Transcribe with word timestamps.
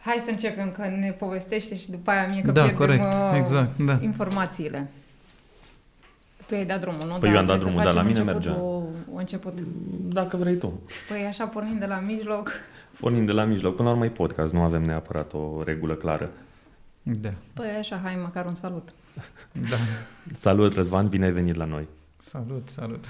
Hai 0.00 0.22
să 0.24 0.30
începem, 0.30 0.70
că 0.70 0.86
ne 0.86 1.10
povestește 1.18 1.76
și 1.76 1.90
după 1.90 2.10
aia 2.10 2.26
mie 2.28 2.40
că 2.40 2.50
Da, 2.52 2.62
pierdem 2.62 2.78
corect, 2.78 3.02
uh, 3.02 3.32
exact, 3.34 3.78
da. 3.78 3.98
informațiile. 4.00 4.90
Tu 6.46 6.54
ai 6.54 6.64
dat 6.66 6.80
drumul, 6.80 7.06
nu? 7.06 7.14
Păi 7.14 7.30
eu 7.30 7.36
am 7.38 7.46
dat 7.46 7.58
trebuie 7.58 7.58
să 7.58 7.64
drumul, 7.64 7.82
dar 7.84 7.92
la 7.94 8.00
facem 8.00 8.16
mine 8.16 8.32
începutul, 8.32 8.88
început. 9.14 9.58
Dacă 10.12 10.36
vrei 10.36 10.56
tu. 10.56 10.80
Păi 11.08 11.24
așa 11.24 11.44
pornind 11.46 11.78
de 11.80 11.86
la 11.86 11.98
mijloc. 11.98 12.50
Pornind 13.00 13.26
de 13.26 13.32
la 13.32 13.44
mijloc. 13.44 13.76
Până 13.76 13.88
la 13.88 13.94
urmă 13.94 14.04
e 14.06 14.08
podcast, 14.10 14.52
nu 14.52 14.62
avem 14.62 14.82
neapărat 14.82 15.32
o 15.32 15.62
regulă 15.64 15.94
clară. 15.94 16.30
Da, 17.02 17.30
Păi 17.54 17.66
așa, 17.78 18.00
hai 18.02 18.18
măcar 18.22 18.46
un 18.46 18.54
salut. 18.54 18.88
da. 19.52 19.76
Salut, 20.38 20.74
Răzvan, 20.74 21.08
bine 21.08 21.24
ai 21.24 21.32
venit 21.32 21.54
la 21.54 21.64
noi. 21.64 21.88
Salut, 22.18 22.68
salut. 22.68 23.04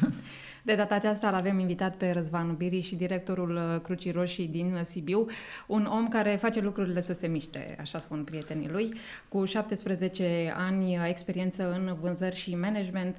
De 0.68 0.74
data 0.74 0.94
aceasta 0.94 1.30
l-avem 1.30 1.58
invitat 1.58 1.96
pe 1.96 2.10
Răzvan 2.10 2.54
Biri 2.56 2.80
și 2.80 2.96
directorul 2.96 3.54
uh, 3.54 3.80
Crucii 3.80 4.10
Roșii 4.10 4.46
din 4.46 4.80
Sibiu, 4.84 5.26
un 5.66 5.84
om 5.84 6.08
care 6.08 6.30
face 6.30 6.60
lucrurile 6.60 7.00
să 7.00 7.12
se 7.12 7.26
miște, 7.26 7.76
așa 7.80 7.98
spun 7.98 8.24
prietenii 8.24 8.68
lui, 8.68 8.92
cu 9.28 9.44
17 9.44 10.54
ani 10.56 10.96
uh, 10.96 11.06
experiență 11.08 11.72
în 11.72 11.96
vânzări 12.00 12.36
și 12.36 12.54
management. 12.54 13.16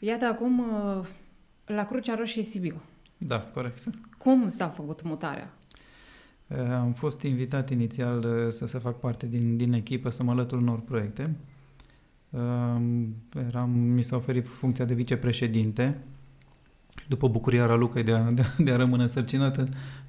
Iată 0.00 0.24
acum 0.24 0.58
uh, 0.58 1.06
la 1.66 1.84
Crucea 1.84 2.14
Roșie 2.14 2.42
Sibiu. 2.42 2.80
Da, 3.18 3.40
corect. 3.40 3.84
Cum 4.16 4.48
s-a 4.48 4.68
făcut 4.68 5.02
mutarea? 5.02 5.54
Uh, 6.46 6.58
Am 6.58 6.92
fost 6.92 7.22
invitat 7.22 7.70
inițial 7.70 8.24
uh, 8.24 8.52
să 8.52 8.66
se 8.66 8.78
fac 8.78 8.98
parte 9.00 9.26
din, 9.26 9.56
din 9.56 9.72
echipă, 9.72 10.10
să 10.10 10.22
mă 10.22 10.30
alătur 10.30 10.58
unor 10.58 10.80
proiecte. 10.80 11.36
Um, 12.30 13.14
Eram, 13.46 13.70
mi 13.70 14.02
s-a 14.02 14.16
oferit 14.16 14.46
funcția 14.46 14.84
de 14.84 14.94
vicepreședinte. 14.94 15.98
După 17.08 17.28
bucuria 17.28 17.66
Ralucăi 17.66 18.02
de 18.02 18.12
a, 18.12 18.30
de, 18.30 18.42
a, 18.42 18.62
de 18.62 18.70
a 18.70 18.76
rămâne 18.76 19.02
însărcinată, 19.02 19.60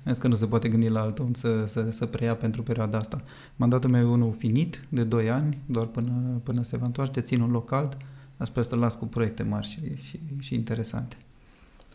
am 0.06 0.12
zis 0.12 0.18
că 0.18 0.28
nu 0.28 0.36
se 0.36 0.46
poate 0.46 0.70
gândi 0.70 0.88
la 0.90 1.02
alt 1.02 1.20
om 1.20 1.34
să, 1.34 1.66
să, 1.66 1.92
să 1.92 2.06
preia 2.06 2.36
pentru 2.36 2.64
perioada 2.64 2.98
asta. 2.98 3.22
Mandatul 3.56 3.90
meu 3.90 4.02
e 4.02 4.12
unul 4.12 4.34
finit, 4.38 4.84
de 4.90 5.04
2 5.04 5.30
ani, 5.30 5.58
doar 5.66 5.86
până, 5.86 6.42
până 6.44 6.64
se 6.64 6.78
va 6.78 6.86
întoarce, 6.86 7.20
țin 7.20 7.42
un 7.42 7.52
loc 7.52 7.70
cald, 7.70 7.98
dar 8.38 8.48
sper 8.48 8.64
să 8.64 8.76
las 8.76 8.96
cu 8.96 9.06
proiecte 9.06 9.44
mari 9.44 9.68
și, 9.68 10.04
și, 10.04 10.20
și 10.40 10.54
interesante. 10.54 11.16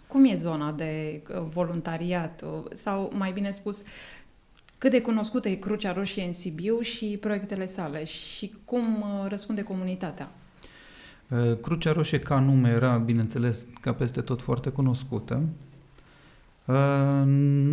Cum 0.06 0.24
e 0.24 0.36
zona 0.36 0.72
de 0.72 1.22
uh, 1.28 1.46
voluntariat? 1.52 2.42
uh, 2.42 2.64
Sau, 2.72 3.12
mai 3.14 3.32
bine 3.32 3.50
spus, 3.50 3.82
cât 4.78 4.90
de 4.90 5.00
cunoscută 5.00 5.48
e 5.48 5.54
Crucea 5.54 5.92
Roșie 5.92 6.24
în 6.24 6.32
Sibiu 6.32 6.80
și 6.80 7.18
proiectele 7.20 7.66
sale? 7.66 8.04
Și 8.04 8.54
cum 8.64 9.00
uh, 9.00 9.28
răspunde 9.28 9.62
comunitatea? 9.62 10.30
Uh, 11.28 11.56
Crucea 11.60 11.92
Roșie 11.92 12.18
ca 12.18 12.40
nume 12.40 12.68
era, 12.68 12.96
bineînțeles, 12.96 13.66
ca 13.80 13.92
peste 13.92 14.20
tot 14.20 14.42
foarte 14.42 14.70
cunoscută. 14.70 15.48
Uh, 16.64 17.22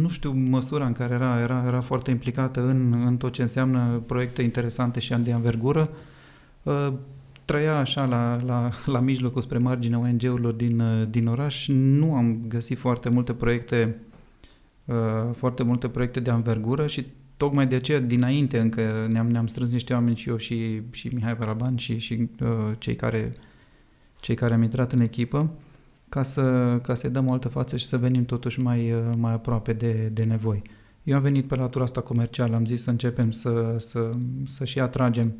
Nu 0.02 0.08
știu 0.10 0.32
măsura 0.32 0.86
în 0.86 0.94
care 0.94 1.14
era, 1.14 1.40
era, 1.40 1.64
era 1.68 1.82
foarte 1.82 2.12
implicată 2.12 2.62
în, 2.62 3.04
în 3.06 3.18
tot 3.18 3.32
ce 3.32 3.42
înseamnă 3.42 4.04
proiecte 4.06 4.42
interesante 4.42 5.00
și 5.00 5.14
de 5.14 5.32
anvergură. 5.32 5.90
Uh, 6.64 6.94
Trăia 7.46 7.78
așa 7.78 8.06
la, 8.06 8.42
la, 8.46 8.70
la 8.86 9.00
mijlocul 9.00 9.42
spre 9.42 9.58
marginea 9.58 10.00
ONG-urilor 10.00 10.54
din, 10.54 10.80
uh, 10.80 11.08
din 11.10 11.28
oraș. 11.28 11.68
Nu 11.68 12.16
am 12.16 12.40
găsit 12.48 12.78
foarte 12.78 13.10
multe 13.10 13.34
proiecte 13.34 14.00
uh, 14.86 14.96
foarte 15.34 15.64
multe 15.64 15.90
proiecte 15.90 16.20
de 16.20 16.30
anvergură 16.30 16.88
și 16.88 17.06
tocmai 17.42 17.68
de 17.68 17.76
aceea 17.76 18.00
dinainte 18.00 18.60
încă 18.60 19.08
ne-am, 19.10 19.28
ne-am 19.28 19.48
strâns 19.48 19.72
niște 19.72 19.94
oameni 19.94 20.16
și 20.16 20.30
eu 20.30 20.38
și, 20.38 20.82
și 20.92 21.08
Mihai 21.08 21.36
Baraban 21.36 21.76
și, 21.76 21.98
și 21.98 22.30
uh, 22.42 22.48
cei, 22.78 22.96
care, 22.96 23.34
cei 24.20 24.36
care 24.36 24.54
am 24.54 24.62
intrat 24.62 24.92
în 24.92 25.00
echipă 25.00 25.52
ca, 26.10 26.24
să, 26.24 26.42
ca 26.84 26.96
să-i 26.96 27.10
dăm 27.10 27.28
o 27.28 27.32
altă 27.32 27.48
față 27.48 27.78
și 27.78 27.86
să 27.86 27.98
venim 27.98 28.26
totuși 28.26 28.60
mai, 28.60 28.92
uh, 28.92 29.00
mai 29.18 29.34
aproape 29.34 29.74
de, 29.74 30.10
de 30.14 30.24
nevoi. 30.24 30.62
Eu 31.04 31.16
am 31.16 31.22
venit 31.22 31.48
pe 31.48 31.56
latura 31.56 31.84
asta 31.84 32.02
comercială, 32.02 32.56
am 32.56 32.66
zis 32.66 32.82
să 32.82 32.90
începem 32.90 33.32
să, 33.32 33.76
să, 33.80 34.10
să 34.46 34.66
și 34.66 34.80
atragem 34.80 35.36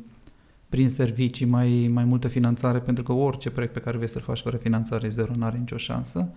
prin 0.68 0.88
servicii 0.88 1.46
mai, 1.46 1.90
mai 1.92 2.04
multă 2.04 2.28
finanțare, 2.28 2.78
pentru 2.78 3.02
că 3.02 3.12
orice 3.12 3.50
proiect 3.50 3.72
pe 3.72 3.80
care 3.80 3.96
vrei 3.96 4.08
să-l 4.08 4.22
faci 4.22 4.40
fără 4.40 4.56
finanțare 4.56 5.08
zero, 5.08 5.32
nu 5.36 5.44
are 5.44 5.58
nicio 5.58 5.76
șansă. 5.76 6.28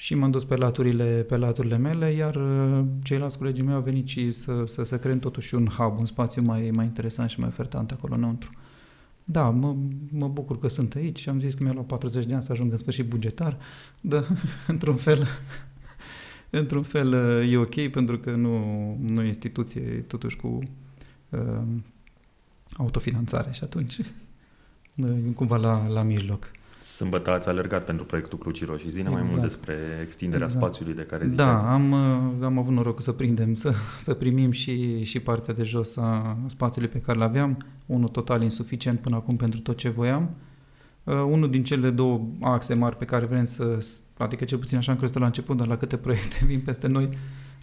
Și 0.00 0.14
m-am 0.14 0.30
dus 0.30 0.44
pe 0.44 0.56
laturile, 0.56 1.04
pe 1.04 1.36
laturile 1.36 1.76
mele, 1.76 2.10
iar 2.10 2.36
uh, 2.36 2.84
ceilalți 3.02 3.38
colegii 3.38 3.64
mei 3.64 3.74
au 3.74 3.80
venit 3.80 4.06
și 4.06 4.32
să, 4.32 4.64
să, 4.66 4.82
să 4.82 4.98
creăm 4.98 5.18
totuși 5.18 5.54
un 5.54 5.66
hub, 5.66 5.98
un 5.98 6.06
spațiu 6.06 6.42
mai, 6.42 6.70
mai 6.72 6.84
interesant 6.84 7.30
și 7.30 7.40
mai 7.40 7.48
ofertant 7.48 7.90
acolo 7.90 8.14
înăuntru. 8.14 8.50
Da, 9.24 9.50
mă, 9.50 9.76
mă 10.10 10.28
bucur 10.28 10.58
că 10.58 10.68
sunt 10.68 10.94
aici 10.94 11.18
și 11.18 11.28
am 11.28 11.40
zis 11.40 11.54
că 11.54 11.62
mi-a 11.62 11.72
luat 11.72 11.86
40 11.86 12.24
de 12.24 12.32
ani 12.34 12.42
să 12.42 12.52
ajung 12.52 12.72
în 12.72 12.78
sfârșit 12.78 13.08
bugetar, 13.08 13.58
dar 14.00 14.26
într-un 14.66 14.96
fel, 14.96 15.26
într-un 16.60 16.82
fel 16.82 17.12
uh, 17.12 17.52
e 17.52 17.56
ok 17.56 17.88
pentru 17.88 18.18
că 18.18 18.30
nu, 18.30 18.58
nu 19.00 19.22
e 19.22 19.26
instituție 19.26 19.80
e 19.80 20.00
totuși 20.00 20.36
cu 20.36 20.58
uh, 21.28 21.62
autofinanțare 22.76 23.52
și 23.52 23.60
atunci 23.62 23.98
uh, 23.98 25.08
e 25.28 25.32
cumva 25.34 25.56
la, 25.56 25.86
la 25.88 26.02
mijloc. 26.02 26.50
Sâmbătă 26.80 27.30
ați 27.30 27.48
alergat 27.48 27.84
pentru 27.84 28.04
proiectul 28.04 28.38
Crucii 28.38 28.66
Roșii. 28.66 28.90
Zine 28.90 29.08
mai 29.08 29.18
Exact. 29.18 29.36
mult 29.36 29.48
despre 29.48 29.74
extinderea 30.04 30.46
Exact. 30.46 30.62
spațiului 30.62 30.94
de 30.94 31.02
care 31.02 31.24
Da, 31.24 31.28
ziceați. 31.28 31.64
am, 31.64 31.92
uh, 31.92 32.44
am 32.44 32.58
avut 32.58 32.72
norocul 32.72 33.00
să 33.00 33.12
prindem, 33.12 33.54
să, 33.54 33.72
să 33.96 34.14
primim 34.14 34.50
și, 34.50 35.02
și 35.02 35.20
partea 35.20 35.54
de 35.54 35.62
jos 35.62 35.96
a 35.96 36.36
spațiului 36.46 36.90
pe 36.90 37.00
care 37.00 37.18
l-aveam, 37.18 37.56
unul 37.86 38.08
total 38.08 38.42
insuficient 38.42 39.00
până 39.00 39.16
acum 39.16 39.36
pentru 39.36 39.60
tot 39.60 39.76
ce 39.76 39.88
voiam. 39.88 40.30
Uh, 41.04 41.14
unul 41.14 41.50
din 41.50 41.64
cele 41.64 41.90
două 41.90 42.20
axe 42.40 42.74
mari 42.74 42.96
pe 42.96 43.04
care 43.04 43.24
vrem 43.26 43.44
să, 43.44 43.84
adică 44.16 44.44
cel 44.44 44.58
puțin 44.58 44.76
așa 44.76 44.92
am 44.92 44.98
crezut 44.98 45.18
la 45.18 45.26
început, 45.26 45.56
dar 45.56 45.66
la 45.66 45.76
câte 45.76 45.96
proiecte 45.96 46.36
vin 46.46 46.60
peste 46.60 46.86
noi, 46.86 47.08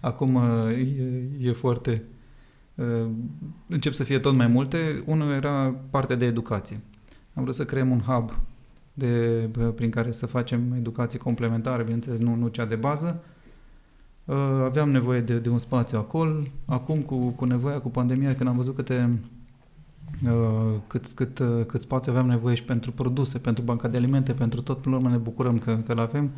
acum 0.00 0.34
uh, 0.34 0.70
e, 1.40 1.48
e 1.48 1.52
foarte... 1.52 2.02
Uh, 2.74 3.08
încep 3.68 3.92
să 3.92 4.04
fie 4.04 4.18
tot 4.18 4.34
mai 4.34 4.46
multe. 4.46 5.02
Unul 5.06 5.30
era 5.30 5.74
partea 5.90 6.16
de 6.16 6.24
educație. 6.24 6.80
Am 7.34 7.42
vrut 7.42 7.54
să 7.54 7.64
creăm 7.64 7.90
un 7.90 8.00
hub 8.00 8.30
de, 8.98 9.48
bă, 9.52 9.64
prin 9.64 9.90
care 9.90 10.10
să 10.10 10.26
facem 10.26 10.72
educație 10.76 11.18
complementară, 11.18 11.82
bineînțeles 11.82 12.18
nu, 12.18 12.34
nu 12.34 12.48
cea 12.48 12.64
de 12.64 12.74
bază. 12.74 13.22
Uh, 14.24 14.36
Aveam 14.64 14.90
nevoie 14.90 15.20
de, 15.20 15.38
de 15.38 15.48
un 15.48 15.58
spațiu 15.58 15.98
acolo. 15.98 16.40
Acum, 16.64 17.00
cu, 17.00 17.28
cu 17.28 17.44
nevoia, 17.44 17.80
cu 17.80 17.88
pandemia, 17.88 18.34
când 18.34 18.48
am 18.48 18.56
văzut 18.56 18.74
câte, 18.74 19.18
uh, 20.24 20.74
cât, 20.86 21.06
cât, 21.06 21.38
uh, 21.38 21.64
cât 21.66 21.80
spațiu 21.80 22.12
aveam 22.12 22.26
nevoie 22.26 22.54
și 22.54 22.64
pentru 22.64 22.92
produse, 22.92 23.38
pentru 23.38 23.64
banca 23.64 23.88
de 23.88 23.96
alimente, 23.96 24.32
pentru 24.32 24.62
tot, 24.62 24.78
până 24.78 24.94
la 24.94 25.00
urmă 25.00 25.14
ne 25.14 25.22
bucurăm 25.22 25.58
că, 25.58 25.78
că 25.86 25.94
l-avem. 25.94 26.30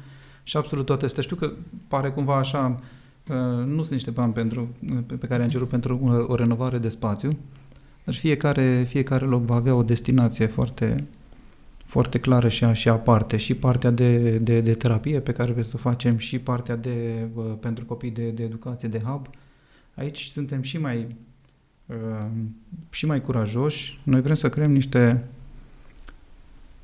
Și 0.42 0.56
absolut 0.56 0.86
toate 0.86 1.04
astea. 1.04 1.22
Știu 1.22 1.36
că 1.36 1.52
pare 1.88 2.10
cumva 2.10 2.36
așa, 2.36 2.74
uh, 3.28 3.66
nu 3.66 3.82
sunt 3.82 3.90
niște 3.90 4.10
bani 4.10 4.32
pentru, 4.32 4.68
pe, 5.06 5.14
pe 5.14 5.26
care 5.26 5.42
am 5.42 5.48
cerut 5.48 5.68
pentru 5.68 6.00
o, 6.04 6.32
o 6.32 6.34
renovare 6.34 6.78
de 6.78 6.88
spațiu, 6.88 7.38
dar 8.04 8.14
fiecare, 8.14 8.84
fiecare 8.88 9.26
loc 9.26 9.44
va 9.44 9.54
avea 9.54 9.74
o 9.74 9.82
destinație 9.82 10.46
foarte, 10.46 11.06
foarte 11.90 12.18
clară 12.18 12.48
și, 12.48 12.72
și 12.72 12.88
aparte. 12.88 13.36
Și 13.36 13.54
partea 13.54 13.90
de, 13.90 14.38
de, 14.38 14.60
de 14.60 14.74
terapie 14.74 15.20
pe 15.20 15.32
care 15.32 15.52
vrem 15.52 15.64
să 15.64 15.72
o 15.74 15.78
facem 15.78 16.16
și 16.16 16.38
partea 16.38 16.76
de, 16.76 17.28
uh, 17.34 17.44
pentru 17.60 17.84
copii 17.84 18.10
de, 18.10 18.30
de 18.30 18.42
educație, 18.42 18.88
de 18.88 18.98
hub. 18.98 19.26
Aici 19.94 20.24
suntem 20.24 20.62
și 20.62 20.78
mai, 20.78 21.06
uh, 21.86 22.26
și 22.90 23.06
mai 23.06 23.20
curajoși. 23.20 24.00
Noi 24.02 24.20
vrem 24.20 24.34
să 24.34 24.48
creăm 24.48 24.72
niște 24.72 25.24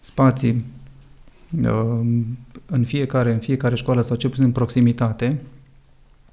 spații 0.01 0.65
uh, 1.63 2.01
în 2.67 2.85
fiecare, 2.85 3.33
în 3.33 3.39
fiecare 3.39 3.75
școală 3.75 4.01
sau 4.01 4.17
cel 4.17 4.31
puțin 4.31 4.45
în 4.45 4.53
proximitate, 4.53 5.41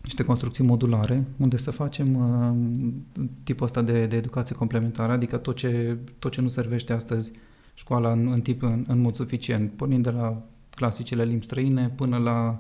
niște 0.02 0.24
construcții 0.24 0.64
modulare, 0.64 1.24
unde 1.38 1.58
să 1.58 1.72
facem 1.72 2.16
uh, 2.16 3.26
tipul 3.44 3.66
ăsta 3.66 3.82
de, 3.82 4.06
de 4.06 4.16
educație 4.16 4.56
complementară, 4.56 5.12
adică 5.12 5.38
tot 5.38 5.56
ce, 5.56 5.98
tot 6.20 6.32
ce 6.32 6.42
nu 6.42 6.48
servește 6.48 6.94
astăzi 6.94 7.32
școala 7.74 8.12
în, 8.12 8.32
în 8.32 8.42
tip 8.42 8.62
în, 8.62 8.86
în 8.88 9.00
mod 9.00 9.16
suficient, 9.16 9.72
pornind 9.72 10.04
de 10.04 10.10
la 10.10 10.42
clasicele 10.70 11.24
limbi 11.24 11.46
străine 11.46 11.90
până 11.90 12.18
la 12.18 12.60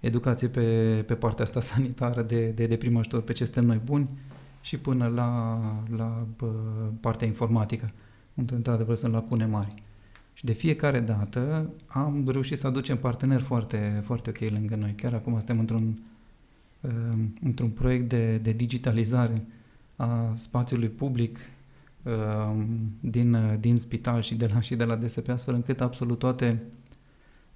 educație 0.00 0.48
pe, 0.48 1.02
pe 1.06 1.14
partea 1.14 1.44
asta 1.44 1.60
sanitară 1.74 2.22
de, 2.22 2.48
de, 2.48 2.66
de 2.66 2.76
prim 2.76 2.96
ajutor, 2.96 3.22
pe 3.22 3.32
ce 3.32 3.44
suntem 3.44 3.64
noi 3.64 3.80
buni 3.84 4.08
și 4.60 4.78
până 4.78 5.06
la, 5.06 5.60
la 5.96 6.26
bă, 6.36 6.52
partea 7.00 7.26
informatică, 7.26 7.90
unde 8.34 8.54
într-adevăr 8.54 8.96
sunt 8.96 9.12
lacune 9.12 9.46
mari. 9.46 9.74
Și 10.32 10.44
de 10.44 10.52
fiecare 10.52 11.00
dată 11.00 11.70
am 11.86 12.24
reușit 12.28 12.58
să 12.58 12.66
aducem 12.66 12.96
parteneri 12.96 13.42
foarte, 13.42 14.02
foarte 14.04 14.30
ok 14.30 14.50
lângă 14.50 14.76
noi. 14.76 14.92
Chiar 14.92 15.14
acum 15.14 15.36
suntem 15.36 15.58
într-un, 15.58 15.98
uh, 16.80 17.18
într-un 17.42 17.68
proiect 17.68 18.08
de, 18.08 18.36
de 18.36 18.52
digitalizare 18.52 19.46
a 19.96 20.32
spațiului 20.34 20.88
public 20.88 21.36
uh, 21.36 21.57
din, 23.00 23.34
uh, 23.34 23.54
din 23.60 23.78
spital 23.78 24.20
și 24.20 24.34
de 24.34 24.50
la, 24.54 24.60
și 24.60 24.74
de 24.74 24.84
la 24.84 24.96
DSP, 24.96 25.28
astfel 25.28 25.54
încât 25.54 25.80
absolut 25.80 26.18
toate, 26.18 26.62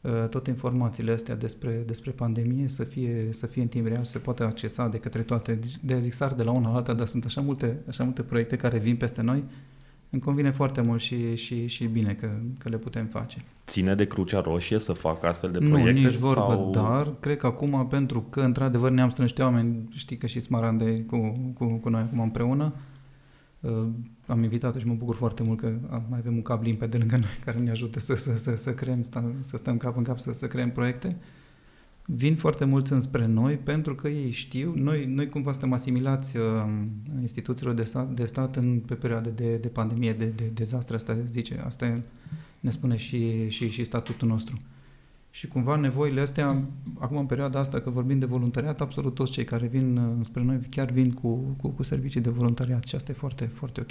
uh, 0.00 0.28
toate 0.28 0.50
informațiile 0.50 1.12
astea 1.12 1.34
despre, 1.34 1.82
despre 1.86 2.10
pandemie 2.10 2.68
să 2.68 2.84
fie, 2.84 3.28
să 3.30 3.46
fie 3.46 3.62
în 3.62 3.68
timp 3.68 3.86
real, 3.86 4.04
să 4.04 4.18
poate 4.18 4.42
accesa 4.42 4.88
de 4.88 4.98
către 4.98 5.22
toate. 5.22 5.54
Deci, 5.54 5.76
De 5.80 6.00
zic 6.00 6.12
sar 6.12 6.32
de 6.32 6.42
la 6.42 6.50
una 6.50 6.70
la 6.70 6.76
alta, 6.76 6.92
dar 6.92 7.06
sunt 7.06 7.24
așa 7.24 7.40
multe, 7.40 7.78
așa 7.88 8.04
multe 8.04 8.22
proiecte 8.22 8.56
care 8.56 8.78
vin 8.78 8.96
peste 8.96 9.22
noi, 9.22 9.44
îmi 10.10 10.22
convine 10.22 10.50
foarte 10.50 10.80
mult 10.80 11.00
și, 11.00 11.36
și, 11.36 11.66
și 11.66 11.84
bine 11.84 12.12
că, 12.12 12.30
că 12.58 12.68
le 12.68 12.76
putem 12.76 13.06
face. 13.06 13.38
Ține 13.66 13.94
de 13.94 14.06
Crucea 14.06 14.40
Roșie 14.40 14.78
să 14.78 14.92
facă 14.92 15.26
astfel 15.26 15.50
de 15.50 15.58
nu, 15.58 15.68
proiecte? 15.68 16.00
Nu, 16.00 16.06
nici 16.06 16.16
vorbă, 16.16 16.52
sau... 16.52 16.70
dar 16.70 17.12
cred 17.20 17.36
că 17.36 17.46
acum, 17.46 17.86
pentru 17.86 18.20
că 18.20 18.40
într-adevăr 18.40 18.90
ne-am 18.90 19.10
strâns 19.10 19.30
niște 19.30 19.42
oameni, 19.42 19.88
știi 19.90 20.16
că 20.16 20.26
și 20.26 20.40
Smarande 20.40 21.00
cu, 21.00 21.52
cu, 21.54 21.66
cu 21.66 21.88
noi 21.88 22.00
acum 22.00 22.20
împreună, 22.20 22.72
uh, 22.74 22.91
am 24.26 24.42
invitat 24.42 24.76
și 24.76 24.86
mă 24.86 24.94
bucur 24.94 25.14
foarte 25.14 25.42
mult 25.42 25.60
că 25.60 25.72
mai 26.08 26.18
avem 26.18 26.34
un 26.34 26.42
cap 26.42 26.62
limpede 26.62 26.96
lângă 26.96 27.16
noi 27.16 27.38
care 27.44 27.58
ne 27.58 27.70
ajută 27.70 28.00
să, 28.00 28.14
să, 28.14 28.36
să, 28.36 28.56
să 28.56 28.74
creăm, 28.74 29.02
să 29.40 29.56
stăm 29.56 29.76
cap 29.76 29.96
în 29.96 30.02
cap, 30.02 30.18
să, 30.18 30.32
să 30.32 30.46
creăm 30.46 30.70
proiecte. 30.70 31.06
Uh, 31.06 31.14
vin 32.06 32.36
foarte 32.36 32.64
mulți 32.64 32.92
înspre 32.92 33.26
noi 33.26 33.56
pentru 33.56 33.94
că 33.94 34.08
ei 34.08 34.30
știu, 34.30 34.72
noi, 34.76 35.06
noi 35.06 35.28
cumva 35.28 35.50
suntem 35.50 35.72
asimilați 35.72 36.36
uh, 36.36 36.42
instituțiilor 37.20 37.74
de 37.74 37.82
stat, 37.82 38.14
de 38.14 38.24
stat 38.24 38.56
în, 38.56 38.78
pe 38.78 38.94
perioade 38.94 39.30
de, 39.30 39.56
de 39.56 39.68
pandemie, 39.68 40.12
de, 40.12 40.24
de 40.24 40.50
dezastre, 40.54 40.94
asta 40.94 41.16
zice, 41.26 41.62
asta 41.64 42.00
ne 42.60 42.70
spune 42.70 42.96
și, 42.96 43.48
și, 43.48 43.68
și 43.68 43.84
statutul 43.84 44.28
nostru. 44.28 44.56
Și 45.34 45.48
cumva 45.48 45.76
nevoile 45.76 46.20
astea, 46.20 46.62
acum 46.98 47.16
în 47.16 47.26
perioada 47.26 47.58
asta, 47.58 47.80
că 47.80 47.90
vorbim 47.90 48.18
de 48.18 48.26
voluntariat, 48.26 48.80
absolut 48.80 49.14
toți 49.14 49.32
cei 49.32 49.44
care 49.44 49.66
vin 49.66 49.96
uh, 49.96 50.24
spre 50.24 50.42
noi 50.42 50.58
chiar 50.70 50.90
vin 50.90 51.12
cu, 51.12 51.34
cu, 51.60 51.68
cu 51.68 51.82
servicii 51.82 52.20
de 52.20 52.30
voluntariat 52.30 52.84
și 52.84 52.94
asta 52.94 53.10
e 53.10 53.14
foarte, 53.14 53.44
foarte 53.44 53.80
ok. 53.80 53.90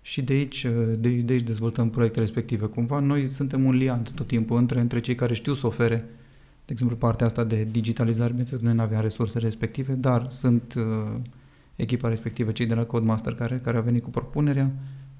Și 0.00 0.22
de 0.22 0.32
aici, 0.32 0.64
uh, 0.64 0.90
de, 0.98 1.08
de 1.08 1.32
aici 1.32 1.42
dezvoltăm 1.42 1.90
proiectele 1.90 2.24
respective. 2.24 2.66
Cumva 2.66 2.98
noi 2.98 3.28
suntem 3.28 3.64
un 3.64 3.74
liant 3.74 4.12
tot 4.12 4.26
timpul 4.26 4.56
între, 4.56 4.80
între 4.80 5.00
cei 5.00 5.14
care 5.14 5.34
știu 5.34 5.54
să 5.54 5.66
ofere 5.66 5.94
uh, 5.94 6.24
de 6.66 6.72
exemplu, 6.72 6.96
partea 6.96 7.26
asta 7.26 7.44
de 7.44 7.68
digitalizare, 7.70 8.28
bineînțeles, 8.28 8.62
noi 8.62 8.74
nu 8.74 8.82
aveam 8.82 9.02
resursele 9.02 9.44
respective, 9.44 9.92
dar 9.92 10.26
sunt 10.30 10.74
uh, 10.76 11.20
echipa 11.76 12.08
respectivă, 12.08 12.52
cei 12.52 12.66
de 12.66 12.74
la 12.74 12.84
Codemaster 12.84 13.34
care, 13.34 13.60
care 13.64 13.76
au 13.76 13.82
venit 13.82 14.02
cu 14.02 14.10
propunerea. 14.10 14.70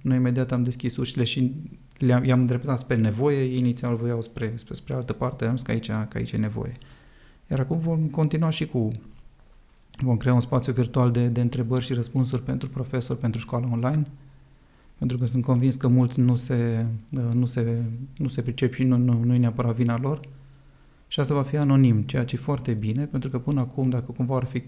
Noi 0.06 0.16
imediat 0.16 0.52
am 0.52 0.62
deschis 0.62 0.96
ușile 0.96 1.24
și 1.24 1.52
le-am, 1.98 2.24
i-am 2.24 2.40
îndreptat 2.40 2.78
spre 2.78 2.96
nevoie, 2.96 3.56
inițial 3.56 3.96
voiau 3.96 4.22
spre, 4.22 4.52
spre, 4.54 4.74
spre 4.74 4.94
altă 4.94 5.12
parte, 5.12 5.44
am 5.44 5.56
zis 5.56 5.64
că 5.64 5.70
aici, 5.70 5.86
că 5.86 6.16
aici 6.16 6.32
e 6.32 6.36
nevoie. 6.36 6.72
Iar 7.50 7.58
acum 7.58 7.78
vom 7.78 8.06
continua 8.08 8.50
și 8.50 8.66
cu 8.66 8.88
vom 10.02 10.16
crea 10.16 10.34
un 10.34 10.40
spațiu 10.40 10.72
virtual 10.72 11.10
de, 11.10 11.26
de 11.26 11.40
întrebări 11.40 11.84
și 11.84 11.92
răspunsuri 11.92 12.42
pentru 12.42 12.68
profesori, 12.68 13.18
pentru 13.18 13.40
școală 13.40 13.68
online, 13.72 14.06
pentru 14.98 15.18
că 15.18 15.26
sunt 15.26 15.44
convins 15.44 15.74
că 15.74 15.88
mulți 15.88 16.20
nu 16.20 16.34
se, 16.34 16.86
uh, 17.12 17.32
nu 17.32 17.46
se, 17.46 17.82
nu 18.16 18.28
se 18.28 18.42
pricep 18.42 18.72
și 18.72 18.82
nu, 18.84 18.96
nu, 18.96 19.24
nu 19.24 19.34
e 19.34 19.38
neapărat 19.38 19.74
vina 19.74 19.98
lor, 19.98 20.20
și 21.08 21.20
asta 21.20 21.34
va 21.34 21.42
fi 21.42 21.56
anonim, 21.56 22.02
ceea 22.02 22.24
ce 22.24 22.34
e 22.34 22.38
foarte 22.38 22.72
bine, 22.72 23.04
pentru 23.04 23.30
că 23.30 23.38
până 23.38 23.60
acum, 23.60 23.90
dacă 23.90 24.12
cumva 24.12 24.36
ar 24.36 24.44
fi 24.44 24.62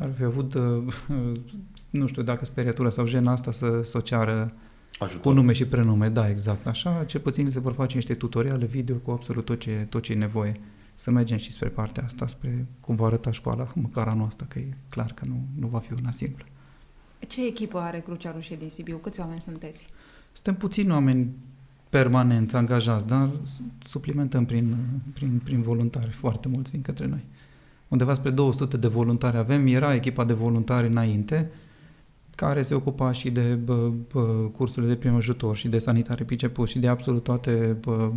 ar 0.00 0.12
fi 0.16 0.22
avut, 0.22 0.54
uh, 0.54 0.94
nu 1.90 2.06
știu 2.06 2.22
dacă 2.22 2.44
speriatura 2.44 2.90
sau 2.90 3.06
jena 3.06 3.32
asta 3.32 3.52
să, 3.52 3.82
să 3.82 3.96
o 3.96 4.00
ceară 4.00 4.52
Ajutor. 4.98 5.22
cu 5.22 5.30
nume 5.30 5.52
și 5.52 5.66
prenume, 5.66 6.08
da, 6.08 6.28
exact. 6.28 6.66
Așa, 6.66 7.04
ce 7.04 7.18
puțin 7.18 7.50
se 7.50 7.60
vor 7.60 7.72
face 7.72 7.94
niște 7.94 8.14
tutoriale 8.14 8.66
video 8.66 8.96
cu 8.96 9.10
absolut 9.10 9.44
tot 9.44 9.60
ce, 9.60 9.86
tot 9.88 10.02
ce 10.02 10.12
e 10.12 10.16
nevoie. 10.16 10.52
Să 10.94 11.10
mergem 11.10 11.36
și 11.36 11.52
spre 11.52 11.68
partea 11.68 12.04
asta, 12.04 12.26
spre 12.26 12.66
cum 12.80 12.94
va 12.94 13.06
arăta 13.06 13.30
școala, 13.30 13.72
măcar 13.82 14.08
anul 14.08 14.26
ăsta, 14.26 14.44
că 14.48 14.58
e 14.58 14.76
clar 14.88 15.12
că 15.14 15.24
nu, 15.26 15.44
nu 15.58 15.66
va 15.66 15.78
fi 15.78 15.92
una 15.92 16.10
simplă. 16.10 16.44
Ce 17.28 17.46
echipă 17.46 17.78
are 17.78 18.00
Crucea 18.00 18.32
Roșie 18.32 18.56
din 18.56 18.70
Sibiu? 18.70 18.96
Câți 18.96 19.20
oameni 19.20 19.40
sunteți? 19.40 19.86
Suntem 20.32 20.54
puțini 20.54 20.90
oameni 20.90 21.30
permanent 21.88 22.54
angajați, 22.54 23.06
dar 23.06 23.30
suplimentăm 23.84 24.44
prin, 24.44 24.76
prin, 25.12 25.40
prin 25.44 25.62
voluntari, 25.62 26.10
foarte 26.10 26.48
mulți 26.48 26.70
vin 26.70 26.82
către 26.82 27.06
noi. 27.06 27.24
Undeva 27.90 28.14
spre 28.14 28.30
200 28.30 28.76
de 28.76 28.88
voluntari 28.88 29.36
avem, 29.36 29.66
era 29.66 29.94
echipa 29.94 30.24
de 30.24 30.32
voluntari 30.32 30.86
înainte, 30.86 31.50
care 32.34 32.62
se 32.62 32.74
ocupa 32.74 33.12
și 33.12 33.30
de 33.30 33.54
bă, 33.54 33.90
bă, 34.12 34.22
cursurile 34.56 34.92
de 34.92 34.98
prim 34.98 35.14
ajutor 35.14 35.56
și 35.56 35.68
de 35.68 35.78
sanitare 35.78 36.24
piceput 36.24 36.68
și 36.68 36.78
de 36.78 36.88
absolut 36.88 37.22
toate 37.22 37.76
bă, 37.80 38.12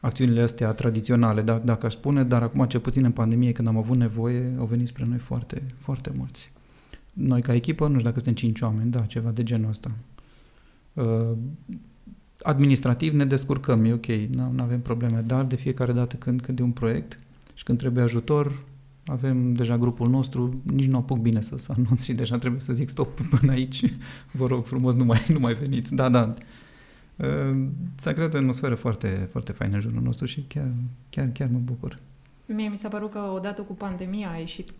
acțiunile 0.00 0.42
astea 0.42 0.72
tradiționale, 0.72 1.42
dacă, 1.42 1.62
dacă 1.64 1.86
aș 1.86 1.92
spune, 1.92 2.24
dar 2.24 2.42
acum, 2.42 2.64
ce 2.64 2.78
puțin 2.78 3.04
în 3.04 3.12
pandemie, 3.12 3.52
când 3.52 3.68
am 3.68 3.76
avut 3.76 3.96
nevoie, 3.96 4.54
au 4.58 4.64
venit 4.64 4.86
spre 4.86 5.04
noi 5.08 5.18
foarte, 5.18 5.62
foarte 5.76 6.12
mulți. 6.16 6.52
Noi, 7.12 7.42
ca 7.42 7.54
echipă, 7.54 7.84
nu 7.86 7.92
știu 7.92 8.04
dacă 8.04 8.16
suntem 8.16 8.34
5 8.34 8.60
oameni, 8.60 8.90
da, 8.90 9.00
ceva 9.00 9.30
de 9.30 9.42
genul 9.42 9.68
ăsta. 9.68 9.90
Uh, 10.92 11.36
administrativ 12.42 13.14
ne 13.14 13.24
descurcăm, 13.24 13.84
e 13.84 13.92
ok, 13.92 14.06
nu 14.06 14.62
avem 14.62 14.80
probleme, 14.80 15.20
dar 15.20 15.44
de 15.44 15.56
fiecare 15.56 15.92
dată 15.92 16.16
când, 16.16 16.40
când 16.40 16.58
e 16.58 16.62
un 16.62 16.70
proiect 16.70 17.18
și 17.62 17.68
când 17.68 17.80
trebuie 17.80 18.04
ajutor, 18.04 18.62
avem 19.06 19.52
deja 19.52 19.78
grupul 19.78 20.08
nostru, 20.08 20.60
nici 20.62 20.86
nu 20.86 20.96
apuc 20.96 21.18
bine 21.18 21.40
să, 21.40 21.56
să 21.56 21.72
anunț 21.76 22.02
și 22.04 22.12
deja 22.12 22.38
trebuie 22.38 22.60
să 22.60 22.72
zic 22.72 22.88
stop 22.88 23.20
până 23.20 23.52
aici, 23.52 23.84
vă 24.38 24.46
rog 24.46 24.66
frumos, 24.66 24.94
nu 24.94 25.04
mai, 25.04 25.24
nu 25.28 25.38
mai 25.38 25.54
veniți. 25.54 25.94
Da, 25.94 26.08
da, 26.08 26.34
uh, 27.16 27.66
s-a 27.96 28.12
creat 28.12 28.34
o 28.34 28.36
atmosferă 28.36 28.74
foarte, 28.74 29.28
foarte 29.30 29.52
faină 29.52 29.74
în 29.74 29.80
jurul 29.80 30.02
nostru 30.02 30.26
și 30.26 30.44
chiar, 30.48 30.72
chiar, 31.10 31.28
chiar 31.32 31.48
mă 31.52 31.58
bucur. 31.58 31.98
Mie 32.46 32.68
mi 32.68 32.76
s-a 32.76 32.88
părut 32.88 33.10
că 33.10 33.18
odată 33.18 33.62
cu 33.62 33.74
pandemia 33.74 34.30
a 34.30 34.38
ieșit 34.38 34.72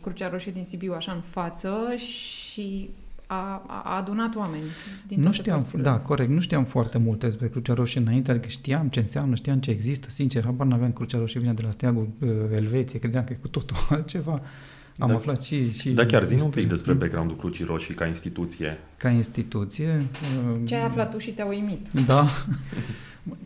Crucea 0.00 0.28
Roșie 0.28 0.52
din 0.52 0.64
Sibiu 0.64 0.92
așa 0.92 1.12
în 1.12 1.20
față 1.20 1.94
și 1.96 2.90
a, 3.26 3.64
a 3.66 3.96
adunat 3.96 4.34
oameni 4.34 4.62
din 5.06 5.20
Nu 5.20 5.32
știam, 5.32 5.58
părțile. 5.58 5.82
da, 5.82 5.98
corect, 5.98 6.30
nu 6.30 6.40
știam 6.40 6.64
foarte 6.64 6.98
multe 6.98 7.26
despre 7.26 7.48
Crucea 7.48 7.74
Roșie 7.74 8.00
înainte, 8.00 8.30
adică 8.30 8.48
știam 8.48 8.88
ce 8.88 8.98
înseamnă, 8.98 9.34
știam 9.34 9.58
ce 9.58 9.70
există, 9.70 10.10
sincer, 10.10 10.44
habar 10.44 10.66
n-aveam 10.66 10.92
Crucea 10.92 11.18
Roșie 11.18 11.40
vine 11.40 11.52
de 11.52 11.62
la 11.62 11.70
steagul 11.70 12.08
uh, 12.20 12.30
Elveție, 12.54 12.98
credeam 12.98 13.24
că 13.24 13.32
e 13.32 13.38
cu 13.40 13.48
totul 13.48 13.76
altceva. 13.90 14.40
Am 14.98 15.08
da, 15.08 15.14
aflat 15.14 15.42
și... 15.42 15.72
și 15.72 15.90
da, 15.90 16.06
chiar 16.06 16.24
zi 16.24 16.42
un 16.42 16.50
pic 16.50 16.68
despre 16.68 16.92
background-ul 16.92 17.36
Crucii 17.36 17.64
Roșii 17.64 17.94
ca 17.94 18.06
instituție. 18.06 18.78
Ca 18.96 19.08
instituție... 19.08 20.06
Uh, 20.52 20.60
ce 20.64 20.74
ai 20.74 20.84
aflat 20.84 21.10
tu 21.10 21.18
și 21.18 21.30
te-a 21.30 21.46
uimit? 21.46 21.86
Da. 22.06 22.26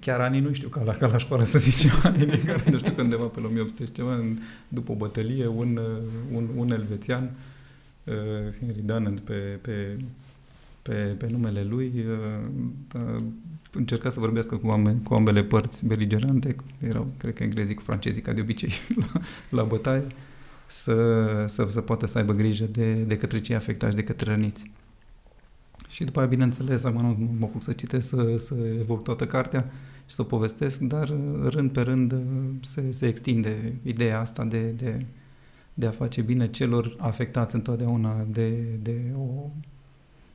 Chiar 0.01 0.21
anii 0.21 0.41
nu 0.41 0.53
știu, 0.53 0.69
ca 0.69 0.83
la, 0.83 0.93
ca 0.93 1.07
la 1.07 1.19
școală 1.19 1.45
să 1.45 1.59
zicem, 1.59 1.91
anii 2.03 2.25
în 2.37 2.45
care, 2.45 2.63
nu 2.71 2.79
știu, 2.79 2.93
cândeva 2.93 3.25
pe 3.25 3.41
1800 3.41 3.91
ceva, 3.93 4.25
după 4.69 4.95
bătălie, 4.95 5.47
un, 5.47 5.77
uh, 5.77 6.37
un, 6.37 6.49
un 6.57 6.71
elvețian 6.71 7.23
uh, 7.23 7.29
uh, 7.31 7.48
Henry 8.61 8.83
Dunant 8.85 9.21
pe, 9.21 9.59
pe, 9.61 9.97
pe, 10.83 10.93
pe 10.93 11.27
numele 11.31 11.63
lui, 11.63 11.93
uh, 11.97 12.49
uh, 12.95 13.25
încerca 13.73 14.11
să 14.11 14.21
vorbească 14.21 14.57
cu, 14.57 14.69
ambe, 14.69 14.97
cu 15.05 15.15
ambele 15.15 15.43
părți 15.43 15.87
beligerante, 15.87 16.57
erau, 16.87 17.07
cred 17.17 17.35
că 17.35 17.43
englezii 17.43 17.75
cu 17.75 17.83
francezii, 17.83 18.23
ca 18.23 18.33
de 18.33 18.41
obicei, 18.41 18.73
la, 19.01 19.21
la 19.51 19.63
bătaie, 19.63 20.07
să, 20.67 20.95
să, 21.49 21.67
să 21.69 21.81
poată 21.81 22.07
să 22.07 22.19
aibă 22.19 22.33
grijă 22.33 22.65
de, 22.65 22.93
de 22.93 23.19
către 23.19 23.41
cei 23.41 23.55
afectați, 23.55 23.97
de 23.97 24.03
către 24.03 24.31
răniți. 24.31 24.71
Și 25.89 26.05
după 26.05 26.19
aia, 26.19 26.29
bineînțeles, 26.29 26.85
acum 26.85 27.17
nu 27.19 27.37
mă 27.39 27.45
apuc 27.45 27.63
să 27.63 27.73
citesc, 27.73 28.09
să, 28.09 28.37
să 28.37 28.55
evoc 28.79 29.03
toată 29.03 29.27
cartea 29.27 29.71
și 30.07 30.15
să 30.15 30.23
o 30.23 30.25
povestesc, 30.25 30.79
dar 30.79 31.15
rând 31.43 31.71
pe 31.71 31.81
rând 31.81 32.15
se, 32.61 32.91
se 32.91 33.07
extinde 33.07 33.75
ideea 33.83 34.21
asta 34.21 34.45
de, 34.45 34.61
de, 34.61 35.07
de 35.79 35.87
a 35.87 35.91
face 35.91 36.21
bine 36.21 36.51
celor 36.51 36.97
afectați 36.99 37.55
întotdeauna 37.55 38.27
de, 38.31 38.49
de, 38.83 39.01
o, 39.17 39.51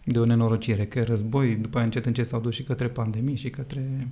de 0.03 0.19
o 0.19 0.25
nenorocire, 0.25 0.85
că 0.85 1.03
război, 1.03 1.55
după 1.55 1.77
aia 1.77 1.85
încet 1.85 2.05
încet 2.05 2.27
s-au 2.27 2.39
dus 2.39 2.53
și 2.53 2.63
către 2.63 2.87
pandemii 2.87 3.35
și 3.35 3.49
către 3.49 4.07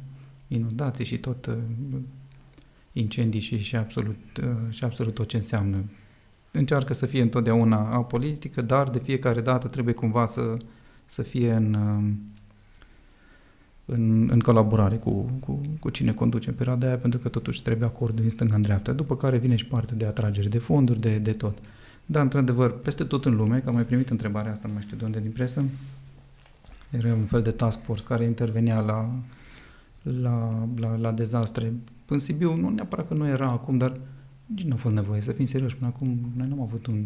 inundații 0.48 1.06
și 1.06 1.18
tot 1.18 1.46
uh, 1.46 1.58
incendii 2.94 3.40
și, 3.40 3.58
și, 3.58 3.76
absolut, 3.76 4.38
uh, 4.44 4.50
și 4.70 4.84
absolut 4.84 5.14
tot 5.14 5.28
ce 5.28 5.38
înseamnă. 5.38 5.84
Încearcă 6.52 6.94
să 6.94 7.06
fie 7.06 7.22
întotdeauna 7.22 7.92
apolitică, 7.92 8.62
dar 8.62 8.90
de 8.90 9.00
fiecare 9.00 9.42
dată 9.42 9.68
trebuie 9.68 9.94
cumva 9.94 10.26
să, 10.26 10.58
să 11.06 11.22
fie 11.22 11.52
în, 11.52 11.74
uh, 11.74 12.14
în, 13.94 14.30
în 14.32 14.40
colaborare 14.40 14.96
cu, 14.96 15.32
cu, 15.40 15.62
cu 15.80 15.90
cine 15.90 16.12
conduce 16.12 16.50
în 16.50 16.56
perioada 16.56 16.88
aia, 16.88 16.98
pentru 16.98 17.20
că 17.20 17.30
totuși 17.30 17.64
trebuie 17.64 17.88
acord 17.88 18.20
din 18.20 18.30
stânga 18.30 18.56
în 18.56 18.62
dreapta, 18.62 18.92
după 18.94 19.16
care 19.16 19.38
vine 19.38 19.56
și 19.56 19.66
partea 19.66 19.96
de 19.96 20.06
atragere 20.06 20.48
de 20.48 20.58
fonduri, 20.58 21.00
de, 21.00 21.18
de 21.18 21.32
tot. 21.32 21.58
Da, 22.06 22.22
într-adevăr, 22.22 22.80
peste 22.80 23.04
tot 23.04 23.26
în 23.26 23.36
lume, 23.36 23.60
că 23.60 23.70
am 23.70 23.76
mai 23.76 23.86
primit 23.86 24.10
întrebarea 24.10 24.52
asta, 24.52 24.68
nu 24.68 24.74
mai 24.74 24.82
știu 24.82 24.98
de 24.98 25.06
unde, 25.06 25.20
din 25.20 25.32
presă, 25.32 25.64
era 26.90 27.14
un 27.14 27.26
fel 27.26 27.42
de 27.42 27.52
task 27.52 27.84
force 27.84 28.04
care 28.04 28.24
intervenea 28.24 28.80
la, 28.80 29.10
la, 30.02 30.68
la, 30.76 30.96
la 30.96 31.12
dezastre. 31.12 31.74
În 32.08 32.20
Sibiu, 32.20 32.56
nu 32.56 32.70
neapărat 32.70 33.08
că 33.08 33.14
nu 33.14 33.28
era 33.28 33.50
acum, 33.50 33.78
dar 33.78 34.00
nici 34.46 34.64
nu 34.64 34.74
a 34.74 34.78
fost 34.78 34.94
nevoie, 34.94 35.22
să 35.22 35.32
fim 35.32 35.46
serioși, 35.46 35.76
până 35.76 35.92
acum 35.96 36.32
noi 36.36 36.48
nu 36.48 36.54
am 36.54 36.62
avut 36.62 36.88
un 36.88 37.04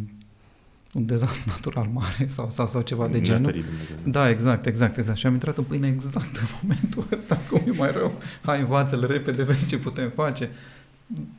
un 0.95 1.05
dezastru 1.05 1.43
natural 1.53 1.89
mare 1.93 2.27
sau, 2.27 2.49
sau, 2.49 2.67
sau 2.67 2.81
ceva 2.81 3.07
de 3.07 3.21
genul. 3.21 3.63
Da, 4.03 4.29
exact, 4.29 4.65
exact, 4.65 4.97
exact. 4.97 5.17
Și 5.17 5.25
am 5.25 5.33
intrat 5.33 5.57
în 5.57 5.63
pâine 5.63 5.87
exact 5.87 6.35
în 6.35 6.47
momentul 6.61 7.17
ăsta, 7.17 7.39
cum 7.49 7.61
e 7.65 7.77
mai 7.77 7.91
rău. 7.91 8.11
Hai, 8.41 8.59
învață-l 8.59 9.07
repede, 9.07 9.43
vezi 9.49 9.65
ce 9.65 9.77
putem 9.77 10.09
face. 10.09 10.49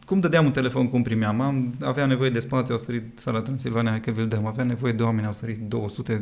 Cum 0.04 0.20
dădeam 0.20 0.44
un 0.44 0.52
telefon, 0.52 0.88
cum 0.88 1.02
primeam? 1.02 1.40
Am, 1.40 1.74
avea 1.80 2.06
nevoie 2.06 2.30
de 2.30 2.40
spațiu, 2.40 2.74
au 2.74 2.80
sărit 2.80 3.18
sala 3.18 3.40
Transilvania, 3.40 4.00
că 4.00 4.10
vi 4.10 4.24
dăm. 4.24 4.46
Avea 4.46 4.64
nevoie 4.64 4.92
de 4.92 5.02
oameni, 5.02 5.26
au 5.26 5.32
sărit 5.32 5.58
200 5.68 6.12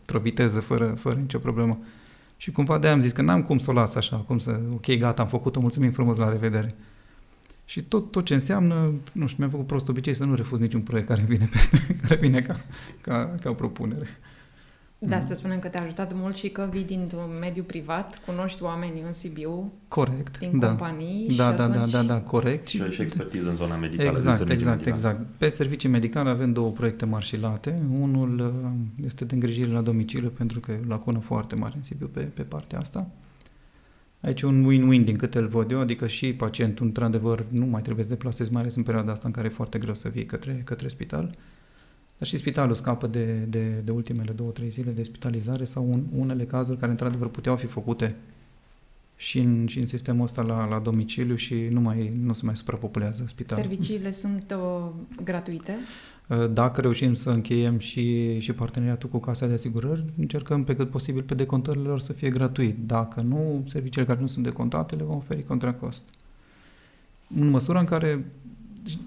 într-o 0.00 0.18
viteză, 0.18 0.60
fără, 0.60 0.84
fără 0.84 1.16
nicio 1.16 1.38
problemă. 1.38 1.78
Și 2.36 2.50
cumva 2.50 2.78
de 2.78 2.88
am 2.88 3.00
zis 3.00 3.12
că 3.12 3.22
n-am 3.22 3.42
cum 3.42 3.58
să 3.58 3.70
o 3.70 3.72
las 3.72 3.94
așa, 3.94 4.16
cum 4.16 4.38
să, 4.38 4.60
ok, 4.72 4.98
gata, 4.98 5.22
am 5.22 5.28
făcut-o, 5.28 5.60
mulțumim 5.60 5.90
frumos, 5.90 6.16
la 6.16 6.28
revedere. 6.28 6.74
Și 7.68 7.82
tot, 7.82 8.10
tot 8.10 8.24
ce 8.24 8.34
înseamnă, 8.34 8.92
nu 9.12 9.26
știu, 9.26 9.36
mi-am 9.38 9.50
făcut 9.50 9.66
prost 9.66 9.88
obicei 9.88 10.14
să 10.14 10.24
nu 10.24 10.34
refuz 10.34 10.58
niciun 10.58 10.80
proiect 10.80 11.08
care 11.08 11.24
vine 11.28 11.48
peste, 11.52 11.86
care 12.02 12.14
vine 12.20 12.40
ca, 12.40 12.56
ca, 13.00 13.34
ca 13.42 13.52
propunere. 13.52 14.06
Da, 15.00 15.16
Mm. 15.16 15.22
să 15.26 15.34
spunem 15.34 15.58
că 15.58 15.68
te-a 15.68 15.82
ajutat 15.82 16.12
mult 16.14 16.36
și 16.36 16.48
că 16.48 16.68
vii 16.72 16.84
din 16.84 17.08
mediul 17.40 17.64
privat, 17.64 18.20
cunoști 18.26 18.62
oameni 18.62 19.02
în 19.06 19.12
Sibiu, 19.12 19.72
Corect, 19.88 20.38
din 20.38 20.58
da. 20.58 20.68
companii 20.68 21.28
și 21.30 21.36
Da, 21.36 21.52
da, 21.52 21.56
da, 21.68 21.78
atunci... 21.78 21.90
da, 21.92 22.02
da, 22.02 22.20
corect. 22.20 22.66
Și 22.66 22.82
ai 22.82 22.90
și 22.90 23.02
expertiză 23.02 23.48
în 23.48 23.54
zona 23.54 23.76
medicală. 23.76 24.10
de 24.10 24.16
Exact, 24.16 24.36
servicii 24.36 24.60
exact, 24.60 24.84
medicale. 24.84 25.12
exact. 25.12 25.38
Pe 25.38 25.48
servicii 25.48 25.88
medicale 25.88 26.28
avem 26.30 26.52
două 26.52 26.70
proiecte 26.70 27.04
mari 27.04 27.24
și 27.24 27.36
late. 27.36 27.82
Unul 28.00 28.38
uh, 28.40 29.04
este 29.04 29.24
de 29.24 29.34
îngrijire 29.34 29.70
la 29.70 29.80
domiciliu, 29.80 30.28
pentru 30.28 30.60
că 30.60 30.72
e 30.72 30.80
o 30.84 30.88
lacună 30.88 31.18
foarte 31.18 31.54
mare 31.54 31.72
în 31.76 31.82
Sibiu 31.82 32.06
pe, 32.06 32.20
pe 32.20 32.42
partea 32.42 32.78
asta. 32.78 33.10
Aici 34.20 34.40
e 34.40 34.46
un 34.46 34.64
win-win 34.64 35.04
din 35.04 35.16
câte 35.16 35.38
îl 35.38 35.46
văd 35.46 35.70
eu, 35.70 35.80
adică 35.80 36.06
și 36.06 36.32
pacientul, 36.32 36.86
într-adevăr, 36.86 37.46
nu 37.50 37.66
mai 37.66 37.82
trebuie 37.82 38.04
să 38.04 38.10
deplasezi, 38.10 38.52
mai 38.52 38.60
ales 38.60 38.74
în 38.74 38.82
perioada 38.82 39.12
asta 39.12 39.26
în 39.26 39.32
care 39.32 39.46
e 39.46 39.50
foarte 39.50 39.78
greu 39.78 39.94
să 39.94 40.08
vii 40.08 40.26
către, 40.26 40.62
către 40.64 40.88
spital. 40.88 41.34
Dar 42.18 42.28
și 42.28 42.36
spitalul 42.36 42.74
scapă 42.74 43.06
de, 43.06 43.24
de, 43.48 43.68
de 43.84 43.90
ultimele 43.90 44.32
două, 44.32 44.50
trei 44.50 44.68
zile 44.68 44.90
de 44.90 45.02
spitalizare 45.02 45.64
sau 45.64 45.90
un, 45.90 46.04
unele 46.16 46.44
cazuri 46.44 46.78
care, 46.78 46.90
într-adevăr, 46.90 47.28
puteau 47.28 47.56
fi 47.56 47.66
făcute 47.66 48.16
și 49.20 49.38
în, 49.38 49.66
și 49.66 49.78
în 49.78 49.86
sistemul 49.86 50.24
ăsta 50.24 50.42
la, 50.42 50.68
la 50.68 50.78
domiciliu 50.78 51.34
și 51.34 51.54
nu, 51.54 51.80
mai, 51.80 52.12
nu 52.20 52.32
se 52.32 52.40
mai 52.44 52.56
suprapopulează 52.56 53.24
spitalul. 53.26 53.64
Serviciile 53.64 54.10
sunt 54.10 54.54
uh, 54.56 54.90
gratuite? 55.24 55.76
Dacă 56.52 56.80
reușim 56.80 57.14
să 57.14 57.30
încheiem 57.30 57.78
și, 57.78 58.38
și 58.38 58.52
parteneriatul 58.52 59.08
cu 59.08 59.18
Casa 59.18 59.46
de 59.46 59.52
Asigurări, 59.52 60.04
încercăm 60.18 60.64
pe 60.64 60.76
cât 60.76 60.90
posibil 60.90 61.22
pe 61.22 61.34
decontările 61.34 61.88
lor 61.88 62.00
să 62.00 62.12
fie 62.12 62.30
gratuit. 62.30 62.76
Dacă 62.86 63.20
nu, 63.20 63.62
serviciile 63.66 64.06
care 64.06 64.20
nu 64.20 64.26
sunt 64.26 64.44
decontate 64.44 64.96
le 64.96 65.02
vom 65.02 65.16
oferi 65.16 65.44
contra 65.44 65.72
cost. 65.72 66.02
În 67.34 67.48
măsura 67.48 67.78
în 67.78 67.84
care 67.84 68.32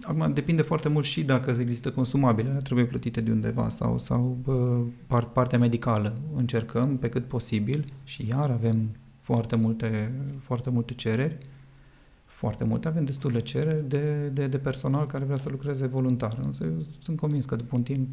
acum 0.04 0.34
depinde 0.34 0.62
foarte 0.62 0.90
mult 0.90 1.06
și 1.06 1.24
dacă 1.24 1.58
există 1.60 1.92
consumabile, 1.92 2.50
ele 2.50 2.58
trebuie 2.58 2.86
plătite 2.86 3.22
de 3.22 3.32
undeva 3.32 3.70
sau, 3.70 4.00
sau 4.00 4.38
bă, 4.44 4.80
par, 5.08 5.26
partea 5.26 5.60
medicală. 5.60 6.18
Încercăm 6.36 6.98
pe 6.98 7.10
cât 7.10 7.26
posibil 7.26 7.86
și 8.04 8.28
iar 8.28 8.50
avem 8.50 8.90
foarte 9.22 9.56
multe, 9.56 10.12
foarte 10.40 10.70
multe 10.70 10.94
cereri 10.94 11.38
foarte 12.42 12.64
multe, 12.64 12.88
avem 12.88 13.06
destule 13.06 13.40
cereri 13.40 13.90
de, 13.90 14.28
de, 14.34 14.48
de 14.48 14.58
personal 14.58 15.06
care 15.06 15.24
vrea 15.24 15.38
să 15.38 15.50
lucreze 15.50 15.86
voluntar. 15.86 16.38
Însă 16.44 16.64
eu 16.64 16.86
sunt 17.00 17.18
convins 17.18 17.46
că 17.46 17.56
după 17.56 17.76
un 17.76 17.84
timp, 17.84 18.08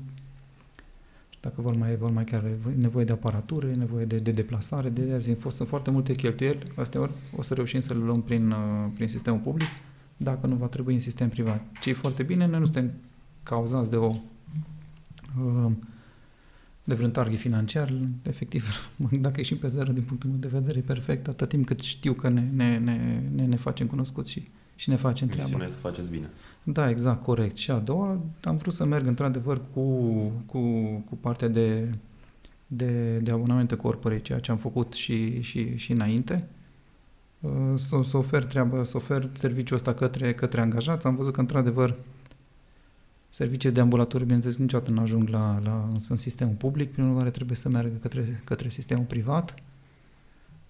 dacă 1.41 1.61
vor 1.61 1.77
mai, 1.77 1.97
vor 1.97 2.11
mai 2.11 2.25
chiar 2.25 2.45
e 2.45 2.57
nevoie 2.77 3.05
de 3.05 3.13
aparatură, 3.13 3.67
e 3.67 3.75
nevoie 3.75 4.05
de, 4.05 4.19
de 4.19 4.31
deplasare, 4.31 4.89
de 4.89 5.13
azi 5.13 5.37
sunt 5.49 5.69
foarte 5.69 5.91
multe 5.91 6.15
cheltuieli, 6.15 6.63
astea 6.77 7.01
ori 7.01 7.13
o 7.37 7.43
să 7.43 7.55
reușim 7.55 7.81
să 7.81 7.95
le 7.95 8.01
luăm 8.01 8.23
prin, 8.23 8.51
uh, 8.51 8.91
prin 8.95 9.09
sistemul 9.09 9.41
public, 9.41 9.69
dacă 10.17 10.47
nu 10.47 10.55
va 10.55 10.67
trebui 10.67 10.95
în 10.95 11.01
sistem 11.01 11.29
privat. 11.29 11.63
Ce 11.81 11.91
e 11.91 11.93
foarte 11.93 12.23
bine, 12.23 12.47
noi 12.47 12.59
nu 12.59 12.65
suntem 12.65 12.93
cauzați 13.43 13.91
de 13.91 13.97
o 13.97 14.07
uh, 14.07 15.73
de 16.89 16.95
vreun 16.95 17.11
target 17.11 17.39
financiar, 17.39 17.93
efectiv, 18.23 18.93
dacă 19.27 19.35
ieșim 19.37 19.57
pe 19.57 19.67
zero 19.67 19.93
din 19.93 20.03
punctul 20.03 20.31
meu 20.31 20.39
de 20.39 20.49
vedere, 20.49 20.79
e 20.79 20.81
perfect, 20.81 21.29
atât 21.29 21.49
timp 21.49 21.67
cât 21.67 21.81
știu 21.81 22.13
că 22.13 22.29
ne, 22.29 22.49
ne, 22.55 22.79
ne, 22.79 23.23
ne, 23.35 23.47
ne 23.47 23.57
facem 23.57 23.87
cunoscuți 23.87 24.31
și, 24.31 24.49
și 24.75 24.89
ne 24.89 24.97
facem 24.97 25.29
treaba. 25.29 25.45
Misiunea 25.45 25.67
e 25.67 25.71
să 25.71 25.79
faceți 25.79 26.11
bine. 26.11 26.31
Da, 26.65 26.91
exact, 26.91 27.23
corect. 27.23 27.57
Și 27.57 27.71
a 27.71 27.79
doua, 27.79 28.21
am 28.45 28.57
vrut 28.57 28.75
să 28.75 28.85
merg 28.85 29.07
într-adevăr 29.07 29.61
cu, 29.73 29.83
cu, 30.47 30.61
cu 31.09 31.17
partea 31.21 31.49
de, 31.49 31.95
de, 32.67 33.19
de 33.19 33.31
abonamente 33.31 33.77
corporate, 33.77 34.23
ceea 34.23 34.39
ce 34.39 34.51
am 34.51 34.57
făcut 34.57 34.93
și, 34.93 35.41
și, 35.43 35.77
și 35.77 35.93
înainte. 35.93 36.49
Uh, 37.41 37.51
Să, 37.75 38.01
să 38.05 38.17
ofer 38.17 38.45
treabă, 38.45 38.85
să 38.85 38.97
ofer 38.97 39.29
serviciul 39.33 39.77
ăsta 39.77 39.95
către, 39.95 40.35
către 40.35 40.61
angajați. 40.61 41.07
Am 41.07 41.15
văzut 41.15 41.33
că 41.33 41.41
într-adevăr 41.41 41.97
servicii 43.39 43.71
de 43.71 43.81
ambulatoriu, 43.81 44.25
bineînțeles, 44.25 44.57
niciodată 44.57 44.91
nu 44.91 45.01
ajung 45.01 45.29
la, 45.29 45.61
la, 45.65 45.89
în 46.09 46.17
sistemul 46.17 46.55
public, 46.55 46.93
prin 46.93 47.05
urmare 47.05 47.31
trebuie 47.31 47.57
să 47.57 47.69
meargă 47.69 47.97
către, 48.01 48.43
către 48.45 48.69
sistemul 48.69 49.05
privat. 49.05 49.55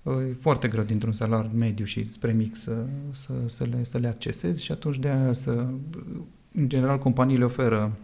E 0.03 0.33
foarte 0.41 0.69
greu 0.69 0.85
dintr-un 0.85 1.13
salar 1.13 1.51
mediu 1.55 1.85
și 1.85 2.13
spre 2.13 2.33
mic 2.33 2.57
să, 2.57 2.87
să, 3.13 3.33
să, 3.47 3.65
le, 3.65 3.85
să 3.85 3.99
le 3.99 4.09
accesezi 4.09 4.65
și 4.65 4.73
atunci 4.73 4.99
de 4.99 5.09
aia 5.09 5.33
să, 5.33 5.51
în 6.53 6.69
general, 6.69 6.99
companiile 6.99 7.45
oferă, 7.45 7.97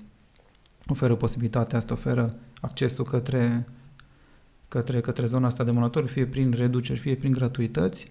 oferă 0.87 1.14
posibilitatea 1.14 1.78
asta, 1.78 1.92
oferă 1.92 2.37
accesul 2.61 3.04
către, 3.04 3.66
către, 4.68 5.00
către 5.00 5.26
zona 5.26 5.47
asta 5.47 5.62
de 5.62 5.68
ambulatoriu, 5.68 6.09
fie 6.09 6.26
prin 6.26 6.52
reduceri, 6.52 6.99
fie 6.99 7.14
prin 7.14 7.33
gratuități. 7.33 8.11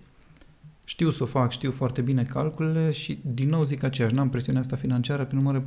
Știu 0.84 1.10
să 1.10 1.24
o 1.24 1.26
fac, 1.26 1.52
știu 1.52 1.72
foarte 1.72 2.02
bine 2.02 2.24
calculele 2.24 2.92
și 2.92 3.20
din 3.34 3.50
nou 3.50 3.64
zic 3.64 3.84
aceeași, 3.84 4.14
n-am 4.14 4.30
presiunea 4.30 4.62
asta 4.62 4.76
financiară, 4.76 5.26
prin 5.26 5.38
urmare 5.38 5.64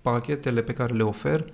pachetele 0.00 0.62
pe 0.62 0.72
care 0.72 0.94
le 0.94 1.02
ofer 1.02 1.52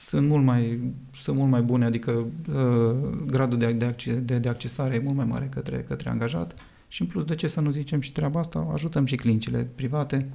sunt 0.00 0.28
mult 0.28 0.44
mai, 0.44 0.92
sunt 1.14 1.36
mult 1.36 1.50
mai 1.50 1.62
bune, 1.62 1.84
adică 1.84 2.10
uh, 2.10 2.96
gradul 3.26 3.58
de, 3.58 3.72
de, 3.72 3.84
acces, 3.84 4.14
de, 4.22 4.38
de 4.38 4.48
accesare 4.48 4.94
e 4.94 4.98
mult 4.98 5.16
mai 5.16 5.24
mare 5.24 5.48
către, 5.50 5.82
către 5.82 6.08
angajat 6.08 6.54
și 6.88 7.02
în 7.02 7.06
plus 7.06 7.24
de 7.24 7.34
ce 7.34 7.46
să 7.46 7.60
nu 7.60 7.70
zicem 7.70 8.00
și 8.00 8.12
treaba 8.12 8.38
asta, 8.38 8.68
ajutăm 8.72 9.04
și 9.04 9.16
clinicile 9.16 9.68
private 9.74 10.28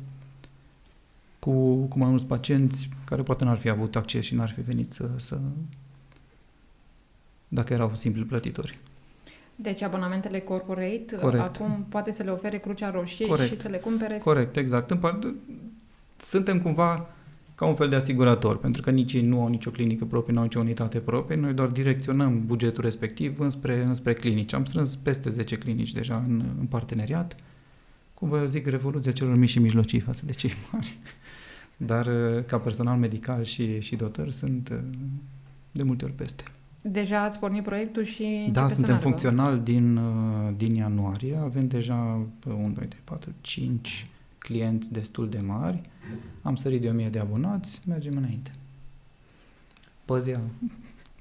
cu, 1.40 1.76
cu 1.76 1.98
mai 1.98 2.10
mulți 2.10 2.26
pacienți 2.26 2.90
care 3.06 3.22
poate 3.22 3.44
n-ar 3.44 3.58
fi 3.58 3.70
avut 3.70 3.96
acces 3.96 4.24
și 4.24 4.36
n-ar 4.36 4.50
fi 4.50 4.62
venit 4.62 4.94
să, 4.94 5.10
să 5.16 5.40
dacă 7.48 7.74
erau 7.74 7.96
simpli 7.96 8.24
plătitori. 8.24 8.78
Deci 9.56 9.82
abonamentele 9.82 10.40
corporate 10.40 11.06
Corect. 11.22 11.44
acum 11.44 11.86
poate 11.90 12.12
să 12.12 12.24
le 12.24 12.32
ofere 12.32 12.58
Crucea 12.58 12.92
Roșie 12.92 13.28
Corect. 13.28 13.50
și 13.50 13.58
să 13.58 13.68
le 13.68 13.78
cumpere 13.78 14.18
Corect, 14.18 14.56
exact. 14.56 14.92
În 14.92 14.98
part, 14.98 15.34
suntem 16.18 16.62
cumva 16.62 17.08
ca 17.56 17.66
un 17.66 17.76
fel 17.76 17.90
de 17.90 17.96
asigurator, 17.96 18.58
pentru 18.58 18.82
că 18.82 18.92
nici 18.92 19.14
ei 19.14 19.22
nu 19.22 19.42
au 19.42 19.48
nicio 19.48 19.70
clinică 19.70 20.06
proprie, 20.06 20.34
nu 20.34 20.40
au 20.40 20.46
nicio 20.46 20.60
unitate 20.60 21.00
proprie, 21.00 21.38
noi 21.38 21.54
doar 21.54 21.68
direcționăm 21.68 22.46
bugetul 22.46 22.84
respectiv 22.84 23.40
înspre, 23.40 23.84
înspre 23.84 24.14
clinici. 24.14 24.54
Am 24.54 24.66
strâns 24.66 24.96
peste 24.96 25.30
10 25.30 25.56
clinici 25.56 25.92
deja 25.92 26.24
în, 26.28 26.44
în 26.60 26.66
parteneriat, 26.66 27.36
cum 28.14 28.30
vă 28.30 28.46
zic, 28.46 28.68
revoluția 28.68 29.12
celor 29.12 29.36
mici 29.36 29.50
și 29.50 29.60
mijlocii 29.60 30.00
față 30.00 30.26
de 30.26 30.32
cei 30.32 30.52
mari. 30.72 30.98
Dar 31.78 32.10
ca 32.46 32.58
personal 32.58 32.98
medical 32.98 33.44
și, 33.44 33.80
și 33.80 33.96
dotări 33.96 34.34
sunt 34.34 34.84
de 35.72 35.84
multe 35.84 36.06
ori 36.06 36.14
peste. 36.14 36.44
Deja 36.82 37.22
ați 37.22 37.40
pornit 37.40 37.64
proiectul 37.64 38.04
și 38.04 38.50
Da, 38.52 38.68
să 38.68 38.74
suntem 38.74 38.94
meargă. 38.94 39.10
funcțional 39.10 39.60
din, 39.60 40.00
din 40.58 40.76
ianuarie, 40.76 41.36
avem 41.44 41.68
deja 41.68 42.28
1, 42.48 42.70
2, 42.70 42.74
3, 42.74 42.88
4, 43.04 43.32
5 43.42 44.08
clienți 44.44 44.92
destul 44.92 45.30
de 45.30 45.40
mari, 45.46 45.82
am 46.42 46.56
sărit 46.56 46.82
de 46.82 46.90
1000 46.90 47.10
de 47.10 47.20
abonați, 47.20 47.82
mergem 47.88 48.18
înainte. 48.18 48.52
Păzia, 50.06 50.40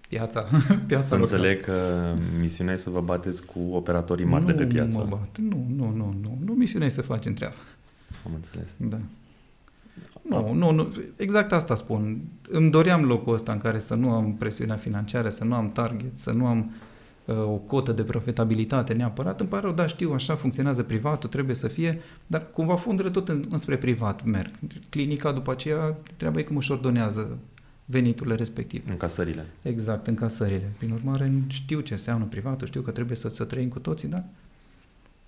piața, 0.09 0.41
piața 0.89 1.05
Să 1.05 1.17
locală. 1.17 1.37
înțeleg 1.37 1.65
că 1.65 2.15
misiunea 2.41 2.75
e 2.75 2.77
să 2.77 2.91
vă 2.91 3.01
bateți 3.01 3.47
cu 3.47 3.59
operatorii 3.73 4.25
mari 4.25 4.47
de 4.47 4.53
pe 4.53 4.65
piață. 4.65 4.99
Nu 4.99 5.05
mă 5.05 5.11
bat, 5.11 5.39
nu, 5.39 5.67
nu, 5.77 5.93
nu, 5.95 6.15
nu, 6.23 6.39
nu, 6.45 6.53
misiunea 6.53 6.87
e 6.87 6.91
să 6.91 7.03
facem 7.03 7.33
treaba. 7.33 7.55
Am 8.27 8.33
înțeles. 8.35 8.69
Da. 8.77 8.99
Nu, 10.29 10.53
nu, 10.53 10.71
nu, 10.71 10.95
exact 11.17 11.53
asta 11.53 11.75
spun. 11.75 12.23
Îmi 12.49 12.71
doream 12.71 13.05
locul 13.05 13.35
ăsta 13.35 13.53
în 13.53 13.59
care 13.59 13.79
să 13.79 13.95
nu 13.95 14.11
am 14.11 14.35
presiunea 14.35 14.77
financiară, 14.77 15.29
să 15.31 15.45
nu 15.45 15.55
am 15.55 15.73
target, 15.73 16.19
să 16.19 16.31
nu 16.33 16.47
am 16.47 16.59
uh, 16.59 16.65
o 17.27 17.57
cotă 17.57 17.93
de 17.93 18.03
profitabilitate 18.03 18.93
neapărat. 18.93 19.41
Îmi 19.41 19.49
pare 19.49 19.63
rău, 19.63 19.73
da, 19.73 19.87
știu, 19.87 20.13
așa 20.13 20.37
funcționează 20.37 20.83
privatul, 20.83 21.29
trebuie 21.29 21.57
să 21.57 21.69
fie, 21.69 22.01
dar 22.27 22.51
cumva 22.51 22.77
fondurile 22.77 23.13
tot 23.13 23.29
în, 23.29 23.45
înspre 23.51 23.77
privat 23.77 24.25
merg. 24.25 24.51
Clinica 24.89 25.33
după 25.33 25.51
aceea 25.51 25.97
treaba 26.17 26.39
e 26.39 26.43
cum 26.43 26.57
își 26.57 26.73
ordonează 26.73 27.39
veniturile 27.85 28.35
respective. 28.35 28.91
Încasările. 28.91 29.47
Exact, 29.63 30.07
încasările. 30.07 30.73
Prin 30.79 30.91
urmare, 30.91 31.33
știu 31.47 31.81
ce 31.81 31.93
înseamnă 31.93 32.25
privatul, 32.25 32.67
știu 32.67 32.81
că 32.81 32.91
trebuie 32.91 33.17
să, 33.17 33.29
să 33.29 33.45
trăim 33.45 33.69
cu 33.69 33.79
toții, 33.79 34.09
dar 34.09 34.25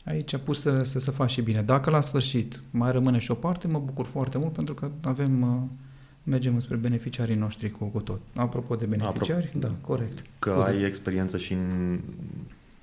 aici 0.05 0.35
a 0.35 0.39
pus 0.39 0.61
să, 0.61 0.83
să, 0.83 0.99
să 0.99 1.11
faci 1.11 1.31
și 1.31 1.43
bine. 1.43 1.63
Dacă 1.63 1.91
la 1.91 2.01
sfârșit 2.01 2.63
mai 2.71 2.93
rămâne 2.93 3.19
și 3.19 3.31
o 3.31 3.35
parte, 3.35 3.69
mă 3.69 3.79
bucur 3.79 4.07
foarte 4.07 4.39
mult 4.39 4.53
pentru 4.53 4.75
că 4.75 4.91
avem, 5.01 5.43
uh, 5.43 5.77
mergem 6.25 6.61
spre 6.61 6.77
beneficiarii 6.77 7.35
noștri 7.37 7.71
cu, 7.71 7.85
cu 7.85 8.01
tot. 8.01 8.21
Apropo 8.35 8.75
de 8.75 8.87
beneficiari, 8.87 9.47
Apropo. 9.47 9.67
da, 9.67 9.75
corect. 9.81 10.25
Că 10.39 10.51
Scuze. 10.51 10.71
ai 10.71 10.83
experiență 10.85 11.37
și 11.39 11.53
în, 11.53 12.01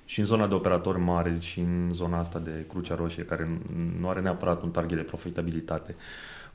și 0.04 0.20
în 0.20 0.26
zona 0.26 0.46
de 0.48 0.54
operatori 0.54 0.98
mari 1.00 1.40
și 1.40 1.60
în 1.60 1.90
zona 1.92 2.18
asta 2.18 2.38
de 2.38 2.64
Crucea 2.68 2.94
Roșie, 2.94 3.24
care 3.24 3.60
nu 4.00 4.08
are 4.08 4.20
neapărat 4.20 4.62
un 4.62 4.70
target 4.70 4.96
de 4.96 5.02
profitabilitate. 5.02 5.94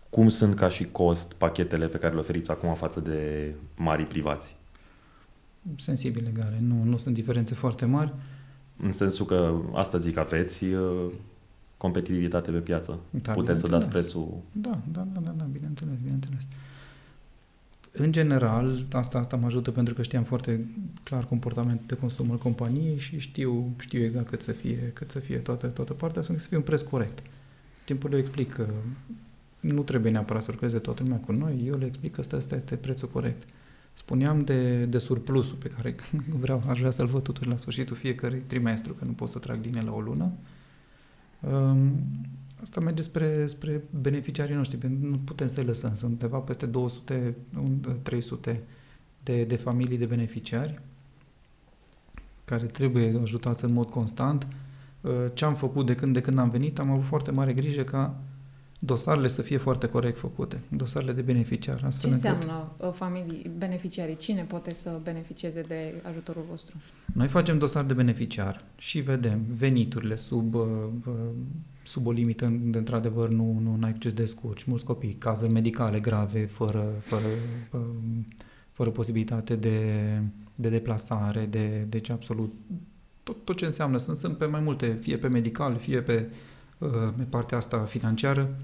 Cum 0.09 0.29
sunt 0.29 0.55
ca 0.55 0.69
și 0.69 0.83
cost 0.91 1.33
pachetele 1.33 1.87
pe 1.87 1.97
care 1.97 2.13
le 2.13 2.19
oferiți 2.19 2.51
acum 2.51 2.73
față 2.73 2.99
de 2.99 3.53
mari 3.75 4.03
privați? 4.03 4.55
Sensibil 5.77 6.23
legale, 6.23 6.57
nu, 6.61 6.83
nu 6.83 6.97
sunt 6.97 7.13
diferențe 7.15 7.53
foarte 7.53 7.85
mari. 7.85 8.13
În 8.83 8.91
sensul 8.91 9.25
că, 9.25 9.55
asta 9.73 9.97
zic, 9.97 10.17
aveți 10.17 10.63
uh, 10.65 11.05
competitivitate 11.77 12.51
pe 12.51 12.57
piață. 12.57 12.99
Da, 13.09 13.31
Puteți 13.31 13.59
să 13.59 13.67
dați 13.67 13.87
bineînțeles. 13.87 14.11
prețul. 14.13 14.37
Da, 14.51 14.79
da, 14.91 15.07
da, 15.13 15.19
da, 15.19 15.31
da, 15.37 15.43
bineînțeles, 15.43 15.93
bineînțeles. 16.03 16.41
În 17.99 18.11
general, 18.11 18.85
asta, 18.91 19.17
asta 19.17 19.35
mă 19.35 19.45
ajută 19.45 19.71
pentru 19.71 19.93
că 19.93 20.01
știam 20.01 20.23
foarte 20.23 20.65
clar 21.03 21.25
comportamentul 21.25 21.85
de 21.87 21.95
consum 21.95 22.31
al 22.31 22.37
companiei 22.37 22.97
și 22.97 23.19
știu, 23.19 23.73
știu 23.79 24.03
exact 24.03 24.29
cât 24.29 24.41
să 24.41 24.51
fie, 24.51 24.91
cât 24.93 25.11
să 25.11 25.19
fie 25.19 25.37
toată, 25.37 25.67
toată 25.67 25.93
partea, 25.93 26.21
să 26.21 26.33
fie 26.33 26.57
un 26.57 26.63
preț 26.63 26.81
corect. 26.81 27.21
Timpul 27.85 28.09
le 28.09 28.17
explic 28.17 28.53
că 28.53 28.67
nu 29.59 29.81
trebuie 29.81 30.11
neapărat 30.11 30.43
să 30.43 30.51
lucreze 30.51 30.79
toată 30.79 31.03
lumea 31.03 31.17
cu 31.17 31.31
noi, 31.31 31.63
eu 31.65 31.77
le 31.77 31.85
explic 31.85 32.11
că 32.11 32.19
ăsta, 32.19 32.37
ăsta 32.37 32.55
este 32.55 32.75
prețul 32.75 33.07
corect. 33.07 33.43
Spuneam 33.93 34.39
de, 34.39 34.85
de 34.85 34.97
surplusul 34.97 35.55
pe 35.55 35.67
care 35.67 35.95
vreau, 36.43 36.63
aș 36.67 36.79
vrea 36.79 36.91
să-l 36.91 37.07
văd 37.07 37.23
totuși 37.23 37.49
la 37.49 37.55
sfârșitul 37.55 37.95
fiecărui 37.95 38.43
trimestru, 38.47 38.93
că 38.93 39.05
nu 39.05 39.11
pot 39.11 39.29
să 39.29 39.39
trag 39.39 39.63
linie 39.63 39.81
la 39.81 39.93
o 39.93 39.99
lună. 39.99 40.31
Um, 41.39 41.91
asta 42.61 42.79
merge 42.79 43.01
spre, 43.01 43.47
spre 43.47 43.83
beneficiarii 44.01 44.55
noștri, 44.55 44.77
pentru 44.77 44.99
că 45.01 45.07
nu 45.07 45.17
putem 45.17 45.47
să-i 45.47 45.63
lăsăm. 45.63 45.95
Sunt 45.95 46.11
undeva 46.11 46.37
peste 46.37 46.65
200, 46.65 47.35
300 48.01 48.61
de, 49.23 49.43
de 49.43 49.55
familii 49.55 49.97
de 49.97 50.05
beneficiari 50.05 50.81
care 52.45 52.65
trebuie 52.65 53.19
ajutați 53.21 53.63
în 53.63 53.73
mod 53.73 53.89
constant. 53.89 54.47
Uh, 55.01 55.11
ce 55.33 55.45
am 55.45 55.55
făcut 55.55 55.85
de 55.85 55.95
când, 55.95 56.13
de 56.13 56.21
când 56.21 56.39
am 56.39 56.49
venit, 56.49 56.79
am 56.79 56.91
avut 56.91 57.05
foarte 57.05 57.31
mare 57.31 57.53
grijă 57.53 57.83
ca 57.83 58.15
dosarele 58.79 59.27
să 59.27 59.41
fie 59.41 59.57
foarte 59.57 59.87
corect 59.87 60.17
făcute, 60.17 60.57
dosarele 60.69 61.11
de 61.11 61.21
beneficiar. 61.21 61.81
Astfel 61.85 62.09
Ce 62.09 62.15
înseamnă 62.15 62.71
încât... 62.71 62.87
Uh, 62.87 62.93
familii, 62.93 63.51
beneficiarii? 63.57 64.15
Cine 64.15 64.43
poate 64.43 64.73
să 64.73 64.99
beneficieze 65.03 65.61
de 65.61 65.93
ajutorul 66.09 66.45
vostru? 66.49 66.75
Noi 67.13 67.27
facem 67.27 67.57
dosar 67.57 67.83
de 67.83 67.93
beneficiar 67.93 68.63
și 68.77 68.99
vedem 68.99 69.45
veniturile 69.47 70.15
sub, 70.15 70.53
uh, 70.53 70.65
sub 71.87 72.07
o 72.07 72.11
limită 72.11 72.59
de 72.61 72.77
într-adevăr 72.77 73.29
nu, 73.29 73.59
nu 73.59 73.77
ai 73.81 73.89
acces 73.89 74.13
de 74.13 74.21
descurci. 74.21 74.63
Mulți 74.63 74.85
copii, 74.85 75.13
cazuri 75.13 75.51
medicale 75.51 75.99
grave, 75.99 76.45
fără, 76.45 76.93
fără, 76.99 77.25
fără 78.71 78.89
posibilitate 78.89 79.55
de, 79.55 79.79
de 80.55 80.69
deplasare, 80.69 81.45
de, 81.45 81.85
deci 81.89 82.09
absolut 82.09 82.53
tot, 83.23 83.45
tot 83.45 83.57
ce 83.57 83.65
înseamnă. 83.65 83.97
Sunt, 83.97 84.17
sunt 84.17 84.37
pe 84.37 84.45
mai 84.45 84.59
multe, 84.59 84.87
fie 84.87 85.17
pe 85.17 85.27
medical, 85.27 85.77
fie 85.77 86.01
pe, 86.01 86.31
uh, 86.77 86.89
pe 87.17 87.23
partea 87.23 87.57
asta 87.57 87.77
financiară. 87.77 88.55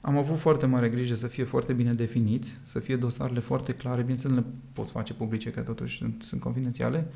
Am 0.00 0.16
avut 0.16 0.38
foarte 0.38 0.66
mare 0.66 0.88
grijă 0.88 1.14
să 1.14 1.26
fie 1.26 1.44
foarte 1.44 1.72
bine 1.72 1.92
definiți, 1.92 2.58
să 2.62 2.78
fie 2.78 2.96
dosarele 2.96 3.40
foarte 3.40 3.72
clare, 3.72 4.00
bineînțeles 4.00 4.36
nu 4.36 4.42
le 4.42 4.46
poți 4.72 4.92
face 4.92 5.14
publice, 5.14 5.50
că 5.50 5.60
totuși 5.60 5.96
sunt, 5.96 6.22
sunt 6.22 6.40
confidențiale, 6.40 7.06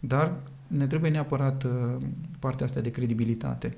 dar 0.00 0.36
ne 0.66 0.86
trebuie 0.86 1.10
neapărat 1.10 1.64
uh, 1.64 1.70
partea 2.38 2.66
asta 2.66 2.80
de 2.80 2.90
credibilitate. 2.90 3.76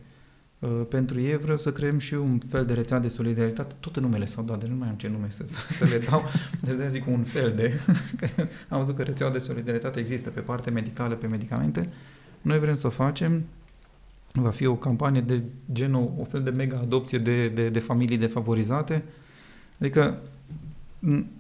Uh, 0.60 0.70
pentru 0.88 1.20
ei 1.20 1.38
vreau 1.38 1.56
să 1.56 1.72
creăm 1.72 1.98
și 1.98 2.14
un 2.14 2.38
fel 2.38 2.64
de 2.64 2.72
rețea 2.72 2.98
de 2.98 3.08
solidaritate. 3.08 3.74
Toate 3.80 4.00
numele 4.00 4.26
s-au 4.26 4.44
dat, 4.44 4.60
deci 4.60 4.68
nu 4.68 4.76
mai 4.76 4.88
am 4.88 4.94
ce 4.94 5.08
nume 5.08 5.26
să, 5.28 5.46
să, 5.46 5.58
să 5.68 5.84
le 5.84 5.98
dau. 5.98 6.22
Deci 6.64 6.76
de 6.76 6.88
zic 6.88 7.06
un 7.06 7.22
fel 7.22 7.52
de... 7.56 7.80
am 8.68 8.78
văzut 8.78 8.96
că 8.96 9.02
rețeaua 9.02 9.32
de 9.32 9.38
solidaritate 9.38 10.00
există 10.00 10.30
pe 10.30 10.40
parte 10.40 10.70
medicală, 10.70 11.14
pe 11.14 11.26
medicamente. 11.26 11.88
Noi 12.42 12.58
vrem 12.58 12.74
să 12.74 12.86
o 12.86 12.90
facem. 12.90 13.44
Va 14.32 14.50
fi 14.50 14.66
o 14.66 14.76
campanie 14.76 15.20
de 15.20 15.42
genul, 15.72 16.12
o 16.18 16.24
fel 16.24 16.40
de 16.42 16.50
mega 16.50 16.78
adopție 16.78 17.18
de, 17.18 17.48
de, 17.48 17.68
de 17.68 17.78
familii 17.78 18.18
defavorizate. 18.18 19.04
Adică 19.78 20.20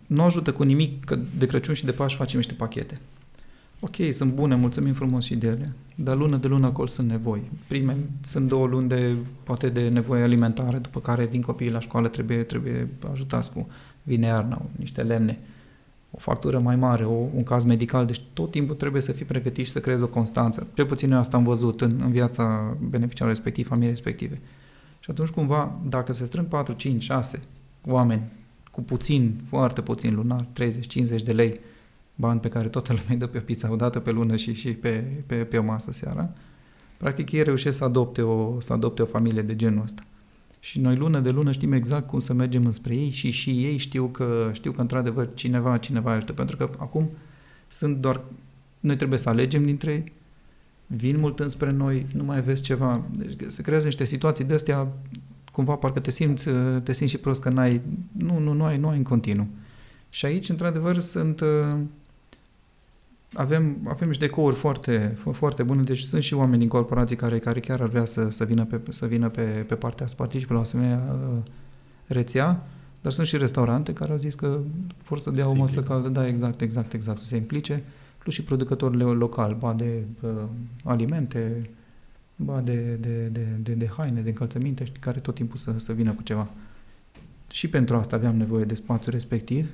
nu 0.06 0.22
ajută 0.22 0.52
cu 0.52 0.62
nimic 0.62 1.04
că 1.04 1.18
de 1.38 1.46
Crăciun 1.46 1.74
și 1.74 1.84
de 1.84 1.92
Paști 1.92 2.18
facem 2.18 2.38
niște 2.38 2.54
pachete. 2.54 3.00
Ok, 3.80 3.94
sunt 4.10 4.32
bune, 4.32 4.54
mulțumim 4.54 4.92
frumos 4.92 5.24
și 5.24 5.36
de 5.36 5.48
ele, 5.48 5.72
dar 6.02 6.16
lună 6.16 6.36
de 6.36 6.48
lună 6.48 6.66
acolo 6.66 6.86
sunt 6.86 7.08
nevoi. 7.08 7.50
Prime 7.68 7.96
sunt 8.20 8.48
două 8.48 8.66
luni 8.66 8.88
de, 8.88 9.14
poate 9.42 9.68
de 9.68 9.88
nevoie 9.88 10.22
alimentare, 10.22 10.78
după 10.78 11.00
care 11.00 11.24
vin 11.24 11.40
copiii 11.40 11.70
la 11.70 11.80
școală, 11.80 12.08
trebuie, 12.08 12.42
trebuie 12.42 12.88
ajutați 13.12 13.52
cu 13.52 13.68
vine 14.02 14.26
iarna, 14.26 14.62
niște 14.76 15.02
lemne, 15.02 15.38
o 16.10 16.18
factură 16.18 16.58
mai 16.58 16.76
mare, 16.76 17.04
o, 17.04 17.12
un 17.34 17.42
caz 17.42 17.64
medical, 17.64 18.06
deci 18.06 18.20
tot 18.32 18.50
timpul 18.50 18.74
trebuie 18.74 19.02
să 19.02 19.12
fii 19.12 19.24
pregătit 19.24 19.64
și 19.64 19.70
să 19.70 19.80
creezi 19.80 20.02
o 20.02 20.06
constanță. 20.06 20.66
Cel 20.74 20.86
puțin 20.86 21.12
eu 21.12 21.18
asta 21.18 21.36
am 21.36 21.42
văzut 21.42 21.80
în, 21.80 22.00
în 22.04 22.10
viața 22.10 22.76
beneficiarului 22.88 23.38
respectiv, 23.38 23.66
familiei 23.66 23.90
respective. 23.90 24.40
Și 25.00 25.10
atunci 25.10 25.28
cumva, 25.28 25.78
dacă 25.88 26.12
se 26.12 26.24
strâng 26.24 26.46
4, 26.46 26.74
5, 26.74 27.02
6 27.02 27.40
oameni 27.86 28.22
cu 28.70 28.82
puțin, 28.82 29.40
foarte 29.46 29.80
puțin 29.80 30.14
lunar, 30.14 30.46
30-50 31.20 31.22
de 31.24 31.32
lei, 31.32 31.60
bani 32.20 32.40
pe 32.40 32.48
care 32.48 32.68
toată 32.68 32.92
lumea 32.92 33.08
îi 33.08 33.16
dă 33.16 33.26
pe 33.26 33.38
o 33.38 33.40
pizza 33.40 33.70
o 33.70 33.76
dată 33.76 34.00
pe 34.00 34.10
lună 34.10 34.36
și, 34.36 34.52
și 34.52 34.72
pe, 34.72 35.04
pe, 35.26 35.34
pe 35.34 35.58
o 35.58 35.62
masă 35.62 35.92
seara, 35.92 36.30
practic 36.96 37.30
ei 37.30 37.42
reușesc 37.42 37.76
să 37.76 37.84
adopte, 37.84 38.22
o, 38.22 38.60
să 38.60 38.72
adopte 38.72 39.02
o 39.02 39.04
familie 39.04 39.42
de 39.42 39.56
genul 39.56 39.82
ăsta. 39.82 40.02
Și 40.60 40.80
noi 40.80 40.96
lună 40.96 41.20
de 41.20 41.30
lună 41.30 41.52
știm 41.52 41.72
exact 41.72 42.06
cum 42.06 42.20
să 42.20 42.32
mergem 42.32 42.64
înspre 42.64 42.94
ei 42.94 43.10
și 43.10 43.30
și 43.30 43.50
ei 43.50 43.76
știu 43.76 44.06
că, 44.06 44.50
știu 44.52 44.72
că 44.72 44.80
într-adevăr 44.80 45.28
cineva, 45.34 45.76
cineva 45.76 46.12
ajută. 46.12 46.32
Pentru 46.32 46.56
că 46.56 46.70
acum 46.78 47.10
sunt 47.68 47.96
doar, 47.96 48.24
noi 48.80 48.96
trebuie 48.96 49.18
să 49.18 49.28
alegem 49.28 49.64
dintre 49.64 49.92
ei, 49.92 50.12
vin 50.86 51.18
mult 51.18 51.40
înspre 51.40 51.70
noi, 51.70 52.06
nu 52.14 52.24
mai 52.24 52.40
vezi 52.40 52.62
ceva. 52.62 53.02
Deci 53.10 53.32
se 53.46 53.62
creează 53.62 53.86
niște 53.86 54.04
situații 54.04 54.44
de 54.44 54.54
astea, 54.54 54.88
cumva 55.52 55.74
parcă 55.74 56.00
te 56.00 56.10
simți, 56.10 56.48
te 56.82 56.92
simți 56.92 57.12
și 57.12 57.18
prost 57.18 57.40
că 57.40 57.48
n-ai, 57.48 57.80
nu, 58.12 58.38
nu, 58.38 58.52
nu 58.52 58.64
ai, 58.64 58.78
nu 58.78 58.88
ai 58.88 58.96
în 58.96 59.02
continuu. 59.02 59.48
Și 60.08 60.26
aici, 60.26 60.48
într-adevăr, 60.48 60.98
sunt, 60.98 61.42
avem, 63.32 63.76
avem 63.88 64.08
niște 64.08 64.26
decouri 64.26 64.56
foarte, 64.56 65.16
foarte 65.32 65.62
bune, 65.62 65.82
deci 65.82 66.00
sunt 66.00 66.22
și 66.22 66.34
oameni 66.34 66.58
din 66.58 66.68
corporații 66.68 67.16
care, 67.16 67.38
care 67.38 67.60
chiar 67.60 67.80
ar 67.80 67.88
vrea 67.88 68.04
să, 68.04 68.28
să 68.28 68.44
vină, 68.44 68.64
pe, 68.64 68.80
să 68.88 69.06
vină 69.06 69.28
pe, 69.28 69.42
pe 69.42 69.74
partea 69.74 70.06
să 70.06 70.14
participe 70.14 70.52
la 70.52 70.58
o 70.58 70.62
asemenea 70.62 71.14
uh, 71.14 71.42
rețea, 72.06 72.66
dar 73.00 73.12
sunt 73.12 73.26
și 73.26 73.36
restaurante 73.36 73.92
care 73.92 74.12
au 74.12 74.16
zis 74.18 74.34
că 74.34 74.58
vor 75.04 75.18
să 75.18 75.30
dea 75.30 75.48
o 75.48 75.54
masă 75.54 75.82
caldă, 75.82 76.08
da, 76.08 76.26
exact, 76.26 76.60
exact, 76.60 76.92
exact, 76.92 77.18
să 77.18 77.24
se 77.26 77.36
implice, 77.36 77.82
plus 78.18 78.34
și 78.34 78.42
producătorile 78.42 79.04
locali, 79.04 79.56
ba 79.58 79.72
de 79.72 80.04
uh, 80.20 80.30
alimente, 80.84 81.70
ba 82.36 82.60
de, 82.60 82.96
de, 83.00 83.28
de, 83.32 83.46
de, 83.62 83.72
de 83.72 83.90
haine, 83.96 84.20
de 84.20 84.28
încălțăminte, 84.28 84.84
care 85.00 85.20
tot 85.20 85.34
timpul 85.34 85.58
să, 85.58 85.74
să 85.76 85.92
vină 85.92 86.12
cu 86.12 86.22
ceva. 86.22 86.48
Și 87.50 87.68
pentru 87.68 87.96
asta 87.96 88.16
aveam 88.16 88.36
nevoie 88.36 88.64
de 88.64 88.74
spațiu 88.74 89.10
respectiv, 89.10 89.70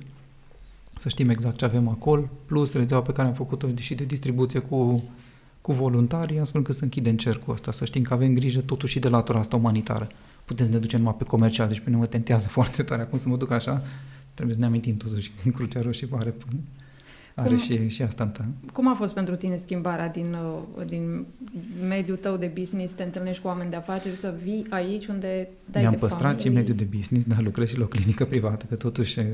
să 0.97 1.09
știm 1.09 1.29
exact 1.29 1.57
ce 1.57 1.65
avem 1.65 1.87
acolo, 1.87 2.29
plus 2.45 2.73
rețeaua 2.73 3.01
pe 3.01 3.11
care 3.11 3.27
am 3.27 3.33
făcut-o 3.33 3.67
și 3.79 3.95
de 3.95 4.03
distribuție 4.03 4.59
cu, 4.59 5.03
cu 5.61 5.73
voluntarii, 5.73 6.39
astfel 6.39 6.61
că 6.61 6.71
să 6.71 6.83
închidem 6.83 7.17
cercul 7.17 7.53
ăsta, 7.53 7.71
să 7.71 7.85
știm 7.85 8.01
că 8.01 8.13
avem 8.13 8.33
grijă 8.33 8.61
totuși 8.61 8.91
și 8.91 8.99
de 8.99 9.09
latura 9.09 9.39
asta 9.39 9.55
umanitară. 9.55 10.07
Putem 10.45 10.65
să 10.65 10.71
ne 10.71 10.77
ducem 10.77 10.99
numai 10.99 11.15
pe 11.17 11.23
comercial, 11.23 11.67
deci 11.67 11.77
pe 11.77 11.83
mine 11.85 11.97
mă 11.97 12.05
tentează 12.05 12.47
foarte 12.57 12.83
tare 12.83 13.01
acum 13.01 13.17
să 13.17 13.29
mă 13.29 13.37
duc 13.37 13.51
așa, 13.51 13.83
trebuie 14.33 14.55
să 14.55 14.61
ne 14.61 14.67
amintim 14.67 14.97
totuși 14.97 15.31
că 15.43 15.49
Crucea 15.49 15.81
Roșie 15.81 16.07
are, 16.11 16.33
are 17.35 17.49
cum, 17.49 17.57
și, 17.57 17.87
și 17.87 18.01
asta 18.01 18.25
ta. 18.25 18.45
Cum 18.73 18.87
a 18.87 18.93
fost 18.93 19.13
pentru 19.13 19.35
tine 19.35 19.57
schimbarea 19.57 20.09
din, 20.09 20.33
uh, 20.33 20.85
din 20.85 21.25
mediul 21.87 22.17
tău 22.17 22.37
de 22.37 22.51
business, 22.59 22.93
te 22.93 23.03
întâlnești 23.03 23.41
cu 23.41 23.47
oameni 23.47 23.69
de 23.69 23.75
afaceri, 23.75 24.15
să 24.15 24.35
vii 24.43 24.65
aici 24.69 25.07
unde 25.07 25.47
dai 25.71 25.81
Mi-am 25.81 25.93
de 25.93 25.99
păstrat 25.99 26.21
familie? 26.21 26.49
și 26.49 26.55
mediul 26.55 26.75
de 26.75 26.95
business, 26.95 27.25
dar 27.25 27.41
lucrez 27.41 27.67
și 27.67 27.77
la 27.77 27.83
o 27.83 27.87
clinică 27.87 28.25
privată, 28.25 28.65
că 28.69 28.75
totuși 28.75 29.19
uh, 29.19 29.25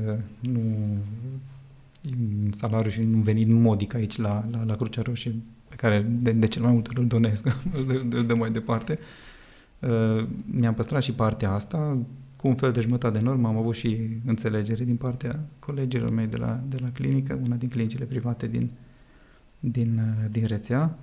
nu 2.10 2.50
salariu 2.50 2.90
și 2.90 3.00
un 3.00 3.22
venit 3.22 3.48
modic 3.48 3.94
aici 3.94 4.16
la, 4.16 4.44
la, 4.50 4.64
la 4.64 4.74
Crucea 4.74 5.02
Roșie, 5.02 5.34
pe 5.68 5.74
care 5.74 6.06
de, 6.10 6.32
de 6.32 6.46
cel 6.46 6.62
mai 6.62 6.72
multe 6.72 6.88
ori 6.90 7.00
îl 7.00 7.06
donesc, 7.06 7.44
de, 7.88 8.02
de, 8.02 8.22
de 8.22 8.32
mai 8.32 8.50
departe. 8.50 8.98
Uh, 9.78 10.26
mi-am 10.44 10.74
păstrat 10.74 11.02
și 11.02 11.12
partea 11.12 11.50
asta, 11.50 11.98
cu 12.36 12.48
un 12.48 12.54
fel 12.54 12.72
de 12.72 12.80
jumătate 12.80 13.18
de 13.18 13.24
normă, 13.24 13.48
am 13.48 13.56
avut 13.56 13.74
și 13.74 14.08
înțelegere 14.26 14.84
din 14.84 14.96
partea 14.96 15.44
colegilor 15.58 16.10
mei 16.10 16.26
de 16.26 16.36
la, 16.36 16.60
de 16.68 16.76
la 16.80 16.90
clinică, 16.90 17.40
una 17.44 17.56
din 17.56 17.68
clinicile 17.68 18.04
private 18.04 18.46
din, 18.46 18.70
din, 19.60 19.98
uh, 19.98 20.30
din 20.30 20.46
rețea. 20.46 20.98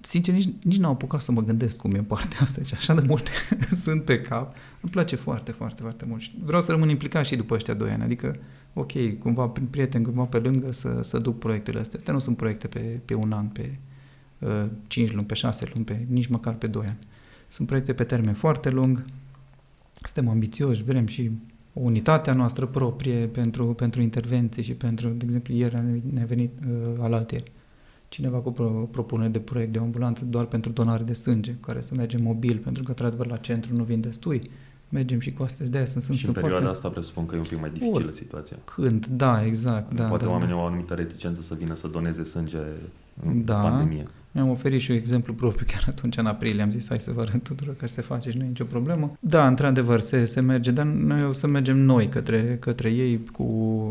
Sincer, 0.00 0.34
nici, 0.34 0.48
nici 0.62 0.78
n-am 0.78 0.90
apucat 0.90 1.20
să 1.20 1.32
mă 1.32 1.42
gândesc 1.42 1.76
cum 1.76 1.94
e 1.94 1.98
partea 1.98 2.38
asta, 2.40 2.60
deci 2.60 2.72
așa 2.72 2.94
de 2.94 3.04
multe 3.06 3.30
sunt 3.84 4.04
pe 4.04 4.20
cap. 4.20 4.54
Îmi 4.80 4.92
place 4.92 5.16
foarte, 5.16 5.52
foarte, 5.52 5.82
foarte 5.82 6.04
mult. 6.08 6.20
Și 6.20 6.32
vreau 6.44 6.60
să 6.60 6.70
rămân 6.70 6.88
implicat 6.88 7.24
și 7.24 7.36
după 7.36 7.54
ăștia 7.54 7.74
doi 7.74 7.90
ani, 7.90 8.02
adică 8.02 8.36
ok, 8.74 9.18
cumva 9.18 9.46
prin 9.48 9.66
prieteni, 9.66 10.04
cumva 10.04 10.24
pe 10.24 10.38
lângă 10.38 10.72
să, 10.72 11.00
să 11.02 11.18
duc 11.18 11.38
proiectele 11.38 11.80
astea. 11.80 11.98
Astea 11.98 12.12
nu 12.12 12.18
sunt 12.18 12.36
proiecte 12.36 12.66
pe, 12.66 13.00
pe 13.04 13.14
un 13.14 13.32
an, 13.32 13.46
pe 13.46 13.78
uh, 14.38 14.66
5 14.86 15.12
luni, 15.12 15.26
pe 15.26 15.34
6 15.34 15.70
luni, 15.72 15.84
pe, 15.84 16.06
nici 16.08 16.26
măcar 16.26 16.54
pe 16.54 16.66
2 16.66 16.86
ani. 16.86 16.98
Sunt 17.48 17.66
proiecte 17.66 17.92
pe 17.92 18.04
termen 18.04 18.34
foarte 18.34 18.70
lung, 18.70 19.04
suntem 20.02 20.28
ambițioși, 20.28 20.82
vrem 20.82 21.06
și 21.06 21.30
o 21.72 21.80
unitate 21.80 22.30
a 22.30 22.34
noastră 22.34 22.66
proprie 22.66 23.26
pentru, 23.26 23.66
pentru 23.66 24.00
intervenții 24.00 24.62
și 24.62 24.72
pentru, 24.72 25.08
de 25.08 25.24
exemplu, 25.24 25.54
ieri 25.54 25.82
ne-a 26.12 26.24
venit 26.24 26.50
uh, 26.68 26.94
alaltieri 27.00 27.52
cineva 28.08 28.38
cu 28.38 28.52
pro, 28.52 28.68
propunere 28.68 29.28
de 29.28 29.38
proiect 29.38 29.72
de 29.72 29.78
o 29.78 29.82
ambulanță 29.82 30.24
doar 30.24 30.44
pentru 30.44 30.72
donare 30.72 31.02
de 31.02 31.12
sânge, 31.12 31.54
care 31.60 31.80
să 31.80 31.94
mergem 31.94 32.22
mobil, 32.22 32.58
pentru 32.58 32.82
că, 32.82 32.88
într-adevăr, 32.88 33.26
la 33.26 33.36
centru 33.36 33.76
nu 33.76 33.84
vin 33.84 34.00
destui 34.00 34.42
mergem 34.94 35.20
și 35.20 35.32
cu 35.32 35.42
astea 35.42 35.66
de 35.66 35.76
aia 35.76 35.86
sunt, 35.86 36.02
sunt 36.02 36.18
Și 36.18 36.26
în 36.26 36.32
perioada 36.32 36.56
foarte... 36.56 36.76
asta 36.76 36.88
presupun 36.88 37.26
că 37.26 37.34
e 37.34 37.38
un 37.38 37.44
pic 37.44 37.60
mai 37.60 37.70
dificilă 37.70 38.10
situația. 38.10 38.56
Când, 38.64 39.06
da, 39.06 39.44
exact. 39.44 39.94
Da, 39.94 40.04
Poate 40.04 40.24
da, 40.24 40.30
oamenii 40.30 40.54
da. 40.54 40.58
au 40.58 40.64
o 40.64 40.66
anumită 40.66 40.94
reticență 40.94 41.42
să 41.42 41.54
vină 41.54 41.74
să 41.74 41.88
doneze 41.88 42.24
sânge 42.24 42.58
în 43.26 43.44
da. 43.44 43.54
pandemie. 43.54 44.04
Mi-am 44.34 44.48
oferit 44.48 44.80
și 44.80 44.90
un 44.90 44.96
exemplu 44.96 45.34
propriu 45.34 45.66
chiar 45.68 45.84
atunci 45.88 46.16
în 46.16 46.26
aprilie. 46.26 46.62
Am 46.62 46.70
zis 46.70 46.88
hai 46.88 47.00
să 47.00 47.12
vă 47.12 47.20
arăt 47.20 47.42
tuturor 47.42 47.76
că 47.76 47.86
se 47.86 48.02
face 48.02 48.30
și 48.30 48.36
nu 48.36 48.44
e 48.44 48.46
nicio 48.46 48.64
problemă. 48.64 49.16
Da, 49.20 49.46
într-adevăr, 49.46 50.00
se, 50.00 50.26
se 50.26 50.40
merge, 50.40 50.70
dar 50.70 50.86
noi 50.86 51.24
o 51.24 51.32
să 51.32 51.46
mergem 51.46 51.78
noi 51.78 52.08
către, 52.08 52.56
către 52.60 52.90
ei 52.90 53.24
cu, 53.32 53.44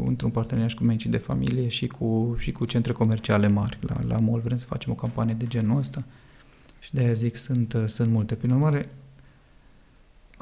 într-un 0.08 0.30
parteneriat 0.30 0.74
cu 0.74 0.84
medicii 0.84 1.10
de 1.10 1.18
familie 1.18 1.68
și 1.68 1.88
cu, 1.88 2.36
și 2.40 2.52
cu 2.52 2.66
centre 2.66 2.94
comerciale 2.94 3.48
mari. 3.48 3.78
La, 3.82 3.96
la 4.08 4.18
MOL 4.18 4.40
vrem 4.40 4.58
să 4.58 4.66
facem 4.66 4.92
o 4.92 4.96
campanie 4.96 5.36
de 5.38 5.48
genul 5.48 5.78
ăsta. 5.78 6.04
Și 6.80 6.94
de 6.94 7.02
aia 7.02 7.14
zic, 7.14 7.36
sunt, 7.36 7.78
sunt 7.88 8.10
multe. 8.10 8.36
Prin 8.36 8.52
urmare, 8.52 8.90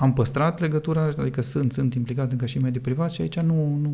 am 0.02 0.14
păstrat 0.14 0.60
legătura, 0.60 1.12
adică 1.18 1.42
sunt, 1.42 1.72
sunt 1.72 1.94
implicat 1.94 2.32
încă 2.32 2.46
și 2.46 2.58
în 2.58 2.64
mediul 2.64 2.84
privat 2.84 3.12
și 3.12 3.22
aici 3.22 3.40
nu, 3.40 3.54
nu, 3.82 3.90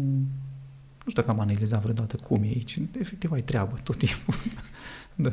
Nu 1.03 1.09
știu 1.09 1.21
dacă 1.21 1.29
am 1.29 1.39
analizat 1.39 1.81
vreodată 1.81 2.15
cum 2.27 2.43
e 2.43 2.47
aici. 2.47 2.79
Efectiv 2.99 3.31
ai 3.31 3.41
treabă 3.41 3.75
tot 3.83 3.95
timpul. 3.95 4.33
da. 5.25 5.31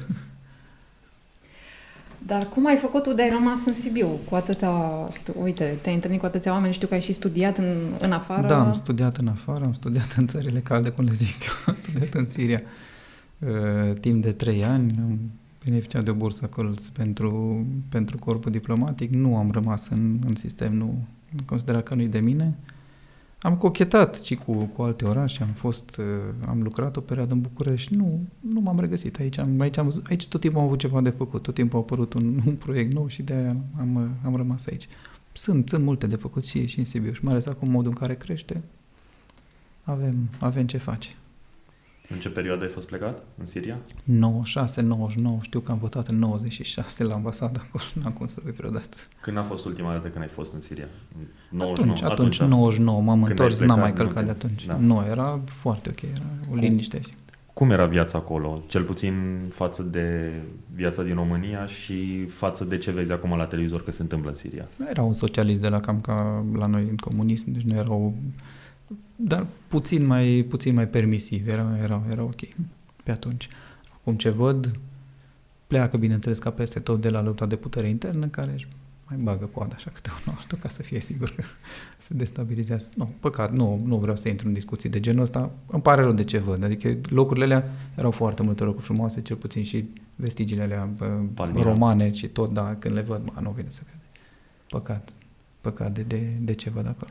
Dar 2.26 2.48
cum 2.48 2.66
ai 2.66 2.76
făcut 2.76 3.02
tu 3.02 3.12
de 3.12 3.22
ai 3.22 3.30
rămas 3.30 3.64
în 3.64 3.74
Sibiu 3.74 4.06
cu 4.28 4.34
atâta... 4.34 5.08
Uite, 5.42 5.78
te-ai 5.82 5.94
întâlnit 5.94 6.20
cu 6.20 6.26
atâția 6.26 6.52
oameni, 6.52 6.72
știu 6.72 6.88
că 6.88 6.94
ai 6.94 7.00
și 7.00 7.12
studiat 7.12 7.58
în, 7.58 7.76
în 8.00 8.12
afară. 8.12 8.46
Da, 8.46 8.60
am 8.60 8.72
studiat 8.72 9.16
în 9.16 9.28
afară, 9.28 9.64
am 9.64 9.72
studiat 9.72 10.14
în 10.16 10.26
țările 10.26 10.60
calde, 10.60 10.90
cum 10.90 11.04
le 11.04 11.14
zic 11.14 11.42
eu, 11.42 11.52
am 11.66 11.74
studiat 11.74 12.14
în 12.14 12.26
Siria 12.26 12.62
uh, 13.38 13.94
timp 14.00 14.22
de 14.22 14.32
trei 14.32 14.64
ani, 14.64 14.94
am 14.98 15.18
beneficiat 15.64 16.04
de 16.04 16.10
o 16.10 16.14
bursă 16.14 16.40
acolo 16.44 16.74
pentru, 16.92 17.64
pentru 17.88 18.18
corpul 18.18 18.50
diplomatic, 18.50 19.10
nu 19.10 19.36
am 19.36 19.50
rămas 19.50 19.88
în, 19.88 20.18
în 20.26 20.34
sistem, 20.34 20.74
nu 20.74 21.06
considera 21.44 21.80
că 21.80 21.94
nu-i 21.94 22.08
de 22.08 22.20
mine. 22.20 22.58
Am 23.40 23.56
cochetat 23.56 24.14
și 24.14 24.34
cu, 24.34 24.52
cu 24.52 24.82
alte 24.82 25.04
orașe, 25.04 25.42
am 25.42 25.48
fost, 25.48 25.96
uh, 25.96 26.04
am 26.46 26.62
lucrat 26.62 26.96
o 26.96 27.00
perioadă 27.00 27.32
în 27.32 27.40
București, 27.40 27.94
nu, 27.94 28.20
nu 28.40 28.60
m-am 28.60 28.80
regăsit 28.80 29.18
aici, 29.18 29.38
am, 29.38 29.60
aici, 29.60 29.76
am, 29.76 30.02
aici 30.08 30.28
tot 30.28 30.40
timpul 30.40 30.60
am 30.60 30.66
avut 30.66 30.78
ceva 30.78 31.00
de 31.00 31.10
făcut, 31.10 31.42
tot 31.42 31.54
timpul 31.54 31.78
a 31.78 31.82
apărut 31.82 32.12
un, 32.12 32.40
un 32.46 32.54
proiect 32.54 32.92
nou 32.92 33.08
și 33.08 33.22
de-aia 33.22 33.56
am, 33.78 34.10
am 34.24 34.36
rămas 34.36 34.66
aici. 34.66 34.88
Sunt, 35.32 35.68
sunt 35.68 35.84
multe 35.84 36.06
de 36.06 36.16
făcut 36.16 36.44
și, 36.44 36.66
și 36.66 36.78
în 36.78 36.84
Sibiu 36.84 37.12
și 37.12 37.24
mai 37.24 37.32
ales 37.32 37.46
acum 37.46 37.68
modul 37.68 37.90
în 37.90 37.96
care 37.96 38.14
crește, 38.14 38.62
avem, 39.82 40.28
avem 40.38 40.66
ce 40.66 40.76
face. 40.76 41.08
În 42.08 42.18
ce 42.18 42.28
perioadă 42.28 42.62
ai 42.62 42.68
fost 42.68 42.86
plecat? 42.86 43.22
În 43.38 43.46
Siria? 43.46 43.78
96, 44.04 44.82
99, 44.82 45.38
știu 45.40 45.60
că 45.60 45.72
am 45.72 45.78
votat 45.78 46.08
în 46.08 46.18
96 46.18 47.04
la 47.04 47.14
ambasada 47.14 47.60
acolo, 47.66 47.84
n-am 48.02 48.12
cum 48.12 48.26
să 48.26 48.42
uit 48.46 48.54
vreodată. 48.54 48.96
Când 49.20 49.36
a 49.38 49.42
fost 49.42 49.64
ultima 49.64 49.92
dată 49.92 50.08
când 50.08 50.22
ai 50.22 50.30
fost 50.30 50.54
în 50.54 50.60
Siria? 50.60 50.88
99, 51.50 51.70
atunci, 51.72 52.02
atunci, 52.02 52.40
atunci 52.40 52.50
99, 52.50 53.00
m-am 53.00 53.22
întors, 53.22 53.58
n-am 53.58 53.78
mai 53.78 53.92
călcat 53.92 54.24
de 54.24 54.30
atunci. 54.30 54.66
Da. 54.66 54.76
Nu, 54.76 55.04
era 55.10 55.40
foarte 55.44 55.88
ok, 55.88 56.02
era 56.02 56.24
o 56.52 56.54
liniște. 56.54 57.00
Cum 57.54 57.70
era 57.70 57.86
viața 57.86 58.18
acolo? 58.18 58.62
Cel 58.66 58.82
puțin 58.82 59.40
față 59.50 59.82
de 59.82 60.32
viața 60.74 61.02
din 61.02 61.14
România 61.14 61.66
și 61.66 62.26
față 62.26 62.64
de 62.64 62.78
ce 62.78 62.90
vezi 62.90 63.12
acum 63.12 63.36
la 63.36 63.44
televizor 63.44 63.84
că 63.84 63.90
se 63.90 64.02
întâmplă 64.02 64.28
în 64.28 64.34
Siria? 64.34 64.68
Era 64.88 65.02
un 65.02 65.12
socialist 65.12 65.60
de 65.60 65.68
la 65.68 65.80
cam 65.80 66.00
ca 66.00 66.44
la 66.54 66.66
noi 66.66 66.86
în 66.90 66.96
comunism, 66.96 67.52
deci 67.52 67.62
nu 67.62 67.74
era 67.74 67.92
o 67.92 68.12
dar 69.16 69.46
puțin 69.68 70.06
mai, 70.06 70.46
puțin 70.48 70.74
mai 70.74 70.88
permisiv, 70.88 71.48
era, 71.48 71.78
era, 71.82 72.02
era 72.10 72.22
ok 72.22 72.40
pe 73.04 73.10
atunci. 73.10 73.48
Acum 73.94 74.14
ce 74.14 74.28
văd, 74.28 74.78
pleacă, 75.66 75.96
bineînțeles, 75.96 76.38
ca 76.38 76.50
peste 76.50 76.80
tot 76.80 77.00
de 77.00 77.10
la 77.10 77.22
lupta 77.22 77.46
de 77.46 77.56
putere 77.56 77.88
internă, 77.88 78.26
care 78.26 78.52
își 78.52 78.68
mai 79.08 79.18
bagă 79.22 79.44
coada 79.44 79.74
așa 79.74 79.90
câte 79.94 80.10
unul 80.26 80.38
altul 80.40 80.58
ca 80.58 80.68
să 80.68 80.82
fie 80.82 81.00
sigur 81.00 81.32
că 81.36 81.42
se 81.98 82.14
destabilizează. 82.14 82.88
Nu, 82.96 83.10
păcat, 83.20 83.52
nu, 83.52 83.80
nu 83.84 83.98
vreau 83.98 84.16
să 84.16 84.28
intru 84.28 84.46
în 84.46 84.52
discuții 84.52 84.88
de 84.88 85.00
genul 85.00 85.22
ăsta. 85.22 85.50
Îmi 85.66 85.82
pare 85.82 86.02
rău 86.02 86.12
de 86.12 86.24
ce 86.24 86.38
văd. 86.38 86.64
Adică 86.64 86.96
locurile 87.08 87.44
alea 87.44 87.70
erau 87.96 88.10
foarte 88.10 88.42
multe 88.42 88.64
locuri 88.64 88.84
frumoase, 88.84 89.22
cel 89.22 89.36
puțin 89.36 89.62
și 89.62 89.84
vestigiile 90.16 90.62
alea 90.62 90.90
Palmira. 91.34 91.68
romane 91.68 92.12
și 92.12 92.28
tot, 92.28 92.52
da, 92.52 92.76
când 92.78 92.94
le 92.94 93.00
văd, 93.00 93.30
mă, 93.34 93.40
nu 93.40 93.50
vine 93.50 93.68
să 93.68 93.82
crede. 93.82 94.02
Păcat, 94.68 95.12
păcat 95.60 95.92
de, 95.92 96.02
de, 96.02 96.36
de 96.40 96.52
ce 96.52 96.70
văd 96.70 96.86
acolo. 96.86 97.10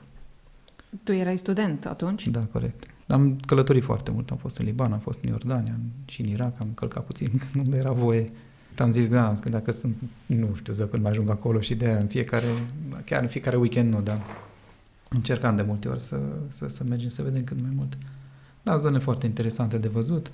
Tu 1.04 1.12
erai 1.12 1.38
student 1.38 1.86
atunci? 1.86 2.28
Da, 2.28 2.40
corect. 2.40 2.84
Am 3.08 3.36
călătorit 3.46 3.84
foarte 3.84 4.12
mult. 4.12 4.32
Am 4.32 4.38
fost 4.38 4.58
în 4.58 4.66
Liban, 4.66 4.94
am 4.94 5.00
fost 5.00 5.20
în 5.22 5.30
Iordania 5.30 5.76
și 6.06 6.22
în 6.22 6.28
Irak, 6.28 6.60
am 6.60 6.68
călcat 6.74 7.06
puțin 7.06 7.32
când 7.52 7.68
nu 7.68 7.76
era 7.76 7.92
voie. 7.92 8.30
Am 8.78 8.92
zis, 8.92 9.10
da, 9.10 9.34
că 9.42 9.50
dacă 9.50 9.72
sunt, 9.72 9.96
nu 10.26 10.54
știu, 10.56 10.74
să 10.74 10.88
când 10.88 11.02
mai 11.02 11.12
ajung 11.12 11.30
acolo 11.30 11.60
și 11.60 11.76
de 11.76 11.92
în 12.02 12.08
fiecare, 12.08 12.46
chiar 13.06 13.22
în 13.22 13.28
fiecare 13.28 13.56
weekend 13.56 13.94
nu, 13.94 14.02
dar 14.02 14.22
încercam 15.10 15.56
de 15.56 15.62
multe 15.62 15.88
ori 15.88 16.02
să, 16.02 16.22
să, 16.48 16.68
să 16.68 16.84
mergem 16.90 17.10
să 17.10 17.22
vedem 17.22 17.44
cât 17.44 17.62
mai 17.62 17.72
mult. 17.76 17.98
Da, 18.62 18.78
zone 18.78 18.98
foarte 18.98 19.26
interesante 19.26 19.78
de 19.78 19.88
văzut. 19.88 20.30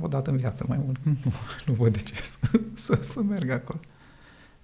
O 0.00 0.08
dată 0.08 0.30
în 0.30 0.36
viață 0.36 0.64
mai 0.68 0.80
mult. 0.84 0.98
Nu, 1.24 1.32
nu 1.66 1.74
văd 1.74 1.92
de 1.92 1.98
ce 1.98 2.14
să, 2.32 2.60
să, 2.74 2.98
să 3.00 3.22
merg 3.22 3.50
acolo. 3.50 3.80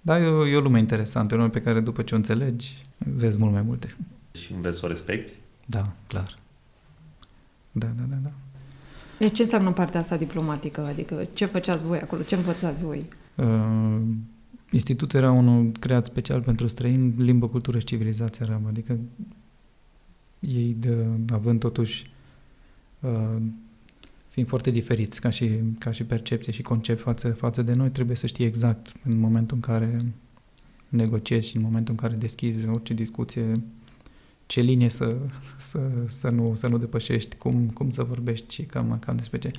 Dar 0.01 0.21
e 0.21 0.25
o, 0.25 0.47
e 0.47 0.55
o 0.55 0.59
lume 0.59 0.79
interesantă, 0.79 1.33
o 1.33 1.37
lume 1.37 1.49
pe 1.49 1.61
care 1.61 1.79
după 1.79 2.01
ce 2.01 2.13
o 2.13 2.17
înțelegi, 2.17 2.81
vezi 2.97 3.37
mult 3.37 3.51
mai 3.51 3.61
multe. 3.61 3.95
Și 4.33 4.53
înveți 4.53 4.77
să 4.79 4.85
o 4.85 4.89
respecti? 4.89 5.33
Da, 5.65 5.93
clar. 6.07 6.35
Da, 7.71 7.87
da, 7.87 8.03
da, 8.03 8.15
da. 8.23 8.31
De 9.17 9.29
ce 9.29 9.41
înseamnă 9.41 9.71
partea 9.71 9.99
asta 9.99 10.17
diplomatică? 10.17 10.81
Adică 10.81 11.27
ce 11.33 11.45
făceați 11.45 11.83
voi 11.83 11.99
acolo? 11.99 12.21
Ce 12.21 12.35
învățați 12.35 12.83
voi? 12.83 13.05
Uh, 13.35 14.01
institutul 14.71 15.19
era 15.19 15.31
unul 15.31 15.71
creat 15.79 16.05
special 16.05 16.41
pentru 16.41 16.67
străini, 16.67 17.13
limbă, 17.17 17.47
cultură 17.47 17.79
și 17.79 17.85
civilizație 17.85 18.45
arabă. 18.45 18.67
Adică 18.67 18.97
ei, 20.39 20.75
de, 20.79 21.05
având 21.31 21.59
totuși, 21.59 22.11
uh, 22.99 23.41
fiind 24.29 24.47
foarte 24.47 24.69
diferiți 24.69 25.21
ca 25.21 25.29
și, 25.29 25.49
ca 25.79 25.91
și 25.91 26.03
percepție 26.03 26.51
și 26.51 26.61
concept 26.61 27.01
față, 27.01 27.29
față 27.29 27.61
de 27.61 27.73
noi, 27.73 27.89
trebuie 27.89 28.15
să 28.15 28.27
știi 28.27 28.45
exact 28.45 28.93
în 29.03 29.19
momentul 29.19 29.55
în 29.55 29.61
care 29.61 30.05
negociezi 30.89 31.47
și 31.47 31.55
în 31.55 31.61
momentul 31.61 31.93
în 31.93 32.07
care 32.07 32.15
deschizi 32.15 32.67
orice 32.67 32.93
discuție 32.93 33.61
ce 34.53 34.61
linie 34.61 34.89
să, 34.89 35.15
să, 35.57 35.79
să, 36.07 36.29
nu, 36.29 36.55
să 36.55 36.67
nu 36.67 36.77
depășești, 36.77 37.35
cum, 37.35 37.69
cum 37.69 37.89
să 37.89 38.03
vorbești 38.03 38.53
și 38.53 38.63
cam, 38.63 38.99
cam 38.99 39.15
despre 39.15 39.37
ce. 39.37 39.51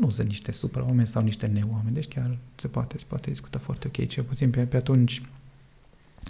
Nu 0.00 0.10
sunt 0.10 0.26
niște 0.26 0.52
supra-oameni 0.52 1.06
sau 1.06 1.22
niște 1.22 1.46
neoameni, 1.46 1.94
deci 1.94 2.08
chiar 2.08 2.38
se 2.54 2.68
poate, 2.68 2.98
se 2.98 3.04
poate 3.08 3.30
discuta 3.30 3.58
foarte 3.58 3.86
ok, 3.86 4.06
cel 4.06 4.24
puțin 4.24 4.50
pe, 4.50 4.66
pe 4.66 4.76
atunci 4.76 5.22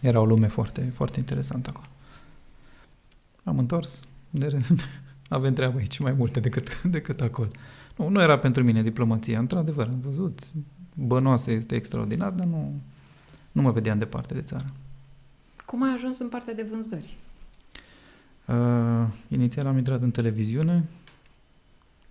era 0.03 0.21
o 0.21 0.25
lume 0.25 0.47
foarte, 0.47 0.93
foarte 0.95 1.19
interesantă 1.19 1.71
acolo. 1.73 1.87
Am 3.45 3.59
întors, 3.59 4.01
de, 4.31 4.61
avem 5.29 5.55
treabă 5.55 5.79
aici 5.79 5.99
mai 5.99 6.13
multe 6.13 6.41
decât, 6.41 6.83
decât 6.97 7.21
acolo. 7.21 7.51
Nu, 7.97 8.09
nu 8.09 8.21
era 8.21 8.39
pentru 8.39 8.63
mine 8.63 8.83
diplomația, 8.83 9.39
într-adevăr, 9.39 9.87
am 9.87 10.01
văzut, 10.01 10.41
bănoasă 10.95 11.51
este 11.51 11.75
extraordinar, 11.75 12.31
dar 12.31 12.47
nu, 12.47 12.81
nu 13.53 13.63
mă 13.63 13.71
vedeam 13.71 13.99
departe 13.99 14.35
de 14.35 14.41
țară. 14.41 14.73
Cum 15.65 15.83
ai 15.83 15.93
ajuns 15.95 16.19
în 16.19 16.29
partea 16.29 16.55
de 16.55 16.67
vânzări? 16.71 17.17
Uh, 18.47 19.07
inițial 19.29 19.67
am 19.67 19.77
intrat 19.77 20.03
în 20.03 20.11
televiziune, 20.11 20.89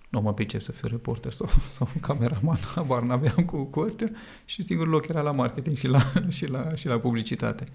nu 0.09 0.21
mă 0.21 0.33
pricep 0.33 0.61
să 0.61 0.71
fiu 0.71 0.87
reporter 0.87 1.31
sau, 1.31 1.47
sau 1.75 1.89
cameraman, 2.01 2.57
abar 2.75 3.03
n-aveam 3.03 3.45
cu, 3.45 3.63
cu 3.63 3.79
astea. 3.79 4.11
Și 4.45 4.61
singurul 4.61 4.91
loc 4.91 5.07
era 5.07 5.21
la 5.21 5.31
marketing 5.31 5.75
și 5.75 5.87
la, 5.87 6.01
și 6.37 6.47
la, 6.47 6.73
și 6.73 6.87
la 6.87 6.99
publicitate. 6.99 7.65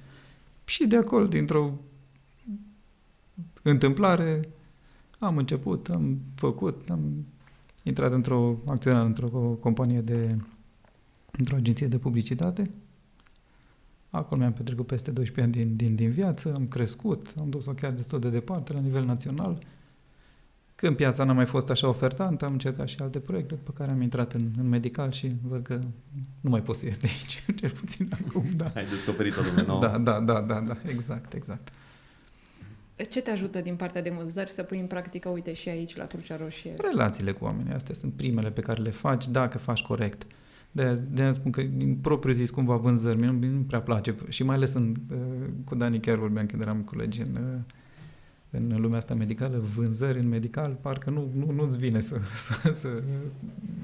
Și 0.64 0.86
de 0.86 0.96
acolo, 0.96 1.26
dintr-o 1.26 1.70
întâmplare, 3.62 4.48
am 5.18 5.36
început, 5.36 5.88
am 5.88 6.18
făcut, 6.34 6.90
am 6.90 7.26
intrat 7.82 8.12
într-o, 8.12 8.56
acționat 8.66 9.04
într-o 9.04 9.28
companie 9.60 10.00
de, 10.00 10.36
într-o 11.30 11.56
agenție 11.56 11.86
de 11.86 11.98
publicitate 11.98 12.70
Acolo 14.14 14.40
mi-am 14.40 14.52
petrecut 14.52 14.86
peste 14.86 15.10
12 15.10 15.40
ani 15.40 15.64
din, 15.64 15.76
din, 15.76 15.94
din 15.94 16.10
viață, 16.10 16.52
am 16.54 16.66
crescut, 16.66 17.34
am 17.38 17.50
dus-o 17.50 17.72
chiar 17.72 17.90
destul 17.90 18.20
de 18.20 18.28
departe 18.28 18.72
la 18.72 18.78
nivel 18.78 19.04
național. 19.04 19.58
Când 20.74 20.96
piața 20.96 21.24
n-a 21.24 21.32
mai 21.32 21.46
fost 21.46 21.70
așa 21.70 21.88
ofertantă, 21.88 22.44
am 22.44 22.52
încercat 22.52 22.88
și 22.88 22.96
alte 23.00 23.18
proiecte 23.18 23.54
pe 23.54 23.70
care 23.74 23.90
am 23.90 24.00
intrat 24.00 24.32
în, 24.32 24.50
în 24.58 24.68
medical 24.68 25.10
și 25.10 25.32
văd 25.42 25.62
că 25.62 25.80
nu 26.40 26.50
mai 26.50 26.62
pot 26.62 26.76
să 26.76 26.84
ies 26.84 26.98
de 26.98 27.06
aici, 27.06 27.44
cel 27.60 27.70
puțin 27.70 28.08
acum, 28.12 28.44
da. 28.56 28.72
Ai 28.74 28.86
descoperit 28.86 29.36
o 29.36 29.40
lume 29.40 29.62
nouă. 29.66 29.80
Da, 29.80 29.98
da, 29.98 30.20
da, 30.20 30.40
da, 30.40 30.60
da, 30.60 30.76
exact, 30.86 31.32
exact. 31.32 31.68
Ce 33.10 33.20
te 33.20 33.30
ajută 33.30 33.60
din 33.60 33.76
partea 33.76 34.02
de 34.02 34.10
vânzări 34.10 34.50
să 34.50 34.62
pui 34.62 34.80
în 34.80 34.86
practică, 34.86 35.28
uite, 35.28 35.52
și 35.52 35.68
aici 35.68 35.96
la 35.96 36.04
Crucea 36.04 36.36
Roșie? 36.36 36.74
Relațiile 36.78 37.32
cu 37.32 37.44
oamenii, 37.44 37.72
astea 37.72 37.94
sunt 37.94 38.12
primele 38.12 38.50
pe 38.50 38.60
care 38.60 38.82
le 38.82 38.90
faci 38.90 39.28
dacă 39.28 39.58
faci 39.58 39.82
corect. 39.82 40.22
Uh, 40.22 40.28
de 40.74 40.92
de 41.10 41.30
spun 41.30 41.50
că 41.50 41.62
din 41.62 41.96
propriu 41.96 42.34
zis 42.34 42.50
cumva 42.50 42.76
vânzări, 42.76 43.18
mie 43.18 43.30
nu, 43.30 43.46
nu 43.46 43.60
prea 43.60 43.80
place 43.80 44.14
și 44.28 44.42
mai 44.42 44.54
ales 44.56 44.72
în, 44.72 44.94
uh, 45.10 45.48
cu 45.64 45.74
Dani 45.74 46.00
chiar 46.00 46.16
vorbeam 46.16 46.46
când 46.46 46.62
eram 46.62 46.80
colegi 46.80 47.20
în, 47.20 47.34
uh, 47.34 47.60
în 48.50 48.80
lumea 48.80 48.98
asta 48.98 49.14
medicală, 49.14 49.58
vânzări 49.74 50.18
în 50.18 50.28
medical, 50.28 50.78
parcă 50.80 51.10
nu, 51.10 51.30
nu, 51.34 51.52
nu-ți 51.52 51.78
vine 51.78 52.00
să, 52.00 52.20
să, 52.46 52.72
să 52.72 53.02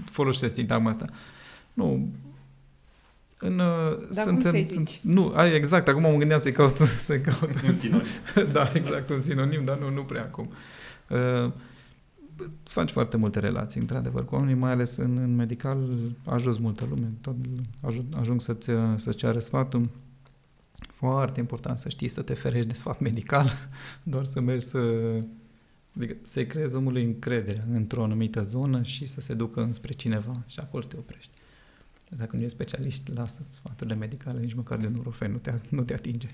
folosești 0.05 0.55
sintagma 0.55 0.91
asta. 0.91 1.07
Nu, 1.73 2.13
în, 3.39 3.59
uh, 3.59 3.99
Dar 4.13 4.25
sunt, 4.25 4.43
cum 4.43 4.51
în, 4.51 4.69
sunt, 4.69 4.99
Nu, 5.03 5.33
ai, 5.35 5.55
exact, 5.55 5.89
acum 5.89 6.03
mă 6.03 6.17
gândeam 6.17 6.41
să-i 6.41 6.53
caut, 6.53 6.77
să 7.07 7.19
caut 7.19 7.63
un 7.67 7.73
sinonim. 7.73 8.07
da, 8.53 8.73
exact, 8.75 9.11
un 9.11 9.21
sinonim, 9.21 9.65
dar 9.65 9.79
nu, 9.79 9.91
nu 9.91 10.03
prea 10.03 10.23
acum. 10.23 10.51
Uh, 11.09 11.53
îți 12.63 12.73
faci 12.73 12.91
foarte 12.91 13.17
multe 13.17 13.39
relații, 13.39 13.81
într-adevăr, 13.81 14.25
cu 14.25 14.35
oamenii, 14.35 14.55
mai 14.55 14.71
ales 14.71 14.97
în, 14.97 15.17
în 15.17 15.35
medical, 15.35 15.91
ajuns 16.25 16.59
multă 16.59 16.87
lume, 16.89 17.07
tot 17.21 17.35
ajung, 17.83 18.05
ajung 18.17 18.41
să-ți, 18.41 18.71
să 18.97 19.13
ceară 19.13 19.39
sfatul. 19.39 19.91
Foarte 20.73 21.41
important 21.41 21.79
să 21.79 21.89
știi 21.89 22.09
să 22.09 22.23
te 22.23 22.35
ferești 22.35 22.69
de 22.69 22.75
sfat 22.75 23.01
medical, 23.01 23.51
doar 24.03 24.25
să 24.25 24.41
mergi 24.41 24.65
să... 24.65 24.79
Adică 25.97 26.17
să-i 26.23 26.47
creezi 26.47 26.77
omului 26.77 27.03
încredere 27.03 27.67
într-o 27.73 28.03
anumită 28.03 28.43
zonă 28.43 28.83
și 28.83 29.07
să 29.07 29.21
se 29.21 29.35
ducă 29.35 29.63
înspre 29.63 29.93
cineva 29.93 30.43
și 30.47 30.61
acolo 30.61 30.83
să 30.83 30.89
te 30.89 30.97
oprești. 30.97 31.31
Dacă 32.17 32.37
nu 32.37 32.43
ești 32.43 32.55
specialist, 32.55 33.09
lasă 33.15 33.43
sfaturile 33.49 33.97
medicale, 33.97 34.41
nici 34.41 34.55
măcar 34.55 34.79
de 34.79 34.87
un 34.87 34.95
urofen 34.95 35.33
nu 35.33 35.39
te, 35.39 35.53
nu 35.69 35.83
te 35.83 35.95
atinge. 35.95 36.29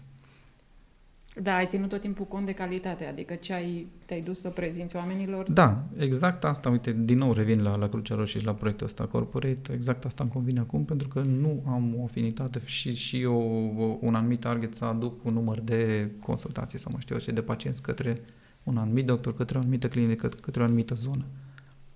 Da, 1.42 1.56
ai 1.56 1.66
ținut 1.66 1.88
tot 1.88 2.00
timpul 2.00 2.24
cont 2.24 2.46
de 2.46 2.52
calitate, 2.52 3.04
adică 3.06 3.34
ce 3.34 3.52
ai, 3.52 3.86
te-ai 4.04 4.20
dus 4.20 4.40
să 4.40 4.48
prezinți 4.48 4.96
oamenilor? 4.96 5.50
Da, 5.50 5.84
exact 5.96 6.44
asta, 6.44 6.68
uite, 6.68 6.96
din 6.98 7.18
nou 7.18 7.32
revin 7.32 7.62
la, 7.62 7.76
la 7.76 7.88
Crucea 7.88 8.14
Roșie 8.14 8.40
și 8.40 8.46
la 8.46 8.54
proiectul 8.54 8.86
ăsta 8.86 9.06
corporate, 9.06 9.72
exact 9.72 10.04
asta 10.04 10.22
îmi 10.22 10.32
convine 10.32 10.60
acum, 10.60 10.84
pentru 10.84 11.08
că 11.08 11.20
nu 11.20 11.62
am 11.66 11.94
o 11.98 12.04
afinitate 12.04 12.60
și, 12.64 12.94
și 12.94 13.24
o, 13.24 13.36
o, 13.36 13.98
un 14.00 14.14
anumit 14.14 14.40
target 14.40 14.74
să 14.74 14.84
aduc 14.84 15.24
un 15.24 15.32
număr 15.32 15.60
de 15.60 16.10
consultații 16.20 16.78
sau 16.78 16.92
mă 16.92 17.00
știu 17.00 17.18
ce, 17.18 17.32
de 17.32 17.42
pacienți 17.42 17.82
către 17.82 18.20
un 18.62 18.76
anumit 18.76 19.06
doctor, 19.06 19.34
către 19.34 19.56
o 19.56 19.60
anumită 19.60 19.88
clinică, 19.88 20.28
către 20.28 20.62
o 20.62 20.64
anumită 20.64 20.94
zonă. 20.94 21.24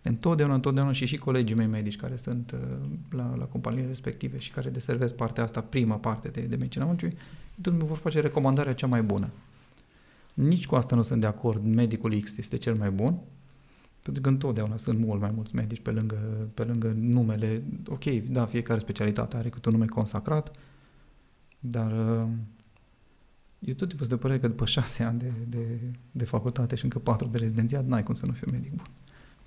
Întotdeauna, 0.03 0.55
întotdeauna 0.55 0.93
și 0.93 1.07
și 1.07 1.17
colegii 1.17 1.57
mei 1.57 1.67
medici 1.67 1.97
care 1.97 2.17
sunt 2.17 2.51
uh, 2.53 2.89
la, 3.11 3.35
la 3.37 3.45
companiile 3.45 3.87
respective 3.87 4.39
și 4.39 4.51
care 4.51 4.71
deservesc 4.71 5.15
partea 5.15 5.43
asta, 5.43 5.61
prima 5.61 5.97
parte 5.97 6.29
de, 6.29 6.41
de 6.41 6.57
medicina 6.57 6.85
muncii, 6.85 7.13
îmi 7.63 7.79
vor 7.79 7.97
face 7.97 8.21
recomandarea 8.21 8.75
cea 8.75 8.87
mai 8.87 9.03
bună. 9.03 9.31
Nici 10.35 10.67
cu 10.67 10.75
asta 10.75 10.97
nu 10.97 11.03
sunt 11.03 11.21
de 11.21 11.27
acord, 11.27 11.65
medicul 11.65 12.21
X 12.21 12.37
este 12.37 12.57
cel 12.57 12.75
mai 12.75 12.91
bun, 12.91 13.19
pentru 14.03 14.23
că 14.23 14.29
întotdeauna 14.29 14.77
sunt 14.77 14.99
mult 14.99 15.21
mai 15.21 15.31
mulți 15.35 15.55
medici 15.55 15.81
pe 15.81 15.91
lângă, 15.91 16.49
pe 16.55 16.65
lângă 16.65 16.95
numele, 16.97 17.63
ok, 17.87 18.05
da, 18.05 18.47
fiecare 18.47 18.79
specialitate 18.79 19.37
are 19.37 19.49
câte 19.49 19.69
un 19.69 19.75
nume 19.75 19.87
consacrat, 19.87 20.57
dar 21.59 21.93
uh, 21.93 22.29
eu 23.59 23.75
tot 23.75 23.89
timpul 23.89 24.07
sunt 24.07 24.09
de 24.09 24.17
părere 24.17 24.39
că 24.39 24.49
după 24.49 24.67
șase 24.67 25.03
ani 25.03 25.19
de, 25.19 25.33
de, 25.49 25.79
de 26.11 26.25
facultate 26.25 26.75
și 26.75 26.85
încă 26.85 26.99
patru 26.99 27.29
de 27.29 27.39
rezidențiat, 27.39 27.87
n-ai 27.87 28.03
cum 28.03 28.15
să 28.15 28.27
nu 28.27 28.33
fiu 28.33 28.51
medic 28.51 28.75
bun. 28.75 28.87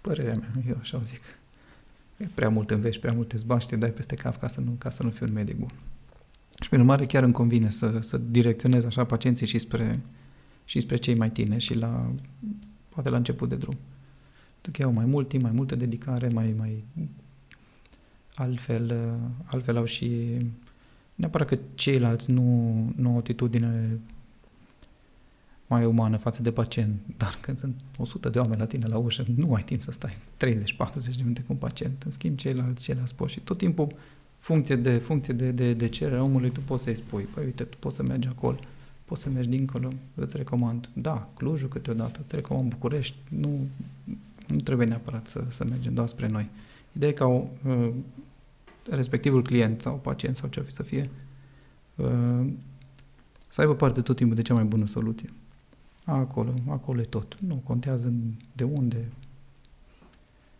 Părerea 0.07 0.35
mea, 0.35 0.51
eu 0.67 0.77
așa 0.79 0.97
o 0.97 1.01
zic. 1.03 1.21
E 2.17 2.25
prea 2.33 2.49
mult 2.49 2.71
înveți, 2.71 2.99
prea 2.99 3.13
multe 3.13 3.37
zbași, 3.37 3.67
te 3.67 3.75
dai 3.75 3.89
peste 3.89 4.15
cap 4.15 4.39
ca 4.39 4.47
să 4.47 4.61
nu, 4.61 4.71
ca 4.77 4.89
să 4.89 5.03
nu 5.03 5.09
fiu 5.09 5.25
un 5.25 5.33
medic 5.33 5.55
bun. 5.55 5.71
Și 6.61 6.69
pe 6.69 6.75
urmare 6.77 7.05
chiar 7.05 7.23
îmi 7.23 7.33
convine 7.33 7.69
să, 7.69 7.99
să 7.99 8.17
direcționez 8.17 8.85
așa 8.85 9.05
pacienții 9.05 9.47
și 9.47 9.57
spre, 9.57 9.99
și 10.65 10.79
spre 10.79 10.95
cei 10.95 11.15
mai 11.15 11.31
tineri 11.31 11.63
și 11.63 11.73
la, 11.73 12.11
poate 12.89 13.09
la 13.09 13.17
început 13.17 13.49
de 13.49 13.55
drum. 13.55 13.77
Pentru 14.61 14.71
că 14.71 14.81
iau 14.81 14.91
mai 14.91 15.05
mult 15.05 15.27
timp, 15.27 15.43
mai 15.43 15.51
multă 15.51 15.75
dedicare, 15.75 16.27
mai, 16.27 16.53
mai 16.57 16.83
altfel, 18.35 19.15
altfel 19.45 19.77
au 19.77 19.85
și 19.85 20.37
neapărat 21.15 21.47
că 21.47 21.57
ceilalți 21.73 22.31
nu, 22.31 22.43
nu 22.95 23.09
au 23.09 23.15
o 23.15 23.17
atitudine 23.17 23.99
mai 25.73 25.85
umană 25.85 26.17
față 26.17 26.41
de 26.41 26.51
pacient, 26.51 26.99
dar 27.17 27.37
când 27.41 27.57
sunt 27.57 27.81
100 27.97 28.29
de 28.29 28.39
oameni 28.39 28.59
la 28.59 28.65
tine 28.65 28.85
la 28.87 28.97
ușă, 28.97 29.25
nu 29.35 29.53
ai 29.53 29.63
timp 29.63 29.83
să 29.83 29.91
stai 29.91 30.17
30-40 30.37 30.37
de 30.37 31.21
minute 31.21 31.41
cu 31.41 31.47
un 31.51 31.57
pacient, 31.57 32.03
în 32.03 32.11
schimb 32.11 32.37
ceilalți, 32.37 32.83
ceilalți 32.83 33.15
poți 33.15 33.33
și 33.33 33.39
tot 33.39 33.57
timpul 33.57 33.87
funcție 34.37 34.75
de, 34.75 34.97
funcție 34.97 35.33
de, 35.33 35.51
de, 35.51 35.73
de 35.73 35.89
cerere 35.89 36.21
omului, 36.21 36.49
tu 36.49 36.59
poți 36.59 36.83
să-i 36.83 36.95
spui, 36.95 37.23
păi 37.23 37.45
uite, 37.45 37.63
tu 37.63 37.77
poți 37.79 37.95
să 37.95 38.03
mergi 38.03 38.27
acolo, 38.27 38.57
poți 39.05 39.21
să 39.21 39.29
mergi 39.29 39.49
dincolo, 39.49 39.89
îți 40.15 40.37
recomand, 40.37 40.89
da, 40.93 41.29
Clujul 41.37 41.69
câteodată, 41.69 42.19
îți 42.23 42.35
recomand 42.35 42.69
București, 42.69 43.15
nu, 43.29 43.67
nu 44.47 44.59
trebuie 44.59 44.87
neapărat 44.87 45.27
să, 45.27 45.43
să 45.49 45.63
mergem 45.63 45.93
doar 45.93 46.07
spre 46.07 46.27
noi. 46.27 46.49
Ideea 46.91 47.11
e 47.11 47.13
ca 47.13 47.25
o, 47.25 47.43
uh, 47.67 47.89
respectivul 48.89 49.43
client 49.43 49.81
sau 49.81 49.95
pacient 49.95 50.35
sau 50.35 50.49
ce 50.49 50.61
fi 50.61 50.71
să 50.71 50.83
fie, 50.83 51.09
uh, 51.95 52.47
să 53.47 53.61
aibă 53.61 53.75
parte 53.75 54.01
tot 54.01 54.15
timpul 54.15 54.35
de 54.35 54.41
cea 54.41 54.53
mai 54.53 54.63
bună 54.63 54.85
soluție. 54.85 55.29
Acolo, 56.05 56.53
acolo 56.69 57.01
e 57.01 57.03
tot. 57.03 57.37
Nu 57.39 57.55
contează 57.55 58.13
de 58.53 58.63
unde, 58.63 59.11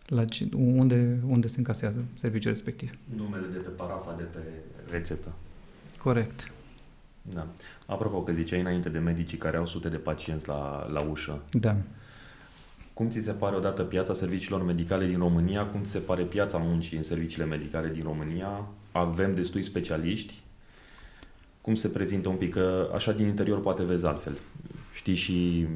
la 0.05 0.25
ce, 0.25 0.49
unde, 0.55 1.19
unde 1.27 1.47
se 1.47 1.57
încasează 1.57 2.05
serviciul 2.13 2.51
respectiv. 2.51 2.91
Numele 3.15 3.47
de 3.51 3.57
pe 3.57 3.69
parafa, 3.69 4.13
de 4.17 4.23
pe 4.23 4.39
rețetă. 4.91 5.31
Corect. 5.97 6.51
Da. 7.21 7.47
Apropo 7.85 8.23
că 8.23 8.31
ziceai 8.31 8.59
înainte 8.59 8.89
de 8.89 8.99
medicii 8.99 9.37
care 9.37 9.57
au 9.57 9.65
sute 9.65 9.89
de 9.89 9.97
pacienți 9.97 10.47
la, 10.47 10.87
la 10.91 11.01
ușă. 11.01 11.41
Da. 11.51 11.77
Cum 12.93 13.09
ți 13.09 13.19
se 13.19 13.31
pare 13.31 13.55
odată 13.55 13.83
piața 13.83 14.13
serviciilor 14.13 14.63
medicale 14.63 15.05
din 15.05 15.17
România? 15.17 15.65
Cum 15.65 15.83
ți 15.83 15.91
se 15.91 15.99
pare 15.99 16.23
piața 16.23 16.57
muncii 16.57 16.97
în 16.97 17.03
serviciile 17.03 17.45
medicale 17.45 17.89
din 17.89 18.03
România? 18.03 18.67
Avem 18.91 19.35
destui 19.35 19.63
specialiști? 19.63 20.42
Cum 21.63 21.75
se 21.75 21.87
prezintă 21.87 22.29
un 22.29 22.35
pic? 22.35 22.53
Că 22.53 22.89
așa 22.93 23.11
din 23.11 23.27
interior 23.27 23.61
poate 23.61 23.83
vezi 23.83 24.05
altfel. 24.05 24.37
Știi 24.93 25.15
și 25.15 25.67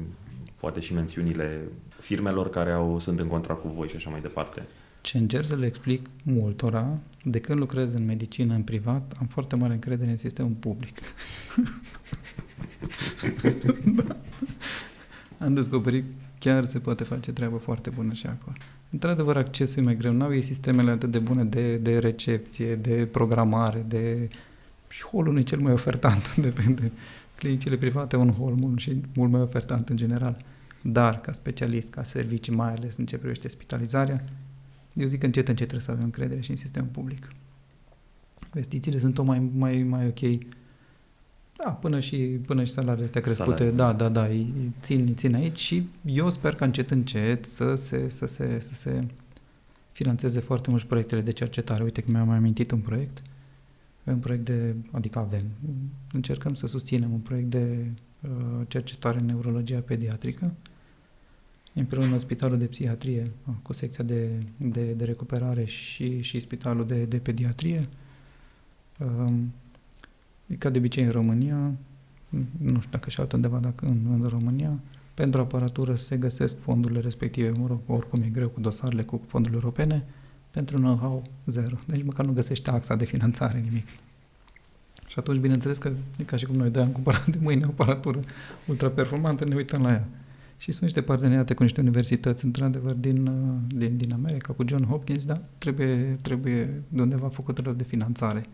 poate 0.60 0.80
și 0.80 0.94
mențiunile 0.94 1.68
firmelor 2.00 2.50
care 2.50 2.70
au, 2.70 2.98
sunt 2.98 3.18
în 3.18 3.26
contract 3.26 3.60
cu 3.60 3.68
voi 3.68 3.88
și 3.88 3.96
așa 3.96 4.10
mai 4.10 4.20
departe. 4.20 4.66
Ce 5.00 5.18
încerc 5.18 5.44
să 5.44 5.56
le 5.56 5.66
explic 5.66 6.06
multora, 6.22 6.98
de 7.24 7.40
când 7.40 7.58
lucrez 7.58 7.94
în 7.94 8.04
medicină 8.04 8.54
în 8.54 8.62
privat, 8.62 9.12
am 9.20 9.26
foarte 9.26 9.56
mare 9.56 9.72
încredere 9.72 10.10
în 10.10 10.16
sistemul 10.16 10.56
public. 10.60 10.98
da. 13.96 14.16
Am 15.38 15.54
descoperit 15.54 16.04
chiar 16.38 16.64
se 16.64 16.78
poate 16.78 17.04
face 17.04 17.32
treabă 17.32 17.56
foarte 17.56 17.90
bună 17.90 18.12
și 18.12 18.26
acolo. 18.26 18.56
Într-adevăr, 18.90 19.36
accesul 19.36 19.82
e 19.82 19.84
mai 19.84 19.96
greu. 19.96 20.12
N-au 20.12 20.34
ei 20.34 20.40
sistemele 20.40 20.90
atât 20.90 21.10
de 21.10 21.18
bune 21.18 21.44
de, 21.44 21.76
de 21.76 21.98
recepție, 21.98 22.74
de 22.74 23.08
programare, 23.12 23.84
de... 23.88 24.28
Și 24.98 25.04
holul 25.04 25.32
nu 25.32 25.38
e 25.38 25.42
cel 25.42 25.58
mai 25.58 25.72
ofertant, 25.72 26.36
depinde. 26.46 26.92
Clinicile 27.36 27.76
private 27.76 28.16
au 28.16 28.22
un 28.22 28.32
hol 28.32 28.54
mult 28.54 28.78
și 28.78 29.00
mult 29.14 29.30
mai 29.30 29.40
ofertant 29.40 29.88
în 29.88 29.96
general. 29.96 30.36
Dar, 30.82 31.20
ca 31.20 31.32
specialist, 31.32 31.90
ca 31.90 32.04
servicii, 32.04 32.54
mai 32.54 32.72
ales 32.72 32.96
în 32.96 33.06
ce 33.06 33.16
privește 33.16 33.48
spitalizarea, 33.48 34.24
eu 34.94 35.06
zic 35.06 35.20
că 35.20 35.26
încet, 35.26 35.48
încet 35.48 35.66
trebuie 35.66 35.86
să 35.86 35.90
avem 35.90 36.04
încredere 36.04 36.40
și 36.40 36.50
în 36.50 36.56
sistemul 36.56 36.88
public. 36.92 37.28
Investițiile 38.44 38.98
sunt 38.98 39.14
tot 39.14 39.24
mai, 39.24 39.50
mai, 39.54 39.82
mai 39.82 40.06
ok. 40.06 40.44
Da, 41.56 41.70
până 41.70 42.00
și, 42.00 42.16
până 42.46 42.64
și 42.64 42.72
salariile 42.72 43.04
astea 43.04 43.20
crescute, 43.20 43.56
Salarii. 43.56 43.76
da, 43.76 43.92
da, 43.92 44.08
da, 44.08 44.24
îi 44.24 44.72
țin, 44.80 45.04
îi 45.06 45.14
țin 45.14 45.34
aici 45.34 45.58
și 45.58 45.88
eu 46.04 46.30
sper 46.30 46.54
că 46.54 46.64
încet, 46.64 46.90
încet 46.90 47.44
să 47.44 47.74
se, 47.74 48.08
să 48.08 48.26
se, 48.26 48.58
să 48.60 48.74
se 48.74 49.06
finanțeze 49.92 50.40
foarte 50.40 50.70
mult 50.70 50.82
proiectele 50.82 51.20
de 51.20 51.32
cercetare. 51.32 51.82
Uite 51.82 52.00
că 52.00 52.10
mi-am 52.10 52.26
mai 52.26 52.36
amintit 52.36 52.70
un 52.70 52.78
proiect, 52.78 53.22
un 54.10 54.18
proiect 54.18 54.44
de, 54.44 54.74
adică 54.92 55.18
avem, 55.18 55.42
încercăm 56.12 56.54
să 56.54 56.66
susținem 56.66 57.12
un 57.12 57.18
proiect 57.18 57.50
de 57.50 57.90
uh, 58.22 58.66
cercetare 58.68 59.18
în 59.18 59.26
neurologia 59.26 59.78
pediatrică, 59.78 60.54
împreună 61.74 62.16
Spitalul 62.16 62.58
de 62.58 62.64
Psihiatrie 62.64 63.30
cu 63.62 63.72
secția 63.72 64.04
de, 64.04 64.28
de, 64.56 64.92
de 64.92 65.04
recuperare 65.04 65.64
și, 65.64 66.20
și 66.20 66.40
Spitalul 66.40 66.86
de, 66.86 67.04
de 67.04 67.18
Pediatrie. 67.18 67.88
Um, 68.98 69.52
ca 70.58 70.70
de 70.70 70.78
obicei 70.78 71.04
în 71.04 71.10
România, 71.10 71.72
nu 72.58 72.80
știu 72.80 72.90
dacă 72.90 73.10
și 73.10 73.20
altundeva 73.20 73.58
dacă 73.58 73.86
în, 73.86 73.98
în 74.10 74.28
România, 74.28 74.80
pentru 75.14 75.40
aparatură 75.40 75.94
se 75.94 76.16
găsesc 76.16 76.58
fondurile 76.58 77.00
respective, 77.00 77.50
mă 77.50 77.66
rog, 77.66 77.80
oricum 77.86 78.22
e 78.22 78.28
greu 78.28 78.48
cu 78.48 78.60
dosarele 78.60 79.02
cu 79.02 79.20
fondurile 79.26 79.60
europene, 79.62 80.04
pentru 80.58 80.78
know-how 80.78 81.22
zero. 81.46 81.76
Deci 81.86 82.02
măcar 82.02 82.24
nu 82.24 82.32
găsești 82.32 82.64
taxa 82.64 82.96
de 82.96 83.04
finanțare, 83.04 83.58
nimic. 83.58 83.86
Și 85.06 85.18
atunci, 85.18 85.38
bineînțeles 85.38 85.78
că 85.78 85.92
e 86.16 86.22
ca 86.22 86.36
și 86.36 86.44
cum 86.46 86.56
noi 86.56 86.70
doi 86.70 86.82
am 86.82 86.88
cumpărat 86.88 87.26
de 87.26 87.38
mâine 87.40 87.64
o 87.64 87.68
aparatură 87.68 88.20
ultra 88.66 88.88
performantă, 88.88 89.44
ne 89.44 89.54
uităm 89.54 89.82
la 89.82 89.90
ea. 89.90 90.08
Și 90.56 90.70
sunt 90.70 90.82
niște 90.82 91.02
parteneriate 91.02 91.54
cu 91.54 91.62
niște 91.62 91.80
universități, 91.80 92.44
într-adevăr, 92.44 92.92
din, 92.92 93.26
uh, 93.26 93.78
din, 93.78 93.96
din 93.96 94.12
America, 94.12 94.52
cu 94.52 94.64
John 94.68 94.84
Hopkins, 94.84 95.24
dar 95.24 95.42
trebuie, 95.58 96.16
trebuie 96.22 96.82
de 96.88 97.02
undeva 97.02 97.28
făcut 97.28 97.58
rost 97.58 97.76
de 97.76 97.84
finanțare. 97.84 98.44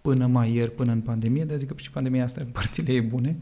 Până 0.00 0.26
mai 0.26 0.54
ieri, 0.54 0.70
până 0.70 0.92
în 0.92 1.00
pandemie, 1.00 1.44
dar 1.44 1.58
zic 1.58 1.68
că 1.68 1.74
și 1.76 1.90
pandemia 1.90 2.24
asta, 2.24 2.46
părțile 2.52 2.92
ei 2.92 3.00
bune. 3.00 3.36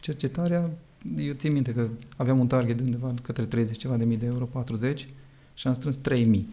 Cercetarea, 0.00 0.70
eu 1.16 1.32
țin 1.32 1.52
minte 1.52 1.72
că 1.72 1.88
aveam 2.16 2.38
un 2.38 2.46
target 2.46 2.76
de 2.76 2.82
undeva 2.82 3.14
către 3.22 3.44
30 3.44 3.76
ceva 3.76 3.96
de 3.96 4.04
mii 4.04 4.16
de 4.16 4.26
euro, 4.26 4.44
40, 4.44 5.06
și 5.54 5.66
am 5.66 5.74
strâns 5.74 5.96
3000 5.96 6.48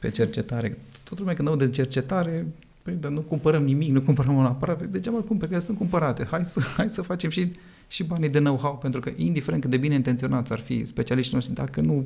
pe 0.00 0.10
cercetare. 0.10 0.78
Tot 1.04 1.18
lumea 1.18 1.34
când 1.34 1.58
de 1.58 1.70
cercetare, 1.70 2.46
păi, 2.82 2.94
dar 3.00 3.10
nu 3.10 3.20
cumpărăm 3.20 3.64
nimic, 3.64 3.90
nu 3.90 4.00
cumpărăm 4.00 4.36
un 4.36 4.44
aparat, 4.44 4.86
degeaba 4.86 5.16
îl 5.16 5.24
cumperi, 5.24 5.52
că 5.52 5.60
sunt 5.60 5.78
cumpărate. 5.78 6.26
Hai 6.30 6.44
să, 6.44 6.60
hai 6.76 6.90
să 6.90 7.02
facem 7.02 7.30
și 7.30 7.52
și 7.90 8.04
banii 8.04 8.28
de 8.28 8.38
know-how, 8.38 8.78
pentru 8.78 9.00
că 9.00 9.12
indiferent 9.16 9.62
cât 9.62 9.70
de 9.70 9.76
bine 9.76 9.94
intenționați 9.94 10.52
ar 10.52 10.58
fi 10.58 10.84
specialiștii 10.84 11.34
noștri, 11.34 11.54
dacă 11.54 11.80
nu 11.80 12.04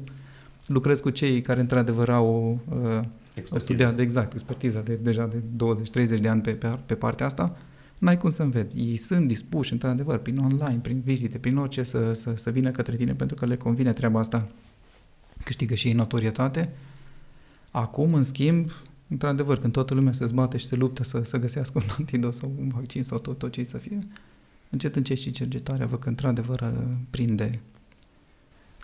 lucrezi 0.67 1.03
cu 1.03 1.11
cei 1.11 1.41
care 1.41 1.61
într-adevăr 1.61 2.09
au 2.09 2.59
uh, 2.69 3.05
o 3.51 3.59
studiat, 3.59 3.99
exact, 3.99 4.33
expertiza 4.33 4.81
de 4.81 4.99
deja 5.03 5.27
de 5.27 5.43
20-30 6.17 6.21
de 6.21 6.29
ani 6.29 6.41
pe, 6.41 6.51
pe, 6.51 6.79
pe 6.87 6.95
partea 6.95 7.27
asta, 7.27 7.57
n-ai 7.99 8.19
cum 8.19 8.31
să 8.31 8.43
înveți. 8.43 8.79
Ei 8.79 8.97
sunt 8.97 9.29
dispuși, 9.29 9.73
într-adevăr, 9.73 10.19
prin 10.19 10.39
online, 10.39 10.79
prin 10.83 11.01
vizite, 11.05 11.39
prin 11.39 11.57
orice, 11.57 11.83
să, 11.83 12.13
să, 12.13 12.33
să 12.37 12.51
vină 12.51 12.71
către 12.71 12.97
tine, 12.97 13.15
pentru 13.15 13.37
că 13.37 13.47
le 13.47 13.57
convine 13.57 13.93
treaba 13.93 14.19
asta. 14.19 14.49
Câștigă 15.45 15.75
și 15.75 15.89
ei 15.89 15.95
notorietate. 15.95 16.73
Acum, 17.77 18.15
în 18.15 18.23
schimb, 18.23 18.71
într-adevăr, 19.09 19.59
când 19.59 19.73
toată 19.73 19.95
lumea 19.95 20.13
se 20.13 20.27
zbate 20.27 20.57
și 20.57 20.67
se 20.67 20.77
luptă 20.77 21.05
să, 21.05 21.23
să 21.23 21.39
găsească 21.39 21.83
un 21.83 21.89
antidot 21.99 22.35
sau 22.35 22.53
un 22.59 22.69
vaccin 22.69 23.03
sau 23.03 23.19
tot, 23.19 23.39
tot 23.39 23.53
ce 23.53 23.65
să 23.65 23.79
fie, 23.79 23.99
încet, 24.71 24.97
încet 24.97 25.17
și 25.17 25.31
cercetarea 25.31 25.87
văd 25.87 25.99
că 25.99 26.09
într-adevăr 26.09 26.61
uh, 26.61 26.97
prinde, 27.11 27.61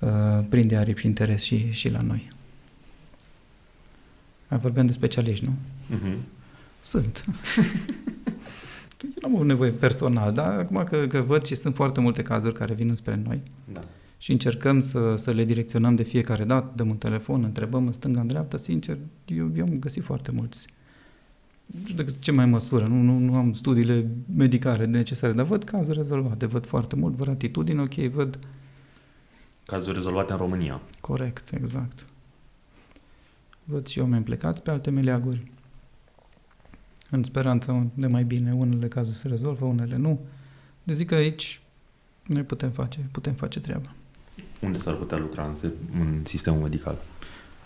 uh, 0.00 0.44
prinde 0.48 0.76
aripi 0.76 1.00
și 1.00 1.06
interes 1.06 1.42
și, 1.42 1.70
și 1.72 1.90
la 1.90 2.00
noi. 2.00 2.30
Mai 4.48 4.58
vorbeam 4.58 4.86
de 4.86 4.92
specialiști, 4.92 5.44
nu? 5.44 5.52
Uh-huh. 5.96 6.16
Sunt. 6.82 7.24
eu 9.02 9.10
nu 9.20 9.28
am 9.28 9.34
avut 9.34 9.46
nevoie 9.46 9.70
personal, 9.70 10.32
dar 10.32 10.58
acum 10.58 10.84
că, 10.84 11.06
că 11.06 11.20
văd 11.20 11.44
și 11.46 11.54
sunt 11.54 11.74
foarte 11.74 12.00
multe 12.00 12.22
cazuri 12.22 12.54
care 12.54 12.74
vin 12.74 12.92
spre 12.92 13.20
noi 13.24 13.40
Da. 13.72 13.80
Și 14.20 14.32
încercăm 14.32 14.80
să, 14.80 15.14
să 15.16 15.30
le 15.30 15.44
direcționăm 15.44 15.94
de 15.94 16.02
fiecare 16.02 16.44
dată, 16.44 16.72
dăm 16.74 16.88
un 16.88 16.96
telefon, 16.96 17.44
întrebăm 17.44 17.86
în 17.86 17.92
stânga, 17.92 18.20
în 18.20 18.26
dreapta, 18.26 18.56
sincer, 18.56 18.98
eu, 19.24 19.52
eu 19.56 19.64
am 19.64 19.78
găsit 19.78 20.02
foarte 20.02 20.30
mulți. 20.30 20.66
Nu 21.66 21.86
știu 21.86 22.04
de 22.04 22.14
ce 22.18 22.32
mai 22.32 22.46
măsură, 22.46 22.86
nu, 22.86 23.00
nu, 23.00 23.18
nu 23.18 23.34
am 23.34 23.52
studiile 23.52 24.08
medicale 24.36 24.84
necesare, 24.84 25.32
dar 25.32 25.44
văd 25.46 25.64
cazuri 25.64 25.96
rezolvate, 25.96 26.46
văd 26.46 26.66
foarte 26.66 26.96
mult, 26.96 27.14
văd 27.14 27.28
atitudine, 27.28 27.80
ok, 27.80 27.94
văd 27.94 28.38
Cazuri 29.64 29.94
rezolvate 29.94 30.32
în 30.32 30.38
România. 30.38 30.80
corect, 31.00 31.52
exact. 31.54 32.04
Văd 33.64 33.86
și 33.86 33.98
oameni 33.98 34.24
plecați 34.24 34.62
pe 34.62 34.70
alte 34.70 34.90
meleaguri, 34.90 35.52
în 37.10 37.22
speranța 37.22 37.86
de 37.94 38.06
mai 38.06 38.24
bine, 38.24 38.52
unele 38.52 38.88
cazuri 38.88 39.16
se 39.16 39.28
rezolvă, 39.28 39.64
unele 39.64 39.96
nu. 39.96 40.20
Deci 40.82 40.96
zic 40.96 41.08
că 41.08 41.14
aici 41.14 41.62
noi 42.26 42.42
putem 42.42 42.70
face, 42.70 43.08
putem 43.12 43.34
face 43.34 43.60
treaba. 43.60 43.94
Unde 44.60 44.78
s-ar 44.78 44.94
putea 44.94 45.18
lucra 45.18 45.46
în, 45.46 45.54
se- 45.56 45.72
în 46.00 46.20
sistemul 46.24 46.60
medical? 46.60 46.98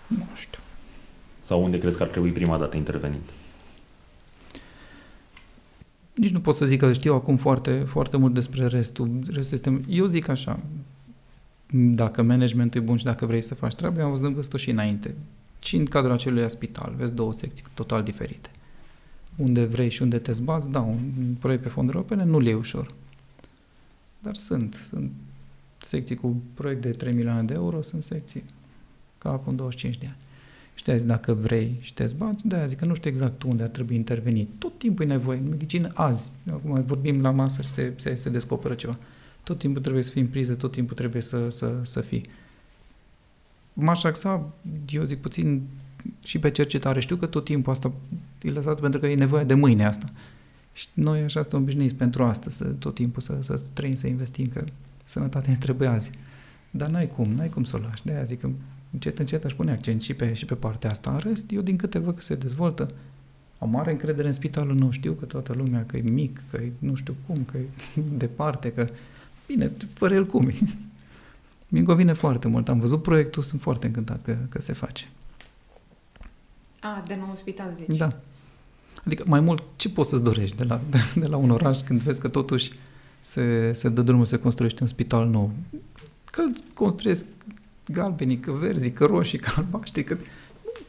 Nu 0.06 0.26
știu. 0.34 0.58
Sau 1.40 1.62
unde 1.64 1.78
crezi 1.78 1.96
că 1.96 2.02
ar 2.02 2.08
trebui 2.08 2.30
prima 2.30 2.58
dată 2.58 2.76
intervenit? 2.76 3.28
Nici 6.14 6.30
nu 6.30 6.40
pot 6.40 6.54
să 6.54 6.66
zic 6.66 6.78
că 6.78 6.92
știu 6.92 7.14
acum 7.14 7.36
foarte, 7.36 7.78
foarte 7.78 8.16
mult 8.16 8.34
despre 8.34 8.66
restul. 8.66 9.18
restul 9.30 9.54
este, 9.56 9.80
eu 9.88 10.06
zic 10.06 10.28
așa, 10.28 10.60
dacă 11.70 12.22
managementul 12.22 12.80
e 12.80 12.84
bun 12.84 12.96
și 12.96 13.04
dacă 13.04 13.26
vrei 13.26 13.40
să 13.42 13.54
faci 13.54 13.74
treaba, 13.74 14.02
am 14.02 14.10
văzut 14.10 14.32
văzut 14.32 14.60
și 14.60 14.70
înainte. 14.70 15.14
Și 15.62 15.76
în 15.76 15.84
cadrul 15.84 16.12
acelui 16.12 16.50
spital, 16.50 16.94
vezi 16.96 17.14
două 17.14 17.32
secții 17.32 17.64
total 17.74 18.02
diferite. 18.02 18.50
Unde 19.36 19.64
vrei 19.64 19.90
și 19.90 20.02
unde 20.02 20.18
te 20.18 20.32
zbați, 20.32 20.70
da, 20.70 20.80
un 20.80 21.34
proiect 21.38 21.62
pe 21.62 21.68
fonduri 21.68 21.96
europene 21.96 22.24
nu 22.24 22.38
le 22.38 22.50
e 22.50 22.54
ușor. 22.54 22.86
Dar 24.18 24.34
sunt, 24.34 24.86
sunt 24.88 25.12
secții 25.84 26.16
cu 26.16 26.42
proiect 26.54 26.82
de 26.82 26.90
3 26.90 27.12
milioane 27.12 27.42
de 27.42 27.54
euro, 27.54 27.82
sunt 27.82 28.02
secții 28.02 28.44
ca 29.18 29.30
acum 29.30 29.56
25 29.56 29.98
de 29.98 30.06
ani. 30.06 30.16
Și 30.74 30.84
de 30.84 30.96
dacă 30.96 31.32
vrei 31.34 31.76
și 31.80 31.94
te 31.94 32.06
zbați, 32.06 32.46
de-aia 32.46 32.66
zic 32.66 32.78
că 32.78 32.84
nu 32.84 32.94
știu 32.94 33.10
exact 33.10 33.42
unde 33.42 33.62
ar 33.62 33.68
trebui 33.68 33.96
intervenit. 33.96 34.48
Tot 34.58 34.78
timpul 34.78 35.04
e 35.04 35.08
nevoie. 35.08 35.38
În 35.38 35.48
medicină, 35.48 35.90
azi, 35.94 36.30
acum 36.50 36.84
vorbim 36.86 37.20
la 37.20 37.30
masă 37.30 37.62
și 37.62 37.68
se, 37.68 37.92
se, 37.96 38.14
se 38.14 38.30
descoperă 38.30 38.74
ceva. 38.74 38.98
Tot 39.42 39.58
timpul 39.58 39.82
trebuie 39.82 40.02
să 40.02 40.10
fii 40.10 40.20
în 40.20 40.26
priză, 40.26 40.54
tot 40.54 40.72
timpul 40.72 40.96
trebuie 40.96 41.22
să, 41.22 41.50
să, 41.50 41.80
să 41.82 42.00
fii. 42.00 42.24
M-aș 43.72 44.04
axa, 44.04 44.52
eu 44.88 45.04
zic 45.04 45.20
puțin, 45.20 45.62
și 46.22 46.38
pe 46.38 46.50
cercetare. 46.50 47.00
Știu 47.00 47.16
că 47.16 47.26
tot 47.26 47.44
timpul 47.44 47.72
asta 47.72 47.92
e 48.42 48.50
lăsat 48.50 48.80
pentru 48.80 49.00
că 49.00 49.06
e 49.06 49.14
nevoie 49.14 49.44
de 49.44 49.54
mâine 49.54 49.86
asta. 49.86 50.10
Și 50.72 50.86
noi 50.94 51.20
așa 51.20 51.40
suntem 51.40 51.60
obișnuiți 51.60 51.94
pentru 51.94 52.24
asta, 52.24 52.50
să 52.50 52.64
tot 52.64 52.94
timpul 52.94 53.22
să, 53.22 53.38
să 53.40 53.60
trăim, 53.72 53.94
să 53.94 54.06
investim, 54.06 54.46
că 54.46 54.64
sănătatea 55.04 55.52
ne 55.52 55.58
trebuie 55.58 55.88
azi. 55.88 56.10
Dar 56.70 56.88
n-ai 56.88 57.06
cum, 57.06 57.30
n-ai 57.30 57.48
cum 57.48 57.64
să 57.64 57.76
o 57.76 57.78
lași. 57.78 58.04
De-aia 58.04 58.24
zic 58.24 58.40
că 58.40 58.48
încet, 58.90 59.18
încet 59.18 59.44
aș 59.44 59.54
pune 59.54 59.72
accent 59.72 60.02
și 60.02 60.14
pe, 60.14 60.32
și 60.32 60.44
pe 60.44 60.54
partea 60.54 60.90
asta. 60.90 61.10
În 61.10 61.18
rest, 61.18 61.50
eu 61.50 61.60
din 61.60 61.76
câte 61.76 61.98
văd 61.98 62.14
că 62.14 62.20
se 62.20 62.34
dezvoltă, 62.34 62.90
am 63.58 63.70
mare 63.70 63.90
încredere 63.90 64.26
în 64.26 64.32
spitalul 64.32 64.74
nou. 64.74 64.90
Știu 64.90 65.12
că 65.12 65.24
toată 65.24 65.52
lumea, 65.52 65.84
că 65.86 65.96
e 65.96 66.00
mic, 66.00 66.42
că 66.50 66.56
e 66.56 66.72
nu 66.78 66.94
știu 66.94 67.14
cum, 67.26 67.46
că 67.50 67.56
e 67.56 67.66
departe, 68.24 68.72
că... 68.72 68.88
Bine, 69.46 69.72
fără 69.92 70.14
el 70.14 70.26
cum 70.26 70.48
e. 70.48 70.54
Mi-mi 71.68 71.86
convine 71.86 72.12
foarte 72.12 72.48
mult. 72.48 72.68
Am 72.68 72.78
văzut 72.78 73.02
proiectul, 73.02 73.42
sunt 73.42 73.60
foarte 73.60 73.86
încântat 73.86 74.22
că, 74.22 74.36
că 74.48 74.60
se 74.60 74.72
face. 74.72 75.08
A, 76.80 77.04
de 77.06 77.16
nou 77.18 77.32
spital, 77.36 77.72
zici. 77.76 77.98
Da. 77.98 78.16
Adică 79.04 79.24
mai 79.26 79.40
mult, 79.40 79.62
ce 79.76 79.88
poți 79.88 80.08
să-ți 80.08 80.22
dorești 80.22 80.56
de 80.56 80.64
la, 80.64 80.80
de, 80.90 80.98
de 81.20 81.26
la 81.26 81.36
un 81.36 81.50
oraș 81.50 81.78
când 81.78 82.00
vezi 82.00 82.20
că 82.20 82.28
totuși 82.28 82.72
se, 83.24 83.72
se 83.72 83.88
dă 83.88 84.02
drumul, 84.02 84.24
se 84.24 84.38
construiește 84.38 84.78
un 84.82 84.88
spital 84.88 85.26
nou? 85.26 85.52
Că 86.24 86.40
îl 86.40 86.52
construiesc 86.74 87.24
galbenii, 87.86 88.38
că 88.38 88.52
verzi, 88.52 88.90
că 88.90 89.04
roșii, 89.04 89.38
că 89.38 89.50
albaștri, 89.56 90.04
că... 90.04 90.16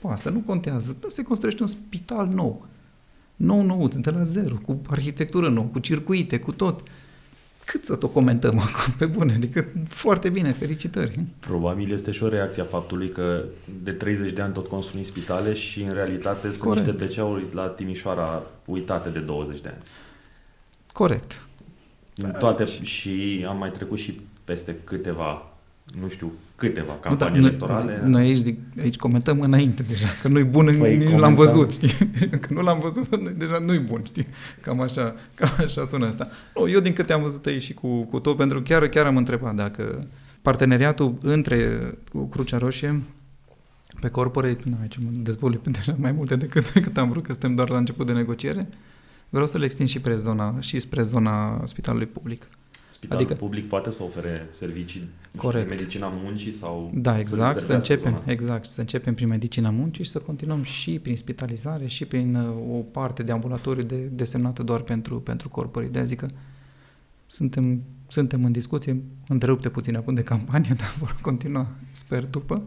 Nu 0.02 0.10
asta 0.10 0.30
nu 0.30 0.39
contează. 0.39 0.95
Dar 1.00 1.10
se 1.10 1.24
construiește 1.24 1.62
un 1.62 1.67
spital 1.67 2.28
nou. 2.28 2.65
Nou, 3.36 3.62
nouț, 3.62 3.95
de 3.95 4.10
la 4.10 4.24
zero, 4.24 4.56
cu 4.56 4.82
arhitectură 4.89 5.50
nouă, 5.50 5.65
cu 5.65 5.80
circuite, 5.80 6.39
cu 6.39 6.52
tot. 6.52 6.82
Cât 7.65 7.86
să 7.86 7.95
tot 7.95 8.13
comentăm 8.13 8.60
acum, 8.60 8.93
pe 8.98 9.06
bune, 9.06 9.34
adică 9.34 9.65
foarte 9.88 10.30
bine, 10.30 10.52
felicitări. 10.52 11.19
Probabil 11.39 11.91
este 11.91 12.12
și 12.12 12.24
o 12.24 12.28
reacție 12.28 12.62
a 12.62 12.65
faptului 12.65 13.10
că 13.10 13.43
de 13.84 13.91
30 13.91 14.32
de 14.32 14.41
ani 14.41 14.54
tot 14.54 14.67
construim 14.67 15.06
spitale 15.06 15.54
și 15.54 15.82
în 15.82 15.91
realitate 15.91 16.52
sunt 16.52 16.69
Corect. 16.69 17.00
niște 17.00 17.21
TC-uri 17.21 17.43
la 17.54 17.67
Timișoara 17.67 18.43
uitate 18.65 19.10
de 19.10 19.19
20 19.19 19.62
de 19.62 19.67
ani. 19.67 19.84
Corect. 20.91 21.45
În 22.15 22.36
toate 22.39 22.63
și 22.82 23.45
am 23.47 23.58
mai 23.58 23.71
trecut 23.71 23.97
și 23.97 24.19
peste 24.43 24.75
câteva, 24.84 25.51
nu 26.01 26.10
știu, 26.10 26.32
câteva 26.56 26.93
campanii 27.01 27.39
nu, 27.39 27.41
dar, 27.41 27.51
electorale. 27.51 27.99
Noi, 28.01 28.10
noi 28.10 28.21
aici, 28.21 28.38
zic, 28.38 28.60
aici 28.82 28.95
comentăm 28.95 29.39
înainte 29.39 29.84
deja, 29.84 30.08
că 30.21 30.28
nu-i 30.28 30.43
bun, 30.43 30.65
Păi, 30.65 30.78
păi, 30.78 30.97
nici 30.97 31.08
nu 31.08 31.15
comentam. 31.15 31.19
l-am 31.19 31.36
văzut, 31.36 31.71
știi? 31.71 31.89
Că 32.41 32.54
nu 32.54 32.62
l-am 32.62 32.80
văzut, 32.80 33.15
noi 33.21 33.34
deja 33.34 33.58
nu-i 33.60 33.80
bun, 33.80 34.01
știi? 34.06 34.28
Cam 34.62 34.82
așa, 34.82 35.15
cam 35.34 35.49
așa 35.58 35.84
sună 35.86 36.08
asta. 36.08 36.28
Nu, 36.56 36.69
eu 36.69 36.80
din 36.80 36.93
câte 36.93 37.13
am 37.13 37.21
văzut 37.21 37.45
aici 37.45 37.62
și 37.62 37.73
cu, 37.73 38.01
cu 38.04 38.19
tot, 38.19 38.38
pentru 38.38 38.58
că 38.58 38.63
chiar, 38.63 38.88
chiar 38.88 39.06
am 39.06 39.17
întrebat 39.17 39.56
dacă 39.56 40.08
parteneriatul 40.41 41.17
între 41.21 41.80
cu 42.12 42.28
Crucea 42.28 42.58
Roșie 42.58 43.01
pe 43.99 44.10
corporate, 44.10 44.63
nu 44.63 44.78
aici 44.82 44.97
mă 44.97 45.10
dezvolui 45.12 45.58
pe 45.58 45.69
deja 45.69 45.95
mai 45.99 46.12
multe 46.12 46.36
decât, 46.36 46.71
decât 46.73 46.97
am 46.97 47.10
vrut, 47.10 47.23
că 47.23 47.32
suntem 47.32 47.56
doar 47.56 47.69
la 47.69 47.78
început 47.78 48.06
de 48.06 48.13
negociere, 48.13 48.67
vreau 49.30 49.46
să 49.48 49.58
le 49.58 49.66
extind 49.66 49.90
și, 49.90 49.98
spre 49.98 50.16
zona, 50.16 50.60
și 50.60 50.80
spre 50.80 51.02
zona 51.02 51.62
spitalului 51.66 52.08
public. 52.08 52.48
Spitalul 52.92 53.24
adică- 53.24 53.40
public 53.40 53.68
poate 53.68 53.90
să 53.92 54.04
ofere 54.04 54.48
servicii 54.50 55.00
nu 55.02 55.08
știu, 55.28 55.40
Corect. 55.40 55.68
de 55.68 55.74
medicina 55.76 56.08
muncii 56.08 56.52
sau 56.52 56.92
Da, 56.94 57.12
să 57.14 57.20
exact, 57.20 57.48
să, 57.50 57.54
deservească 57.54 57.74
începem, 57.74 58.10
zona 58.10 58.18
asta. 58.18 58.32
exact, 58.32 58.66
să 58.66 58.80
începem 58.80 59.14
prin 59.14 59.28
medicina 59.28 59.70
muncii 59.70 60.04
și 60.04 60.10
să 60.10 60.20
continuăm 60.20 60.64
și 60.64 61.00
prin 61.00 61.16
spitalizare 61.16 61.86
și 61.86 62.06
prin 62.06 62.36
uh, 62.36 62.78
o 62.78 62.80
parte 62.80 63.24
de 63.24 63.32
ambulatoriu 63.32 63.84
de, 63.84 63.96
desemnată 63.96 64.64
doar 64.64 64.82
pentru, 64.82 65.20
pentru 65.20 65.50
corporii. 65.50 65.90
De 65.90 66.06
zic 66.06 66.20
că 66.20 66.28
suntem, 67.28 67.84
suntem 68.08 68.44
în 68.44 68.52
discuție, 68.52 69.02
întrerupte 69.28 69.70
puțin 69.70 69.96
acum 69.96 70.14
de 70.14 70.24
campanie, 70.24 70.74
dar 70.80 70.96
vor 71.00 71.18
continua, 71.22 71.68
sper, 71.92 72.24
după. 72.28 72.64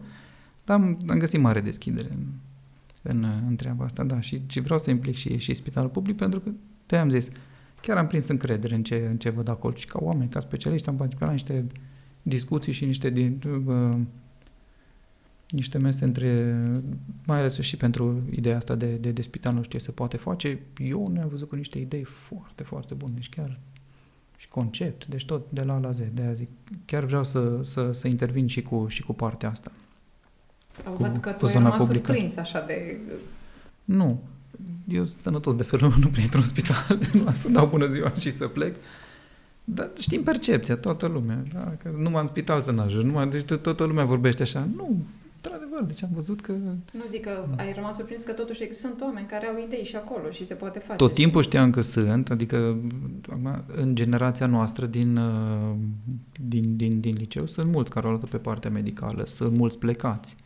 Dar 0.64 0.76
am, 0.76 0.98
am 1.08 1.18
găsit 1.18 1.40
mare 1.40 1.60
deschidere 1.60 2.08
în, 2.10 2.24
în, 3.02 3.26
în 3.48 3.56
treaba 3.56 3.84
asta, 3.84 4.04
da, 4.04 4.20
și, 4.20 4.42
și 4.46 4.60
vreau 4.60 4.78
să 4.78 4.90
implic 4.90 5.14
și, 5.14 5.38
și 5.38 5.54
spitalul 5.54 5.90
public 5.90 6.16
pentru 6.16 6.40
că, 6.40 6.50
te 6.86 6.96
am 6.96 7.10
zis, 7.10 7.28
chiar 7.80 7.96
am 7.96 8.06
prins 8.06 8.28
încredere 8.28 8.74
în 8.74 8.82
ce, 8.82 9.06
în 9.10 9.16
ce 9.16 9.30
văd 9.30 9.48
acolo 9.48 9.74
și 9.74 9.86
ca 9.86 9.98
oameni, 10.02 10.30
ca 10.30 10.40
specialiști 10.40 10.88
am 10.88 10.96
participat 10.96 11.28
la 11.28 11.34
niște 11.34 11.66
discuții 12.22 12.72
și 12.72 12.84
niște 12.84 13.10
din, 13.10 13.42
uh, 13.66 13.98
niște 15.50 15.78
mese 15.78 16.04
între, 16.04 16.56
mai 17.26 17.38
ales 17.38 17.60
și 17.60 17.76
pentru 17.76 18.22
ideea 18.30 18.56
asta 18.56 18.74
de, 18.74 18.94
de, 18.96 19.10
de 19.10 19.22
spital, 19.22 19.54
nu 19.54 19.62
știu 19.62 19.78
ce 19.78 19.84
se 19.84 19.90
poate 19.90 20.16
face. 20.16 20.60
Eu 20.76 21.08
ne-am 21.08 21.28
văzut 21.28 21.48
cu 21.48 21.54
niște 21.54 21.78
idei 21.78 22.04
foarte, 22.04 22.62
foarte 22.62 22.94
bune 22.94 23.20
și 23.20 23.28
chiar 23.28 23.58
și 24.36 24.48
concept, 24.48 25.06
deci 25.06 25.24
tot 25.24 25.50
de 25.50 25.62
la 25.62 25.74
A 25.74 25.78
la 25.78 25.90
Z. 25.90 25.98
De 26.12 26.22
aia 26.22 26.32
zic, 26.32 26.48
chiar 26.84 27.04
vreau 27.04 27.24
să, 27.24 27.60
să, 27.62 27.92
să 27.92 28.08
intervin 28.08 28.46
și 28.46 28.62
cu, 28.62 28.86
și 28.88 29.02
cu 29.02 29.12
partea 29.12 29.50
asta. 29.50 29.72
Cu- 30.84 31.02
Văd 31.02 31.16
că 31.20 31.30
cu 31.30 31.38
tu 31.38 31.46
ai 31.46 31.52
zona 31.52 31.64
rămas 31.70 31.86
publică. 31.86 32.06
surprins 32.12 32.36
așa 32.36 32.64
de... 32.66 32.96
Nu, 33.84 34.22
eu 34.88 35.04
sunt 35.04 35.20
sănătos 35.20 35.54
de 35.56 35.62
felul 35.62 35.88
meu, 35.90 35.98
nu 36.00 36.06
prin 36.08 36.22
într-un 36.22 36.42
spital, 36.42 36.98
nu 37.12 37.22
asta 37.26 37.48
dau 37.48 37.66
bună 37.66 37.86
ziua 37.86 38.12
și 38.18 38.30
să 38.32 38.46
plec. 38.46 38.76
Dar 39.64 39.90
știm 39.98 40.22
percepția, 40.22 40.76
toată 40.76 41.06
lumea. 41.06 41.42
Da? 41.52 41.72
Că 41.82 41.90
numai 41.98 42.22
în 42.22 42.28
spital 42.28 42.62
să 42.62 42.70
n-ajungi, 42.70 43.06
numai, 43.06 43.28
deci 43.28 43.44
tot- 43.44 43.62
toată 43.62 43.84
lumea 43.84 44.04
vorbește 44.04 44.42
așa. 44.42 44.68
Nu, 44.76 44.96
într-adevăr, 45.36 45.82
deci 45.86 46.02
am 46.02 46.08
văzut 46.14 46.40
că 46.40 46.52
Nu 46.92 47.04
zic 47.08 47.20
că 47.20 47.44
ai 47.56 47.72
rămas 47.72 47.96
surprins 47.96 48.22
că 48.22 48.32
totuși 48.32 48.72
sunt 48.72 49.00
oameni 49.00 49.26
care 49.26 49.46
au 49.46 49.62
idei 49.66 49.84
și 49.84 49.96
acolo 49.96 50.30
și 50.30 50.44
se 50.44 50.54
poate 50.54 50.78
face. 50.78 50.96
tot 50.96 51.14
timpul 51.14 51.42
știam 51.42 51.70
că 51.70 51.80
sunt, 51.80 52.30
adică 52.30 52.76
acum, 53.28 53.62
în 53.76 53.94
generația 53.94 54.46
noastră 54.46 54.86
din, 54.86 55.16
uh, 55.16 55.74
din, 56.48 56.76
din, 56.76 57.00
din 57.00 57.14
liceu 57.18 57.46
sunt 57.46 57.70
mulți 57.72 57.90
care 57.90 58.06
au 58.06 58.12
luat 58.12 58.24
pe 58.28 58.36
partea 58.36 58.70
medicală, 58.70 59.24
sunt 59.26 59.56
mulți 59.56 59.78
plecați. 59.78 60.36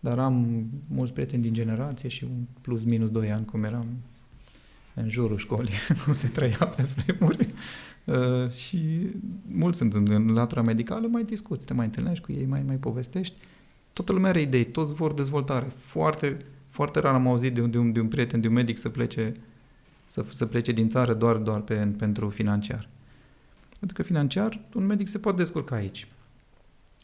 Dar 0.00 0.18
am 0.18 0.66
mulți 0.88 1.12
prieteni 1.12 1.42
din 1.42 1.52
generație 1.52 2.08
și 2.08 2.24
un 2.24 2.44
plus 2.60 2.84
minus 2.84 3.10
2 3.10 3.30
ani 3.30 3.44
cum 3.44 3.64
eram 3.64 3.86
în 4.94 5.08
jurul 5.08 5.38
școlii, 5.38 5.72
cum 6.04 6.12
se 6.12 6.28
trăia 6.28 6.72
pe 6.76 6.82
vremuri. 6.82 7.48
Uh, 8.04 8.50
și 8.50 8.78
mulți 9.46 9.78
sunt 9.78 9.94
în, 9.94 10.06
în 10.10 10.32
latura 10.32 10.62
medicală, 10.62 11.06
mai 11.06 11.24
discuți, 11.24 11.66
te 11.66 11.74
mai 11.74 11.84
întâlnești 11.84 12.24
cu 12.24 12.32
ei, 12.32 12.44
mai, 12.44 12.62
mai 12.66 12.76
povestești. 12.76 13.40
Toată 13.92 14.12
lumea 14.12 14.30
are 14.30 14.40
idei, 14.40 14.64
toți 14.64 14.94
vor 14.94 15.12
dezvoltare. 15.12 15.66
Foarte, 15.76 16.36
foarte 16.68 16.98
rar 16.98 17.14
am 17.14 17.26
auzit 17.26 17.54
de 17.54 17.60
un, 17.60 17.70
de 17.70 17.78
un, 17.78 17.92
de 17.92 18.00
un 18.00 18.08
prieten, 18.08 18.40
de 18.40 18.46
un 18.46 18.52
medic 18.52 18.78
să 18.78 18.88
plece, 18.88 19.34
să, 20.06 20.24
să 20.32 20.46
plece 20.46 20.72
din 20.72 20.88
țară 20.88 21.14
doar, 21.14 21.36
doar 21.36 21.60
pe, 21.60 21.74
pentru 21.98 22.28
financiar. 22.28 22.88
Pentru 23.78 23.96
că 23.96 24.02
financiar, 24.02 24.60
un 24.74 24.86
medic 24.86 25.08
se 25.08 25.18
poate 25.18 25.38
descurca 25.38 25.74
aici. 25.74 26.06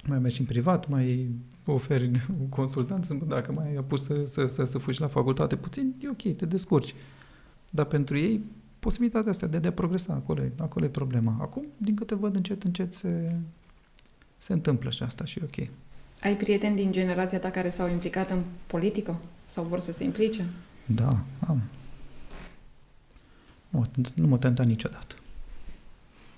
Mai 0.06 0.18
mergi 0.18 0.40
în 0.40 0.46
privat, 0.46 0.88
mai 0.88 1.28
oferi 1.72 2.10
un 2.40 2.48
consultant, 2.48 3.10
dacă 3.10 3.52
mai 3.52 3.66
ai 3.66 3.82
pus 3.86 4.02
să, 4.04 4.24
să, 4.24 4.46
să, 4.46 4.64
să 4.64 4.78
fugi 4.78 5.00
la 5.00 5.06
facultate 5.06 5.56
puțin, 5.56 5.94
e 6.00 6.08
ok, 6.08 6.36
te 6.36 6.46
descurci. 6.46 6.94
Dar 7.70 7.86
pentru 7.86 8.18
ei 8.18 8.44
posibilitatea 8.78 9.30
asta 9.30 9.46
de, 9.46 9.58
de 9.58 9.68
a 9.68 9.72
progresa, 9.72 10.12
acolo 10.12 10.42
e, 10.42 10.52
acolo 10.58 10.84
e 10.84 10.88
problema. 10.88 11.36
Acum, 11.40 11.66
din 11.76 11.94
câte 11.94 12.14
văd, 12.14 12.34
încet, 12.34 12.62
încet 12.62 12.92
se, 12.92 13.34
se 14.36 14.52
întâmplă 14.52 14.90
și 14.90 15.02
asta 15.02 15.24
și 15.24 15.40
ok. 15.42 15.68
Ai 16.22 16.36
prieteni 16.36 16.76
din 16.76 16.92
generația 16.92 17.38
ta 17.38 17.50
care 17.50 17.70
s-au 17.70 17.88
implicat 17.88 18.30
în 18.30 18.42
politică 18.66 19.18
sau 19.44 19.64
vor 19.64 19.80
să 19.80 19.92
se 19.92 20.04
implice? 20.04 20.44
Da, 20.86 21.18
am. 21.46 21.62
Nu, 23.68 23.86
nu 24.14 24.26
mă 24.26 24.38
tenta 24.38 24.62
niciodată. 24.62 25.14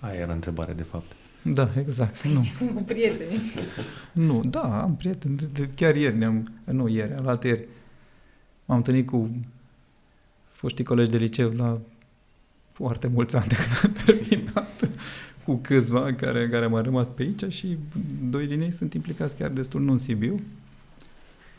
Aia 0.01 0.21
era 0.21 0.33
întrebarea, 0.33 0.75
de 0.75 0.83
fapt. 0.83 1.13
Da, 1.43 1.71
exact. 1.79 2.23
Nu. 2.23 2.41
Cu 2.75 2.83
prieteni. 2.83 3.53
Nu, 4.13 4.41
da, 4.41 4.83
am 4.83 4.97
prieteni. 4.97 5.37
Chiar 5.75 5.97
ieri 5.97 6.17
ne-am... 6.17 6.53
Nu 6.65 6.89
ieri, 6.89 7.13
alaltă 7.13 7.47
ieri. 7.47 7.67
M-am 8.65 8.77
întâlnit 8.77 9.07
cu 9.07 9.31
foștii 10.51 10.85
colegi 10.85 11.11
de 11.11 11.17
liceu 11.17 11.51
la 11.51 11.81
foarte 12.73 13.07
mulți 13.07 13.37
ani 13.37 13.49
de 13.49 13.55
când 13.55 13.81
am 13.83 13.93
terminat 14.05 14.89
cu 15.45 15.55
câțiva 15.55 16.15
care, 16.15 16.49
care 16.49 16.67
m-au 16.67 16.83
rămas 16.83 17.09
pe 17.09 17.23
aici 17.23 17.53
și 17.53 17.79
doi 18.31 18.47
din 18.47 18.61
ei 18.61 18.73
sunt 18.73 18.95
implicați 18.95 19.37
chiar 19.37 19.51
destul 19.51 19.81
nu 19.81 19.93
în 19.93 19.99
Sibiu. 19.99 20.41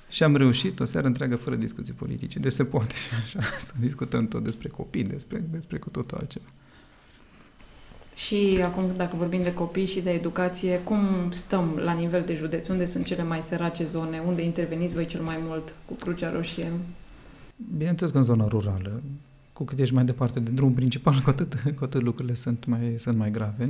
Și 0.09 0.23
am 0.23 0.35
reușit 0.35 0.79
o 0.79 0.85
seară 0.85 1.07
întreagă 1.07 1.35
fără 1.35 1.55
discuții 1.55 1.93
politice. 1.93 2.39
Deci 2.39 2.51
se 2.51 2.65
poate 2.65 2.93
și 2.93 3.13
așa 3.13 3.41
să 3.41 3.73
discutăm 3.79 4.27
tot 4.27 4.43
despre 4.43 4.67
copii, 4.67 5.03
despre, 5.03 5.43
despre 5.51 5.77
cu 5.77 5.89
totul 5.89 6.17
altceva. 6.17 6.45
Și 8.25 8.59
acum, 8.63 8.83
dacă 8.95 9.15
vorbim 9.15 9.43
de 9.43 9.53
copii 9.53 9.85
și 9.85 10.01
de 10.01 10.09
educație, 10.09 10.79
cum 10.79 10.99
stăm 11.31 11.79
la 11.83 11.93
nivel 11.93 12.23
de 12.25 12.35
județ? 12.35 12.67
Unde 12.67 12.85
sunt 12.85 13.05
cele 13.05 13.23
mai 13.23 13.41
sărace 13.41 13.85
zone? 13.85 14.23
Unde 14.27 14.43
interveniți 14.43 14.93
voi 14.93 15.05
cel 15.05 15.21
mai 15.21 15.39
mult 15.41 15.75
cu 15.85 15.93
Crucea 15.93 16.31
Roșie? 16.31 16.71
Bineînțeles 17.77 18.11
că 18.11 18.17
în 18.17 18.23
zona 18.23 18.47
rurală, 18.47 19.01
cu 19.53 19.63
cât 19.63 19.79
ești 19.79 19.93
mai 19.93 20.05
departe 20.05 20.39
de 20.39 20.51
drum 20.51 20.73
principal, 20.73 21.21
cu 21.23 21.29
atât, 21.29 21.53
cu 21.77 21.83
atât 21.83 22.01
lucrurile 22.01 22.33
sunt 22.33 22.65
mai, 22.65 22.95
sunt 22.97 23.17
mai 23.17 23.31
grave. 23.31 23.69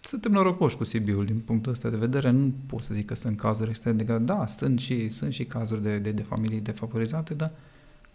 Suntem 0.00 0.32
norocoși 0.32 0.76
cu 0.76 0.84
Sibiul 0.84 1.24
din 1.24 1.38
punctul 1.44 1.72
ăsta 1.72 1.88
de 1.88 1.96
vedere. 1.96 2.30
Nu 2.30 2.52
pot 2.66 2.82
să 2.82 2.94
zic 2.94 3.06
că 3.06 3.14
sunt 3.14 3.36
cazuri 3.36 3.68
extrem 3.68 3.96
de 3.96 4.04
grave. 4.04 4.24
Da, 4.24 4.46
sunt 4.46 4.78
și, 4.78 5.08
sunt 5.08 5.32
și 5.32 5.44
cazuri 5.44 5.82
de, 5.82 5.98
de, 5.98 6.10
de 6.10 6.22
familii 6.22 6.60
defavorizate, 6.60 7.34
dar 7.34 7.50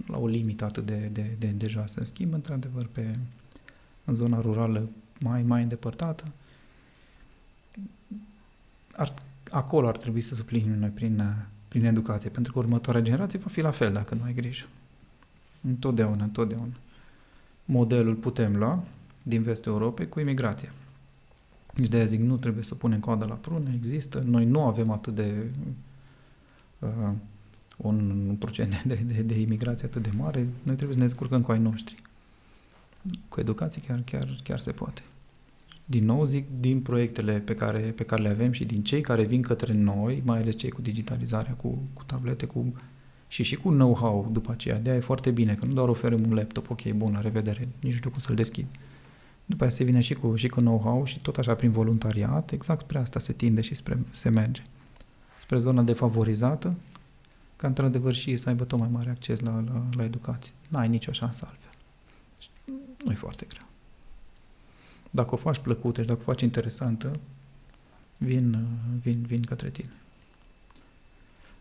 la 0.05 0.17
o 0.17 0.27
limită 0.27 0.65
atât 0.65 0.85
de, 0.85 1.09
de, 1.13 1.35
de, 1.39 1.53
de 1.57 1.67
joasă. 1.67 1.93
În 1.99 2.05
schimb, 2.05 2.33
într-adevăr, 2.33 2.88
pe, 2.91 3.15
în 4.08 4.14
zona 4.14 4.41
rurală 4.41 4.89
mai, 5.20 5.43
mai 5.43 5.62
îndepărtată, 5.62 6.24
ar, 8.95 9.14
acolo 9.51 9.88
ar 9.88 9.97
trebui 9.97 10.22
să 10.22 10.36
suplinim 10.36 10.74
noi 10.74 10.89
prin, 10.89 11.24
prin 11.68 11.86
educație, 11.86 12.30
pentru 12.30 12.53
că 12.53 12.60
următoarea 12.60 13.01
generație 13.01 13.39
va 13.39 13.49
fi 13.49 13.62
la 13.62 13.72
fel 13.72 13.93
dacă 13.93 14.16
nu 14.16 14.24
ai 14.24 14.34
grijă. 14.34 14.66
Întotdeauna, 15.62 16.24
întotdeauna. 16.24 16.74
Modelul 17.66 18.16
putem 18.16 18.55
lua 18.55 18.84
din 19.24 19.41
vestul 19.41 19.72
Europei 19.72 20.10
cu 20.10 20.20
imigrația. 20.20 20.72
Nici 21.74 21.89
de 21.89 21.97
aia 21.97 22.05
zic, 22.05 22.20
nu 22.20 22.38
trebuie 22.38 22.64
să 22.64 22.76
punem 22.76 22.99
coada 22.99 23.26
la 23.26 23.34
prună, 23.34 23.70
există. 23.74 24.24
Noi 24.26 24.45
nu 24.45 24.62
avem 24.62 24.91
atât 24.91 25.16
de 25.16 25.51
uh, 26.80 27.12
un, 27.78 28.26
un 28.28 28.36
procent 28.36 28.84
de, 28.84 28.95
de, 28.95 29.22
de 29.22 29.39
imigrație 29.39 29.88
atât 29.88 30.03
de 30.03 30.12
mare, 30.18 30.47
noi 30.64 30.76
trebuie 30.76 30.93
să 30.93 30.99
ne 30.99 31.08
descurcăm 31.08 31.41
cu 31.41 31.51
ai 31.51 31.60
noștri. 31.60 32.01
Cu 33.30 33.39
educație 33.39 33.82
chiar, 33.88 34.01
chiar, 34.05 34.36
chiar 34.43 34.60
se 34.60 34.72
poate. 34.72 35.01
Din 35.86 36.05
nou 36.05 36.26
zic, 36.26 36.45
din 36.60 36.82
proiectele 36.82 37.39
pe 37.39 37.55
care, 37.55 37.80
pe 37.80 38.03
care 38.03 38.22
le 38.22 38.30
avem 38.30 38.51
și 38.51 38.66
din 38.66 38.84
cei 38.84 39.01
care 39.01 39.24
vin 39.24 39.41
către 39.41 39.74
noi, 39.74 40.22
mai 40.26 40.39
ales 40.39 40.55
cei 40.55 40.70
cu 40.70 40.82
digitalizarea, 40.82 41.53
cu, 41.53 41.80
cu 41.93 42.03
tablete, 42.03 42.45
cu 42.45 42.74
și 43.28 43.43
și 43.43 43.55
cu 43.55 43.70
know-how 43.70 44.30
după 44.32 44.51
aceea. 44.51 44.80
De-aia 44.80 44.97
e 44.97 45.01
foarte 45.01 45.32
bine, 45.32 45.55
că 45.55 45.66
nu 45.66 45.74
doar 45.74 45.88
oferim 45.88 46.24
un 46.28 46.34
laptop, 46.34 46.70
ok, 46.70 46.91
bun, 46.91 47.12
la 47.14 47.22
revedere, 47.22 47.68
nici 47.80 47.91
nu 47.91 47.97
știu 47.97 48.10
cum 48.10 48.20
să-l 48.20 48.36
deschid. 48.36 48.66
După 49.45 49.64
aceea 49.64 49.78
se 49.78 49.84
vine 49.84 49.99
și 49.99 50.14
cu, 50.14 50.36
și 50.36 50.47
cu 50.47 50.60
know-how 50.60 51.05
și 51.05 51.20
tot 51.20 51.38
așa 51.38 51.55
prin 51.55 51.72
voluntariat, 51.72 52.51
exact 52.51 52.80
spre 52.80 52.97
asta 52.97 53.20
se 53.20 53.34
tinde 53.34 53.62
și 53.62 53.74
spre, 53.74 53.99
se 54.10 54.30
merge. 54.30 54.62
Spre 55.39 55.58
zona 55.58 55.82
defavorizată, 55.82 56.76
ca 57.55 57.68
într-adevăr 57.68 58.14
și 58.14 58.30
ei 58.30 58.38
să 58.38 58.49
aibă 58.49 58.64
tot 58.64 58.80
mai 58.80 58.89
mare 58.91 59.10
acces 59.10 59.39
la, 59.39 59.64
la, 59.68 59.84
la 59.91 60.03
educație. 60.03 60.53
N-ai 60.68 60.88
nicio 60.88 61.12
șansă 61.12 61.45
altfel. 61.47 61.66
Nu 63.06 63.12
e 63.12 63.16
foarte 63.16 63.45
greu. 63.50 63.66
Dacă 65.10 65.34
o 65.34 65.38
faci 65.38 65.58
plăcută 65.58 66.02
și 66.02 66.08
dacă 66.08 66.20
o 66.20 66.24
faci 66.24 66.41
interesantă, 66.41 67.20
vin, 68.18 68.66
vin, 69.02 69.24
vin 69.28 69.41
către 69.41 69.70
tine. 69.70 69.91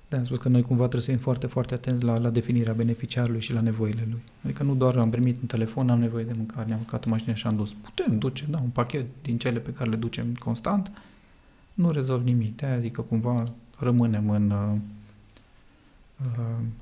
De 0.08 0.16
am 0.16 0.24
spus 0.24 0.38
că 0.38 0.48
noi 0.48 0.62
cumva 0.62 0.82
trebuie 0.82 1.02
să 1.02 1.10
fim 1.10 1.18
foarte, 1.18 1.46
foarte 1.46 1.74
atenți 1.74 2.04
la, 2.04 2.18
la 2.18 2.30
definirea 2.30 2.72
beneficiarului 2.72 3.40
și 3.40 3.52
la 3.52 3.60
nevoile 3.60 4.06
lui. 4.10 4.22
Adică 4.44 4.62
nu 4.62 4.74
doar 4.74 4.96
am 4.96 5.10
primit 5.10 5.40
un 5.40 5.46
telefon, 5.46 5.90
am 5.90 5.98
nevoie 5.98 6.24
de 6.24 6.32
mâncare, 6.36 6.66
ne-am 6.66 6.80
urcat 6.80 7.06
o 7.06 7.08
mașină 7.08 7.34
și 7.34 7.46
am 7.46 7.56
dus. 7.56 7.72
Putem 7.72 8.18
duce, 8.18 8.44
da, 8.50 8.58
un 8.58 8.68
pachet 8.68 9.06
din 9.22 9.38
cele 9.38 9.58
pe 9.58 9.72
care 9.72 9.90
le 9.90 9.96
ducem 9.96 10.34
constant, 10.34 10.92
nu 11.74 11.90
rezolv 11.90 12.24
nimic. 12.24 12.56
De-aia 12.56 12.78
zic 12.78 12.92
că 12.92 13.00
cumva 13.00 13.52
rămânem 13.78 14.30
în, 14.30 14.50
uh, 14.50 14.58
uh, 14.58 14.78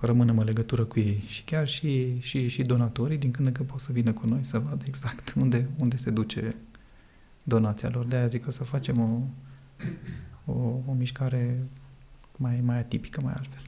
rămânem 0.01 0.39
în 0.39 0.45
legătură 0.45 0.85
cu 0.85 0.99
ei 0.99 1.25
și 1.27 1.45
chiar 1.45 1.69
și, 1.69 2.21
și, 2.21 2.49
și 2.49 2.63
donatorii 2.63 3.19
din 3.19 3.31
când 3.31 3.47
în 3.49 3.55
când 3.55 3.69
pot 3.69 3.81
să 3.81 3.93
vină 3.93 4.13
cu 4.13 4.27
noi 4.27 4.45
să 4.45 4.59
vadă 4.59 4.85
exact 4.87 5.33
unde, 5.41 5.69
unde 5.79 5.97
se 5.97 6.11
duce 6.11 6.57
donația 7.43 7.89
lor. 7.93 8.05
De-aia 8.05 8.27
zic 8.27 8.45
că 8.45 8.51
să 8.51 8.65
facem 8.65 9.01
o, 9.01 9.21
o, 10.53 10.81
o 10.87 10.93
mișcare 10.93 11.67
mai, 12.37 12.61
mai 12.65 12.79
atipică, 12.79 13.21
mai 13.21 13.33
altfel. 13.37 13.63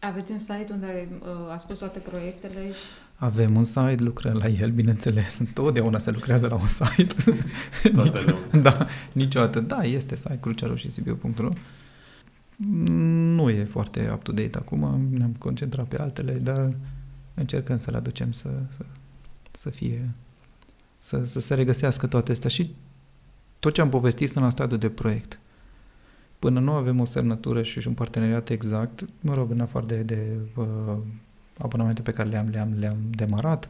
Aveți 0.00 0.32
un 0.32 0.38
site 0.38 0.68
unde 0.70 1.08
uh, 1.20 1.52
ați 1.52 1.66
pus 1.66 1.78
toate 1.78 1.98
proiectele? 1.98 2.72
Și... 2.72 2.78
Avem 3.16 3.56
un 3.56 3.64
site, 3.64 3.96
lucrăm 3.98 4.36
la 4.36 4.46
el, 4.46 4.70
bineînțeles. 4.70 5.38
Întotdeauna 5.46 5.98
se 5.98 6.10
lucrează 6.10 6.48
la 6.48 6.54
un 6.54 6.66
site. 6.66 7.14
da, 8.62 8.86
niciodată. 9.12 9.60
Da, 9.60 9.82
este 9.82 10.16
site 10.16 10.38
crucearoșisibiu.ro 10.40 11.48
Nu 12.66 13.50
e 13.50 13.64
foarte 13.64 14.10
up-to-date 14.12 14.58
acum, 14.58 15.08
ne-am 15.10 15.34
concentrat 15.38 15.86
pe 15.88 16.00
altele, 16.00 16.32
dar 16.32 16.74
încercăm 17.34 17.76
să 17.76 17.90
le 17.90 17.96
aducem 17.96 18.32
să, 18.32 18.48
să, 18.68 18.84
să 19.50 19.70
fie, 19.70 20.10
să, 20.98 21.24
să 21.24 21.40
se 21.40 21.54
regăsească 21.54 22.06
toate 22.06 22.32
astea 22.32 22.50
și 22.50 22.74
tot 23.58 23.72
ce 23.72 23.80
am 23.80 23.88
povestit 23.88 24.30
sunt 24.30 24.44
la 24.44 24.50
stadiul 24.50 24.78
de 24.78 24.90
proiect. 24.90 25.38
Până 26.38 26.60
nu 26.60 26.72
avem 26.72 27.00
o 27.00 27.04
semnătură 27.04 27.62
și 27.62 27.86
un 27.88 27.94
parteneriat 27.94 28.48
exact, 28.48 29.04
mă 29.20 29.34
rog, 29.34 29.50
în 29.50 29.60
afară 29.60 29.86
de, 29.86 30.02
de 30.02 30.36
uh, 30.56 30.96
abonamente 31.58 32.02
pe 32.02 32.12
care 32.12 32.28
le-am, 32.28 32.48
le-am, 32.48 32.74
le-am 32.78 32.96
demarat, 33.10 33.68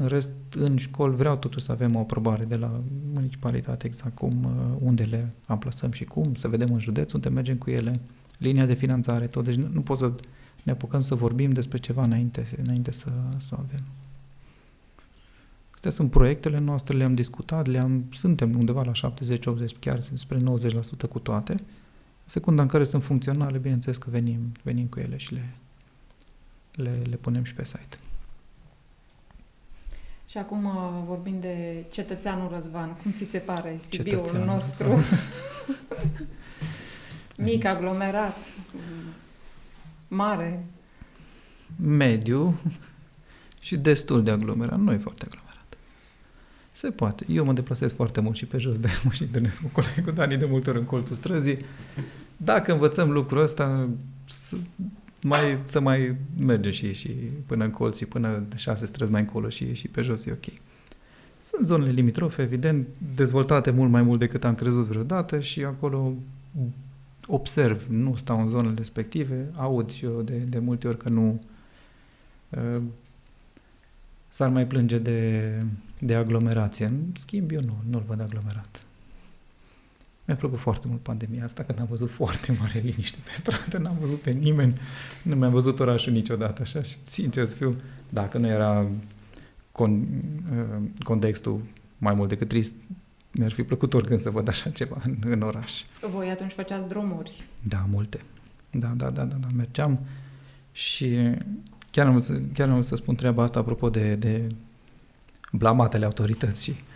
în 0.00 0.06
rest, 0.06 0.30
în 0.56 0.76
școli 0.76 1.16
vreau 1.16 1.36
totuși 1.36 1.64
să 1.64 1.72
avem 1.72 1.94
o 1.94 1.98
aprobare 1.98 2.44
de 2.44 2.56
la 2.56 2.80
municipalitate 3.12 3.86
exact 3.86 4.14
cum, 4.14 4.44
uh, 4.44 4.76
unde 4.78 5.02
le 5.02 5.32
amplasăm 5.46 5.90
și 5.90 6.04
cum, 6.04 6.34
să 6.34 6.48
vedem 6.48 6.72
în 6.72 6.78
județ 6.78 7.12
unde 7.12 7.28
mergem 7.28 7.56
cu 7.56 7.70
ele, 7.70 8.00
linia 8.38 8.66
de 8.66 8.74
finanțare, 8.74 9.26
tot. 9.26 9.44
Deci 9.44 9.54
nu, 9.54 9.68
nu 9.72 9.80
pot 9.80 9.98
să 9.98 10.12
ne 10.62 10.72
apucăm 10.72 11.00
să 11.00 11.14
vorbim 11.14 11.52
despre 11.52 11.78
ceva 11.78 12.02
înainte, 12.02 12.46
înainte 12.64 12.92
să, 12.92 13.10
să 13.36 13.56
avem. 13.58 13.84
Astea 15.74 15.90
sunt 15.90 16.10
proiectele 16.10 16.58
noastre, 16.58 16.96
le-am 16.96 17.14
discutat, 17.14 17.66
le-am, 17.66 18.04
suntem 18.12 18.58
undeva 18.58 18.82
la 18.82 19.12
70-80, 19.12 19.78
chiar 19.78 20.00
spre 20.00 20.38
90% 20.38 21.08
cu 21.08 21.18
toate. 21.18 21.54
Secunda 22.24 22.62
în 22.62 22.68
care 22.68 22.84
sunt 22.84 23.02
funcționale, 23.02 23.58
bineînțeles 23.58 23.96
că 23.96 24.10
venim, 24.10 24.52
venim 24.62 24.86
cu 24.86 25.00
ele 25.00 25.16
și 25.16 25.32
le, 25.32 25.54
le, 26.72 27.02
le 27.10 27.16
punem 27.16 27.44
și 27.44 27.54
pe 27.54 27.64
site. 27.64 27.98
Și 30.30 30.38
acum 30.38 30.64
uh, 30.64 31.02
vorbim 31.06 31.40
de 31.40 31.84
cetățeanul 31.90 32.50
Răzvan. 32.52 32.96
Cum 33.02 33.12
ți 33.16 33.24
se 33.24 33.38
pare 33.38 33.78
Sibiul 33.82 34.16
cetățeanul 34.16 34.46
nostru? 34.46 34.98
Mic, 37.44 37.64
aglomerat, 37.64 38.36
mare. 40.08 40.64
Mediu 41.76 42.60
și 43.60 43.76
destul 43.76 44.22
de 44.22 44.30
aglomerat. 44.30 44.78
Nu 44.78 44.92
e 44.92 44.98
foarte 44.98 45.24
aglomerat. 45.24 45.76
Se 46.72 46.90
poate. 46.90 47.24
Eu 47.28 47.44
mă 47.44 47.52
deplasez 47.52 47.92
foarte 47.92 48.20
mult 48.20 48.36
și 48.36 48.46
pe 48.46 48.58
jos 48.58 48.78
de 48.78 48.88
mă 49.04 49.10
și 49.10 49.22
întâlnesc 49.22 49.62
cu 49.62 49.68
colegul 49.68 50.12
Dani 50.14 50.36
de 50.36 50.46
multe 50.46 50.70
ori 50.70 50.78
în 50.78 50.84
colțul 50.84 51.16
străzii. 51.16 51.58
Dacă 52.36 52.72
învățăm 52.72 53.10
lucrul 53.10 53.42
ăsta, 53.42 53.88
să 54.24 54.56
mai, 55.22 55.58
să 55.64 55.80
mai 55.80 56.16
mergem 56.38 56.72
și, 56.72 56.92
și 56.92 57.08
până 57.46 57.64
în 57.64 57.70
colț 57.70 57.96
și 57.96 58.06
până 58.06 58.44
șase 58.56 58.86
străzi 58.86 59.10
mai 59.10 59.20
încolo 59.20 59.48
și, 59.48 59.74
și 59.74 59.88
pe 59.88 60.02
jos 60.02 60.26
e 60.26 60.32
ok. 60.32 60.52
Sunt 61.42 61.66
zonele 61.66 61.90
limitrofe, 61.90 62.42
evident, 62.42 62.86
dezvoltate 63.14 63.70
mult 63.70 63.90
mai 63.90 64.02
mult 64.02 64.18
decât 64.18 64.44
am 64.44 64.54
crezut 64.54 64.86
vreodată 64.86 65.40
și 65.40 65.64
acolo 65.64 66.12
observ, 67.26 67.86
nu 67.88 68.16
stau 68.16 68.40
în 68.40 68.48
zonele 68.48 68.74
respective, 68.76 69.50
aud 69.56 69.90
și 69.90 70.04
eu 70.04 70.22
de, 70.22 70.36
de 70.36 70.58
multe 70.58 70.88
ori 70.88 70.96
că 70.96 71.08
nu 71.08 71.42
uh, 72.48 72.82
s-ar 74.28 74.48
mai 74.48 74.66
plânge 74.66 74.98
de, 74.98 75.52
de 75.98 76.14
aglomerație. 76.14 76.86
În 76.86 77.12
schimb, 77.14 77.50
eu 77.50 77.60
nu, 77.64 77.82
nu-l 77.90 78.04
văd 78.06 78.20
aglomerat. 78.20 78.84
Mi-a 80.30 80.38
plăcut 80.38 80.58
foarte 80.58 80.86
mult 80.88 81.00
pandemia 81.00 81.44
asta, 81.44 81.62
că 81.62 81.74
n-am 81.76 81.86
văzut 81.88 82.10
foarte 82.10 82.56
mare 82.60 82.78
liniște 82.78 83.18
pe 83.24 83.30
stradă, 83.32 83.78
n-am 83.78 83.96
văzut 84.00 84.20
pe 84.20 84.30
nimeni, 84.30 84.72
nu 85.22 85.34
mi-am 85.34 85.50
văzut 85.50 85.80
orașul 85.80 86.12
niciodată 86.12 86.62
așa 86.62 86.82
și, 86.82 86.96
sincer 87.02 87.46
să 87.46 87.56
fiu, 87.56 87.76
dacă 88.08 88.38
nu 88.38 88.46
era 88.46 88.88
con, 89.72 90.06
uh, 90.52 90.82
contextul 91.02 91.60
mai 91.98 92.14
mult 92.14 92.28
decât 92.28 92.48
trist, 92.48 92.74
mi-ar 93.32 93.50
fi 93.50 93.62
plăcut 93.62 93.94
oricând 93.94 94.20
să 94.20 94.30
văd 94.30 94.48
așa 94.48 94.70
ceva 94.70 95.00
în, 95.04 95.16
în 95.24 95.42
oraș. 95.42 95.82
Voi 96.10 96.30
atunci 96.30 96.52
făceați 96.52 96.88
drumuri? 96.88 97.44
Da, 97.68 97.86
multe. 97.90 98.20
Da, 98.70 98.88
da, 98.96 99.10
da, 99.10 99.24
da, 99.24 99.34
da. 99.34 99.48
mergeam 99.56 99.98
și 100.72 101.18
chiar 101.90 102.06
am, 102.06 102.20
să, 102.20 102.40
chiar 102.54 102.68
am 102.68 102.82
să 102.82 102.94
spun 102.94 103.14
treaba 103.14 103.42
asta 103.42 103.58
apropo 103.58 103.90
de, 103.90 104.14
de 104.14 104.46
blamatele 105.52 106.04
autorității. 106.04 106.88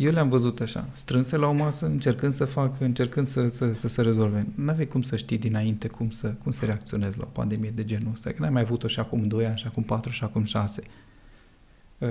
Eu 0.00 0.12
le-am 0.12 0.28
văzut 0.28 0.60
așa, 0.60 0.88
strânse 0.92 1.36
la 1.36 1.46
o 1.46 1.52
masă, 1.52 1.86
încercând 1.86 2.32
să 2.32 2.44
fac, 2.44 2.80
încercând 2.80 3.26
să, 3.26 3.48
să, 3.48 3.72
să 3.72 3.88
se 3.88 4.02
rezolve. 4.02 4.46
Nu 4.54 4.70
aveai 4.70 4.86
cum 4.86 5.02
să 5.02 5.16
știi 5.16 5.38
dinainte 5.38 5.88
cum 5.88 6.10
să, 6.10 6.34
cum 6.42 6.52
să 6.52 6.64
reacționezi 6.64 7.18
la 7.18 7.24
o 7.26 7.30
pandemie 7.32 7.70
de 7.74 7.84
genul 7.84 8.12
ăsta, 8.12 8.30
că 8.30 8.36
n-ai 8.38 8.50
mai 8.50 8.62
avut-o 8.62 8.88
și 8.88 9.00
acum 9.00 9.26
2 9.26 9.46
ani, 9.46 9.58
și 9.58 9.66
acum 9.66 9.82
4, 9.82 10.12
și 10.12 10.24
acum 10.24 10.44
6. 10.44 10.82
Uh, 11.98 12.08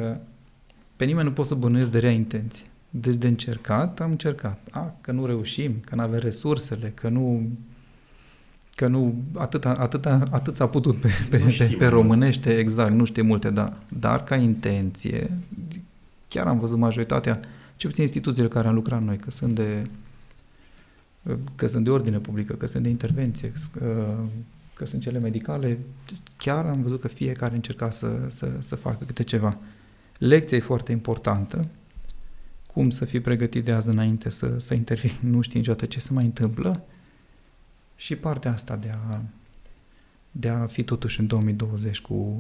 pe 0.96 1.06
nimeni 1.06 1.28
nu 1.28 1.34
pot 1.34 1.46
să 1.46 1.54
bănuiesc 1.54 1.92
de 1.92 2.00
rea 2.00 2.12
intenție. 2.12 2.66
Deci 2.90 3.16
de 3.16 3.28
încercat, 3.28 4.00
am 4.00 4.10
încercat. 4.10 4.60
A, 4.72 4.96
că 5.02 5.12
nu 5.12 5.26
reușim, 5.26 5.76
că 5.86 5.96
nu 5.96 6.02
avem 6.02 6.20
resursele, 6.20 6.92
că 6.96 7.10
nu 7.10 7.50
că 8.76 8.88
nu, 8.88 9.24
atât, 9.36 9.66
atât, 9.66 10.06
atât 10.06 10.56
s-a 10.56 10.68
putut 10.68 10.96
pe, 10.96 11.10
pe, 11.30 11.38
pe, 11.38 11.76
pe 11.78 11.88
românește, 11.88 12.58
exact, 12.58 12.92
nu 12.92 13.06
știe 13.06 13.22
multe, 13.22 13.50
da. 13.50 13.78
Dar 14.00 14.24
ca 14.24 14.36
intenție, 14.36 15.32
chiar 16.28 16.48
am 16.48 16.60
văzut 16.60 16.78
majoritatea, 16.78 17.40
ce 17.80 17.88
puțin 17.88 18.04
instituțiile 18.04 18.48
care 18.48 18.68
am 18.68 18.74
lucrat 18.74 19.02
noi, 19.02 19.18
că 19.18 19.32
sunt 19.32 19.56
de 19.56 19.88
că 21.56 21.68
sunt 21.68 21.84
de 21.84 21.90
ordine 21.90 22.18
publică, 22.18 22.54
că 22.54 22.66
sunt 22.68 22.84
de 22.84 22.90
intervenție, 22.90 23.52
că, 23.72 24.18
că 24.74 24.86
sunt 24.86 25.02
cele 25.02 25.20
medicale, 25.20 25.80
chiar 26.38 26.66
am 26.66 26.82
văzut 26.82 27.02
că 27.02 27.08
fiecare 27.08 27.56
încerca 27.56 27.90
să, 27.90 28.26
să, 28.30 28.52
să 28.60 28.76
facă 28.76 29.06
câte 29.06 29.24
ceva. 29.24 29.58
Lecția 30.18 30.58
e 30.58 30.62
foarte 30.62 30.92
importantă, 30.92 31.68
cum 32.68 32.90
să 32.90 33.06
fii 33.06 33.20
pregătit 33.20 33.66
de 33.66 33.72
azi 33.72 33.90
înainte 33.90 34.30
să, 34.30 34.60
să 34.60 34.74
intervii, 34.74 35.18
nu 35.32 35.42
știi 35.42 35.60
niciodată 35.60 35.86
ce 35.86 36.00
se 36.00 36.14
mai 36.14 36.24
întâmplă, 36.24 36.84
și 37.96 38.16
partea 38.16 38.54
asta 38.54 38.76
de 38.76 38.90
a, 38.90 39.22
de 40.32 40.50
a 40.50 40.66
fi 40.66 40.84
totuși 40.84 41.20
în 41.20 41.28
2020 41.28 42.00
cu, 42.00 42.40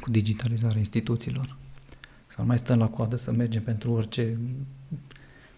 cu 0.00 0.10
digitalizarea 0.10 0.78
instituțiilor. 0.78 1.56
Să 2.30 2.36
nu 2.38 2.44
mai 2.44 2.58
stăm 2.58 2.78
la 2.78 2.88
coadă 2.88 3.16
să 3.16 3.32
mergem 3.32 3.62
pentru 3.62 3.92
orice 3.92 4.38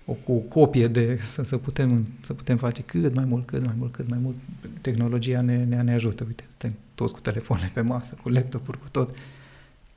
o, 0.04 0.12
cu 0.12 0.32
o 0.32 0.38
copie 0.38 0.86
de 0.86 1.18
să, 1.22 1.42
să, 1.42 1.56
putem, 1.56 2.06
să 2.20 2.34
putem 2.34 2.56
face 2.56 2.82
cât 2.82 3.14
mai 3.14 3.24
mult, 3.24 3.46
cât 3.46 3.64
mai 3.64 3.74
mult, 3.78 3.92
cât 3.92 4.08
mai 4.08 4.18
mult. 4.22 4.36
Tehnologia 4.80 5.40
ne, 5.40 5.64
ne, 5.64 5.82
ne 5.82 5.92
ajută. 5.92 6.24
Uite, 6.26 6.44
suntem 6.48 6.78
toți 6.94 7.12
cu 7.12 7.20
telefoanele 7.20 7.70
pe 7.74 7.80
masă, 7.80 8.16
cu 8.22 8.28
laptopuri, 8.28 8.78
cu 8.78 8.88
tot. 8.90 9.16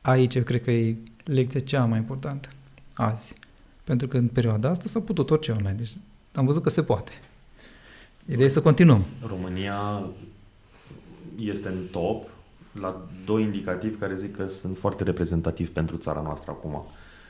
Aici 0.01 0.35
eu 0.35 0.43
cred 0.43 0.61
că 0.61 0.71
e 0.71 0.95
lecția 1.23 1.59
cea 1.59 1.85
mai 1.85 1.97
importantă 1.97 2.49
azi. 2.93 3.33
Pentru 3.83 4.07
că 4.07 4.17
în 4.17 4.27
perioada 4.27 4.69
asta 4.69 4.83
s-a 4.87 4.99
putut 4.99 5.29
orice 5.29 5.51
online. 5.51 5.75
Deci 5.77 5.91
am 6.33 6.45
văzut 6.45 6.63
că 6.63 6.69
se 6.69 6.83
poate. 6.83 7.11
Ideea 8.25 8.47
e 8.47 8.49
să 8.49 8.61
continuăm. 8.61 9.05
România 9.27 10.03
este 11.39 11.67
în 11.67 11.77
top 11.91 12.29
la 12.79 13.01
doi 13.25 13.41
indicativi 13.41 13.97
care 13.97 14.15
zic 14.15 14.35
că 14.35 14.47
sunt 14.47 14.77
foarte 14.77 15.03
reprezentativi 15.03 15.69
pentru 15.69 15.97
țara 15.97 16.21
noastră 16.21 16.51
acum. 16.51 16.85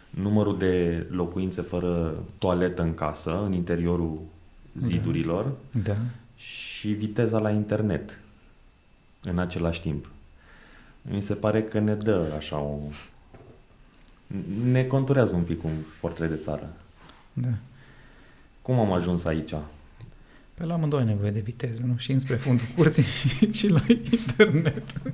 Numărul 0.09 0.57
de 0.57 1.05
locuințe 1.09 1.61
fără 1.61 2.13
toaletă 2.37 2.81
în 2.81 2.93
casă, 2.93 3.41
în 3.45 3.53
interiorul 3.53 4.19
zidurilor 4.77 5.51
da. 5.71 5.93
Da. 5.93 5.97
și 6.35 6.87
viteza 6.87 7.39
la 7.39 7.49
internet 7.49 8.19
în 9.23 9.39
același 9.39 9.81
timp. 9.81 10.09
Mi 11.01 11.21
se 11.21 11.33
pare 11.33 11.63
că 11.63 11.79
ne 11.79 11.95
dă 11.95 12.33
așa 12.35 12.57
o... 12.57 12.77
ne 14.71 14.83
conturează 14.83 15.35
un 15.35 15.43
pic 15.43 15.63
un 15.63 15.73
portret 16.01 16.29
de 16.29 16.35
țară. 16.35 16.73
Da. 17.33 17.49
Cum 18.61 18.79
am 18.79 18.91
ajuns 18.91 19.25
aici? 19.25 19.53
Pe 20.55 20.65
la 20.65 20.73
amândoi 20.73 20.99
ai 20.99 21.05
nevoie 21.05 21.31
de 21.31 21.39
viteză, 21.39 21.83
nu? 21.87 21.93
Și 21.97 22.11
înspre 22.11 22.35
fundul 22.35 22.65
curții 22.75 23.03
și, 23.19 23.51
și 23.51 23.67
la 23.67 23.81
internet. 23.87 24.83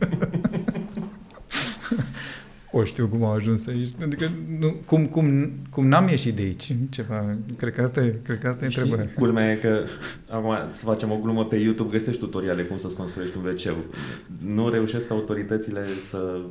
o 2.71 2.83
știu 2.83 3.07
cum 3.07 3.23
au 3.23 3.33
ajuns 3.33 3.67
aici. 3.67 3.89
Adică, 4.01 4.31
nu, 4.59 4.75
cum, 4.85 5.07
cum, 5.07 5.51
cum 5.69 5.87
n-am 5.87 6.07
ieșit 6.07 6.35
de 6.35 6.41
aici? 6.41 6.73
Ceva, 6.89 7.37
cred 7.57 7.73
că 7.73 7.81
asta 7.81 8.01
e, 8.01 8.19
cred 8.23 8.39
că 8.39 8.47
asta 8.47 8.65
e 8.65 8.69
Știi, 8.69 8.81
întrebarea. 8.81 9.13
Culmea 9.15 9.51
e 9.51 9.55
că, 9.55 9.83
acum 10.35 10.55
să 10.71 10.83
facem 10.83 11.11
o 11.11 11.17
glumă 11.17 11.45
pe 11.45 11.55
YouTube, 11.55 11.91
găsești 11.91 12.19
tutoriale 12.19 12.63
cum 12.63 12.77
să-ți 12.77 12.95
construiești 12.95 13.37
un 13.37 13.45
wc 13.45 13.77
Nu 14.45 14.69
reușesc 14.69 15.11
autoritățile 15.11 15.85
să 16.09 16.41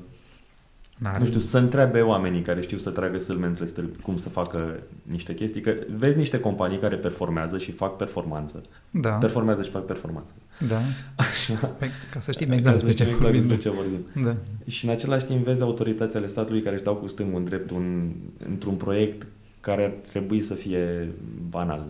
N-are. 1.01 1.19
Nu 1.19 1.25
știu, 1.25 1.41
să 1.41 1.59
întrebe 1.59 2.01
oamenii 2.01 2.43
care 2.43 2.61
știu 2.61 2.77
să 2.77 2.91
tragă 2.91 3.19
sâlme 3.19 3.47
între 3.47 3.65
stâlpi 3.65 4.03
cum 4.03 4.17
să 4.17 4.29
facă 4.29 4.79
niște 5.03 5.35
chestii, 5.35 5.61
că 5.61 5.75
vezi 5.97 6.17
niște 6.17 6.41
companii 6.41 6.79
care 6.79 6.97
performează 6.97 7.59
și 7.59 7.73
fac 7.73 7.97
performanță. 7.97 8.63
Da. 8.91 9.11
Performează 9.11 9.63
și 9.63 9.71
fac 9.71 9.85
performanță. 9.85 10.33
Da. 10.69 10.81
Așa. 11.17 11.55
Pe, 11.55 11.67
Păi, 11.79 11.89
ca 12.13 12.21
să 12.21 12.33
știm 12.33 12.51
exact 12.51 12.75
despre 12.75 12.93
ce 12.93 13.03
exact 13.03 13.21
vorbim. 13.23 13.41
despre 13.41 13.59
ce 13.59 13.71
vorbim. 13.77 14.25
Da. 14.25 14.37
Și 14.67 14.85
în 14.85 14.91
același 14.91 15.25
timp 15.25 15.45
vezi 15.45 15.63
autorități 15.63 16.17
ale 16.17 16.27
statului 16.27 16.63
care 16.63 16.75
își 16.75 16.85
dau 16.85 16.95
cu 16.95 17.07
stângul 17.07 17.39
în 17.39 17.45
drept 17.45 17.71
un, 17.71 18.11
într-un 18.49 18.75
proiect 18.75 19.27
care 19.61 19.85
ar 19.85 19.91
trebui 20.11 20.41
să 20.43 20.55
fie 20.55 21.09
banal. 21.49 21.85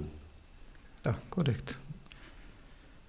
Da, 1.02 1.18
corect. 1.28 1.79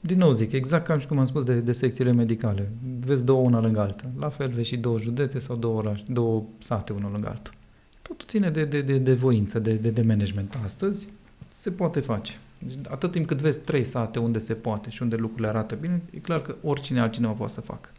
Din 0.04 0.18
nou 0.18 0.32
zic, 0.32 0.52
exact 0.52 0.86
ca 0.86 1.00
și 1.00 1.08
cum 1.08 1.20
am 1.20 1.26
spus 1.26 1.44
de, 1.44 1.60
de 1.60 1.72
secțiile 1.72 2.12
medicale. 2.12 2.72
Vezi 3.00 3.26
două 3.26 3.42
una 3.42 3.60
lângă 3.60 3.80
alta. 3.80 4.04
La 4.20 4.30
fel 4.30 4.50
vezi 4.50 4.68
și 4.68 4.78
două 4.78 5.00
județe 5.00 5.40
sau 5.40 5.56
două 5.56 5.78
orașe, 5.78 6.04
două 6.08 6.44
sate 6.58 6.94
unul 6.94 7.12
lângă 7.12 7.28
altul. 7.28 7.54
Totul 8.02 8.28
ține 8.28 8.50
de, 8.50 8.66
de, 8.66 8.82
de, 8.82 8.98
de 8.98 9.14
voință, 9.14 9.60
de, 9.60 9.74
de, 9.74 9.90
de 9.90 10.02
management. 10.02 10.58
Astăzi 10.64 11.08
se 11.52 11.72
poate 11.72 12.00
face. 12.00 12.34
Deci, 12.60 12.76
atât 12.90 13.12
timp 13.12 13.26
cât 13.28 13.42
vezi 13.42 13.60
trei 13.60 13.84
sate 13.84 14.20
unde 14.20 14.40
se 14.40 14.54
poate 14.54 14.90
și 14.90 15.02
unde 15.02 15.16
lucrurile 15.16 15.48
arată 15.48 15.76
bine, 15.76 16.02
e 16.12 16.18
clar 16.20 16.42
că 16.42 16.56
oricine 16.64 17.00
altcineva 17.00 17.34
poate 17.34 17.54
să 17.54 17.62
facă. 17.62 17.90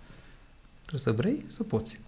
Trebuie 0.78 1.00
să 1.00 1.12
vrei, 1.12 1.44
să 1.46 1.62
poți. 1.62 2.00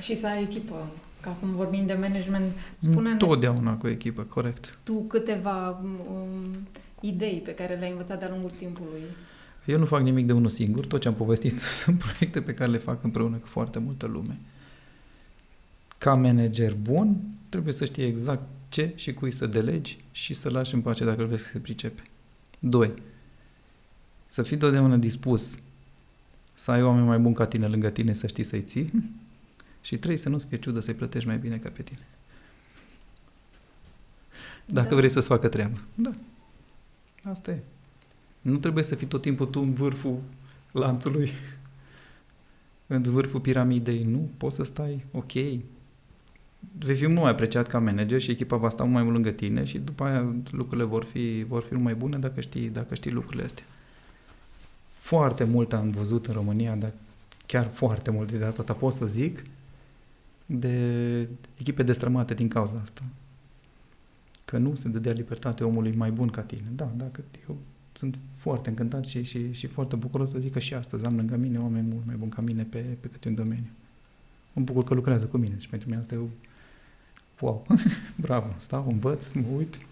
Și 0.00 0.14
să 0.16 0.26
ai 0.26 0.42
echipă. 0.42 0.90
Că 1.20 1.28
acum 1.28 1.54
vorbim 1.54 1.86
de 1.86 1.92
management, 2.00 2.52
spune-ne 2.78 3.16
Totdeauna 3.16 3.76
cu 3.76 3.88
echipă, 3.88 4.22
corect. 4.22 4.78
tu 4.82 4.92
câteva 4.92 5.80
um, 6.10 6.66
idei 7.00 7.40
pe 7.44 7.54
care 7.54 7.74
le-ai 7.74 7.90
învățat 7.90 8.18
de-a 8.18 8.28
lungul 8.28 8.50
timpului. 8.50 9.02
Eu 9.64 9.78
nu 9.78 9.86
fac 9.86 10.02
nimic 10.02 10.26
de 10.26 10.32
unul 10.32 10.48
singur, 10.48 10.86
tot 10.86 11.00
ce 11.00 11.08
am 11.08 11.14
povestit 11.14 11.58
sunt 11.82 11.98
proiecte 11.98 12.42
pe 12.42 12.54
care 12.54 12.70
le 12.70 12.78
fac 12.78 13.02
împreună 13.02 13.36
cu 13.36 13.46
foarte 13.46 13.78
multă 13.78 14.06
lume. 14.06 14.38
Ca 15.98 16.14
manager 16.14 16.74
bun, 16.74 17.16
trebuie 17.48 17.72
să 17.72 17.84
știi 17.84 18.04
exact 18.04 18.42
ce 18.68 18.92
și 18.94 19.12
cui 19.14 19.30
să 19.30 19.46
delegi 19.46 19.98
și 20.12 20.34
să 20.34 20.48
lași 20.50 20.74
în 20.74 20.80
pace 20.80 21.04
dacă 21.04 21.20
îl 21.20 21.26
vezi 21.26 21.42
că 21.42 21.48
se 21.48 21.58
pricepe. 21.58 22.02
2. 22.58 22.92
Să 24.26 24.42
fii 24.42 24.56
totdeauna 24.56 24.96
dispus 24.96 25.58
să 26.54 26.70
ai 26.70 26.82
oameni 26.82 27.06
mai 27.06 27.18
buni 27.18 27.34
ca 27.34 27.46
tine 27.46 27.66
lângă 27.66 27.90
tine, 27.90 28.12
să 28.12 28.26
știi 28.26 28.44
să-i 28.44 28.62
ții. 28.62 28.90
Și 29.82 29.96
trei, 29.96 30.16
să 30.16 30.28
nu-ți 30.28 30.46
fie 30.46 30.58
ciudă 30.58 30.80
să-i 30.80 30.94
plătești 30.94 31.28
mai 31.28 31.38
bine 31.38 31.56
ca 31.56 31.70
pe 31.76 31.82
tine. 31.82 32.06
Dacă 34.64 34.88
Da. 34.88 34.96
vrei 34.96 35.08
să-ți 35.08 35.26
facă 35.26 35.48
treaba. 35.48 35.80
Da. 35.94 36.10
Asta 37.22 37.50
e. 37.50 37.62
Nu 38.40 38.56
trebuie 38.56 38.84
să 38.84 38.94
fii 38.94 39.06
tot 39.06 39.22
timpul 39.22 39.46
tu 39.46 39.60
în 39.60 39.72
vârful 39.72 40.18
lanțului, 40.72 41.30
în 42.86 43.02
vârful 43.02 43.40
piramidei. 43.40 44.02
Nu, 44.02 44.30
poți 44.36 44.56
să 44.56 44.64
stai 44.64 45.04
ok. 45.12 45.32
Vei 46.78 46.96
fi 46.96 47.06
mult 47.06 47.20
mai 47.20 47.30
apreciat 47.30 47.66
ca 47.66 47.78
manager 47.78 48.20
și 48.20 48.30
echipa 48.30 48.56
va 48.56 48.68
sta 48.68 48.82
mult 48.82 48.94
mai 48.94 49.02
mult 49.02 49.14
lângă 49.14 49.30
tine 49.30 49.64
și 49.64 49.78
după 49.78 50.04
aia 50.04 50.34
lucrurile 50.50 50.86
vor 50.86 51.04
fi, 51.04 51.44
vor 51.48 51.62
fi 51.62 51.72
mult 51.72 51.84
mai 51.84 51.94
bune 51.94 52.18
dacă 52.18 52.40
știi, 52.40 52.68
dacă 52.68 52.94
știi 52.94 53.10
lucrurile 53.10 53.44
astea. 53.44 53.64
Foarte 54.88 55.44
mult 55.44 55.72
am 55.72 55.90
văzut 55.90 56.26
în 56.26 56.34
România, 56.34 56.74
dar 56.74 56.92
chiar 57.46 57.70
foarte 57.72 58.10
mult 58.10 58.30
de 58.30 58.38
data 58.38 58.56
asta 58.58 58.72
pot 58.72 58.92
să 58.92 59.06
zic, 59.06 59.42
de 60.46 61.28
echipe 61.56 61.82
destrămate 61.82 62.34
din 62.34 62.48
cauza 62.48 62.78
asta. 62.82 63.02
Că 64.50 64.58
nu 64.58 64.74
se 64.74 64.88
dădea 64.88 65.12
libertate 65.12 65.64
omului 65.64 65.96
mai 65.96 66.10
bun 66.10 66.28
ca 66.28 66.40
tine. 66.40 66.66
Da, 66.74 66.92
dacă 66.96 67.20
eu 67.48 67.56
sunt 67.92 68.18
foarte 68.34 68.68
încântat 68.68 69.04
și, 69.04 69.22
și, 69.22 69.52
și 69.52 69.66
foarte 69.66 69.96
bucuros 69.96 70.30
să 70.30 70.38
zic 70.38 70.52
că 70.52 70.58
și 70.58 70.74
astăzi 70.74 71.04
am 71.04 71.16
lângă 71.16 71.36
mine 71.36 71.58
oameni 71.58 71.88
mult 71.92 72.06
mai 72.06 72.14
buni 72.16 72.30
ca 72.30 72.40
mine 72.40 72.62
pe, 72.62 72.78
pe 73.00 73.08
câte 73.08 73.28
un 73.28 73.34
domeniu. 73.34 73.70
Mă 74.52 74.62
bucur 74.62 74.84
că 74.84 74.94
lucrează 74.94 75.24
cu 75.24 75.36
mine 75.36 75.54
și 75.58 75.68
pentru 75.68 75.88
mine 75.88 76.00
asta 76.00 76.14
e 76.14 76.18
o... 76.18 76.26
Wow, 77.40 77.66
bravo, 78.26 78.54
stau, 78.58 78.86
învăț, 78.88 79.32
mă 79.32 79.46
uit, 79.56 79.86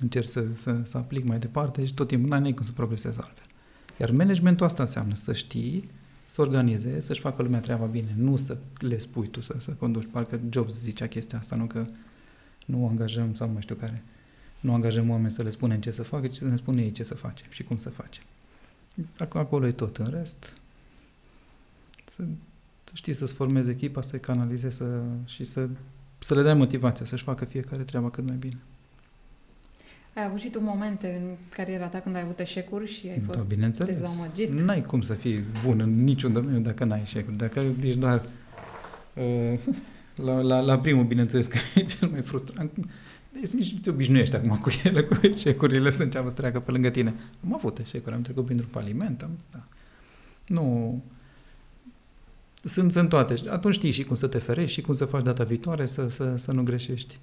încerc 0.00 0.26
să, 0.26 0.46
să, 0.54 0.80
să 0.84 0.96
aplic 0.96 1.24
mai 1.24 1.38
departe 1.38 1.86
și 1.86 1.94
tot 1.94 2.08
timpul 2.08 2.28
n-ai 2.28 2.52
cum 2.52 2.62
să 2.62 2.72
progresezi 2.72 3.18
altfel. 3.18 3.46
Iar 4.00 4.10
managementul 4.10 4.66
asta 4.66 4.82
înseamnă 4.82 5.14
să 5.14 5.32
știi, 5.32 5.90
să 6.24 6.40
organizezi, 6.40 7.06
să-și 7.06 7.20
facă 7.20 7.42
lumea 7.42 7.60
treaba 7.60 7.84
bine, 7.84 8.14
nu 8.16 8.36
să 8.36 8.58
le 8.78 8.98
spui 8.98 9.26
tu 9.26 9.40
să, 9.40 9.54
să 9.58 9.70
conduci. 9.70 10.08
Parcă 10.10 10.40
Jobs 10.50 10.80
zicea 10.80 11.06
chestia 11.06 11.38
asta, 11.38 11.56
nu 11.56 11.66
că 11.66 11.86
nu 12.66 12.86
angajăm 12.88 13.34
sau 13.34 13.48
mai 13.48 13.62
știu 13.62 13.74
care, 13.74 14.02
nu 14.60 14.74
angajăm 14.74 15.10
oameni 15.10 15.30
să 15.30 15.42
le 15.42 15.50
spunem 15.50 15.80
ce 15.80 15.90
să 15.90 16.02
facă, 16.02 16.26
ci 16.26 16.34
să 16.34 16.44
ne 16.48 16.56
spune 16.56 16.82
ei 16.82 16.90
ce 16.92 17.02
să 17.02 17.14
facem 17.14 17.46
și 17.50 17.62
cum 17.62 17.76
să 17.76 17.88
facem. 17.90 18.22
Ac- 19.24 19.28
Acolo 19.32 19.66
e 19.66 19.72
tot. 19.72 19.96
În 19.96 20.10
rest, 20.10 20.56
să 22.04 22.22
să 22.84 22.92
știi 22.94 23.12
să-ți 23.12 23.34
formezi 23.34 23.70
echipa, 23.70 24.02
să-i 24.02 24.20
canalizezi 24.20 24.76
să, 24.76 25.02
și 25.24 25.44
să, 25.44 25.68
să 26.18 26.34
le 26.34 26.42
dai 26.42 26.54
motivația, 26.54 27.04
să-și 27.04 27.22
facă 27.22 27.44
fiecare 27.44 27.82
treaba 27.82 28.10
cât 28.10 28.26
mai 28.26 28.36
bine. 28.36 28.56
Ai 30.14 30.24
avut 30.24 30.40
și 30.40 30.50
tu 30.50 30.60
momente 30.60 31.20
în 31.22 31.36
cariera 31.48 31.86
ta 31.88 32.00
când 32.00 32.14
ai 32.16 32.20
avut 32.22 32.38
eșecuri 32.38 32.92
și 32.92 33.08
ai 33.08 33.18
Da, 33.26 33.32
fost 33.32 33.48
bineînțeles. 33.48 33.98
dezamăgit? 33.98 34.48
N-ai 34.50 34.82
cum 34.82 35.00
să 35.02 35.14
fii 35.14 35.44
bun 35.64 35.80
în 35.80 36.04
niciun 36.04 36.32
domeniu 36.32 36.60
dacă 36.60 36.84
n-ai 36.84 37.00
eșecuri. 37.00 37.36
Dacă 37.36 37.60
ești 37.82 37.98
doar 37.98 38.24
uh, 39.14 39.58
la, 40.16 40.40
la, 40.40 40.60
la 40.60 40.78
primul, 40.78 41.04
bineînțeles 41.04 41.46
că 41.52 41.58
e 41.74 41.84
cel 41.84 42.08
mai 42.08 42.22
frustrant. 42.22 42.72
Deci 43.40 43.50
nici 43.50 43.72
nu 43.72 43.78
te 43.78 43.90
obișnuiești 43.90 44.36
acum 44.36 44.56
cu 44.56 44.70
ele, 44.84 45.02
cu 45.02 45.16
eșecurile 45.22 45.90
să 45.90 46.02
înceapă 46.02 46.28
să 46.28 46.34
treacă 46.34 46.60
pe 46.60 46.70
lângă 46.70 46.90
tine. 46.90 47.14
Am 47.44 47.54
avut 47.54 47.78
eșecuri, 47.78 48.14
am 48.14 48.22
trecut 48.22 48.44
printr-un 48.44 48.68
faliment, 48.70 49.22
am, 49.22 49.30
da. 49.50 49.64
Nu... 50.46 51.02
Sunt, 52.64 52.92
sunt 52.92 53.08
toate. 53.08 53.34
Atunci 53.48 53.74
știi 53.74 53.90
și 53.90 54.04
cum 54.04 54.14
să 54.14 54.26
te 54.26 54.38
ferești 54.38 54.72
și 54.72 54.80
cum 54.80 54.94
să 54.94 55.04
faci 55.04 55.22
data 55.22 55.44
viitoare 55.44 55.86
să, 55.86 56.08
să, 56.08 56.36
să 56.36 56.52
nu 56.52 56.62
greșești. 56.62 57.18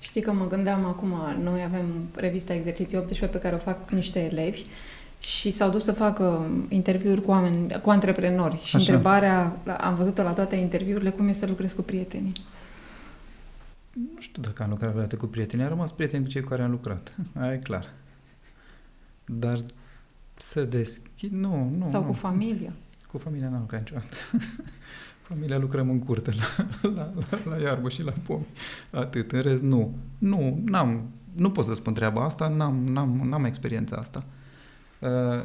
Știi 0.00 0.20
că 0.20 0.32
mă 0.32 0.46
gândeam 0.46 0.84
acum, 0.84 1.14
noi 1.42 1.62
avem 1.62 2.08
revista 2.14 2.54
Exerciții 2.54 2.96
18 2.96 3.26
pe 3.26 3.42
care 3.42 3.54
o 3.54 3.58
fac 3.58 3.90
niște 3.90 4.20
elevi 4.20 4.64
și 5.24 5.50
s-au 5.50 5.70
dus 5.70 5.84
să 5.84 5.92
facă 5.92 6.50
interviuri 6.68 7.22
cu 7.22 7.30
oameni, 7.30 7.80
cu 7.80 7.90
antreprenori. 7.90 8.60
Și 8.62 8.76
Așa. 8.76 8.78
întrebarea, 8.78 9.56
am 9.80 9.94
văzut-o 9.94 10.22
la 10.22 10.32
toate 10.32 10.56
interviurile, 10.56 11.10
cum 11.10 11.28
e 11.28 11.32
să 11.32 11.46
lucrezi 11.46 11.74
cu 11.74 11.82
prietenii? 11.82 12.32
Nu 13.92 14.20
știu 14.20 14.42
dacă 14.42 14.62
am 14.62 14.70
lucrat 14.70 14.90
vreodată 14.90 15.16
cu 15.16 15.26
prieteni, 15.26 15.62
am 15.62 15.68
rămas 15.68 15.92
prieten 15.92 16.22
cu 16.22 16.28
cei 16.28 16.40
cu 16.40 16.48
care 16.48 16.62
am 16.62 16.70
lucrat. 16.70 17.14
Aia 17.40 17.52
e 17.52 17.56
clar. 17.56 17.92
Dar 19.24 19.58
să 20.34 20.62
deschid, 20.62 21.32
nu, 21.32 21.72
nu. 21.78 21.88
Sau 21.90 22.00
nu. 22.00 22.06
cu 22.06 22.12
familia? 22.12 22.72
Cu 23.10 23.18
familia 23.18 23.48
n-am 23.48 23.60
lucrat 23.60 23.80
niciodată. 23.80 24.16
familia 25.28 25.58
lucrăm 25.58 25.90
în 25.90 25.98
curte, 25.98 26.30
la, 26.30 26.66
la, 26.94 27.12
la, 27.30 27.38
la 27.44 27.56
iarbă 27.56 27.88
și 27.88 28.02
la 28.02 28.12
pomi. 28.26 28.46
Atât. 28.90 29.32
În 29.32 29.40
rest, 29.40 29.62
nu. 29.62 29.94
Nu, 30.18 30.62
n-am, 30.64 31.08
nu 31.32 31.50
pot 31.50 31.64
să 31.64 31.74
spun 31.74 31.94
treaba 31.94 32.24
asta, 32.24 32.48
n-am, 32.48 32.86
n-am, 32.86 33.28
n-am 33.28 33.44
experiența 33.44 33.96
asta. 33.96 34.24
Uh, 34.26 34.40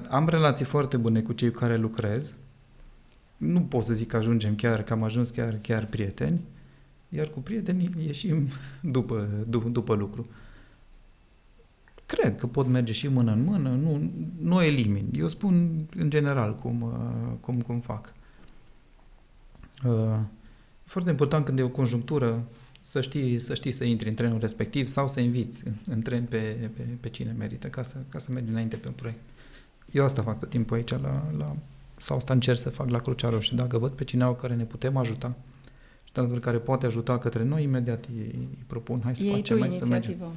am 0.09 0.27
relații 0.29 0.65
foarte 0.65 0.97
bune 0.97 1.21
cu 1.21 1.33
cei 1.33 1.51
cu 1.51 1.59
care 1.59 1.77
lucrez. 1.77 2.33
Nu 3.37 3.61
pot 3.61 3.83
să 3.83 3.93
zic 3.93 4.07
că 4.07 4.17
ajungem 4.17 4.55
chiar, 4.55 4.83
că 4.83 4.93
am 4.93 5.03
ajuns 5.03 5.29
chiar, 5.29 5.57
chiar 5.61 5.85
prieteni. 5.85 6.41
Iar 7.09 7.27
cu 7.27 7.39
prietenii 7.39 7.93
ieșim 8.05 8.47
după, 8.81 9.29
după, 9.47 9.69
după 9.69 9.93
lucru. 9.93 10.27
Cred 12.05 12.37
că 12.37 12.47
pot 12.47 12.67
merge 12.67 12.91
și 12.91 13.07
mână 13.07 13.31
în 13.31 13.43
mână, 13.43 13.69
nu, 13.69 14.11
nu 14.41 14.63
elimin. 14.63 15.09
Eu 15.13 15.27
spun 15.27 15.85
în 15.97 16.09
general 16.09 16.55
cum, 16.55 16.81
uh, 16.81 17.37
cum, 17.41 17.61
cum 17.61 17.79
fac. 17.79 18.13
Uh, 19.85 20.19
E 20.87 20.89
foarte 20.89 21.09
important 21.09 21.45
când 21.45 21.59
e 21.59 21.61
o 21.61 21.69
conjunctură 21.69 22.43
să 22.81 23.01
știi, 23.01 23.39
să 23.39 23.53
știi 23.53 23.71
să 23.71 23.83
intri 23.83 24.09
în 24.09 24.15
trenul 24.15 24.39
respectiv 24.39 24.87
sau 24.87 25.07
să 25.07 25.19
inviți 25.19 25.67
în, 25.67 25.73
în 25.85 26.01
tren 26.01 26.23
pe, 26.23 26.69
pe, 26.75 26.81
pe 26.99 27.09
cine 27.09 27.35
merită 27.37 27.67
ca 27.67 27.83
să, 27.83 27.97
ca 28.09 28.19
să 28.19 28.31
mergi 28.31 28.49
înainte 28.49 28.75
pe 28.75 28.87
un 28.87 28.93
proiect. 28.93 29.19
Eu 29.97 30.03
asta 30.03 30.21
fac 30.21 30.39
tot 30.39 30.49
timpul 30.49 30.75
aici 30.75 30.89
la, 30.89 31.23
la 31.37 31.55
sau 31.97 32.17
asta 32.17 32.33
încerc 32.33 32.57
să 32.59 32.69
fac 32.69 32.89
la 32.89 32.99
Crucea 32.99 33.29
Roșie. 33.29 33.57
Dacă 33.57 33.77
văd 33.77 33.91
pe 33.91 34.03
cineva 34.03 34.35
care 34.35 34.55
ne 34.55 34.63
putem 34.63 34.97
ajuta 34.97 35.35
și 36.03 36.11
de 36.13 36.39
care 36.39 36.57
poate 36.57 36.85
ajuta 36.85 37.17
către 37.17 37.43
noi, 37.43 37.63
imediat 37.63 38.05
îi, 38.15 38.21
îi 38.33 38.57
propun, 38.67 39.01
hai 39.03 39.15
să 39.15 39.23
Ei 39.23 39.29
tu 39.29 39.35
facem, 39.35 39.59
hai 39.59 39.71
să 39.71 39.85
mergem. 39.85 40.11
inițiativă. 40.11 40.31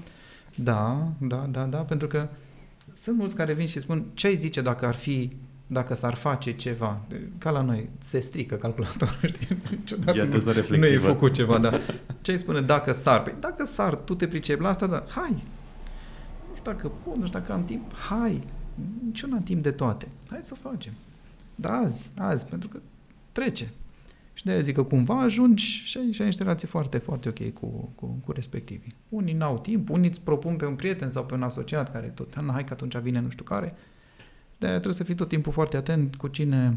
Da, 0.54 1.12
da, 1.18 1.46
da, 1.50 1.64
da, 1.64 1.78
pentru 1.78 2.06
că 2.06 2.28
sunt 2.92 3.16
mulți 3.16 3.36
care 3.36 3.52
vin 3.52 3.66
și 3.66 3.80
spun 3.80 4.04
ce 4.14 4.26
ai 4.26 4.36
zice 4.36 4.60
dacă 4.60 4.86
ar 4.86 4.94
fi, 4.94 5.32
dacă 5.66 5.94
s-ar 5.94 6.14
face 6.14 6.52
ceva, 6.52 7.00
ca 7.38 7.50
la 7.50 7.60
noi, 7.60 7.88
se 8.02 8.20
strică 8.20 8.54
calculatorul, 8.56 9.14
știi? 9.34 9.56
Niciodată 9.70 10.18
E 10.18 10.22
nu, 10.22 10.28
atât 10.28 10.44
nu 10.44 10.50
e 10.50 10.54
reflexivă. 10.54 11.06
făcut 11.06 11.32
ceva, 11.32 11.58
da. 11.58 11.80
Ce 12.20 12.30
ai 12.30 12.38
spune 12.38 12.60
dacă 12.60 12.92
sar? 12.92 13.22
Păi 13.22 13.34
dacă 13.40 13.64
sar, 13.64 13.94
tu 13.94 14.14
te 14.14 14.26
pricepi 14.26 14.62
la 14.62 14.68
asta, 14.68 14.86
da, 14.86 15.04
hai. 15.08 15.30
Nu 16.50 16.56
știu 16.56 16.72
dacă 16.72 16.90
pot, 17.04 17.16
nu 17.16 17.26
știu 17.26 17.38
dacă 17.38 17.52
am 17.52 17.64
timp, 17.64 17.94
hai. 18.08 18.42
Nici 19.04 19.20
eu 19.20 19.28
n-am 19.28 19.42
timp 19.42 19.62
de 19.62 19.70
toate. 19.70 20.08
Hai 20.30 20.38
să 20.42 20.54
facem. 20.54 20.92
Da, 21.54 21.72
azi, 21.72 22.10
azi, 22.18 22.46
pentru 22.46 22.68
că 22.68 22.78
trece. 23.32 23.72
Și 24.32 24.44
de-aia 24.44 24.60
zic 24.60 24.74
că 24.74 24.82
cumva 24.82 25.20
ajungi 25.22 25.64
și 25.64 25.98
ai, 25.98 26.12
și 26.12 26.20
ai 26.20 26.26
niște 26.26 26.42
relații 26.42 26.68
foarte, 26.68 26.98
foarte 26.98 27.28
ok 27.28 27.52
cu, 27.52 27.66
cu, 27.94 28.06
cu 28.24 28.32
respectivii. 28.32 28.94
Unii 29.08 29.34
n-au 29.34 29.58
timp, 29.58 29.90
unii 29.90 30.08
îți 30.08 30.20
propun 30.20 30.56
pe 30.56 30.66
un 30.66 30.74
prieten 30.76 31.10
sau 31.10 31.24
pe 31.24 31.34
un 31.34 31.42
asociat 31.42 31.92
care 31.92 32.06
tot, 32.06 32.36
"Ah, 32.36 32.44
hai 32.52 32.64
că 32.64 32.72
atunci 32.72 32.96
vine 32.96 33.20
nu 33.20 33.28
știu 33.30 33.44
care. 33.44 33.74
De-aia 34.58 34.74
trebuie 34.74 34.96
să 34.96 35.04
fii 35.04 35.14
tot 35.14 35.28
timpul 35.28 35.52
foarte 35.52 35.76
atent 35.76 36.16
cu 36.16 36.28
cine, 36.28 36.76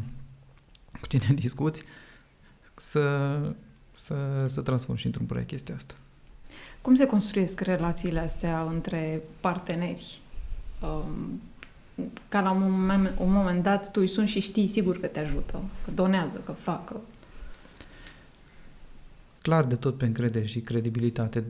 cu 1.02 1.08
cine 1.08 1.34
discuți 1.44 1.84
să, 2.76 3.40
să, 3.94 4.46
să 4.48 4.62
transformi 4.62 5.00
și 5.00 5.06
într-un 5.06 5.26
proiect 5.26 5.50
chestia 5.50 5.76
asta. 5.76 5.94
Cum 6.82 6.96
se 6.96 7.06
construiesc 7.06 7.60
relațiile 7.60 8.20
astea 8.20 8.62
între 8.62 9.22
parteneri? 9.40 10.22
Um, 10.82 11.42
ca 12.28 12.42
la 12.42 12.52
un 12.52 12.72
moment, 12.72 13.20
un 13.20 13.32
moment 13.32 13.64
dat 13.64 13.92
tu 13.92 14.00
îi 14.02 14.08
suni 14.08 14.28
și 14.28 14.40
știi 14.40 14.68
sigur 14.68 15.00
că 15.00 15.08
te 15.08 15.20
ajută, 15.20 15.64
că 15.86 15.92
donează, 15.92 16.42
că 16.46 16.52
fac. 16.52 16.86
Că... 16.86 16.96
clar 19.42 19.66
de 19.66 19.76
tot 19.76 19.98
pe 19.98 20.06
încredere 20.06 20.46
și 20.46 20.60
credibilitate. 20.60 21.44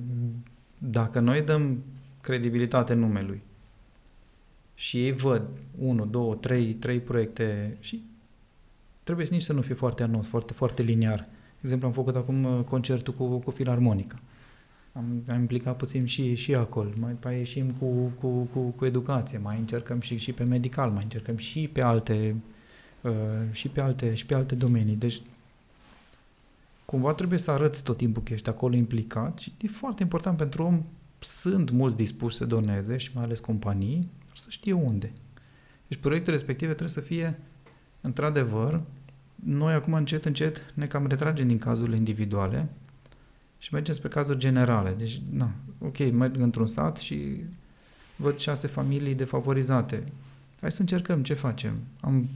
Dacă 0.77 1.19
noi 1.19 1.41
dăm 1.41 1.83
credibilitate 2.21 2.93
numelui 2.93 3.41
și 4.75 5.03
ei 5.03 5.11
văd 5.11 5.47
1, 5.77 6.05
2, 6.05 6.37
3, 6.39 6.73
3 6.73 6.99
proiecte 6.99 7.77
și 7.79 8.03
trebuie 9.03 9.27
nici 9.29 9.41
să 9.41 9.53
nu 9.53 9.61
fie 9.61 9.75
foarte 9.75 10.03
anunț, 10.03 10.27
foarte, 10.27 10.53
foarte 10.53 10.81
liniar. 10.81 11.19
De 11.19 11.59
exemplu, 11.61 11.87
am 11.87 11.93
făcut 11.93 12.15
acum 12.15 12.43
uh, 12.43 12.63
concertul 12.63 13.13
cu, 13.13 13.37
cu 13.37 13.51
filarmonica. 13.51 14.19
Am, 14.95 15.23
am 15.27 15.39
implicat 15.39 15.77
puțin 15.77 16.05
și, 16.05 16.35
și 16.35 16.55
acolo. 16.55 16.89
Mai 16.99 17.15
mai 17.23 17.37
ieșim 17.37 17.71
cu, 17.71 18.11
cu, 18.19 18.27
cu, 18.27 18.59
cu 18.59 18.85
educație, 18.85 19.37
mai 19.37 19.57
încercăm 19.57 19.99
și, 19.99 20.17
și 20.17 20.33
pe 20.33 20.43
medical, 20.43 20.89
mai 20.89 21.03
încercăm 21.03 21.37
și 21.37 21.67
pe 21.67 21.81
alte 21.81 22.35
uh, 23.01 23.11
și 23.51 23.67
pe 23.67 23.81
alte 23.81 24.13
și 24.13 24.25
pe 24.25 24.35
alte 24.35 24.55
domenii. 24.55 24.95
Deci 24.95 25.21
cumva 26.85 27.13
trebuie 27.13 27.39
să 27.39 27.51
arăți 27.51 27.83
tot 27.83 27.97
timpul 27.97 28.23
că 28.23 28.33
ești 28.33 28.49
acolo 28.49 28.75
implicat 28.75 29.37
și 29.37 29.53
e 29.61 29.67
foarte 29.67 30.01
important 30.01 30.37
pentru 30.37 30.63
om. 30.63 30.83
Sunt 31.19 31.69
mulți 31.69 31.95
dispuși 31.95 32.35
să 32.35 32.45
doneze 32.45 32.97
și 32.97 33.11
mai 33.13 33.23
ales 33.23 33.39
companii, 33.39 34.09
dar 34.27 34.35
să 34.35 34.47
știe 34.49 34.73
unde. 34.73 35.13
Deci 35.87 35.99
proiectele 35.99 36.35
respective 36.35 36.71
trebuie 36.71 36.93
să 36.93 37.01
fie, 37.01 37.39
într-adevăr, 38.01 38.81
noi 39.35 39.73
acum 39.73 39.93
încet, 39.93 40.25
încet 40.25 40.73
ne 40.73 40.87
cam 40.87 41.07
retragem 41.07 41.47
din 41.47 41.57
cazurile 41.57 41.95
individuale 41.95 42.69
și 43.63 43.73
mergem 43.73 43.93
spre 43.93 44.07
cazuri 44.07 44.37
generale. 44.37 44.93
Deci, 44.97 45.21
na, 45.31 45.51
ok, 45.79 46.11
merg 46.11 46.39
într-un 46.39 46.65
sat 46.65 46.97
și 46.97 47.43
văd 48.15 48.37
șase 48.37 48.67
familii 48.67 49.15
defavorizate. 49.15 50.03
Hai 50.61 50.71
să 50.71 50.81
încercăm 50.81 51.23
ce 51.23 51.33
facem. 51.33 51.73
Am 51.99 52.29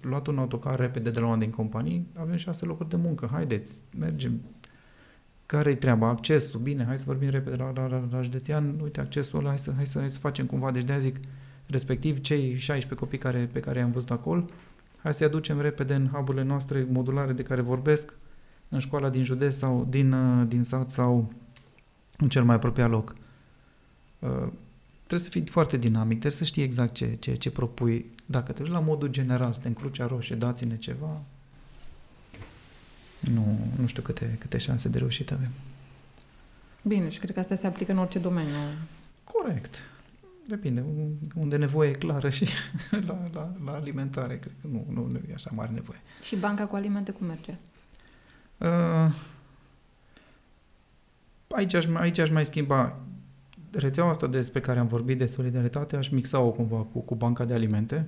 luat 0.00 0.26
un 0.26 0.38
autocar 0.38 0.78
repede 0.78 1.10
de 1.10 1.20
la 1.20 1.26
una 1.26 1.36
din 1.36 1.50
companii, 1.50 2.06
avem 2.14 2.36
șase 2.36 2.64
locuri 2.64 2.88
de 2.88 2.96
muncă, 2.96 3.28
haideți, 3.32 3.80
mergem. 3.98 4.40
Care-i 5.46 5.76
treaba? 5.76 6.08
Accesul, 6.08 6.60
bine, 6.60 6.84
hai 6.84 6.98
să 6.98 7.04
vorbim 7.06 7.28
repede 7.28 7.56
la, 7.56 7.72
la, 7.74 7.86
la, 7.86 8.08
la 8.10 8.22
județean, 8.22 8.80
uite 8.82 9.00
accesul 9.00 9.38
ăla, 9.38 9.48
hai 9.48 9.58
să, 9.58 9.72
hai 9.76 9.86
să, 9.86 9.98
hai 9.98 10.10
să 10.10 10.18
facem 10.18 10.46
cumva. 10.46 10.70
Deci 10.70 10.84
de 10.84 11.00
zic, 11.00 11.16
respectiv 11.66 12.20
cei 12.20 12.56
16 12.56 12.94
copii 12.94 13.18
care, 13.18 13.48
pe 13.52 13.60
care 13.60 13.78
i-am 13.78 13.90
văzut 13.90 14.10
acolo, 14.10 14.44
hai 15.02 15.14
să-i 15.14 15.26
aducem 15.26 15.60
repede 15.60 15.94
în 15.94 16.06
hub 16.06 16.28
noastre 16.28 16.86
modulare 16.90 17.32
de 17.32 17.42
care 17.42 17.60
vorbesc, 17.60 18.12
în 18.70 18.78
școala 18.78 19.08
din 19.08 19.24
județ 19.24 19.54
sau 19.54 19.86
din, 19.88 20.12
uh, 20.12 20.46
din 20.48 20.62
sat 20.62 20.90
sau 20.90 21.32
în 22.16 22.28
cel 22.28 22.44
mai 22.44 22.54
apropiat 22.54 22.90
loc. 22.90 23.14
Uh, 24.18 24.48
trebuie 24.96 25.20
să 25.20 25.30
fii 25.30 25.46
foarte 25.46 25.76
dinamic, 25.76 26.18
trebuie 26.18 26.38
să 26.40 26.44
știi 26.44 26.62
exact 26.62 26.94
ce, 26.94 27.16
ce, 27.20 27.34
ce 27.34 27.50
propui. 27.50 28.10
Dacă 28.26 28.52
te 28.52 28.62
duci 28.62 28.72
la 28.72 28.80
modul 28.80 29.08
general, 29.08 29.52
să 29.52 29.60
te 29.60 29.68
încruci 29.68 30.02
roșie, 30.02 30.36
dați-ne 30.36 30.76
ceva, 30.76 31.22
nu, 33.20 33.58
nu 33.80 33.86
știu 33.86 34.02
câte, 34.02 34.36
câte 34.38 34.58
șanse 34.58 34.88
de 34.88 34.98
reușită 34.98 35.34
avem. 35.34 35.50
Bine, 36.82 37.10
și 37.10 37.18
cred 37.18 37.32
că 37.32 37.40
asta 37.40 37.54
se 37.54 37.66
aplică 37.66 37.92
în 37.92 37.98
orice 37.98 38.18
domeniu. 38.18 38.54
Corect. 39.24 39.84
Depinde. 40.46 40.84
Unde 41.34 41.56
nevoie 41.56 41.90
e 41.90 41.92
clară 41.92 42.28
și 42.28 42.46
la, 43.06 43.28
la, 43.32 43.52
la 43.64 43.72
alimentare, 43.72 44.38
cred 44.38 44.52
că 44.60 44.68
nu, 44.68 44.86
nu, 44.88 45.06
nu 45.06 45.20
e 45.30 45.34
așa 45.34 45.50
mare 45.54 45.70
nevoie. 45.70 46.00
Și 46.22 46.36
banca 46.36 46.66
cu 46.66 46.76
alimente 46.76 47.12
cum 47.12 47.26
merge? 47.26 47.56
Uh, 48.60 49.14
aici, 51.48 51.74
aș, 51.74 51.86
aici 51.94 52.18
aș 52.18 52.30
mai 52.30 52.44
schimba 52.44 52.96
rețeaua 53.70 54.10
asta 54.10 54.26
despre 54.26 54.60
care 54.60 54.78
am 54.78 54.86
vorbit 54.86 55.18
de 55.18 55.26
solidaritate, 55.26 55.96
aș 55.96 56.08
mixa-o 56.08 56.50
cumva 56.50 56.76
cu, 56.76 56.98
cu 56.98 57.14
banca 57.14 57.44
de 57.44 57.54
alimente. 57.54 58.06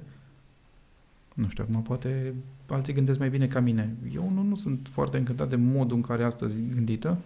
Nu 1.35 1.49
știu, 1.49 1.65
acum 1.69 1.83
poate 1.83 2.35
alții 2.69 2.93
gândesc 2.93 3.19
mai 3.19 3.31
bine 3.31 3.47
ca 3.47 3.61
mine. 3.61 3.97
Eu 4.15 4.31
nu, 4.31 4.43
nu 4.43 4.55
sunt 4.55 4.89
foarte 4.91 5.17
încântat 5.19 5.49
de 5.49 5.57
modul 5.57 5.97
în 5.97 6.03
care 6.03 6.25
asta 6.25 6.45
e 6.45 6.75
gândită. 6.75 7.17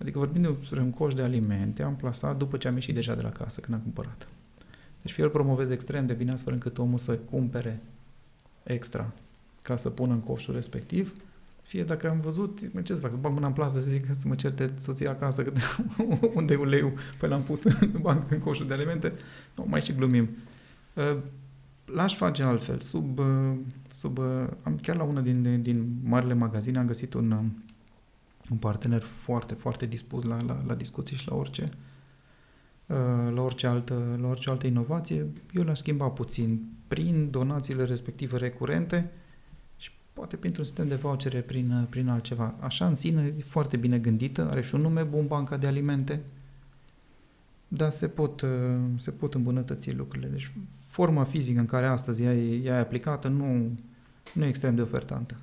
Adică 0.00 0.18
vorbim 0.18 0.42
despre 0.42 0.80
un 0.80 0.90
coș 0.90 1.14
de 1.14 1.22
alimente, 1.22 1.82
am 1.82 1.96
plasat 1.96 2.36
după 2.36 2.56
ce 2.56 2.68
am 2.68 2.74
ieșit 2.74 2.94
deja 2.94 3.14
de 3.14 3.22
la 3.22 3.30
casă, 3.30 3.60
când 3.60 3.76
am 3.76 3.82
cumpărat. 3.82 4.28
Deci 5.02 5.12
fie 5.12 5.24
îl 5.24 5.30
promovez 5.30 5.70
extrem 5.70 6.06
de 6.06 6.12
bine 6.12 6.32
astfel 6.32 6.52
încât 6.52 6.78
omul 6.78 6.98
să 6.98 7.18
cumpere 7.30 7.80
extra 8.62 9.12
ca 9.62 9.76
să 9.76 9.90
pună 9.90 10.12
în 10.12 10.20
coșul 10.20 10.54
respectiv, 10.54 11.12
fie 11.68 11.84
dacă 11.84 12.08
am 12.08 12.20
văzut, 12.20 12.60
ce 12.82 12.94
să 12.94 13.00
fac, 13.00 13.10
să 13.10 13.16
bag 13.16 13.32
mâna 13.32 13.46
în 13.46 13.52
plasă 13.52 13.80
să 13.80 13.90
zic 13.90 14.06
să 14.18 14.28
mă 14.28 14.34
certe 14.34 14.74
soția 14.78 15.10
acasă 15.10 15.42
că 15.42 15.52
unde 16.34 16.52
e 16.52 16.56
uleiul, 16.56 16.92
păi 17.18 17.28
l-am 17.28 17.42
pus 17.42 17.62
în 17.62 17.90
banc 18.00 18.30
în 18.30 18.38
coșul 18.38 18.66
de 18.66 18.72
alimente, 18.72 19.12
nu, 19.54 19.64
mai 19.68 19.80
și 19.80 19.92
glumim. 19.92 20.28
Uh, 20.94 21.18
l-aș 21.84 22.16
face 22.16 22.42
altfel, 22.42 22.80
sub, 22.80 23.18
uh, 23.18 23.56
sub 23.88 24.18
am 24.62 24.78
chiar 24.82 24.96
la 24.96 25.02
una 25.02 25.20
din, 25.20 25.62
din 25.62 25.96
marile 26.04 26.34
magazine 26.34 26.78
am 26.78 26.86
găsit 26.86 27.14
un, 27.14 27.30
un 28.50 28.56
partener 28.56 29.02
foarte, 29.02 29.54
foarte 29.54 29.86
dispus 29.86 30.24
la, 30.24 30.36
la, 30.46 30.62
la 30.66 30.74
discuții 30.74 31.16
și 31.16 31.28
la 31.28 31.36
orice, 31.36 31.68
la 33.34 33.42
orice, 33.42 33.66
altă, 33.66 34.18
la 34.20 34.28
orice 34.28 34.50
altă 34.50 34.66
inovație, 34.66 35.26
eu 35.52 35.62
l-aș 35.62 35.78
schimba 35.78 36.08
puțin 36.08 36.72
prin 36.86 37.30
donațiile 37.30 37.84
respective 37.84 38.36
recurente, 38.36 39.10
poate 40.18 40.36
printr-un 40.36 40.64
sistem 40.64 40.88
de 40.88 40.94
vouchere 40.94 41.40
prin, 41.40 41.86
prin 41.90 42.08
altceva. 42.08 42.54
Așa 42.60 42.86
în 42.86 42.94
sine 42.94 43.34
e 43.38 43.42
foarte 43.42 43.76
bine 43.76 43.98
gândită, 43.98 44.48
are 44.50 44.62
și 44.62 44.74
un 44.74 44.80
nume 44.80 45.02
bun, 45.02 45.26
banca 45.26 45.56
de 45.56 45.66
alimente, 45.66 46.20
dar 47.68 47.90
se 47.90 48.08
pot, 48.08 48.44
se 48.96 49.10
pot 49.10 49.34
îmbunătăți 49.34 49.94
lucrurile. 49.94 50.28
Deci 50.28 50.52
forma 50.86 51.24
fizică 51.24 51.60
în 51.60 51.66
care 51.66 51.86
astăzi 51.86 52.22
ea 52.22 52.34
e, 52.34 52.60
ea 52.64 52.76
e 52.76 52.80
aplicată 52.80 53.28
nu, 53.28 53.78
nu 54.34 54.44
e 54.44 54.48
extrem 54.48 54.74
de 54.74 54.82
ofertantă. 54.82 55.36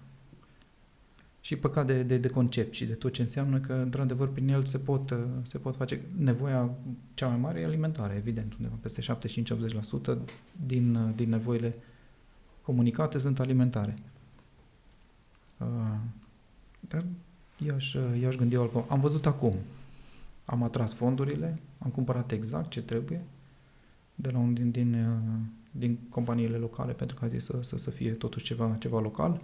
Și 1.41 1.55
păcat 1.55 1.85
de, 1.85 2.03
de, 2.03 2.17
de 2.17 2.27
concept 2.27 2.73
și 2.73 2.85
de 2.85 2.93
tot 2.93 3.13
ce 3.13 3.21
înseamnă 3.21 3.59
că, 3.59 3.73
într-adevăr, 3.73 4.27
prin 4.27 4.47
el 4.47 4.65
se 4.65 4.77
pot, 4.77 5.15
se 5.43 5.57
pot 5.57 5.75
face... 5.75 6.01
Nevoia 6.17 6.69
cea 7.13 7.27
mai 7.27 7.37
mare 7.37 7.59
e 7.59 7.65
alimentare, 7.65 8.15
evident, 8.15 8.53
undeva 8.53 8.75
peste 8.81 9.01
75-80% 9.01 10.17
din, 10.65 11.13
din 11.15 11.29
nevoile 11.29 11.75
comunicate 12.61 13.17
sunt 13.19 13.39
alimentare. 13.39 13.95
Uh, 15.57 15.67
dar 16.79 17.05
eu 17.65 17.75
aș, 17.75 17.93
eu 17.93 18.27
aș 18.27 18.35
gândi 18.35 18.55
altcum. 18.55 18.85
Am 18.87 18.99
văzut 18.99 19.25
acum. 19.25 19.55
Am 20.45 20.63
atras 20.63 20.93
fondurile, 20.93 21.59
am 21.79 21.89
cumpărat 21.89 22.31
exact 22.31 22.69
ce 22.69 22.81
trebuie 22.81 23.21
de 24.15 24.29
la 24.29 24.37
un 24.37 24.53
din, 24.53 24.71
din, 24.71 24.93
uh, 24.93 25.39
din 25.71 25.97
companiile 26.09 26.57
locale 26.57 26.93
pentru 26.93 27.15
că 27.15 27.25
a 27.25 27.27
zis 27.27 27.43
să, 27.43 27.57
să, 27.61 27.77
să 27.77 27.89
fie 27.89 28.11
totuși 28.11 28.45
ceva, 28.45 28.75
ceva 28.79 28.99
local. 28.99 29.41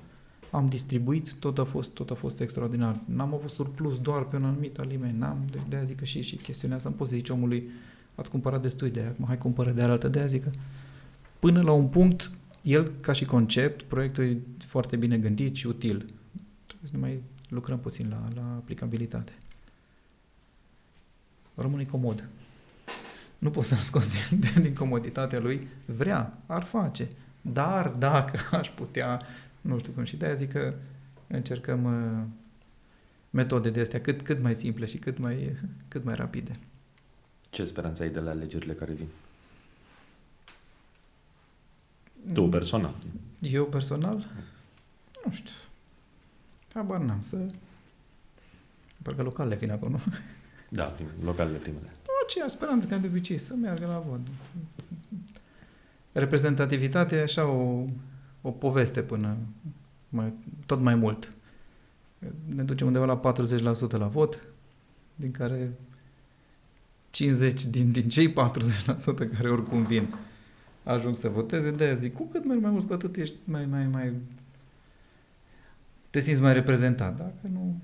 Am 0.51 0.69
distribuit, 0.69 1.33
tot 1.33 1.57
a 1.57 1.63
fost, 1.63 1.89
tot 1.89 2.11
a 2.11 2.13
fost 2.13 2.39
extraordinar. 2.39 2.99
N-am 3.05 3.33
avut 3.33 3.49
surplus 3.49 3.99
doar 3.99 4.23
pe 4.23 4.35
un 4.35 4.43
anumit 4.43 4.79
aliment. 4.79 5.19
N-am, 5.19 5.45
de, 5.51 5.59
de 5.69 5.75
aia 5.75 5.85
zic 5.85 5.97
că 5.97 6.05
și, 6.05 6.21
și 6.21 6.35
chestiunea 6.35 6.77
asta 6.77 6.89
nu 6.89 6.95
poți 6.95 7.09
să 7.09 7.15
zici 7.15 7.29
omului 7.29 7.69
ați 8.15 8.31
cumpărat 8.31 8.61
destul 8.61 8.89
de 8.89 8.99
aia, 8.99 9.15
hai 9.25 9.37
cumpără 9.37 9.71
de 9.71 9.81
altă, 9.81 10.07
de 10.07 10.19
aia 10.19 10.27
zic 10.27 10.43
că 10.43 10.49
până 11.39 11.61
la 11.61 11.71
un 11.71 11.87
punct 11.87 12.31
el, 12.61 12.91
ca 12.99 13.13
și 13.13 13.25
concept, 13.25 13.81
proiectul 13.81 14.23
e 14.23 14.37
foarte 14.57 14.95
bine 14.95 15.17
gândit 15.17 15.55
și 15.55 15.67
util. 15.67 15.97
Trebuie 16.65 16.89
să 16.89 16.91
ne 16.91 16.97
mai 16.97 17.23
lucrăm 17.49 17.79
puțin 17.79 18.09
la, 18.09 18.23
la 18.35 18.53
aplicabilitate. 18.55 19.33
Rămâne 21.55 21.83
comod. 21.83 22.27
Nu 23.37 23.49
poți 23.49 23.67
să-l 23.67 23.77
scoți 23.77 24.09
din, 24.29 24.61
din 24.61 24.73
comoditatea 24.73 25.39
lui. 25.39 25.67
Vrea, 25.85 26.37
ar 26.45 26.63
face. 26.63 27.09
Dar 27.41 27.87
dacă 27.87 28.39
aș 28.57 28.69
putea, 28.69 29.21
nu 29.61 29.79
știu 29.79 29.91
cum, 29.91 30.03
și 30.03 30.17
de-aia 30.17 30.35
zic 30.35 30.51
că 30.51 30.73
încercăm 31.27 31.83
uh, 31.83 32.23
metode 33.29 33.69
de 33.69 33.79
astea 33.79 34.01
cât, 34.01 34.21
cât 34.21 34.41
mai 34.41 34.55
simple 34.55 34.85
și 34.85 34.97
cât 34.97 35.17
mai, 35.17 35.55
cât 35.87 36.03
mai 36.03 36.15
rapide. 36.15 36.59
Ce 37.49 37.65
speranță 37.65 38.03
ai 38.03 38.09
de 38.09 38.19
la 38.19 38.29
alegerile 38.29 38.73
care 38.73 38.93
vin? 38.93 39.07
Tu 42.33 42.49
personal. 42.49 42.95
Eu 43.39 43.65
personal? 43.65 44.27
Nu 45.25 45.31
știu. 45.31 45.53
Habar 46.73 46.99
n-am 46.99 47.21
să... 47.21 47.37
Parcă 49.01 49.21
localele 49.21 49.55
vin 49.55 49.71
acolo, 49.71 49.91
nu? 49.91 50.01
Da, 50.69 50.83
prim, 50.83 51.07
localele 51.23 51.57
primele. 51.57 51.91
Aceea 52.25 52.47
speranță 52.47 52.87
ca 52.87 52.97
de 52.97 53.07
obicei, 53.07 53.37
să 53.37 53.55
meargă 53.55 53.85
la 53.85 53.99
vot. 53.99 54.19
Reprezentativitatea 56.11 57.17
e 57.17 57.21
așa 57.21 57.45
o, 57.45 57.85
o 58.41 58.51
poveste 58.51 59.01
până 59.01 59.37
mai, 60.09 60.33
tot 60.65 60.79
mai 60.79 60.95
mult. 60.95 61.31
Ne 62.45 62.63
ducem 62.63 62.87
undeva 62.87 63.05
la 63.05 63.33
40% 63.87 63.91
la 63.91 64.07
vot, 64.07 64.47
din 65.15 65.31
care 65.31 65.71
50 67.09 67.65
din, 67.65 67.91
din 67.91 68.09
cei 68.09 68.33
40% 68.33 68.33
care 69.35 69.49
oricum 69.49 69.83
vin 69.83 70.15
ajung 70.83 71.15
să 71.15 71.29
voteze, 71.29 71.71
de 71.71 71.83
aia 71.83 71.93
zic, 71.93 72.13
cu 72.13 72.23
cât 72.23 72.45
merg 72.45 72.61
mai 72.61 72.71
mult, 72.71 72.87
cu 72.87 72.93
atât 72.93 73.15
ești 73.15 73.35
mai, 73.43 73.65
mai, 73.65 73.87
mai, 73.87 74.13
te 76.09 76.19
simți 76.19 76.41
mai 76.41 76.53
reprezentat. 76.53 77.17
Dacă 77.17 77.47
nu, 77.51 77.75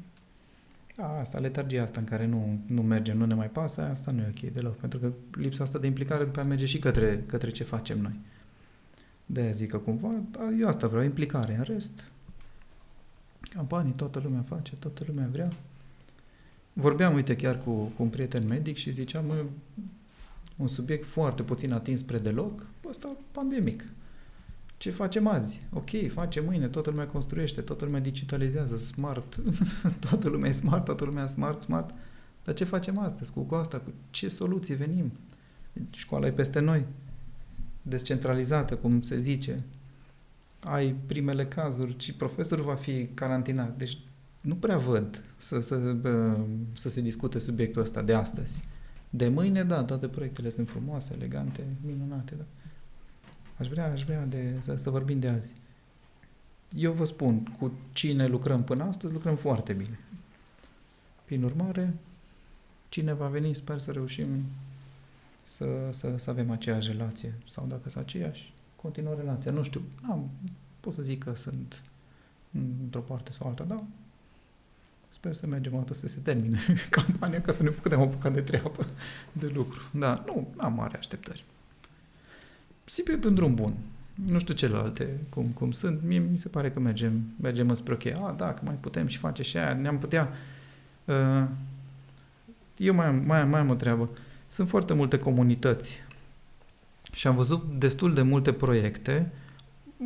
a, 0.98 1.20
asta, 1.20 1.40
letargia 1.40 1.84
asta 1.84 2.00
în 2.00 2.06
care 2.06 2.26
nu, 2.26 2.60
nu 2.66 2.82
mergem, 2.82 3.18
nu 3.18 3.26
ne 3.26 3.34
mai 3.34 3.50
pasă, 3.50 3.82
asta 3.82 4.12
nu 4.12 4.22
e 4.22 4.34
ok 4.36 4.52
deloc, 4.52 4.76
pentru 4.76 5.00
că 5.00 5.12
lipsa 5.32 5.64
asta 5.64 5.80
de 5.80 5.88
implicare 5.88 6.24
după 6.24 6.40
aia 6.40 6.48
merge 6.48 6.66
și 6.66 6.80
către, 6.80 7.24
către 7.28 7.52
ce 7.52 7.64
facem 7.64 8.02
noi. 8.02 8.20
De 9.26 9.42
aia 9.42 9.52
zic 9.52 9.70
că 9.70 9.78
cumva, 9.78 10.10
eu 10.60 10.68
asta 10.68 10.88
vreau, 10.88 11.04
implicare. 11.04 11.56
În 11.56 11.64
rest, 11.64 12.12
campanii 13.40 13.92
toată 13.92 14.20
lumea 14.24 14.42
face, 14.42 14.76
toată 14.76 15.04
lumea 15.08 15.28
vrea. 15.32 15.52
Vorbeam, 16.74 17.14
uite, 17.14 17.36
chiar 17.36 17.58
cu, 17.58 17.72
cu 17.72 18.04
un 18.04 18.10
prieten 18.10 18.48
medic 18.48 18.76
și 18.76 18.92
ziceam, 18.92 19.26
mă, 19.26 19.44
un 20.58 20.68
subiect 20.68 21.06
foarte 21.06 21.44
puțin 21.44 21.74
atins 21.74 22.00
spre 22.00 22.18
deloc, 22.18 22.66
ăsta 22.90 23.16
pandemic. 23.32 23.84
Ce 24.78 24.92
facem 24.92 25.28
azi? 25.28 25.62
Ok, 25.74 26.12
facem 26.12 26.46
mâine, 26.46 26.68
toată 26.68 26.90
lumea 26.90 27.08
construiește, 27.08 27.62
toată 27.62 27.86
lumea 27.86 28.00
digitalizează, 28.00 28.78
smart, 28.78 29.40
toată 30.10 30.30
lumea 30.30 30.50
e 30.50 30.52
smart, 30.52 30.86
toată 30.86 31.06
lumea 31.06 31.24
e 31.24 31.28
smart, 31.28 31.62
smart. 31.62 31.94
Dar 32.44 32.56
ce 32.56 32.64
facem 32.64 32.98
astăzi 33.00 33.32
cu 33.34 33.56
asta? 33.56 33.78
Cu 33.78 33.94
ce 34.10 34.28
soluții 34.28 34.76
venim? 34.76 35.12
Școala 35.90 36.26
e 36.26 36.32
peste 36.32 36.60
noi, 36.60 36.86
descentralizată, 37.82 38.76
cum 38.76 39.02
se 39.02 39.20
zice. 39.20 39.64
Ai 40.60 40.96
primele 41.06 41.46
cazuri 41.46 41.96
și 41.98 42.14
profesorul 42.14 42.66
va 42.66 42.76
fi 42.76 43.06
carantinat. 43.14 43.78
Deci 43.78 43.98
nu 44.42 44.56
prea 44.56 44.78
văd 44.78 45.24
să, 45.38 45.60
să, 45.60 45.96
să 46.74 46.90
se 46.90 47.02
discute 47.02 47.40
subiectul 47.40 47.82
ăsta 47.82 48.02
de 48.02 48.14
astăzi. 48.14 48.64
De 49.10 49.28
mâine, 49.28 49.64
da, 49.64 49.84
toate 49.84 50.08
proiectele 50.08 50.50
sunt 50.50 50.70
frumoase, 50.70 51.14
elegante, 51.14 51.66
minunate, 51.86 52.36
da. 52.36 52.44
Aș 53.58 53.68
vrea, 53.68 53.92
aș 53.92 54.04
vrea 54.04 54.26
de, 54.26 54.56
să, 54.60 54.76
să 54.76 54.90
vorbim 54.90 55.20
de 55.20 55.28
azi. 55.28 55.54
Eu 56.76 56.92
vă 56.92 57.06
spun, 57.06 57.44
cu 57.60 57.72
cine 57.94 58.28
lucrăm 58.28 58.64
până 58.64 58.84
astăzi, 58.84 59.14
lucrăm 59.14 59.36
foarte 59.36 59.74
bine. 59.74 60.00
Prin 61.26 61.44
urmare, 61.44 61.94
cine 62.90 63.14
va 63.14 63.28
veni, 63.28 63.54
sper 63.54 63.80
să 63.80 63.92
reușim 63.92 64.44
să, 65.44 65.90
să, 65.92 66.18
să 66.18 66.30
avem 66.30 66.52
aceeași 66.52 66.92
relație. 66.92 67.34
Sau 67.50 67.66
dacă 67.66 67.90
sunt 67.90 68.04
aceeași, 68.04 68.54
continuă 68.76 69.14
relația. 69.14 69.52
Nu 69.52 69.64
știu, 69.64 69.82
am, 70.10 70.30
pot 70.80 70.94
să 70.94 71.02
zic 71.02 71.24
că 71.24 71.36
sunt 71.36 71.82
într-o 72.82 73.00
parte 73.00 73.32
sau 73.32 73.48
alta, 73.48 73.64
dar 73.64 73.84
Sper 75.10 75.34
să 75.34 75.48
mergem 75.48 75.74
o 75.74 75.78
dată 75.78 75.94
să 75.94 76.08
se 76.08 76.20
termine 76.24 76.60
campania 76.90 77.42
ca 77.42 77.52
să 77.52 77.64
ne 77.64 77.70
putem 77.70 78.02
apuca 78.02 78.30
de 78.30 78.42
treabă, 78.42 78.88
de 79.32 79.52
lucru. 79.54 79.82
Da, 79.92 80.24
nu, 80.26 80.48
am 80.58 80.74
mare 80.74 80.98
așteptări. 80.98 81.46
Simplu 82.86 83.18
pe 83.18 83.28
un 83.28 83.36
drum 83.36 83.56
bun. 83.56 83.74
Nu 84.26 84.40
știu 84.40 84.54
celelalte 84.54 85.20
cum, 85.30 85.46
cum 85.46 85.72
sunt. 85.72 86.00
Mie 86.04 86.20
mi 86.20 86.38
se 86.38 86.50
pare 86.50 86.72
că 86.72 86.80
mergem, 86.80 87.22
mergem 87.42 87.70
înspre 87.70 87.94
ok. 87.94 88.06
A, 88.06 88.36
da, 88.38 88.54
că 88.54 88.62
mai 88.64 88.78
putem 88.80 89.08
și 89.08 89.18
face 89.18 89.44
și 89.44 89.58
aia. 89.58 89.74
Ne-am 89.74 89.98
putea... 89.98 90.30
Uh, 91.06 91.44
eu 92.78 92.94
mai 92.94 93.06
am, 93.06 93.24
mai, 93.26 93.46
mai 93.46 93.60
am 93.60 93.70
o 93.70 93.76
treabă. 93.76 94.10
Sunt 94.48 94.68
foarte 94.68 94.94
multe 94.94 95.20
comunități 95.20 96.02
și 97.12 97.28
am 97.28 97.36
văzut 97.36 97.80
destul 97.80 98.14
de 98.14 98.22
multe 98.22 98.54
proiecte 98.54 99.32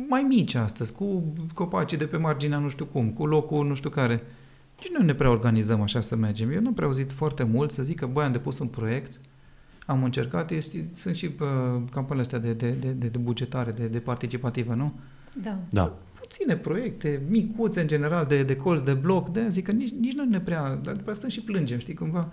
mai 0.08 0.22
mici 0.22 0.54
astăzi, 0.54 0.92
cu 0.92 1.22
copacii 1.54 1.96
de 1.96 2.06
pe 2.06 2.16
marginea 2.16 2.58
nu 2.58 2.68
știu 2.68 2.84
cum, 2.84 3.10
cu 3.10 3.26
locul 3.26 3.66
nu 3.66 3.74
știu 3.74 3.90
care. 3.90 4.14
Uh, 4.14 4.41
nici 4.82 4.92
noi 4.92 5.06
ne 5.06 5.14
prea 5.14 5.30
organizăm 5.30 5.80
așa 5.80 6.00
să 6.00 6.16
mergem. 6.16 6.50
Eu 6.50 6.60
n-am 6.60 6.74
prea 6.74 6.86
auzit 6.86 7.12
foarte 7.12 7.42
mult 7.42 7.70
să 7.70 7.82
zic 7.82 7.98
că, 7.98 8.06
băi, 8.06 8.24
am 8.24 8.32
depus 8.32 8.58
un 8.58 8.66
proiect, 8.66 9.20
am 9.86 10.04
încercat, 10.04 10.50
este, 10.50 10.90
sunt 10.94 11.14
și 11.14 11.24
uh, 11.26 11.82
campaniile 11.90 12.20
astea 12.20 12.38
de, 12.38 12.52
de, 12.52 12.70
de, 12.70 12.88
de, 12.88 13.08
de 13.08 13.18
bugetare, 13.18 13.70
de, 13.70 13.86
de 13.86 13.98
participativă, 13.98 14.74
nu? 14.74 14.92
Da. 15.42 15.58
Da. 15.70 15.98
Puține 16.20 16.56
proiecte, 16.56 17.22
micuțe 17.28 17.80
în 17.80 17.86
general, 17.86 18.26
de, 18.26 18.42
de 18.42 18.56
colț 18.56 18.80
de 18.80 18.92
bloc, 18.92 19.28
de 19.28 19.48
zic 19.48 19.64
că 19.64 19.72
nici, 19.72 19.92
nici 20.00 20.14
noi 20.14 20.26
ne 20.28 20.40
prea, 20.40 20.78
dar 20.82 20.94
după 20.94 21.10
asta 21.10 21.28
și 21.28 21.40
plângem, 21.40 21.78
știi, 21.78 21.94
cumva. 21.94 22.32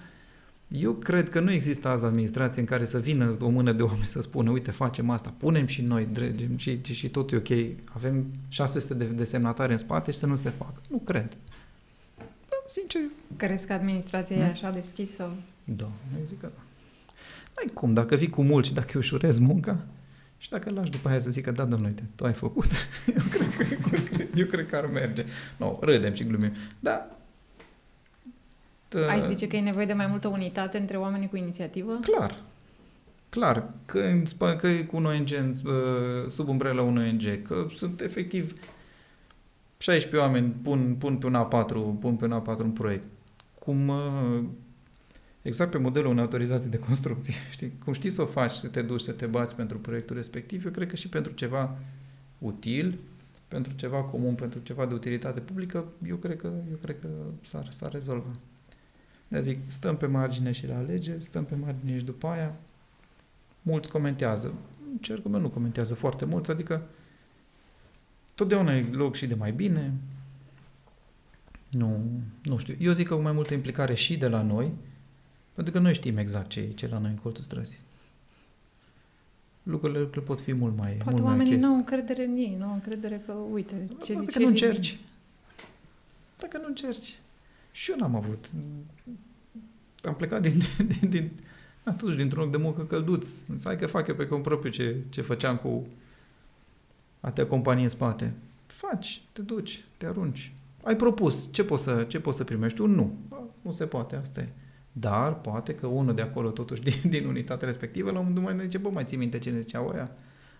Eu 0.68 0.92
cred 0.92 1.30
că 1.30 1.40
nu 1.40 1.52
există 1.52 1.88
azi 1.88 2.06
administrație 2.06 2.62
în 2.62 2.68
care 2.68 2.86
să 2.86 3.00
vină 3.00 3.38
o 3.42 3.50
mână 3.50 3.72
de 3.72 3.84
oameni 3.84 4.06
să 4.06 4.22
spună, 4.22 4.52
uite, 4.52 4.72
facem 4.72 5.10
asta, 5.10 5.34
punem 5.38 5.66
și 5.66 5.82
noi, 5.82 6.08
dregem 6.12 6.58
și, 6.58 6.80
și, 6.84 6.94
și 6.94 7.10
tot 7.10 7.32
e 7.32 7.36
ok, 7.36 7.50
avem 7.94 8.26
600 8.48 8.94
de, 8.94 9.06
de 9.06 9.24
semnatare 9.24 9.72
în 9.72 9.78
spate 9.78 10.12
și 10.12 10.18
să 10.18 10.26
nu 10.26 10.36
se 10.36 10.50
facă. 10.50 10.82
Nu 10.90 10.98
cred 10.98 11.38
sincer... 12.70 13.02
Crezi 13.38 13.66
că 13.66 13.74
administrația 13.74 14.36
nu? 14.36 14.42
e 14.42 14.46
așa 14.46 14.70
deschisă? 14.70 15.30
Da, 15.64 15.90
eu 16.20 16.26
zic 16.28 16.40
că 16.40 16.50
da. 16.56 16.62
Ai 17.54 17.72
cum, 17.74 17.94
dacă 17.94 18.16
vii 18.16 18.30
cu 18.30 18.44
mult 18.44 18.66
și 18.66 18.74
dacă 18.74 18.98
ușurezi 18.98 19.42
munca 19.42 19.78
și 20.38 20.50
dacă 20.50 20.72
lași 20.72 20.90
după 20.90 21.10
aia 21.10 21.20
să 21.20 21.30
zică, 21.30 21.52
da, 21.52 21.66
domnule, 21.66 21.88
uite, 21.88 22.04
tu 22.16 22.26
ai 22.26 22.34
făcut, 22.34 22.70
eu 23.16 23.24
cred 23.32 23.56
că, 23.58 23.96
cred, 24.14 24.30
eu 24.36 24.46
cred 24.46 24.70
că 24.70 24.76
ar 24.76 24.86
merge. 24.86 25.26
No, 25.58 25.78
râdem 25.82 26.14
și 26.14 26.24
glumim. 26.24 26.52
Da. 26.80 27.08
Tă... 28.88 29.08
Ai 29.08 29.28
zice 29.28 29.48
că 29.48 29.56
e 29.56 29.62
nevoie 29.62 29.86
de 29.86 29.94
mai 29.94 30.08
multă 30.08 30.28
unitate 30.28 30.78
între 30.78 30.98
oamenii 30.98 31.28
cu 31.28 31.36
inițiativă? 31.36 32.00
Clar. 32.02 32.42
Clar. 33.30 33.70
Că, 33.86 34.00
în, 34.00 34.24
că 34.58 34.68
e 34.68 34.84
cu 34.84 34.96
un 34.96 35.06
ONG, 35.06 35.30
sub 36.30 36.48
umbrela 36.48 36.82
unui 36.82 37.10
ONG, 37.10 37.42
că 37.42 37.68
sunt 37.76 38.02
efectiv 38.02 38.54
16 39.82 40.18
oameni 40.18 40.50
pun, 40.50 40.96
pun 40.96 41.18
pe 41.18 41.26
un 41.26 41.48
A4, 41.48 42.00
pun 42.00 42.16
pe 42.16 42.26
un 42.26 42.42
A4 42.42 42.60
un 42.60 42.72
proiect. 42.72 43.08
Cum 43.60 43.92
exact 45.42 45.72
pe 45.72 45.78
modelul 45.78 46.10
unei 46.10 46.22
autorizații 46.22 46.70
de 46.70 46.80
construcție. 46.80 47.34
Știi? 47.52 47.74
Cum 47.84 47.94
știi 47.94 48.10
să 48.10 48.22
o 48.22 48.26
faci, 48.26 48.52
să 48.52 48.68
te 48.68 48.82
duci, 48.82 49.02
să 49.02 49.12
te 49.12 49.26
bați 49.26 49.56
pentru 49.56 49.80
proiectul 49.80 50.16
respectiv, 50.16 50.66
eu 50.66 50.72
cred 50.72 50.88
că 50.88 50.96
și 50.96 51.10
pentru 51.10 51.32
ceva 51.32 51.78
util, 52.38 53.00
pentru 53.48 53.74
ceva 53.76 54.02
comun, 54.02 54.34
pentru 54.34 54.60
ceva 54.60 54.86
de 54.86 54.94
utilitate 54.94 55.40
publică, 55.40 55.86
eu 56.08 56.16
cred 56.16 56.38
că, 56.38 56.52
eu 56.70 56.78
cred 56.82 57.00
că 57.00 57.08
s-ar, 57.44 57.72
s-ar 57.72 57.92
rezolva. 57.92 58.32
de 59.28 59.42
zic, 59.42 59.58
stăm 59.68 59.98
pe 59.98 60.06
margine 60.06 60.52
și 60.52 60.68
la 60.68 60.78
alegeri, 60.78 61.24
stăm 61.24 61.46
pe 61.46 61.56
margine 61.56 61.98
și 61.98 62.04
după 62.04 62.28
aia, 62.28 62.56
mulți 63.62 63.90
comentează. 63.90 64.54
Cercul 65.02 65.32
meu 65.32 65.40
nu 65.40 65.50
comentează 65.50 65.94
foarte 65.94 66.26
mult, 66.26 66.50
adică 66.50 66.84
totdeauna 68.40 68.76
e 68.76 68.90
loc 68.92 69.16
și 69.16 69.28
de 69.28 69.36
mai 69.36 69.52
bine. 69.52 69.94
Nu, 71.70 72.06
nu 72.44 72.58
știu. 72.58 72.76
Eu 72.80 72.92
zic 72.92 73.08
că 73.08 73.16
cu 73.16 73.22
mai 73.22 73.32
multă 73.32 73.54
implicare 73.54 73.94
și 73.94 74.18
de 74.18 74.28
la 74.28 74.42
noi, 74.42 74.72
pentru 75.54 75.74
că 75.74 75.80
noi 75.80 75.94
știm 75.94 76.18
exact 76.18 76.50
ce 76.50 76.60
e 76.60 76.72
ce 76.72 76.88
la 76.88 76.98
noi 76.98 77.10
în 77.10 77.16
colțul 77.16 77.44
străzii. 77.44 77.78
Lucrurile, 79.64 80.00
lucrurile 80.00 80.26
pot 80.26 80.42
fi 80.42 80.54
mult 80.54 80.78
mai 80.78 80.92
Poate 80.92 81.12
mult 81.12 81.24
oamenii 81.24 81.52
mai 81.52 81.62
nu 81.62 81.68
au 81.68 81.76
încredere 81.76 82.26
în 82.26 82.36
ei, 82.36 82.56
nu 82.60 82.66
au 82.66 82.74
încredere 82.74 83.22
că, 83.26 83.32
uite, 83.32 83.86
ce 84.04 84.14
Dacă 84.14 84.26
zice 84.26 84.40
nu 84.40 84.48
Liviu. 84.48 84.68
încerci. 84.68 85.00
Dacă 86.40 86.58
nu 86.58 86.66
încerci. 86.68 87.20
Și 87.72 87.92
eu 87.92 87.98
n-am 87.98 88.16
avut. 88.16 88.52
Am 90.04 90.16
plecat 90.16 90.42
din, 90.42 90.62
din, 91.00 91.10
din 91.10 91.32
atunci 91.84 92.16
dintr-un 92.16 92.42
loc 92.44 92.52
de 92.52 92.58
muncă 92.58 92.82
călduț. 92.82 93.28
Hai 93.64 93.78
că 93.78 93.88
fac 93.88 94.08
eu 94.08 94.16
pe 94.16 94.28
cont 94.28 94.44
propriu 94.44 94.72
ce, 94.72 94.96
ce 95.10 95.22
făceam 95.22 95.58
cu 95.58 95.88
atâtea 97.20 97.48
companii 97.48 97.84
în 97.84 97.90
spate. 97.90 98.34
Faci, 98.66 99.24
te 99.32 99.42
duci, 99.42 99.86
te 99.98 100.06
arunci. 100.06 100.54
Ai 100.84 100.96
propus, 100.96 101.48
ce 101.52 101.64
poți 101.64 101.84
să, 101.84 102.06
ce 102.08 102.20
poți 102.20 102.38
să 102.38 102.44
primești? 102.44 102.82
Un 102.82 102.92
nu. 102.92 103.18
Ba, 103.28 103.44
Nu 103.62 103.72
se 103.72 103.86
poate, 103.86 104.16
asta 104.16 104.40
e. 104.40 104.48
Dar 104.92 105.36
poate 105.36 105.76
că 105.76 105.88
unul 105.88 106.16
de 106.16 106.22
acolo, 106.22 106.50
totuși, 106.50 106.82
din, 106.90 107.10
din 107.10 107.26
unitatea 107.28 107.68
respectivă, 107.68 108.12
la 108.12 108.20
un 108.20 108.26
moment 108.26 108.46
dat 108.46 108.56
mai 108.56 108.64
zice, 108.64 108.78
bă, 108.78 108.90
mai 108.90 109.04
ții 109.04 109.18
minte 109.18 109.40
ce 109.40 109.50
ne 109.50 109.60
ziceau 109.60 109.92
ăia? 109.94 110.12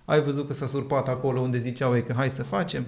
Ai 0.06 0.22
văzut 0.22 0.48
că 0.48 0.54
s-a 0.54 0.68
surpat 0.68 1.08
acolo 1.08 1.40
unde 1.40 1.58
ziceau 1.58 1.96
ei 1.96 2.04
că 2.04 2.14
hai 2.14 2.30
să 2.30 2.44
facem? 2.44 2.86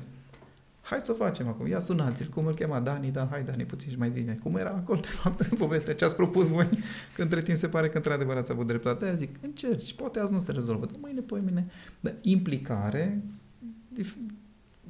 Hai 0.81 0.99
să 1.01 1.11
o 1.11 1.15
facem 1.15 1.47
acum. 1.47 1.67
Ia 1.67 1.79
sunați-l. 1.79 2.27
Cum 2.33 2.45
îl 2.45 2.53
chema? 2.53 2.79
Dani, 2.79 3.11
da, 3.11 3.27
hai 3.31 3.43
Dani, 3.43 3.63
puțin 3.63 3.91
și 3.91 3.97
mai 3.97 4.11
zine. 4.13 4.39
Cum 4.43 4.55
era 4.55 4.69
acolo, 4.69 4.99
de 4.99 5.07
fapt, 5.07 5.39
în 5.39 5.57
povestea? 5.57 5.95
Ce 5.95 6.05
ați 6.05 6.15
propus 6.15 6.47
voi? 6.47 6.69
Că 7.15 7.21
între 7.21 7.41
timp 7.41 7.57
se 7.57 7.67
pare 7.67 7.89
că 7.89 7.97
într-adevăr 7.97 8.37
ați 8.37 8.51
avut 8.51 8.67
dreptate. 8.67 9.05
Aia 9.05 9.15
zic, 9.15 9.35
încerci. 9.41 9.93
Poate 9.93 10.19
azi 10.19 10.31
nu 10.31 10.39
se 10.39 10.51
rezolvă. 10.51 10.85
Dar 10.85 10.95
mâine, 11.01 11.21
poi 11.21 11.41
mine. 11.45 11.67
Dar 11.99 12.13
implicare, 12.21 13.21
dif- 13.23 13.40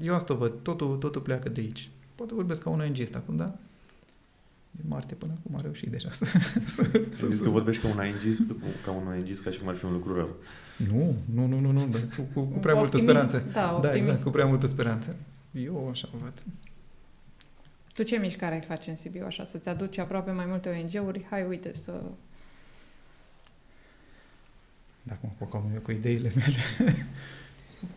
eu 0.01 0.13
asta 0.15 0.33
o 0.33 0.37
văd. 0.37 0.53
Totul, 0.61 0.97
totul 0.97 1.21
pleacă 1.21 1.49
de 1.49 1.59
aici. 1.61 1.89
Poate 2.15 2.33
vorbesc 2.33 2.63
ca 2.63 2.69
un 2.69 2.79
ONG 2.79 2.97
acum, 3.15 3.35
da? 3.35 3.55
Din 4.71 4.85
martie 4.87 5.15
până 5.15 5.31
acum 5.39 5.55
a 5.57 5.61
reușit 5.61 5.89
deja 5.89 6.11
să... 6.19 6.25
să, 6.65 7.01
Să 7.15 7.27
zici 7.27 7.43
că 7.43 7.49
vorbești 7.49 7.81
ca 7.81 7.87
un 7.87 7.97
ONG, 7.97 8.47
ca 8.83 8.91
un 8.91 9.07
ONG 9.07 9.39
ca 9.39 9.49
și 9.49 9.59
cum 9.59 9.67
ar 9.67 9.75
fi 9.75 9.85
un 9.85 9.91
lucru 9.93 10.15
rău. 10.15 10.35
Nu, 10.77 11.15
nu, 11.33 11.45
nu, 11.47 11.59
nu, 11.59 11.71
nu, 11.71 11.87
dar 11.87 12.01
cu, 12.15 12.21
cu, 12.33 12.41
cu 12.41 12.59
prea 12.59 12.73
multă 12.73 12.97
Optimist, 12.97 13.27
speranță. 13.27 13.51
Da, 13.53 13.61
Da, 13.61 13.73
optimist. 13.75 13.97
exact, 13.97 14.23
cu 14.23 14.29
prea 14.29 14.45
multă 14.45 14.65
speranță. 14.67 15.15
Eu 15.51 15.89
așa 15.89 16.09
o 16.15 16.17
văd. 16.23 16.33
Tu 17.93 18.03
ce 18.03 18.17
mișcare 18.17 18.55
ai 18.55 18.61
face 18.61 18.89
în 18.89 18.95
Sibiu 18.95 19.25
așa? 19.25 19.45
Să-ți 19.45 19.69
aduci 19.69 19.97
aproape 19.97 20.31
mai 20.31 20.45
multe 20.45 20.69
ONG-uri? 20.95 21.25
Hai, 21.29 21.45
uite, 21.47 21.71
să... 21.75 22.01
Dacă 25.03 25.19
mă 25.21 25.29
apucam 25.33 25.71
eu 25.73 25.79
cu 25.79 25.91
ideile 25.91 26.31
mele, 26.35 26.57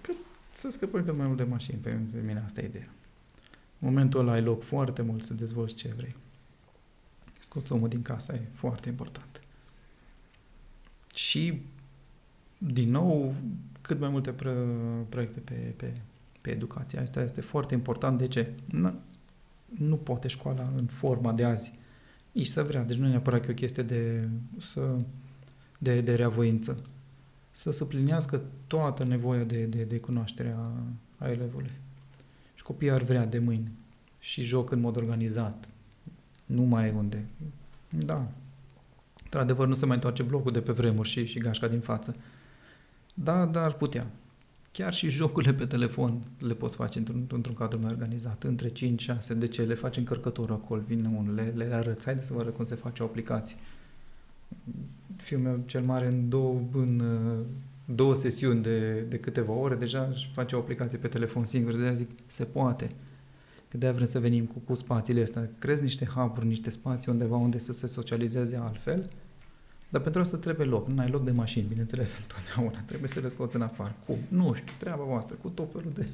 că 0.00 0.12
să 0.54 0.70
scăpăm 0.70 1.04
cât 1.04 1.16
mai 1.16 1.26
mult 1.26 1.38
de 1.38 1.44
mașini. 1.44 1.78
Pe 1.78 1.98
mine 2.26 2.42
asta 2.44 2.60
e 2.60 2.66
ideea. 2.66 2.88
În 3.78 3.88
momentul 3.88 4.20
ăla 4.20 4.32
ai 4.32 4.42
loc 4.42 4.62
foarte 4.62 5.02
mult 5.02 5.22
să 5.22 5.34
dezvolți 5.34 5.74
ce 5.74 5.94
vrei. 5.96 6.14
Scoți 7.38 7.72
omul 7.72 7.88
din 7.88 8.02
casă, 8.02 8.32
e 8.32 8.40
foarte 8.52 8.88
important. 8.88 9.40
Și, 11.14 11.62
din 12.58 12.90
nou, 12.90 13.34
cât 13.80 13.98
mai 13.98 14.08
multe 14.08 14.32
pro- 14.32 15.06
proiecte 15.08 15.40
pe, 15.40 15.54
pe, 15.76 15.92
pe 16.40 16.50
educație. 16.50 16.98
Asta 16.98 17.22
este 17.22 17.40
foarte 17.40 17.74
important. 17.74 18.18
De 18.18 18.26
ce? 18.26 18.52
Nu, 18.70 19.00
nu 19.66 19.96
poate 19.96 20.28
școala 20.28 20.72
în 20.76 20.86
forma 20.86 21.32
de 21.32 21.44
azi 21.44 21.72
nici 22.32 22.46
să 22.46 22.62
vrea. 22.62 22.82
Deci 22.84 22.96
nu 22.96 23.06
e 23.06 23.08
neapărat 23.08 23.40
că 23.40 23.46
e 23.48 23.50
o 23.50 23.54
chestie 23.54 23.82
de, 23.82 24.28
să, 24.58 24.96
de, 25.78 26.00
de 26.00 26.14
reavoință. 26.14 26.82
Să 27.56 27.70
suplinească 27.70 28.42
toată 28.66 29.04
nevoia 29.04 29.44
de, 29.44 29.64
de, 29.64 29.82
de 29.82 29.98
cunoaștere 29.98 30.56
a, 30.58 30.70
a 31.18 31.30
elevului. 31.30 31.70
Și 32.54 32.62
copiii 32.62 32.90
ar 32.90 33.02
vrea 33.02 33.26
de 33.26 33.38
mâine. 33.38 33.70
Și 34.18 34.42
joc 34.42 34.70
în 34.70 34.80
mod 34.80 34.96
organizat. 34.96 35.68
Nu 36.46 36.62
mai 36.62 36.88
e 36.88 36.92
unde. 36.96 37.24
Da. 37.88 38.28
Într-adevăr, 39.24 39.66
nu 39.66 39.74
se 39.74 39.86
mai 39.86 39.94
întoarce 39.94 40.22
blocul 40.22 40.52
de 40.52 40.60
pe 40.60 40.72
vremuri 40.72 41.08
și, 41.08 41.24
și 41.24 41.38
gașca 41.38 41.68
din 41.68 41.80
față. 41.80 42.16
Da, 43.14 43.46
dar 43.46 43.64
ar 43.64 43.72
putea. 43.72 44.06
Chiar 44.72 44.94
și 44.94 45.08
jocurile 45.08 45.54
pe 45.54 45.66
telefon 45.66 46.22
le 46.38 46.54
poți 46.54 46.76
face 46.76 46.98
într-un, 46.98 47.26
într-un 47.32 47.54
cadru 47.54 47.80
mai 47.80 47.90
organizat. 47.90 48.42
Între 48.42 48.68
5-6, 48.68 48.72
de 49.36 49.46
ce? 49.46 49.62
Le 49.62 49.74
faci 49.74 49.96
încărcătorul 49.96 50.54
acolo, 50.54 50.82
vine 50.86 51.08
unul, 51.08 51.34
le, 51.34 51.52
le 51.56 51.74
arăți, 51.74 52.04
haide 52.04 52.22
să 52.22 52.32
vă 52.32 52.40
arăt 52.40 52.54
cum 52.54 52.64
se 52.64 52.74
face 52.74 53.02
o 53.02 53.06
aplicație. 53.06 53.56
Fiul 55.16 55.40
meu 55.40 55.62
cel 55.66 55.82
mare 55.82 56.06
în 56.06 56.28
două, 56.28 56.60
în, 56.72 57.00
uh, 57.00 57.44
două 57.84 58.14
sesiuni 58.14 58.62
de, 58.62 59.00
de 59.00 59.18
câteva 59.18 59.52
ore 59.52 59.74
deja 59.74 60.08
își 60.12 60.30
face 60.32 60.56
o 60.56 60.58
aplicație 60.58 60.98
pe 60.98 61.08
telefon 61.08 61.44
singur, 61.44 61.76
deja 61.76 61.94
zic, 61.94 62.08
se 62.26 62.44
poate. 62.44 62.90
Că 63.68 63.76
de 63.76 63.90
vrem 63.90 64.06
să 64.06 64.18
venim 64.18 64.44
cu, 64.44 64.58
cu 64.58 64.74
spațiile 64.74 65.22
astea. 65.22 65.48
Crezi 65.58 65.82
niște 65.82 66.04
hub 66.04 66.38
niște 66.38 66.70
spații 66.70 67.12
undeva 67.12 67.36
unde 67.36 67.58
să 67.58 67.72
se 67.72 67.86
socializeze 67.86 68.56
altfel, 68.56 69.10
dar 69.88 70.00
pentru 70.00 70.20
asta 70.20 70.36
trebuie 70.36 70.66
loc. 70.66 70.88
Nu 70.88 71.00
ai 71.00 71.10
loc 71.10 71.24
de 71.24 71.30
mașini, 71.30 71.66
bineînțeles, 71.68 72.18
întotdeauna. 72.22 72.84
Trebuie 72.86 73.08
să 73.08 73.20
le 73.20 73.28
scoți 73.28 73.56
în 73.56 73.62
afară. 73.62 73.96
Cum? 74.06 74.16
Nu 74.28 74.54
știu, 74.54 74.72
treaba 74.78 75.02
voastră, 75.04 75.36
cu 75.42 75.48
tot 75.48 75.72
felul 75.72 75.92
de 75.94 76.06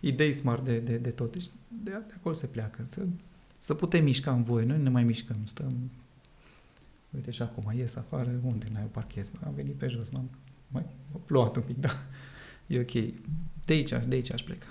idei 0.00 0.32
smart 0.32 0.64
de, 0.64 0.78
de, 0.78 0.96
de 0.96 1.10
tot. 1.10 1.32
Deci 1.32 1.46
de, 1.84 1.90
de 1.90 2.14
acolo 2.18 2.34
se 2.34 2.46
pleacă. 2.46 2.86
Să, 2.90 3.00
să 3.58 3.74
putem 3.74 4.04
mișca 4.04 4.32
în 4.32 4.42
voi. 4.42 4.64
Noi 4.64 4.76
nu 4.76 4.82
ne 4.82 4.88
mai 4.88 5.04
mișcăm, 5.04 5.36
stăm... 5.44 5.72
Uite 7.14 7.30
și 7.30 7.42
acum 7.42 7.72
ies 7.76 7.96
afară, 7.96 8.40
unde 8.42 8.66
n-ai 8.72 8.82
o 8.84 8.86
parchez? 8.88 9.30
Am 9.44 9.54
venit 9.54 9.74
pe 9.74 9.88
jos, 9.88 10.10
m-am 10.10 10.30
mai 10.68 10.86
plouat 11.24 11.56
un 11.56 11.62
pic, 11.62 11.76
da. 11.76 11.90
E 12.66 12.80
ok. 12.80 12.92
De 13.64 13.72
aici, 13.72 13.88
de 13.88 14.14
aici 14.14 14.32
aș 14.32 14.42
pleca. 14.42 14.66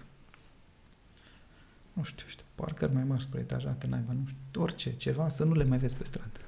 Nu 1.94 2.04
știu, 2.04 2.28
știu, 2.28 2.46
parcări 2.56 2.94
mai 2.94 3.04
mari 3.04 3.22
spre 3.22 3.40
etajate, 3.40 3.88
naiba, 3.88 4.14
nu 4.14 4.28
știu, 4.28 4.62
orice, 4.62 4.96
ceva, 4.96 5.30
să 5.30 5.44
nu 5.44 5.54
le 5.54 5.64
mai 5.64 5.78
vezi 5.78 5.96
pe 5.96 6.04
stradă. 6.04 6.40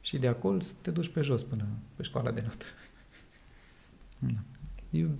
Și 0.00 0.18
de 0.18 0.28
acolo 0.28 0.60
să 0.60 0.72
te 0.80 0.90
duci 0.90 1.08
pe 1.08 1.20
jos 1.20 1.42
până 1.42 1.66
pe 1.96 2.02
școala 2.02 2.30
de 2.30 2.40
notă. 2.40 2.64
Da. 4.18 4.40
Eu 4.90 5.10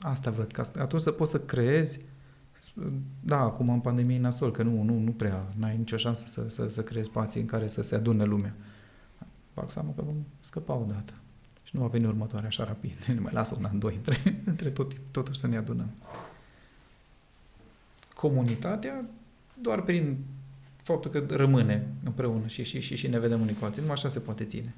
asta 0.00 0.30
văd, 0.30 0.52
că 0.52 0.60
asta- 0.60 0.80
atunci 0.80 1.02
să 1.02 1.10
poți 1.10 1.30
să 1.30 1.40
creezi 1.40 2.00
da, 3.20 3.38
acum 3.38 3.68
în 3.68 3.80
pandemie 3.80 4.16
e 4.16 4.20
nasol, 4.20 4.50
că 4.50 4.62
nu, 4.62 4.82
nu, 4.82 4.98
nu 4.98 5.10
prea, 5.10 5.52
n-ai 5.56 5.76
nicio 5.76 5.96
șansă 5.96 6.26
să, 6.26 6.48
să, 6.48 6.68
să 6.68 6.82
creezi 6.82 7.08
spații 7.08 7.40
în 7.40 7.46
care 7.46 7.68
să 7.68 7.82
se 7.82 7.94
adune 7.94 8.24
lumea. 8.24 8.54
Fac 9.60 9.70
seama 9.70 9.92
că 9.96 10.02
vom 10.02 10.14
scăpa 10.40 10.74
odată. 10.74 11.12
Și 11.64 11.76
nu 11.76 11.80
va 11.82 11.86
veni 11.86 12.04
următoarea 12.06 12.48
așa 12.48 12.64
rapid. 12.64 13.04
Ne 13.14 13.20
mai 13.20 13.32
lasă 13.32 13.54
un 13.58 13.64
an, 13.64 13.78
doi 13.78 13.94
între, 13.94 14.16
între 14.52 14.70
tot, 14.70 14.92
totuși 15.10 15.40
să 15.40 15.46
ne 15.46 15.56
adunăm. 15.56 15.90
Comunitatea, 18.14 19.04
doar 19.60 19.82
prin 19.82 20.16
faptul 20.76 21.10
că 21.10 21.24
rămâne 21.28 21.88
împreună 22.04 22.46
și, 22.46 22.62
și, 22.62 22.80
și, 22.80 22.96
și 22.96 23.08
ne 23.08 23.18
vedem 23.18 23.40
unii 23.40 23.54
cu 23.54 23.64
alții, 23.64 23.80
numai 23.80 23.96
așa 23.96 24.08
se 24.08 24.18
poate 24.18 24.44
ține. 24.44 24.74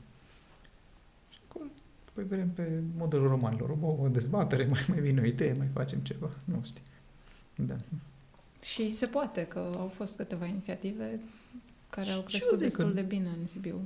Și 1.30 1.38
acolo, 1.48 1.66
păi 2.12 2.24
vedem 2.24 2.48
pe 2.48 2.80
modelul 2.96 3.28
romanilor, 3.28 3.76
o, 3.80 3.86
o 3.86 4.08
dezbatere, 4.08 4.64
mai, 4.72 4.84
mai 4.88 5.00
vine 5.00 5.20
o 5.20 5.24
idee, 5.24 5.52
mai 5.52 5.68
facem 5.72 5.98
ceva, 5.98 6.30
nu 6.44 6.60
știu. 6.64 6.82
Da. 7.54 7.76
Și 8.62 8.92
se 8.94 9.06
poate, 9.06 9.44
că 9.46 9.58
au 9.78 9.88
fost 9.88 10.16
câteva 10.16 10.44
inițiative 10.46 11.20
care 11.90 12.10
au 12.10 12.14
Și 12.16 12.20
eu 12.20 12.22
crescut 12.22 12.56
zic 12.58 12.66
destul 12.66 12.84
că- 12.86 12.92
de 12.94 13.02
bine 13.02 13.28
în 13.40 13.46
Sibiu. 13.46 13.80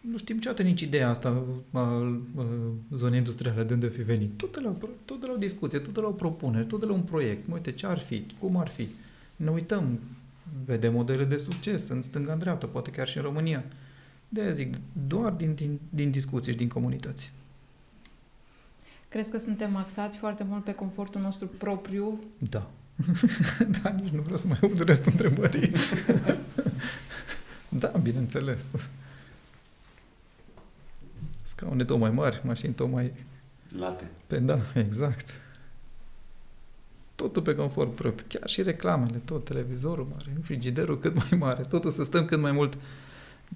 Nu 0.00 0.18
știm 0.18 0.36
niciodată 0.36 0.62
nici 0.62 0.80
ideea 0.80 1.08
asta 1.08 1.44
a, 1.72 1.80
a 1.80 2.14
zonei 2.92 3.18
industriale, 3.18 3.62
de 3.62 3.74
unde 3.74 3.88
fi 3.88 4.02
venit. 4.02 4.38
Tot 4.38 4.52
de 4.52 4.60
la, 4.60 4.74
tot 5.04 5.20
de 5.20 5.26
la 5.26 5.32
o 5.32 5.36
discuție, 5.36 5.78
tot 5.78 5.94
de 5.94 6.00
la 6.00 6.06
o 6.06 6.12
propunere, 6.12 6.64
tot 6.64 6.80
de 6.80 6.86
la 6.86 6.92
un 6.92 7.02
proiect. 7.02 7.52
Uite, 7.52 7.72
ce 7.72 7.86
ar 7.86 7.98
fi, 7.98 8.26
cum 8.38 8.56
ar 8.56 8.68
fi. 8.68 8.88
Ne 9.36 9.50
uităm, 9.50 9.98
vedem 10.64 10.92
modele 10.92 11.24
de 11.24 11.36
succes 11.36 11.88
în 11.88 12.02
stânga, 12.02 12.32
în 12.32 12.38
dreapta, 12.38 12.66
poate 12.66 12.90
chiar 12.90 13.08
și 13.08 13.16
în 13.16 13.22
România. 13.22 13.64
de 14.28 14.40
aia 14.40 14.52
zic, 14.52 14.74
doar 15.06 15.32
din, 15.32 15.54
din, 15.54 15.80
din 15.88 16.10
discuții 16.10 16.52
și 16.52 16.58
din 16.58 16.68
comunități. 16.68 17.32
Crezi 19.08 19.30
că 19.30 19.38
suntem 19.38 19.76
axați 19.76 20.18
foarte 20.18 20.44
mult 20.44 20.64
pe 20.64 20.72
confortul 20.72 21.20
nostru 21.20 21.46
propriu? 21.46 22.24
Da. 22.50 22.70
da, 23.82 23.90
nici 23.90 24.12
nu 24.12 24.20
vreau 24.20 24.36
să 24.36 24.46
mai 24.46 24.58
aud 24.62 24.78
restul 24.78 25.12
întrebării. 25.12 25.70
da, 27.82 27.88
bineînțeles. 28.02 28.64
Scaune 31.60 31.84
tot 31.84 31.98
mai 31.98 32.10
mari, 32.10 32.40
mașini 32.44 32.72
tot 32.72 32.90
mai... 32.90 33.12
Late. 33.78 34.10
Pe 34.26 34.38
da, 34.38 34.60
exact. 34.86 35.40
Totul 37.14 37.42
pe 37.42 37.54
confort 37.54 37.94
propriu. 37.94 38.26
Chiar 38.28 38.48
și 38.48 38.62
reclamele, 38.62 39.20
tot, 39.24 39.44
televizorul 39.44 40.06
mare, 40.10 40.38
frigiderul 40.42 40.98
cât 40.98 41.14
mai 41.14 41.38
mare, 41.38 41.62
totul 41.62 41.90
să 41.90 42.04
stăm 42.04 42.24
cât 42.24 42.40
mai 42.40 42.52
mult 42.52 42.78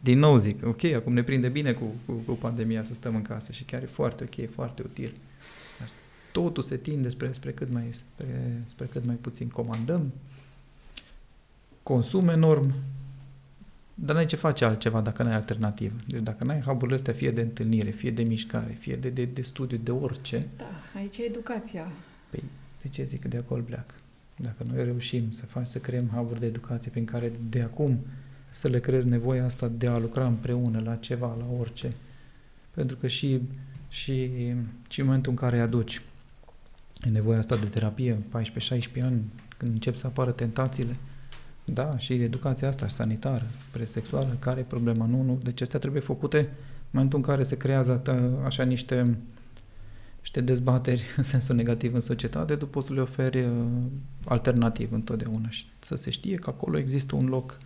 din 0.02 0.18
nou 0.18 0.36
zic, 0.36 0.66
ok, 0.66 0.84
acum 0.84 1.12
ne 1.12 1.22
prinde 1.22 1.48
bine 1.48 1.72
cu, 1.72 1.84
cu, 2.06 2.12
cu 2.12 2.32
pandemia 2.32 2.82
să 2.82 2.94
stăm 2.94 3.14
în 3.14 3.22
casă 3.22 3.52
și 3.52 3.64
chiar 3.64 3.82
e 3.82 3.86
foarte 3.86 4.24
ok, 4.24 4.36
e 4.36 4.46
foarte 4.46 4.82
util. 4.82 5.14
Dar 5.78 5.88
totul 6.32 6.62
se 6.62 6.76
tinde 6.76 7.08
spre, 7.08 7.32
spre, 7.32 7.52
cât 7.52 7.72
mai, 7.72 7.88
spre, 7.92 8.62
spre 8.64 8.86
cât 8.86 9.04
mai 9.04 9.14
puțin 9.14 9.48
comandăm, 9.48 10.12
consum 11.82 12.28
enorm, 12.28 12.74
dar 13.94 14.14
n-ai 14.14 14.26
ce 14.26 14.36
face 14.36 14.64
altceva 14.64 15.00
dacă 15.00 15.22
n-ai 15.22 15.34
alternativă. 15.34 15.94
Deci 16.06 16.22
dacă 16.22 16.44
n-ai 16.44 16.60
hub 16.60 16.92
astea 16.92 17.12
fie 17.12 17.30
de 17.30 17.40
întâlnire, 17.40 17.90
fie 17.90 18.10
de 18.10 18.22
mișcare, 18.22 18.76
fie 18.78 18.96
de, 18.96 19.08
de, 19.08 19.24
de 19.24 19.42
studiu, 19.42 19.76
de 19.82 19.90
orice. 19.90 20.46
Da, 20.56 20.70
aici 20.96 21.16
e 21.16 21.22
educația. 21.22 21.92
Păi, 22.30 22.42
de 22.82 22.88
ce 22.88 23.02
zic 23.02 23.20
că 23.20 23.28
de 23.28 23.36
acolo 23.36 23.62
pleacă? 23.62 23.94
Dacă 24.36 24.64
noi 24.72 24.84
reușim 24.84 25.30
să 25.30 25.46
faci, 25.46 25.66
să 25.66 25.78
creăm 25.78 26.06
hub 26.14 26.38
de 26.38 26.46
educație 26.46 26.90
prin 26.90 27.04
care 27.04 27.32
de 27.48 27.60
acum 27.60 27.98
să 28.50 28.68
le 28.68 28.80
creezi 28.80 29.06
nevoia 29.06 29.44
asta 29.44 29.68
de 29.68 29.86
a 29.86 29.98
lucra 29.98 30.26
împreună 30.26 30.80
la 30.84 30.96
ceva, 30.96 31.36
la 31.38 31.46
orice. 31.58 31.92
Pentru 32.70 32.96
că 32.96 33.06
și, 33.06 33.40
și, 33.88 34.30
și 34.88 35.00
în 35.00 35.06
momentul 35.06 35.30
în 35.30 35.36
care 35.38 35.56
îi 35.56 35.62
aduci 35.62 36.02
nevoia 37.10 37.38
asta 37.38 37.56
de 37.56 37.66
terapie, 37.66 38.16
14-16 38.16 39.02
ani, 39.02 39.22
când 39.56 39.72
încep 39.72 39.96
să 39.96 40.06
apară 40.06 40.30
tentațiile, 40.30 40.96
da, 41.64 41.98
și 41.98 42.12
educația 42.12 42.68
asta 42.68 42.88
sanitară, 42.88 43.46
spre 43.68 43.84
sexuală, 43.84 44.36
care 44.38 44.60
e 44.60 44.62
problema? 44.62 45.06
Nu, 45.06 45.22
nu. 45.22 45.40
Deci 45.42 45.60
astea 45.60 45.78
trebuie 45.78 46.02
făcute 46.02 46.38
în 46.38 46.90
momentul 46.90 47.18
în 47.18 47.24
care 47.24 47.42
se 47.42 47.56
creează 47.56 48.02
așa 48.44 48.62
niște, 48.62 49.16
niște 50.20 50.40
dezbateri 50.40 51.02
în 51.16 51.22
sensul 51.22 51.54
negativ 51.54 51.94
în 51.94 52.00
societate, 52.00 52.56
tu 52.56 52.66
poți 52.66 52.86
să 52.86 52.92
le 52.92 53.00
oferi 53.00 53.40
uh, 53.40 53.66
alternativ 54.24 54.92
întotdeauna 54.92 55.48
și 55.48 55.66
să 55.78 55.96
se 55.96 56.10
știe 56.10 56.36
că 56.36 56.50
acolo 56.50 56.78
există 56.78 57.16
un 57.16 57.26
loc 57.26 57.58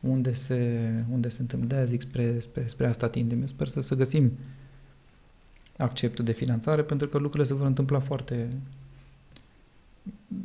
unde 0.00 0.32
se, 0.32 0.90
unde 1.10 1.28
se 1.28 1.40
întâmplă. 1.40 1.68
De-aia 1.68 1.84
zic 1.84 2.00
spre, 2.00 2.40
spre, 2.40 2.66
spre 2.66 2.86
asta 2.86 3.08
tindem. 3.08 3.40
Eu 3.40 3.46
sper 3.46 3.66
să, 3.66 3.80
să 3.80 3.94
găsim 3.94 4.32
acceptul 5.76 6.24
de 6.24 6.32
finanțare 6.32 6.82
pentru 6.82 7.08
că 7.08 7.18
lucrurile 7.18 7.48
se 7.48 7.54
vor 7.54 7.66
întâmpla 7.66 8.00
foarte 8.00 8.48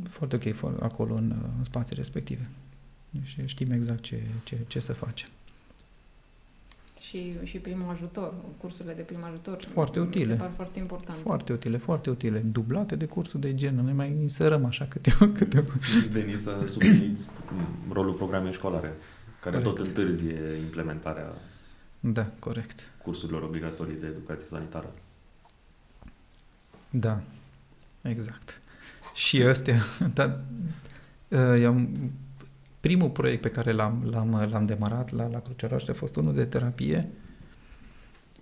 foarte 0.04 0.36
ok 0.36 0.74
acolo 0.82 1.16
în, 1.16 1.34
în 1.58 1.64
spații 1.64 1.96
respective. 1.96 2.50
Și 3.24 3.42
știm 3.46 3.72
exact 3.72 4.02
ce, 4.02 4.22
ce, 4.44 4.58
ce 4.68 4.80
să 4.80 4.94
facem. 4.94 5.30
Și, 7.00 7.34
și 7.44 7.58
primul 7.58 7.90
ajutor, 7.90 8.34
cursurile 8.58 8.94
de 8.94 9.02
prim 9.02 9.24
ajutor. 9.24 9.58
Foarte 9.68 10.00
utile. 10.00 10.26
Se 10.26 10.34
par 10.34 10.52
foarte 10.56 10.80
important. 10.80 11.18
Foarte 11.22 11.54
utile, 11.54 11.78
foarte 11.78 12.10
utile. 12.10 12.40
Dublate 12.40 12.96
de 12.96 13.06
cursuri 13.06 13.42
de 13.42 13.56
gen, 13.56 13.76
ne 13.76 13.94
mai 13.94 14.12
inserăm 14.22 14.66
așa 14.66 14.86
câte 14.86 15.14
o... 15.20 15.28
Câte 15.28 15.60
o... 15.60 15.64
Veniți 16.12 16.44
să 16.44 16.64
subliniți 16.68 17.28
rolul 17.92 18.14
programei 18.14 18.54
școlare 18.54 18.94
care 19.40 19.56
corect. 19.56 19.76
tot 19.76 19.86
întârzie 19.88 20.40
implementarea 20.62 21.34
da, 22.00 22.32
corect. 22.40 22.92
cursurilor 23.02 23.42
obligatorii 23.42 23.98
de 24.00 24.06
educație 24.06 24.48
sanitară. 24.48 24.92
Da, 26.90 27.22
exact. 28.02 28.62
Și 29.14 29.44
ăstea, 29.46 29.82
dar 30.14 30.40
uh, 31.28 31.62
primul 32.84 33.10
proiect 33.10 33.42
pe 33.42 33.50
care 33.50 33.72
l-am, 33.72 34.08
l-am, 34.10 34.48
l-am 34.50 34.66
demarat 34.66 35.12
la, 35.12 35.28
la 35.28 35.40
Cruceroaște 35.40 35.92
a 35.92 35.94
fost 35.94 36.16
unul 36.16 36.34
de 36.34 36.46
terapie 36.46 37.10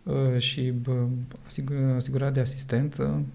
uh, 0.04 0.38
și 0.38 0.74
uh, 0.88 0.96
asigurat 1.96 2.34
de 2.34 2.40
asistență 2.40 3.26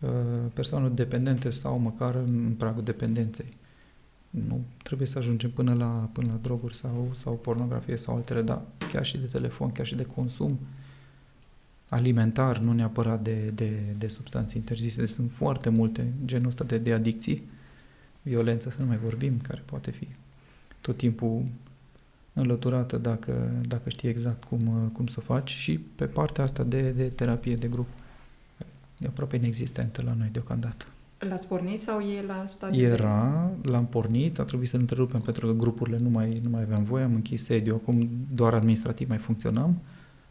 uh, 0.00 0.10
persoane 0.54 0.88
dependente 0.88 1.50
sau 1.50 1.78
măcar 1.78 2.14
în 2.14 2.54
pragul 2.58 2.82
dependenței 2.82 3.56
nu 4.30 4.64
trebuie 4.82 5.06
să 5.06 5.18
ajungem 5.18 5.50
până 5.50 5.74
la, 5.74 6.10
până 6.12 6.28
la 6.30 6.38
droguri 6.42 6.74
sau, 6.74 7.10
sau 7.16 7.32
pornografie 7.32 7.96
sau 7.96 8.14
altele, 8.14 8.42
dar 8.42 8.62
chiar 8.92 9.04
și 9.04 9.18
de 9.18 9.26
telefon, 9.26 9.72
chiar 9.72 9.86
și 9.86 9.94
de 9.94 10.04
consum 10.04 10.58
alimentar, 11.88 12.58
nu 12.58 12.72
neapărat 12.72 13.22
de, 13.22 13.50
de, 13.54 13.72
de 13.98 14.06
substanțe 14.06 14.56
interzise. 14.56 15.00
Deci 15.00 15.08
sunt 15.08 15.30
foarte 15.30 15.68
multe 15.68 16.12
genul 16.24 16.46
ăsta 16.46 16.64
de, 16.64 16.78
de 16.78 16.92
adicții, 16.92 17.54
violență 18.26 18.70
să 18.70 18.76
nu 18.80 18.86
mai 18.86 18.96
vorbim, 18.96 19.40
care 19.42 19.62
poate 19.64 19.90
fi 19.90 20.08
tot 20.80 20.96
timpul 20.96 21.44
înlăturată 22.32 22.96
dacă, 22.96 23.52
dacă 23.68 23.88
știi 23.88 24.08
exact 24.08 24.44
cum, 24.44 24.90
cum 24.92 25.06
să 25.06 25.20
faci 25.20 25.50
și 25.50 25.78
pe 25.78 26.04
partea 26.04 26.44
asta 26.44 26.62
de, 26.62 26.90
de 26.90 27.08
terapie 27.08 27.54
de 27.54 27.68
grup 27.68 27.88
e 28.98 29.06
aproape 29.06 29.36
inexistentă 29.36 30.02
la 30.02 30.14
noi 30.18 30.28
deocamdată. 30.32 30.84
L-ați 31.18 31.48
pornit 31.48 31.80
sau 31.80 32.00
e 32.00 32.22
la 32.26 32.44
stadiu 32.46 32.82
Era, 32.82 33.50
de... 33.60 33.68
l-am 33.68 33.86
pornit, 33.86 34.38
a 34.38 34.42
trebuit 34.42 34.68
să-l 34.68 34.80
întrerupem 34.80 35.20
pentru 35.20 35.46
că 35.46 35.52
grupurile 35.52 35.98
nu 35.98 36.08
mai, 36.08 36.40
nu 36.42 36.50
mai 36.50 36.62
aveam 36.62 36.84
voie, 36.84 37.04
am 37.04 37.14
închis 37.14 37.44
sediu, 37.44 37.74
acum 37.74 38.08
doar 38.34 38.54
administrativ 38.54 39.08
mai 39.08 39.18
funcționăm. 39.18 39.78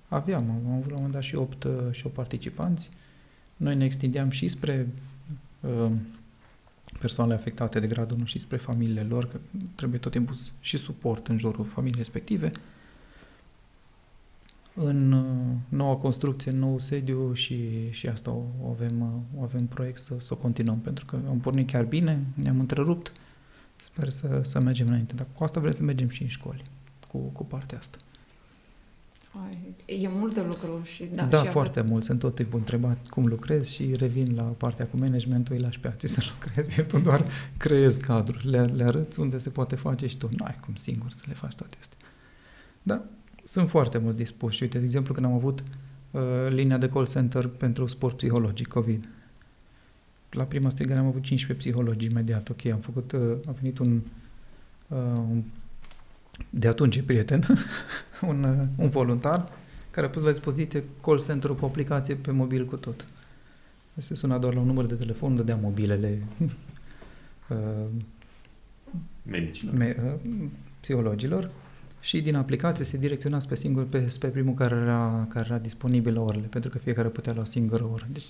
Aveam, 0.07 0.49
am 0.49 0.71
avut 0.71 0.89
la 0.89 0.95
un 0.95 0.95
moment 0.95 1.11
dat 1.11 1.21
și 1.21 1.35
8, 1.35 1.67
și 1.91 2.05
8 2.05 2.15
participanți. 2.15 2.89
Noi 3.57 3.75
ne 3.75 3.85
extindeam 3.85 4.29
și 4.29 4.47
spre 4.47 4.87
uh, 5.59 5.91
persoanele 6.99 7.37
afectate 7.37 7.79
de 7.79 7.87
gradul 7.87 8.15
1 8.15 8.25
și 8.25 8.39
spre 8.39 8.57
familiile 8.57 9.03
lor, 9.03 9.27
că 9.27 9.37
trebuie 9.75 9.99
tot 9.99 10.11
timpul 10.11 10.35
și 10.59 10.77
suport 10.77 11.27
în 11.27 11.37
jurul 11.37 11.65
familiei 11.65 11.97
respective. 11.97 12.51
Uh, 12.55 12.61
în 14.75 15.11
uh, 15.11 15.55
noua 15.69 15.95
construcție, 15.95 16.51
în 16.51 16.59
nou 16.59 16.79
sediu 16.79 17.33
și, 17.33 17.89
și 17.91 18.07
asta 18.07 18.31
o, 18.31 18.43
o 18.61 18.69
avem, 18.69 19.01
uh, 19.01 19.39
o 19.39 19.43
avem 19.43 19.65
proiect 19.65 19.97
să, 19.97 20.13
să 20.19 20.33
o 20.33 20.35
continuăm, 20.35 20.79
pentru 20.79 21.05
că 21.05 21.19
am 21.27 21.39
pornit 21.39 21.69
chiar 21.71 21.83
bine, 21.83 22.25
ne-am 22.33 22.59
întrerupt, 22.59 23.11
sper 23.75 24.09
să, 24.09 24.41
să 24.43 24.59
mergem 24.59 24.87
înainte, 24.87 25.13
dar 25.13 25.27
cu 25.33 25.43
asta 25.43 25.59
vrem 25.59 25.71
să 25.71 25.83
mergem 25.83 26.09
și 26.09 26.21
în 26.21 26.27
școli, 26.27 26.63
cu, 27.11 27.17
cu 27.17 27.45
partea 27.45 27.77
asta. 27.77 27.97
Ai, 29.43 29.75
e 29.85 30.07
multe 30.07 30.41
lucruri 30.41 30.89
și 30.89 31.09
da. 31.13 31.23
Da, 31.23 31.43
și 31.43 31.49
foarte 31.49 31.81
mult. 31.81 32.03
Sunt 32.03 32.19
tot 32.19 32.35
timpul 32.35 32.59
întrebat 32.59 33.07
cum 33.07 33.25
lucrez 33.25 33.67
și 33.67 33.93
revin 33.95 34.35
la 34.35 34.43
partea 34.43 34.87
cu 34.87 34.97
managementul, 34.97 35.55
îi 35.55 35.61
lași 35.61 35.79
pe 35.79 35.87
alții 35.87 36.07
să 36.07 36.21
lucreze. 36.33 36.81
Tu 36.81 36.99
doar 36.99 37.25
creezi 37.57 37.99
cadrul, 37.99 38.41
le, 38.43 38.61
le 38.61 38.83
arăți 38.83 39.19
unde 39.19 39.37
se 39.37 39.49
poate 39.49 39.75
face 39.75 40.07
și 40.07 40.17
tu 40.17 40.29
nu 40.37 40.45
ai 40.45 40.57
cum 40.65 40.75
singur 40.75 41.09
să 41.09 41.23
le 41.27 41.33
faci 41.33 41.55
toate 41.55 41.75
astea. 41.79 41.97
Da, 42.83 43.03
sunt 43.43 43.69
foarte 43.69 43.97
mulți 43.97 44.17
dispuși. 44.17 44.63
Uite, 44.63 44.77
de 44.77 44.83
exemplu, 44.83 45.13
când 45.13 45.25
am 45.25 45.33
avut 45.33 45.63
uh, 46.11 46.21
linia 46.49 46.77
de 46.77 46.89
call 46.89 47.07
center 47.07 47.47
pentru 47.47 47.85
sport 47.85 48.15
psihologic 48.15 48.67
COVID. 48.67 49.09
La 50.29 50.43
prima 50.43 50.69
strigare 50.69 50.99
am 50.99 51.05
avut 51.05 51.21
15 51.21 51.65
psihologi 51.67 52.05
imediat. 52.05 52.49
Ok, 52.49 52.65
am 52.65 52.79
făcut, 52.79 53.11
uh, 53.11 53.21
a 53.47 53.51
venit 53.51 53.77
un, 53.77 54.01
uh, 54.87 54.97
un 55.29 55.43
de 56.49 56.67
atunci 56.67 57.01
prieten, 57.01 57.43
un, 58.29 58.43
uh, 58.43 58.67
un 58.77 58.89
voluntar 58.89 59.51
care 59.91 60.07
a 60.07 60.09
pus 60.09 60.21
la 60.21 60.29
dispoziție 60.29 60.83
call 61.01 61.21
center 61.21 61.51
cu 61.51 61.65
aplicație 61.65 62.15
pe 62.15 62.31
mobil 62.31 62.65
cu 62.65 62.75
tot. 62.75 63.07
Se 63.97 64.15
suna 64.15 64.37
doar 64.37 64.53
la 64.53 64.59
un 64.59 64.65
număr 64.65 64.85
de 64.85 64.95
telefon, 64.95 65.35
dădea 65.35 65.55
mobilele 65.55 66.21
uh, 67.49 67.57
medicilor, 69.23 69.73
me, 69.73 69.95
uh, 70.03 70.31
psihologilor 70.79 71.49
și 71.99 72.21
din 72.21 72.35
aplicație 72.35 72.85
se 72.85 72.97
direcționa 72.97 73.37
pe 73.47 73.55
singur, 73.55 73.85
pe, 73.85 74.15
pe 74.19 74.27
primul 74.27 74.53
care 74.53 74.75
era, 74.75 75.25
care 75.29 75.45
era 75.49 75.57
disponibil 75.57 76.17
orele, 76.17 76.47
pentru 76.47 76.69
că 76.69 76.77
fiecare 76.77 77.07
putea 77.07 77.33
lua 77.33 77.41
o 77.41 77.45
singură 77.45 77.89
oră. 77.93 78.07
Deci, 78.11 78.25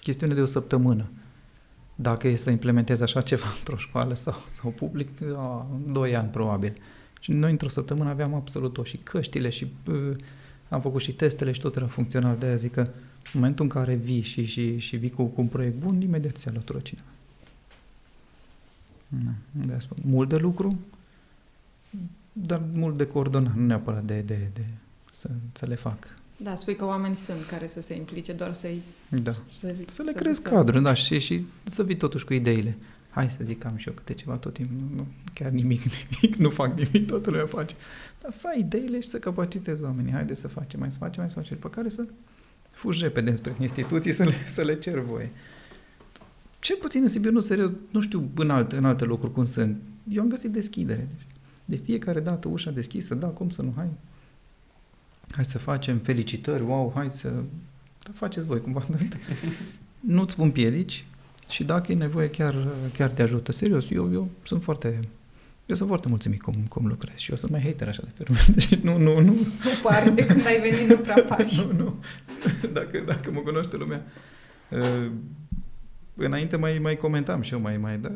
chestiune 0.00 0.34
de 0.34 0.40
o 0.40 0.46
săptămână. 0.46 1.10
Dacă 1.94 2.28
e 2.28 2.34
să 2.34 2.50
implementezi 2.50 3.02
așa 3.02 3.20
ceva 3.20 3.46
într-o 3.58 3.76
școală 3.76 4.14
sau, 4.14 4.44
sau 4.48 4.70
public, 4.70 5.08
a, 5.36 5.66
doi 5.86 6.16
ani 6.16 6.28
probabil. 6.28 6.72
Și 7.20 7.32
noi 7.32 7.50
într-o 7.50 7.68
săptămână 7.68 8.10
aveam 8.10 8.34
absolut 8.34 8.72
tot 8.72 8.86
și 8.86 8.96
căștile 8.96 9.50
și 9.50 9.66
uh, 9.86 10.16
am 10.68 10.80
făcut 10.80 11.00
și 11.00 11.12
testele 11.12 11.52
și 11.52 11.60
tot 11.60 11.76
era 11.76 11.86
funcțional. 11.86 12.36
De-aia 12.38 12.56
zic 12.56 12.72
că 12.72 12.80
în 12.80 12.90
momentul 13.32 13.64
în 13.64 13.70
care 13.70 13.94
vii 13.94 14.20
și, 14.20 14.44
și, 14.44 14.78
și 14.78 14.96
vii 14.96 15.10
cu, 15.10 15.24
cu 15.24 15.40
un 15.40 15.46
proiect 15.46 15.78
bun, 15.78 16.00
imediat 16.00 16.36
se 16.36 16.48
alătură 16.48 16.78
cineva. 16.78 17.06
De 19.50 19.76
spun, 19.78 19.96
mult 20.04 20.28
de 20.28 20.36
lucru, 20.36 20.78
dar 22.32 22.62
mult 22.72 22.96
de 22.96 23.06
coordonat, 23.06 23.54
nu 23.54 23.66
neapărat 23.66 24.04
de, 24.04 24.20
de, 24.20 24.50
de 24.54 24.64
să, 25.10 25.30
să 25.52 25.66
le 25.66 25.74
fac. 25.74 26.16
Da, 26.36 26.56
spui 26.56 26.76
că 26.76 26.84
oameni 26.84 27.16
sunt 27.16 27.44
care 27.44 27.66
să 27.66 27.80
se 27.80 27.96
implice, 27.96 28.32
doar 28.32 28.52
să-i... 28.52 28.82
Da, 29.08 29.32
să, 29.32 29.74
să 29.86 30.02
le 30.02 30.12
să 30.12 30.18
crezi 30.18 30.42
cadru, 30.42 30.80
da, 30.80 30.94
și, 30.94 31.18
și 31.18 31.46
să 31.64 31.84
vii 31.84 31.96
totuși 31.96 32.24
cu 32.24 32.34
ideile. 32.34 32.76
Hai 33.10 33.30
să 33.30 33.38
zic, 33.44 33.64
am 33.64 33.76
și 33.76 33.88
eu 33.88 33.94
câte 33.94 34.14
ceva 34.14 34.36
tot 34.36 34.52
timpul, 34.52 34.76
nu, 34.76 34.96
nu, 34.96 35.06
chiar 35.34 35.50
nimic, 35.50 35.82
nimic, 36.10 36.36
nu 36.36 36.50
fac 36.50 36.78
nimic, 36.78 37.06
totul 37.06 37.32
lumea 37.32 37.46
face. 37.46 37.74
Dar 38.20 38.32
să 38.32 38.48
ai 38.52 38.60
ideile 38.60 39.00
și 39.00 39.08
să 39.08 39.18
capacitezi 39.18 39.84
oamenii, 39.84 40.12
haide 40.12 40.34
să 40.34 40.48
facem, 40.48 40.80
mai 40.80 40.92
să 40.92 40.98
facem, 40.98 41.20
mai 41.20 41.30
să 41.30 41.38
facem, 41.38 41.56
pe 41.56 41.70
care 41.70 41.88
să 41.88 42.04
fugi 42.70 43.02
repede 43.02 43.34
spre 43.34 43.56
instituții 43.60 44.12
să 44.12 44.24
le, 44.24 44.32
să 44.56 44.62
le 44.62 44.78
cer 44.78 44.98
voie. 44.98 45.30
cel 46.58 46.76
puțin 46.80 47.02
în 47.02 47.08
Sibiu, 47.08 47.30
nu 47.30 47.40
serios, 47.40 47.72
nu 47.90 48.00
știu 48.00 48.30
în 48.34 48.50
alte, 48.50 48.76
în 48.76 48.84
alte 48.84 49.04
locuri 49.04 49.32
cum 49.32 49.44
sunt. 49.44 49.82
Eu 50.10 50.22
am 50.22 50.28
găsit 50.28 50.50
deschidere. 50.50 51.08
De 51.64 51.76
fiecare 51.76 52.20
dată 52.20 52.48
ușa 52.48 52.70
deschisă, 52.70 53.14
da, 53.14 53.26
cum 53.26 53.50
să 53.50 53.62
nu, 53.62 53.72
hai. 53.76 53.88
Hai 55.30 55.44
să 55.44 55.58
facem 55.58 55.98
felicitări, 55.98 56.62
wow, 56.62 56.92
hai 56.94 57.10
să 57.10 57.28
da, 58.02 58.10
faceți 58.14 58.46
voi 58.46 58.60
cumva. 58.60 58.86
Nu-ți 60.00 60.36
pun 60.36 60.50
piedici 60.50 61.04
și 61.48 61.64
dacă 61.64 61.92
e 61.92 61.94
nevoie 61.94 62.30
chiar, 62.30 62.54
chiar 62.92 63.10
te 63.10 63.22
ajută. 63.22 63.52
Serios, 63.52 63.90
eu, 63.90 64.12
eu 64.12 64.28
sunt 64.42 64.62
foarte 64.62 65.00
eu 65.68 65.76
sunt 65.76 65.88
foarte 65.88 66.08
mulțumit 66.08 66.42
cum, 66.42 66.54
cum 66.68 66.86
lucrez 66.86 67.16
și 67.16 67.30
eu 67.30 67.36
sunt 67.36 67.50
mai 67.50 67.62
hater 67.62 67.88
așa 67.88 68.02
de 68.04 68.10
fermă. 68.14 68.36
Deci 68.54 68.74
nu, 68.74 68.98
nu, 68.98 69.20
nu. 69.20 69.32
Nu 69.32 69.70
pare 69.82 70.10
de 70.10 70.26
când 70.26 70.46
ai 70.46 70.60
venit, 70.60 70.88
nu 70.88 70.96
prea 70.96 71.22
pari. 71.28 71.66
nu, 71.66 71.82
nu. 71.82 71.94
Dacă, 72.72 73.02
dacă 73.06 73.30
mă 73.30 73.40
cunoaște 73.40 73.76
lumea. 73.76 74.04
Uh, 74.70 75.10
înainte 76.14 76.56
mai, 76.56 76.78
mai 76.78 76.96
comentam 76.96 77.40
și 77.40 77.52
eu 77.52 77.60
mai, 77.60 77.76
mai, 77.76 77.98
dar 77.98 78.12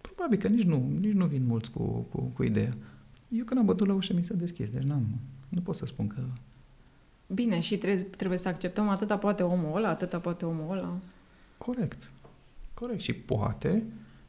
probabil 0.00 0.38
că 0.38 0.48
nici 0.48 0.64
nu, 0.64 0.92
nici 1.00 1.12
nu 1.12 1.26
vin 1.26 1.46
mulți 1.46 1.70
cu, 1.70 2.06
cu, 2.10 2.20
cu 2.20 2.42
ideea. 2.42 2.76
Eu 3.28 3.44
când 3.44 3.60
am 3.60 3.66
bătut 3.66 3.86
la 3.86 3.94
ușă 3.94 4.12
mi 4.12 4.24
s-a 4.24 4.34
deschis, 4.34 4.70
deci 4.70 4.82
n-am, 4.82 5.06
nu 5.48 5.60
pot 5.60 5.74
să 5.74 5.86
spun 5.86 6.06
că... 6.06 6.20
Bine, 7.26 7.60
și 7.60 7.76
trebuie, 7.76 8.02
trebuie 8.02 8.38
să 8.38 8.48
acceptăm 8.48 8.88
atâta 8.88 9.18
poate 9.18 9.42
omul 9.42 9.76
ăla, 9.76 9.88
atâta 9.88 10.18
poate 10.18 10.44
omul 10.44 10.76
ăla. 10.76 10.98
Corect. 11.58 12.10
Corect. 12.80 13.00
Și 13.00 13.12
poate, 13.12 13.82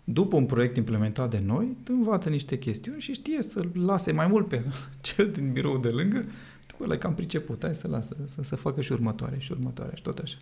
după 0.03 0.35
un 0.35 0.45
proiect 0.45 0.75
implementat 0.75 1.29
de 1.29 1.39
noi, 1.39 1.77
învață 1.87 2.29
niște 2.29 2.57
chestiuni 2.57 3.01
și 3.01 3.13
știe 3.13 3.41
să-l 3.41 3.69
lase 3.73 4.11
mai 4.11 4.27
mult 4.27 4.47
pe 4.47 4.63
cel 5.01 5.31
din 5.31 5.51
birou 5.51 5.77
de 5.77 5.89
lângă. 5.89 6.25
După 6.67 6.83
ăla 6.83 6.97
cam 6.97 7.13
priceput, 7.13 7.63
hai 7.63 7.75
să 7.75 7.87
lasă, 7.87 8.17
să, 8.25 8.43
să 8.43 8.55
facă 8.55 8.81
și 8.81 8.91
următoare 8.91 9.35
și 9.39 9.51
următoare 9.51 9.95
și 9.95 10.01
tot 10.01 10.17
așa. 10.17 10.37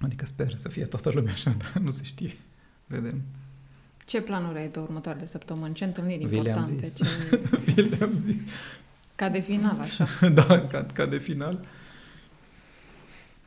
Adică 0.00 0.26
sper 0.26 0.56
să 0.56 0.68
fie 0.68 0.84
toată 0.84 1.10
lumea 1.14 1.32
așa, 1.32 1.56
dar 1.62 1.82
nu 1.82 1.90
se 1.90 2.04
știe. 2.04 2.36
Vedem. 2.86 3.22
Ce 4.06 4.20
planuri 4.20 4.58
ai 4.58 4.68
pe 4.68 4.78
următoarele 4.78 5.26
săptămâni? 5.26 5.74
Ce 5.74 5.84
întâlniri 5.84 6.26
Vi 6.26 6.36
importante? 6.36 6.86
Zis. 6.86 6.96
Ce... 6.96 7.40
Vi 7.66 7.82
le-am 7.82 8.14
zis. 8.14 8.42
Ca 9.14 9.28
de 9.28 9.40
final, 9.40 9.78
așa. 9.80 10.28
da, 10.28 10.66
ca, 10.66 10.86
ca 10.92 11.06
de 11.06 11.18
final. 11.18 11.66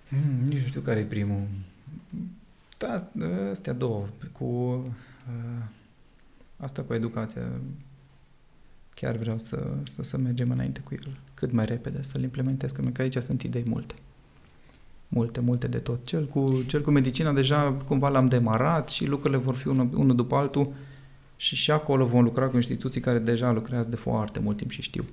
Mm, 0.10 0.48
nici 0.48 0.62
nu 0.62 0.68
știu 0.68 0.82
care 0.82 1.00
e 1.00 1.04
primul. 1.04 1.48
Da, 2.78 3.10
astea 3.52 3.74
două. 3.74 4.06
Cu 4.32 4.46
uh, 4.46 5.64
asta 6.58 6.82
cu 6.82 6.94
educația. 6.94 7.42
Chiar 8.94 9.16
vreau 9.16 9.38
să, 9.38 9.74
să, 9.84 10.04
să 10.04 10.18
mergem 10.18 10.52
înainte 10.52 10.80
cu 10.80 10.94
el 10.94 11.18
cât 11.34 11.52
mai 11.52 11.66
repede, 11.66 12.02
să-l 12.02 12.24
implementez, 12.24 12.72
că 12.72 13.02
aici 13.02 13.18
sunt 13.18 13.42
idei 13.42 13.64
multe 13.68 13.96
multe, 15.08 15.40
multe 15.40 15.68
de 15.68 15.78
tot. 15.78 16.06
Cel 16.06 16.26
cu, 16.26 16.64
cel 16.68 16.82
cu 16.82 16.92
medicina 16.92 17.34
deja 17.34 17.78
cumva 17.86 18.10
l-am 18.10 18.28
demarat 18.28 18.90
și 18.90 19.06
lucrurile 19.06 19.40
vor 19.40 19.56
fi 19.56 19.68
unul, 19.68 19.90
unul 19.94 20.16
după 20.16 20.36
altul 20.36 20.74
și 21.36 21.56
și 21.56 21.72
acolo 21.72 22.06
vom 22.06 22.24
lucra 22.24 22.48
cu 22.48 22.56
instituții 22.56 23.02
care 23.02 23.20
deja 23.20 23.52
lucrează 23.52 23.90
de 23.90 23.96
foarte 23.96 24.40
mult 24.40 24.58
timp 24.58 24.72
și 24.72 24.82
știu. 24.82 25.06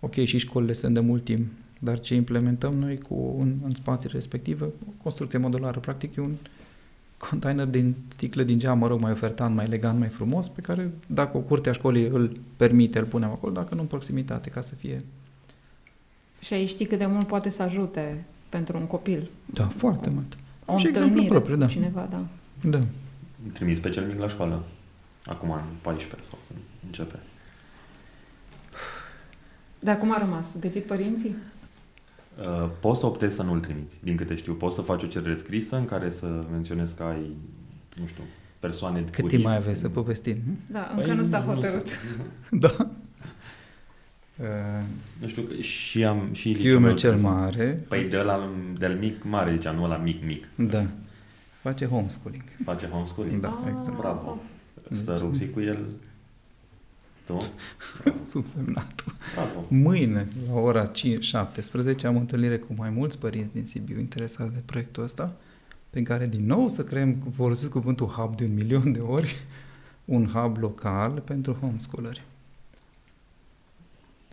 Ok, 0.00 0.14
și 0.14 0.38
școlile 0.38 0.72
sunt 0.72 0.94
de 0.94 1.00
mult 1.00 1.24
timp, 1.24 1.50
dar 1.78 2.00
ce 2.00 2.14
implementăm 2.14 2.74
noi 2.74 2.98
cu 2.98 3.36
în, 3.40 3.54
în 3.64 3.70
spațiile 3.70 4.12
respective, 4.14 4.64
o 4.64 4.92
construcție 5.02 5.38
modulară, 5.38 5.80
practic 5.80 6.16
e 6.16 6.20
un 6.20 6.34
container 7.30 7.66
din 7.66 7.94
sticle 8.08 8.44
din 8.44 8.58
geam, 8.58 8.78
mă 8.78 8.86
rog, 8.86 9.00
mai 9.00 9.12
ofertant, 9.12 9.54
mai 9.54 9.64
elegant, 9.64 9.98
mai 9.98 10.08
frumos, 10.08 10.48
pe 10.48 10.60
care 10.60 10.90
dacă 11.06 11.36
o 11.36 11.40
curte 11.40 11.68
a 11.68 11.72
școlii 11.72 12.06
îl 12.06 12.40
permite, 12.56 12.98
îl 12.98 13.04
punem 13.04 13.30
acolo, 13.30 13.52
dacă 13.52 13.74
nu 13.74 13.80
în 13.80 13.86
proximitate, 13.86 14.50
ca 14.50 14.60
să 14.60 14.74
fie... 14.74 15.04
Și 16.40 16.52
aici 16.52 16.68
știi 16.68 16.86
cât 16.86 16.98
de 16.98 17.06
mult 17.06 17.26
poate 17.26 17.48
să 17.48 17.62
ajute 17.62 18.24
pentru 18.48 18.76
un 18.76 18.86
copil. 18.86 19.30
Da, 19.46 19.64
foarte 19.64 20.10
mult. 20.10 20.36
O 20.64 20.78
și 20.78 20.86
exemplu 20.86 21.24
propriu, 21.24 21.56
da. 21.56 21.66
Cineva, 21.66 22.08
da. 22.10 22.26
Da. 22.70 22.82
Trimis 23.52 23.80
pe 23.80 23.88
cel 23.88 24.06
mic 24.06 24.18
la 24.18 24.28
școală. 24.28 24.62
Acum, 25.26 25.50
în 25.50 25.60
14 25.80 26.28
sau 26.28 26.38
când 26.46 26.60
începe. 26.86 27.18
Dar 29.78 29.98
cum 29.98 30.12
a 30.12 30.18
rămas? 30.18 30.58
Gătit 30.58 30.84
părinții? 30.84 31.36
Uh, 32.40 32.70
poți 32.80 33.00
să 33.00 33.06
optezi 33.06 33.34
să 33.34 33.42
nu-l 33.42 33.60
trimiți, 33.60 33.98
din 34.02 34.16
câte 34.16 34.36
știu. 34.36 34.52
Poți 34.52 34.74
să 34.74 34.80
faci 34.80 35.02
o 35.02 35.06
cerere 35.06 35.36
scrisă 35.36 35.76
în 35.76 35.84
care 35.84 36.10
să 36.10 36.46
menționezi 36.50 36.96
că 36.96 37.02
ai, 37.02 37.36
nu 38.00 38.06
știu, 38.06 38.22
persoane 38.58 39.04
Cât 39.10 39.28
timp 39.28 39.44
mai 39.44 39.56
aveți 39.56 39.80
să 39.80 39.88
povestim? 39.88 40.36
Da, 40.70 40.88
încă 40.90 41.06
păi 41.06 41.16
nu 41.16 41.22
s-a 41.22 41.40
hotărât. 41.40 41.88
da. 42.50 42.76
Uh, 44.36 44.84
nu 45.20 45.28
știu, 45.28 45.60
și 45.60 46.04
am 46.04 46.28
și 46.32 46.54
Fiul 46.54 46.80
meu 46.80 46.94
cel 46.94 47.16
mare. 47.16 47.84
Păi 47.88 48.04
de 48.04 48.16
la 48.16 48.50
del 48.78 48.98
mic 48.98 49.24
mare, 49.24 49.52
zicea, 49.52 49.70
nu 49.70 49.88
la 49.88 49.96
mic 49.96 50.24
mic. 50.24 50.48
Da. 50.56 50.86
Face 51.62 51.86
homeschooling. 51.86 52.44
Face 52.64 52.86
homeschooling? 52.86 53.40
Da, 53.40 53.62
ah, 53.64 53.70
exact. 53.70 53.96
Bravo. 53.98 54.40
Stă 54.90 55.12
deci... 55.12 55.20
Ruxi 55.20 55.50
cu 55.50 55.60
el 55.60 55.78
tu? 57.26 57.42
Subsemnatul. 58.32 59.12
Bravo. 59.34 59.66
Mâine, 59.68 60.28
la 60.48 60.60
ora 60.60 60.86
5, 60.86 61.24
17, 61.24 62.06
am 62.06 62.16
întâlnire 62.16 62.58
cu 62.58 62.74
mai 62.76 62.90
mulți 62.90 63.18
părinți 63.18 63.52
din 63.52 63.64
Sibiu 63.64 63.98
interesați 63.98 64.52
de 64.52 64.62
proiectul 64.64 65.02
ăsta, 65.02 65.32
prin 65.90 66.04
care 66.04 66.26
din 66.26 66.46
nou 66.46 66.68
să 66.68 66.84
creăm, 66.84 67.32
folosesc 67.34 67.70
cuvântul 67.70 68.06
hub 68.06 68.36
de 68.36 68.44
un 68.44 68.54
milion 68.54 68.92
de 68.92 69.00
ori, 69.00 69.36
un 70.04 70.26
hub 70.26 70.56
local 70.56 71.22
pentru 71.24 71.52
homeschooleri 71.60 72.24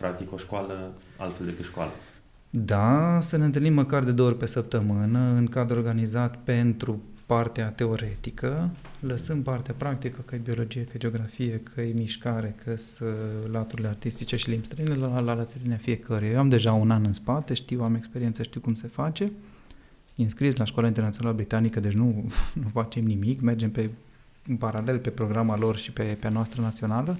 practic 0.04 0.32
o 0.32 0.36
școală 0.36 0.92
altfel 1.16 1.46
decât 1.46 1.64
școală. 1.64 1.90
Da, 2.50 3.18
să 3.20 3.36
ne 3.36 3.44
întâlnim 3.44 3.74
măcar 3.74 4.04
de 4.04 4.12
două 4.12 4.28
ori 4.28 4.38
pe 4.38 4.46
săptămână 4.46 5.18
în 5.18 5.46
cadru 5.46 5.78
organizat 5.78 6.36
pentru 6.36 7.02
partea 7.26 7.70
teoretică, 7.70 8.70
lăsând 9.00 9.44
partea 9.44 9.74
practică, 9.78 10.20
că 10.20 10.34
e 10.34 10.38
biologie, 10.38 10.84
că 10.84 10.90
e 10.94 10.98
geografie, 10.98 11.60
că 11.60 11.80
e 11.80 11.92
mișcare, 11.92 12.54
că 12.64 12.76
sunt 12.76 13.16
laturile 13.50 13.88
artistice 13.88 14.36
și 14.36 14.50
limbi 14.50 14.66
străine, 14.66 14.94
la, 14.94 15.20
la 15.20 15.34
latitudinea 15.34 15.76
fiecăruia. 15.76 16.30
Eu 16.30 16.38
am 16.38 16.48
deja 16.48 16.72
un 16.72 16.90
an 16.90 17.04
în 17.04 17.12
spate, 17.12 17.54
știu, 17.54 17.82
am 17.82 17.94
experiență, 17.94 18.42
știu 18.42 18.60
cum 18.60 18.74
se 18.74 18.86
face. 18.86 19.32
Inscris 20.14 20.56
la 20.56 20.64
Școala 20.64 20.88
Internațională 20.88 21.34
Britanică, 21.34 21.80
deci 21.80 21.94
nu, 21.94 22.30
nu 22.62 22.68
facem 22.72 23.04
nimic, 23.04 23.40
mergem 23.40 23.70
pe, 23.70 23.90
în 24.46 24.56
paralel 24.56 24.98
pe 24.98 25.10
programa 25.10 25.56
lor 25.56 25.76
și 25.76 25.92
pe, 25.92 26.16
pe 26.20 26.26
a 26.26 26.30
noastră 26.30 26.60
națională 26.62 27.18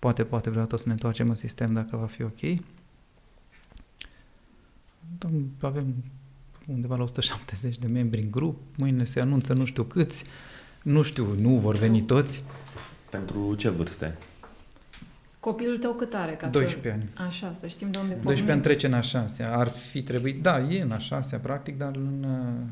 Poate, 0.00 0.24
poate 0.24 0.50
vreodată 0.50 0.74
o 0.74 0.78
să 0.78 0.84
ne 0.86 0.92
întoarcem 0.92 1.28
în 1.28 1.34
sistem 1.34 1.72
dacă 1.72 1.96
va 1.96 2.06
fi 2.06 2.22
ok. 2.22 2.60
Avem 5.60 5.94
undeva 6.72 6.96
la 6.96 7.02
170 7.02 7.78
de 7.78 7.86
membri 7.86 8.20
în 8.20 8.30
grup, 8.30 8.58
mâine 8.76 9.04
se 9.04 9.20
anunță 9.20 9.52
nu 9.52 9.64
știu 9.64 9.82
câți, 9.82 10.24
nu 10.82 11.02
știu, 11.02 11.34
nu 11.38 11.56
vor 11.56 11.76
veni 11.76 12.02
toți. 12.02 12.44
Pentru 13.10 13.54
ce 13.54 13.68
vârste? 13.68 14.18
Copilul 15.40 15.78
tău 15.78 15.92
cât 15.92 16.14
are? 16.14 16.32
Ca 16.32 16.48
12 16.48 16.88
să... 16.88 16.94
ani. 16.94 17.28
Așa, 17.28 17.52
să 17.52 17.66
știm 17.66 17.90
de 17.90 17.98
unde 17.98 18.14
12 18.14 18.52
ani 18.52 18.62
trece 18.62 18.86
în 18.86 18.92
a 18.92 19.00
șasea. 19.00 19.56
Ar 19.56 19.68
fi 19.68 20.02
trebuit, 20.02 20.42
da, 20.42 20.60
e 20.60 20.82
în 20.82 20.90
a 20.90 20.98
șasea, 20.98 21.38
practic, 21.38 21.78
dar 21.78 21.96
în, 21.96 22.26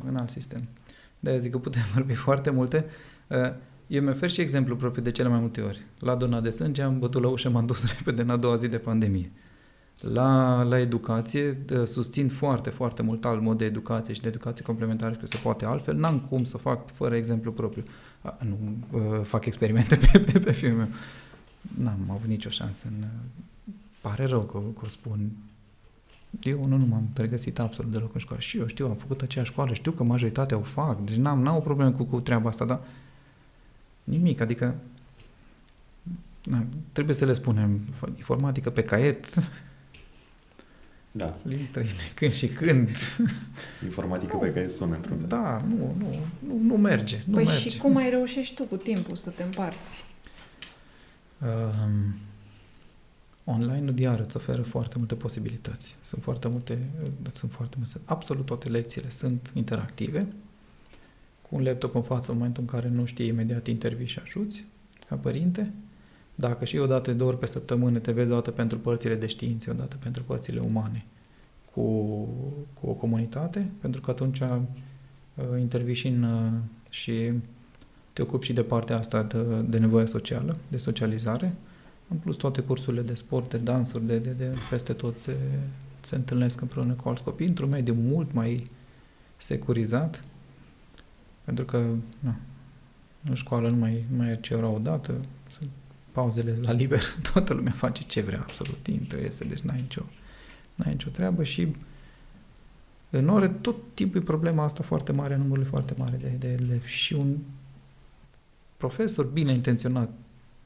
în 0.09 0.17
alt 0.17 0.31
sistem. 0.31 0.69
De-aia 1.21 1.39
zic 1.39 1.53
că 1.53 1.59
putem 1.59 1.83
vorbi 1.95 2.15
foarte 2.15 2.51
multe. 2.51 2.85
Eu 3.87 4.03
mi 4.03 4.09
ofer 4.09 4.31
și 4.31 4.41
exemplu 4.41 4.77
propriu 4.77 5.03
de 5.03 5.11
cele 5.11 5.29
mai 5.29 5.41
multe 5.41 5.61
ori. 5.61 5.87
La 5.99 6.15
dona 6.15 6.41
de 6.41 6.51
sânge 6.51 6.83
am 6.83 6.99
bătut 6.99 7.23
la 7.23 7.29
ușă, 7.29 7.49
m-am 7.49 7.67
dus 7.67 7.87
repede 7.97 8.23
în 8.23 8.31
a 8.31 8.37
doua 8.37 8.57
zi 8.57 8.69
de 8.69 8.79
pandemie. 8.79 9.33
La, 10.01 10.63
la 10.63 10.79
educație 10.79 11.65
susțin 11.85 12.29
foarte, 12.29 12.71
foarte 12.71 13.03
mult 13.03 13.25
alt 13.25 13.43
mod 13.43 13.59
de 13.59 13.65
educație 13.65 14.15
și 14.15 14.21
de 14.21 14.29
educație 14.29 14.65
complementară 14.65 15.13
și 15.13 15.19
că 15.19 15.27
se 15.27 15.37
poate 15.43 15.65
altfel. 15.65 15.97
N-am 15.97 16.21
cum 16.21 16.45
să 16.45 16.57
fac 16.57 16.93
fără 16.93 17.17
exemplu 17.17 17.53
propriu. 17.53 17.83
A, 18.23 18.39
nu 18.45 18.57
uh, 18.91 19.21
fac 19.23 19.45
experimente 19.45 19.97
pe, 20.13 20.19
pe, 20.19 20.39
pe 20.39 20.53
fiul 20.53 20.77
meu. 20.77 20.89
N-am 21.75 22.11
avut 22.11 22.29
nicio 22.29 22.51
șansă. 22.51 22.87
În, 22.87 23.07
pare 24.01 24.25
rău 24.25 24.41
că, 24.41 24.59
că 24.59 24.81
o 24.85 24.89
spun. 24.89 25.31
Eu 26.43 26.67
nu, 26.67 26.77
nu 26.77 26.87
m-am 26.87 27.09
pregăsit 27.13 27.59
absolut 27.59 27.93
deloc 27.93 28.15
în 28.15 28.21
școală. 28.21 28.41
Și 28.41 28.59
eu 28.59 28.67
știu, 28.67 28.87
am 28.87 28.95
făcut 28.95 29.23
aceeași 29.23 29.51
școală, 29.51 29.73
știu 29.73 29.93
că 29.93 30.03
majoritatea 30.03 30.57
o 30.57 30.63
fac, 30.63 31.05
deci 31.05 31.17
n-am, 31.17 31.43
n-am 31.43 31.57
o 31.57 31.61
problemă 31.61 31.91
cu, 31.91 32.05
cu 32.05 32.21
treaba 32.21 32.49
asta, 32.49 32.65
dar 32.65 32.81
Nimic, 34.09 34.41
adică 34.41 34.75
na, 36.45 36.65
trebuie 36.93 37.15
să 37.15 37.25
le 37.25 37.33
spunem 37.33 37.81
informatică 38.17 38.71
pe 38.71 38.83
caiet, 38.83 39.27
da. 41.13 41.37
limbi 41.43 41.67
străine, 41.67 41.93
când 42.15 42.33
și 42.33 42.47
când. 42.49 42.89
Informatică 43.85 44.33
nu, 44.33 44.39
pe 44.39 44.53
caiet 44.53 44.71
sună 44.71 44.95
într 44.95 45.13
Da, 45.13 45.65
nu, 45.69 45.95
nu, 45.99 46.15
nu, 46.39 46.59
nu 46.63 46.77
merge. 46.77 47.23
Nu 47.27 47.35
păi 47.35 47.45
merge. 47.45 47.69
și 47.69 47.79
cum 47.79 47.93
mai 47.93 48.11
reușești 48.11 48.55
tu 48.55 48.63
cu 48.63 48.77
timpul 48.77 49.17
să 49.17 49.31
te 49.31 49.43
împarți? 49.43 50.05
Um, 51.43 52.15
online-ul 53.45 53.99
iar 53.99 54.21
îți 54.21 54.37
oferă 54.37 54.63
foarte 54.63 54.99
multe 54.99 55.15
posibilități. 55.15 55.97
Sunt 56.01 56.23
foarte 56.23 56.49
multe, 56.49 56.89
sunt 57.33 57.51
foarte 57.51 57.75
multe, 57.79 58.01
absolut 58.05 58.47
toate 58.47 58.69
lecțiile 58.69 59.11
sunt 59.11 59.51
interactive 59.55 60.27
cu 61.43 61.55
un 61.57 61.63
laptop 61.63 61.95
în 61.95 62.03
față 62.03 62.31
în 62.31 62.37
momentul 62.37 62.63
în 62.63 62.69
care 62.69 62.89
nu 62.89 63.05
știi 63.05 63.27
imediat 63.27 63.67
intervii 63.67 64.07
și 64.07 64.19
ajuți 64.23 64.65
ca 65.09 65.17
părinte. 65.17 65.73
Dacă 66.41 66.65
și 66.65 66.77
o 66.77 66.87
dată, 66.87 67.13
două 67.13 67.31
ori 67.31 67.39
pe 67.39 67.47
săptămână 67.47 67.99
te 67.99 68.13
vezi 68.13 68.31
o 68.31 68.35
dată 68.35 68.51
pentru 68.51 68.79
părțile 68.79 69.15
de 69.15 69.27
științe, 69.27 69.71
o 69.71 69.73
dată 69.73 69.97
pentru 69.97 70.23
părțile 70.23 70.61
umane 70.61 71.05
cu, 71.73 71.83
cu 72.81 72.87
o 72.87 72.93
comunitate, 72.93 73.71
pentru 73.81 74.01
că 74.01 74.11
atunci 74.11 74.41
uh, 74.41 74.59
intervii 75.59 75.95
și 75.95 76.07
în, 76.07 76.23
uh, 76.23 76.53
și 76.91 77.33
te 78.13 78.23
ocupi 78.23 78.47
și 78.47 78.53
de 78.53 78.63
partea 78.63 78.99
asta 78.99 79.23
de, 79.23 79.43
de 79.69 79.79
nevoie 79.79 80.07
socială, 80.07 80.57
de 80.69 80.77
socializare. 80.77 81.55
În 82.09 82.17
plus, 82.17 82.37
toate 82.37 82.61
cursurile 82.61 83.03
de 83.03 83.15
sport, 83.15 83.51
de 83.51 83.57
dansuri, 83.57 84.07
de, 84.07 84.19
de, 84.19 84.31
de 84.31 84.55
peste 84.71 84.93
tot 84.93 85.19
se, 85.19 85.37
se 86.01 86.15
întâlnesc 86.15 86.61
împreună 86.61 86.93
cu 86.93 87.09
alți 87.09 87.23
copii 87.23 87.47
într-un 87.47 87.69
mediu 87.69 87.95
mult 87.95 88.33
mai 88.33 88.71
securizat, 89.37 90.25
pentru 91.45 91.65
că 91.65 91.87
na, 92.19 92.37
în 93.29 93.35
școală 93.35 93.69
nu 93.69 93.77
mai, 93.77 94.05
mai 94.17 94.27
mergi 94.27 94.53
ora 94.53 94.69
o 94.69 94.79
dată, 94.79 95.15
sunt 95.49 95.69
pauzele 96.19 96.59
la 96.63 96.73
liber, 96.73 97.03
toată 97.33 97.55
lumea 97.55 97.73
face 97.73 98.03
ce 98.03 98.21
vrea, 98.21 98.41
absolut, 98.41 98.87
intră, 98.87 99.21
iese, 99.21 99.45
deci 99.45 99.59
n-ai 99.61 99.81
nicio, 99.81 100.03
n-ai 100.75 100.93
nicio 100.93 101.11
treabă 101.11 101.43
și 101.43 101.69
în 103.11 103.29
ore 103.29 103.49
tot 103.49 103.77
timpul 103.95 104.21
e 104.21 104.25
problema 104.25 104.65
asta 104.65 104.83
foarte 104.83 105.13
mare, 105.13 105.37
numărul 105.37 105.65
foarte 105.65 105.95
mare 105.97 106.17
de, 106.17 106.33
de 106.39 106.49
elevi. 106.49 106.89
Și 106.89 107.15
un 107.15 107.37
profesor 108.77 109.25
bine 109.27 109.53
intenționat 109.53 110.11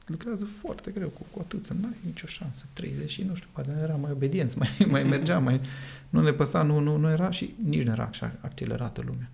lucrează 0.05 0.45
foarte 0.45 0.91
greu 0.91 1.07
cu, 1.07 1.25
cu 1.31 1.39
atât, 1.41 1.65
să 1.65 1.73
n-ai 1.81 1.97
nicio 2.05 2.27
șansă, 2.27 2.65
30 2.73 3.09
și 3.09 3.23
nu 3.23 3.35
știu, 3.35 3.49
poate 3.51 3.69
era 3.81 3.95
mai 3.95 4.11
obedienți, 4.11 4.57
mai, 4.61 4.87
mai 4.89 5.03
mergea, 5.03 5.39
mai, 5.39 5.61
nu 6.09 6.21
ne 6.21 6.31
păsa, 6.31 6.63
nu, 6.63 6.79
nu, 6.79 6.97
nu 6.97 7.09
era 7.09 7.29
și 7.29 7.53
nici 7.65 7.83
nu 7.83 7.91
era 7.91 8.03
așa 8.03 8.35
accelerată 8.41 9.01
lumea. 9.05 9.29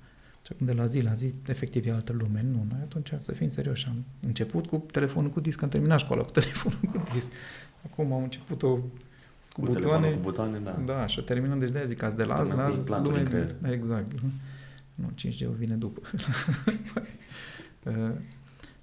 Și 0.50 0.56
acum 0.56 0.68
de 0.68 0.74
la 0.74 0.86
zi 0.86 1.02
la 1.02 1.14
zi, 1.14 1.32
efectiv 1.48 1.88
e 1.88 1.92
altă 1.92 2.14
lume. 2.14 2.42
Nu, 2.52 2.66
noi 2.70 2.80
atunci 2.84 3.14
să 3.18 3.32
fim 3.32 3.48
serioși. 3.50 3.88
Am 3.88 4.06
început 4.26 4.66
cu 4.68 4.86
telefonul 4.92 5.30
cu 5.30 5.40
disc, 5.40 5.62
am 5.62 5.70
terminat 5.70 6.00
școala 6.00 6.22
cu 6.24 6.32
telefonul 6.40 6.80
cu 6.82 7.04
disc. 7.14 7.28
Acum 7.86 8.14
am 8.14 8.24
început-o 8.24 8.68
cu, 8.76 8.82
Cu 9.54 9.62
butoane. 9.62 9.80
telefonul 9.80 10.14
cu 10.16 10.22
butoane, 10.22 10.60
da. 10.60 10.72
Da, 10.86 11.06
și 11.06 11.20
o 11.20 11.22
terminăm, 11.22 11.60
deci 11.60 11.70
de 11.70 11.84
zic, 11.86 12.02
azi 12.04 12.16
de 12.16 12.24
la 12.24 12.34
azi, 12.36 12.48
Terminăm 12.48 12.70
la 12.70 12.76
cu 12.76 12.80
azi, 12.80 12.80
implantul 12.90 13.16
în 13.18 13.26
creier. 13.26 13.56
exact. 13.74 14.12
Nu, 14.96 15.10
5G 15.16 15.56
vine 15.58 15.76
după. 15.76 16.02
Uh, 17.86 18.12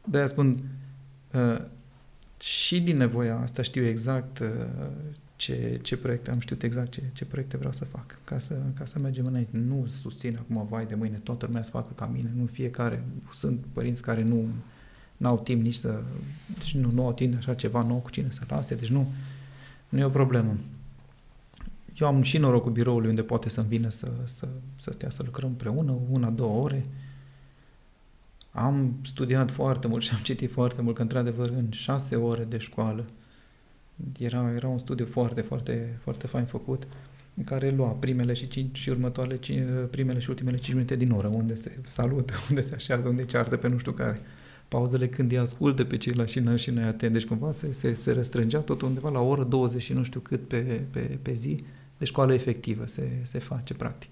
De-aia 0.05 0.27
spun, 0.27 0.55
uh, 1.35 1.61
și 2.41 2.81
din 2.83 2.97
nevoia 2.97 3.39
asta 3.39 3.63
știu 3.63 3.85
exact 3.85 4.39
uh, 4.39 4.49
ce, 5.37 5.79
ce 5.83 5.97
proiecte 5.97 6.31
am 6.31 6.41
știut 6.41 6.63
exact 6.63 6.91
ce, 6.91 7.03
ce 7.13 7.25
proiecte 7.25 7.57
vreau 7.57 7.73
să 7.73 7.85
fac 7.85 8.19
ca 8.25 8.39
să, 8.39 8.59
ca 8.79 8.85
să 8.85 8.99
mergem 8.99 9.27
înainte. 9.27 9.57
Nu 9.57 9.87
susțin 9.87 10.37
acum, 10.39 10.67
vai 10.71 10.87
de 10.87 10.95
mâine, 10.95 11.17
toată 11.17 11.47
lumea 11.47 11.63
să 11.63 11.71
facă 11.71 11.93
ca 11.95 12.07
mine, 12.07 12.33
nu 12.37 12.47
fiecare. 12.47 13.05
Sunt 13.33 13.65
părinți 13.73 14.03
care 14.03 14.23
nu 14.23 14.49
au 15.23 15.39
timp 15.39 15.63
nici 15.63 15.75
să... 15.75 16.03
Deci 16.59 16.75
nu, 16.75 16.91
nu 16.91 17.05
au 17.05 17.13
timp 17.13 17.37
așa 17.37 17.55
ceva 17.55 17.83
nou 17.83 17.97
cu 17.97 18.11
cine 18.11 18.31
să 18.31 18.41
lase, 18.49 18.75
deci 18.75 18.91
nu, 18.91 19.07
nu 19.89 19.99
e 19.99 20.05
o 20.05 20.09
problemă. 20.09 20.57
Eu 21.97 22.07
am 22.07 22.23
și 22.23 22.39
norocul 22.39 22.73
biroului 22.73 23.09
unde 23.09 23.23
poate 23.23 23.49
să-mi 23.49 23.69
vină 23.69 23.89
să, 23.89 24.13
să, 24.25 24.49
să 24.81 24.91
stea 24.93 25.11
să 25.11 25.23
lucrăm 25.25 25.49
împreună, 25.49 25.99
una, 26.11 26.31
două 26.31 26.63
ore. 26.63 26.87
Am 28.51 28.97
studiat 29.03 29.51
foarte 29.51 29.87
mult 29.87 30.03
și 30.03 30.15
am 30.15 30.21
citit 30.23 30.53
foarte 30.53 30.83
mult, 30.83 30.97
că 30.97 31.03
într-adevăr 31.03 31.47
în 31.47 31.71
șase 31.71 32.17
ore 32.17 32.45
de 32.45 32.59
școală 32.59 33.05
era, 34.19 34.53
era 34.55 34.69
un 34.69 34.79
studiu 34.79 35.07
foarte, 35.07 35.41
foarte, 35.41 35.99
foarte 36.01 36.27
fain 36.27 36.45
făcut 36.45 36.87
în 37.35 37.45
care 37.45 37.71
lua 37.71 37.89
primele 37.89 38.33
și, 38.33 38.49
cinci, 38.49 38.79
și 38.79 38.89
următoarele, 38.89 39.37
cinci, 39.37 39.69
primele 39.91 40.19
și 40.19 40.31
ultimele 40.31 40.57
5 40.57 40.73
minute 40.73 40.97
din 40.97 41.11
oră, 41.11 41.27
unde 41.27 41.55
se 41.55 41.79
salută, 41.87 42.35
unde 42.49 42.61
se 42.61 42.75
așează, 42.75 43.09
unde 43.09 43.25
ceartă 43.25 43.57
pe 43.57 43.69
nu 43.69 43.79
știu 43.79 43.93
care. 43.93 44.21
Pauzele 44.69 45.09
când 45.09 45.31
îi 45.31 45.39
ascultă 45.39 45.85
pe 45.85 45.97
ceilalți 45.97 46.33
și 46.33 46.41
noi, 46.41 46.59
și 46.59 46.71
noi 46.71 46.85
atent. 46.85 47.13
Deci 47.13 47.25
cumva 47.25 47.53
se, 47.53 47.73
se, 47.73 47.95
se 47.95 48.13
răstrângea 48.13 48.59
tot 48.59 48.83
undeva 48.83 49.11
la 49.11 49.21
o 49.21 49.27
oră 49.27 49.45
20 49.45 49.83
și 49.83 49.93
nu 49.93 50.03
știu 50.03 50.21
cât 50.21 50.49
pe, 50.49 50.83
pe, 50.91 51.19
pe 51.23 51.33
zi 51.33 51.65
de 51.99 52.05
școală 52.05 52.35
efectivă 52.35 52.87
se, 52.87 53.11
se 53.23 53.39
face 53.39 53.75
practic. 53.75 54.11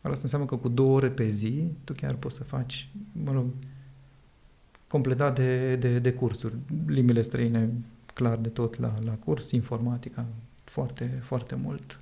Asta 0.00 0.20
înseamnă 0.22 0.46
că 0.46 0.56
cu 0.56 0.68
două 0.68 0.94
ore 0.94 1.08
pe 1.08 1.28
zi 1.28 1.64
tu 1.84 1.92
chiar 1.92 2.14
poți 2.14 2.36
să 2.36 2.44
faci, 2.44 2.88
mă 3.24 3.32
rog, 3.32 3.46
completat 4.86 5.34
de, 5.34 5.76
de, 5.76 5.98
de 5.98 6.12
cursuri. 6.12 6.54
Limbile 6.86 7.22
străine 7.22 7.70
clar 8.18 8.38
de 8.38 8.48
tot 8.48 8.78
la, 8.78 8.94
la 9.04 9.12
curs, 9.12 9.50
informatica 9.50 10.26
foarte, 10.64 11.20
foarte 11.22 11.54
mult 11.54 12.00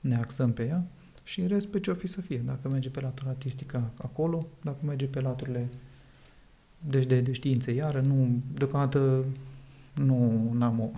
ne 0.00 0.16
axăm 0.16 0.52
pe 0.52 0.66
ea 0.66 0.84
și 1.24 1.40
în 1.40 1.48
rest 1.48 1.66
pe 1.66 1.80
ce 1.80 1.90
o 1.90 1.94
fi 1.94 2.06
să 2.06 2.20
fie. 2.20 2.38
Dacă 2.38 2.68
merge 2.68 2.90
pe 2.90 3.00
latura 3.00 3.30
artistică 3.30 3.90
acolo, 4.02 4.46
dacă 4.62 4.78
merge 4.82 5.06
pe 5.06 5.20
laturile 5.20 5.68
deci 6.78 7.06
de, 7.06 7.20
de 7.20 7.32
științe 7.32 7.72
iară, 7.72 8.00
nu, 8.00 8.40
deocamdată 8.54 9.24
nu 9.94 10.50
n-am 10.52 10.80
o, 10.80 10.90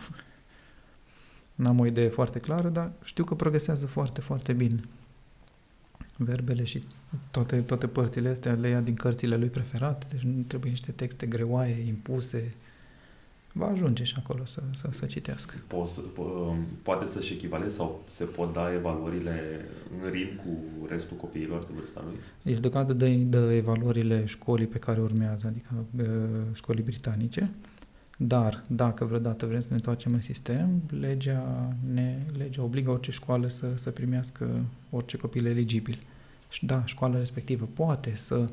n-am 1.62 1.78
o 1.78 1.86
idee 1.86 2.08
foarte 2.08 2.38
clară, 2.38 2.68
dar 2.68 2.92
știu 3.02 3.24
că 3.24 3.34
progresează 3.34 3.86
foarte, 3.86 4.20
foarte 4.20 4.52
bine. 4.52 4.80
Verbele 6.16 6.64
și 6.64 6.82
toate, 7.30 7.60
toate 7.60 7.86
părțile 7.86 8.28
astea 8.28 8.52
le 8.52 8.68
ia 8.68 8.80
din 8.80 8.94
cărțile 8.94 9.36
lui 9.36 9.48
preferate, 9.48 10.06
deci 10.10 10.20
nu 10.20 10.42
trebuie 10.46 10.70
niște 10.70 10.92
texte 10.92 11.26
greoaie, 11.26 11.86
impuse, 11.86 12.54
va 13.52 13.66
ajunge 13.66 14.04
și 14.04 14.14
acolo 14.18 14.44
să, 14.44 14.62
să, 14.74 14.88
să 14.90 15.06
citească. 15.06 15.54
Poți, 15.66 16.00
po- 16.00 16.54
poate 16.82 17.06
să-și 17.06 17.32
echivaleze 17.32 17.70
sau 17.70 18.02
se 18.06 18.24
pot 18.24 18.52
da 18.52 18.72
evaluările 18.72 19.64
în 20.02 20.10
ritm 20.10 20.36
cu 20.36 20.86
restul 20.88 21.16
copiilor 21.16 21.60
de 21.60 21.72
vârsta 21.74 22.02
lui? 22.04 22.16
Deci 22.42 22.58
deocamdată 22.58 22.94
dă, 22.94 23.08
dă 23.08 23.52
evaluările 23.52 24.24
școlii 24.24 24.66
pe 24.66 24.78
care 24.78 25.00
urmează, 25.00 25.46
adică 25.46 25.70
uh, 25.98 26.06
școlii 26.52 26.82
britanice, 26.82 27.50
dar 28.16 28.62
dacă 28.68 29.04
vreodată 29.04 29.46
vrem 29.46 29.60
să 29.60 29.66
ne 29.70 29.74
întoarcem 29.74 30.12
în 30.12 30.20
sistem, 30.20 30.82
legea, 31.00 31.74
ne, 31.92 32.18
legea 32.38 32.62
obligă 32.62 32.90
orice 32.90 33.10
școală 33.10 33.48
să, 33.48 33.66
să 33.74 33.90
primească 33.90 34.64
orice 34.90 35.16
copil 35.16 35.46
eligibil. 35.46 35.98
Și 36.48 36.66
da, 36.66 36.84
școala 36.84 37.18
respectivă 37.18 37.68
poate 37.72 38.14
să 38.14 38.48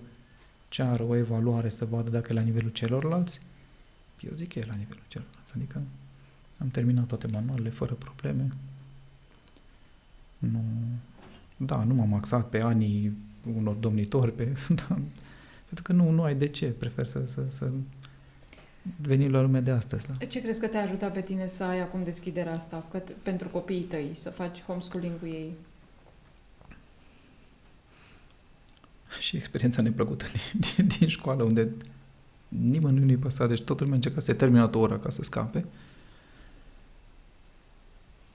ceară 0.69 1.03
o 1.03 1.15
evaluare 1.15 1.69
să 1.69 1.85
vadă 1.85 2.09
dacă 2.09 2.27
e 2.31 2.35
la 2.35 2.41
nivelul 2.41 2.71
celorlalți, 2.71 3.41
eu 4.19 4.31
zic 4.35 4.53
că 4.53 4.59
e 4.59 4.65
la 4.67 4.73
nivelul 4.73 5.03
celorlalți. 5.07 5.51
Adică 5.55 5.81
am 6.59 6.69
terminat 6.69 7.05
toate 7.05 7.27
manualele 7.27 7.69
fără 7.69 7.93
probleme. 7.93 8.49
Nu, 10.37 10.63
da, 11.57 11.83
nu 11.83 11.93
m-am 11.93 12.13
axat 12.13 12.49
pe 12.49 12.61
anii 12.61 13.17
unor 13.55 13.73
domnitori, 13.73 14.33
pe, 14.33 14.43
da, 14.87 14.99
pentru 15.65 15.83
că 15.83 15.93
nu, 15.93 16.09
nu 16.09 16.23
ai 16.23 16.35
de 16.35 16.47
ce. 16.47 16.65
Prefer 16.65 17.05
să, 17.05 17.25
să, 17.27 17.45
să 17.49 17.69
venim 19.01 19.31
la 19.31 19.41
lumea 19.41 19.61
de 19.61 19.71
astăzi. 19.71 20.07
Da? 20.07 20.25
Ce 20.25 20.41
crezi 20.41 20.59
că 20.59 20.67
te-a 20.67 20.81
ajutat 20.81 21.13
pe 21.13 21.21
tine 21.21 21.47
să 21.47 21.63
ai 21.63 21.79
acum 21.79 22.03
deschiderea 22.03 22.55
asta 22.55 22.85
că, 22.91 23.01
pentru 23.23 23.47
copiii 23.47 23.81
tăi, 23.81 24.11
să 24.13 24.29
faci 24.29 24.61
homeschooling 24.61 25.19
cu 25.19 25.25
ei? 25.25 25.53
Și 29.19 29.35
experiența 29.35 29.81
neplăcută 29.81 30.25
din, 30.31 30.59
din, 30.75 30.87
din 30.97 31.07
școală, 31.07 31.43
unde 31.43 31.71
nimănui 32.47 33.03
nu-i 33.03 33.17
păsa, 33.17 33.47
deci 33.47 33.63
toată 33.63 33.81
lumea 33.81 33.95
încerca 33.95 34.19
să 34.21 34.33
termine 34.33 34.63
o 34.63 34.79
oră 34.79 34.97
ca 34.97 35.09
să 35.09 35.23
scape. 35.23 35.65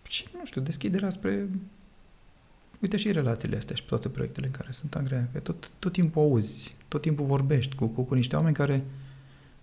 Și, 0.08 0.26
nu 0.38 0.46
știu, 0.46 0.60
deschiderea 0.60 1.10
spre... 1.10 1.48
Uite 2.80 2.96
și 2.96 3.12
relațiile 3.12 3.56
astea 3.56 3.76
și 3.76 3.86
toate 3.86 4.08
proiectele 4.08 4.46
în 4.46 4.52
care 4.52 4.70
sunt 4.70 4.94
angreate. 4.94 5.38
Tot, 5.38 5.70
tot 5.78 5.92
timpul 5.92 6.22
auzi, 6.22 6.76
tot 6.88 7.00
timpul 7.00 7.26
vorbești 7.26 7.74
cu, 7.74 7.86
cu, 7.86 8.02
cu 8.02 8.14
niște 8.14 8.36
oameni 8.36 8.54
care 8.54 8.84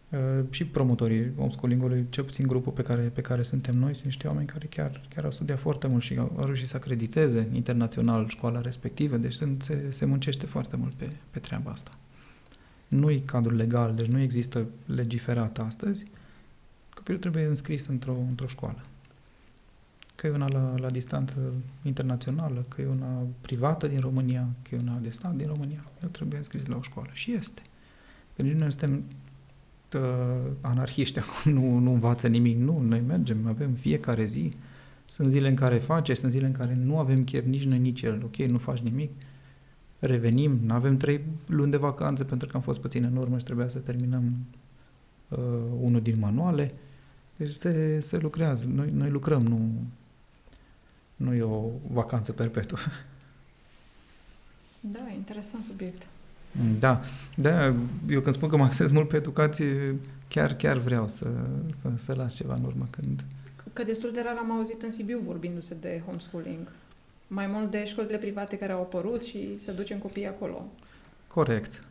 uh, 0.10 0.46
și 0.50 0.66
promotorii 0.66 1.32
homeschooling-ului, 1.36 2.06
cel 2.10 2.24
puțin 2.24 2.48
grupul 2.48 2.72
pe 2.72 2.82
care, 2.82 3.02
pe 3.02 3.22
care 3.22 3.42
suntem 3.42 3.78
noi, 3.78 3.94
sunt 3.94 4.06
niște 4.06 4.28
oameni 4.28 4.48
care 4.48 4.66
chiar, 4.66 5.02
chiar 5.16 5.24
au 5.24 5.32
studiat 5.32 5.60
foarte 5.60 5.88
mult 5.88 6.04
și 6.04 6.18
au, 6.18 6.34
au 6.38 6.44
reușit 6.44 6.68
să 6.68 6.76
acrediteze 6.76 7.50
internațional 7.54 8.28
școala 8.28 8.62
respectivă, 8.62 9.18
deci 9.18 9.34
sunt, 9.34 9.62
se, 9.62 9.86
se 9.90 10.06
muncește 10.06 10.46
foarte 10.46 10.76
mult 10.76 10.94
pe, 10.94 11.10
pe 11.32 11.40
treaba 11.40 11.72
asta 11.72 11.92
nu-i 12.90 13.20
cadru 13.20 13.56
legal, 13.56 13.95
deci 13.95 14.06
nu 14.06 14.20
există 14.20 14.66
legiferat 14.86 15.60
astăzi, 15.60 16.06
copilul 16.94 17.20
trebuie 17.20 17.45
înscris 17.45 17.88
într-o, 17.88 18.16
într-o 18.30 18.48
școală. 18.48 18.82
Că 20.16 20.28
e 20.28 20.30
una 20.30 20.48
la, 20.49 20.76
la 20.78 20.90
distanță 20.90 21.53
internațională, 21.82 22.66
că 22.68 22.82
e 22.82 22.88
una 22.88 23.28
privată 23.41 23.88
din 23.88 23.99
România, 23.99 24.48
că 24.61 24.76
e 24.76 24.80
una 24.80 24.98
de 25.02 25.10
stat 25.10 25.36
din 25.36 25.48
România, 25.48 25.84
el 26.03 26.10
trebuie 26.10 26.38
înscris 26.38 26.66
la 26.66 26.76
o 26.76 26.82
școală. 26.82 27.10
Și 27.14 27.34
este. 27.34 27.61
Pentru 28.34 28.53
că 28.53 28.60
noi 28.60 28.72
suntem 28.72 29.03
uh, 29.95 30.52
anarhiști 30.61 31.20
acum, 31.20 31.52
nu, 31.52 31.78
nu 31.78 31.94
învață 31.94 32.28
nimic. 32.28 32.57
Nu, 32.57 32.80
noi 32.80 33.02
mergem, 33.07 33.48
avem 33.48 33.74
fiecare 33.74 34.26
zi. 34.26 34.53
Sunt 35.06 35.30
zile 35.30 35.48
în 35.48 35.56
care 35.56 35.78
face, 35.78 36.14
sunt 36.14 36.32
zile 36.32 36.45
în 36.45 36.52
care 36.52 36.74
nu 36.74 36.99
avem 36.99 37.24
chef 37.24 37.45
nici 37.45 37.64
noi, 37.64 37.80
nici 37.80 38.02
el. 38.02 38.22
Ok, 38.24 38.36
nu 38.36 38.57
faci 38.57 38.80
nimic 38.80 39.11
revenim, 40.00 40.60
nu 40.64 40.74
avem 40.74 40.98
trei 40.98 41.26
luni 41.46 41.72
de 41.72 41.78
vacanțe 41.78 42.24
pentru 42.24 42.48
că 42.48 42.56
am 42.56 42.62
fost 42.62 42.80
puțin 42.80 43.04
în 43.04 43.16
urmă 43.16 43.38
și 43.38 43.44
trebuia 43.44 43.68
să 43.68 43.80
terminăm 43.80 44.34
uh, 45.28 45.38
unul 45.80 46.02
din 46.02 46.20
manuale. 46.20 46.74
Deci 47.36 47.52
se, 47.52 48.00
se 48.00 48.18
lucrează. 48.18 48.66
Noi, 48.68 48.90
noi 48.94 49.10
lucrăm, 49.10 49.42
nu, 49.42 49.72
nu 51.16 51.34
e 51.34 51.42
o 51.42 51.70
vacanță 51.92 52.32
perpetuă. 52.32 52.78
Da, 54.82 55.00
interesant 55.16 55.64
subiect. 55.64 56.08
Da, 56.80 57.02
da, 57.36 57.66
eu 58.10 58.22
când 58.22 58.36
spun 58.36 58.50
că 58.50 58.58
mă 58.58 58.64
acces 58.64 58.92
mult 58.92 59.08
pe 59.08 59.16
educație, 59.16 59.96
chiar, 60.28 60.56
chiar 60.56 60.78
vreau 60.78 61.08
să, 61.08 61.30
să, 61.70 61.90
să 61.96 62.14
las 62.14 62.36
ceva 62.36 62.54
în 62.54 62.64
urmă 62.64 62.88
când... 62.90 63.26
Că 63.74 63.84
destul 63.84 64.12
de 64.12 64.22
rar 64.24 64.36
am 64.38 64.52
auzit 64.52 64.82
în 64.82 64.92
Sibiu 64.92 65.20
vorbindu-se 65.20 65.76
de 65.80 66.02
homeschooling 66.06 66.72
mai 67.32 67.48
mult 67.48 67.72
de 67.72 67.86
școlile 67.86 68.18
private 68.18 68.58
care 68.58 68.72
au 68.72 68.82
apărut 68.82 69.24
și 69.24 69.58
să 69.58 69.72
ducem 69.72 69.98
copiii 69.98 70.28
acolo. 70.28 70.66
Corect. 71.28 71.84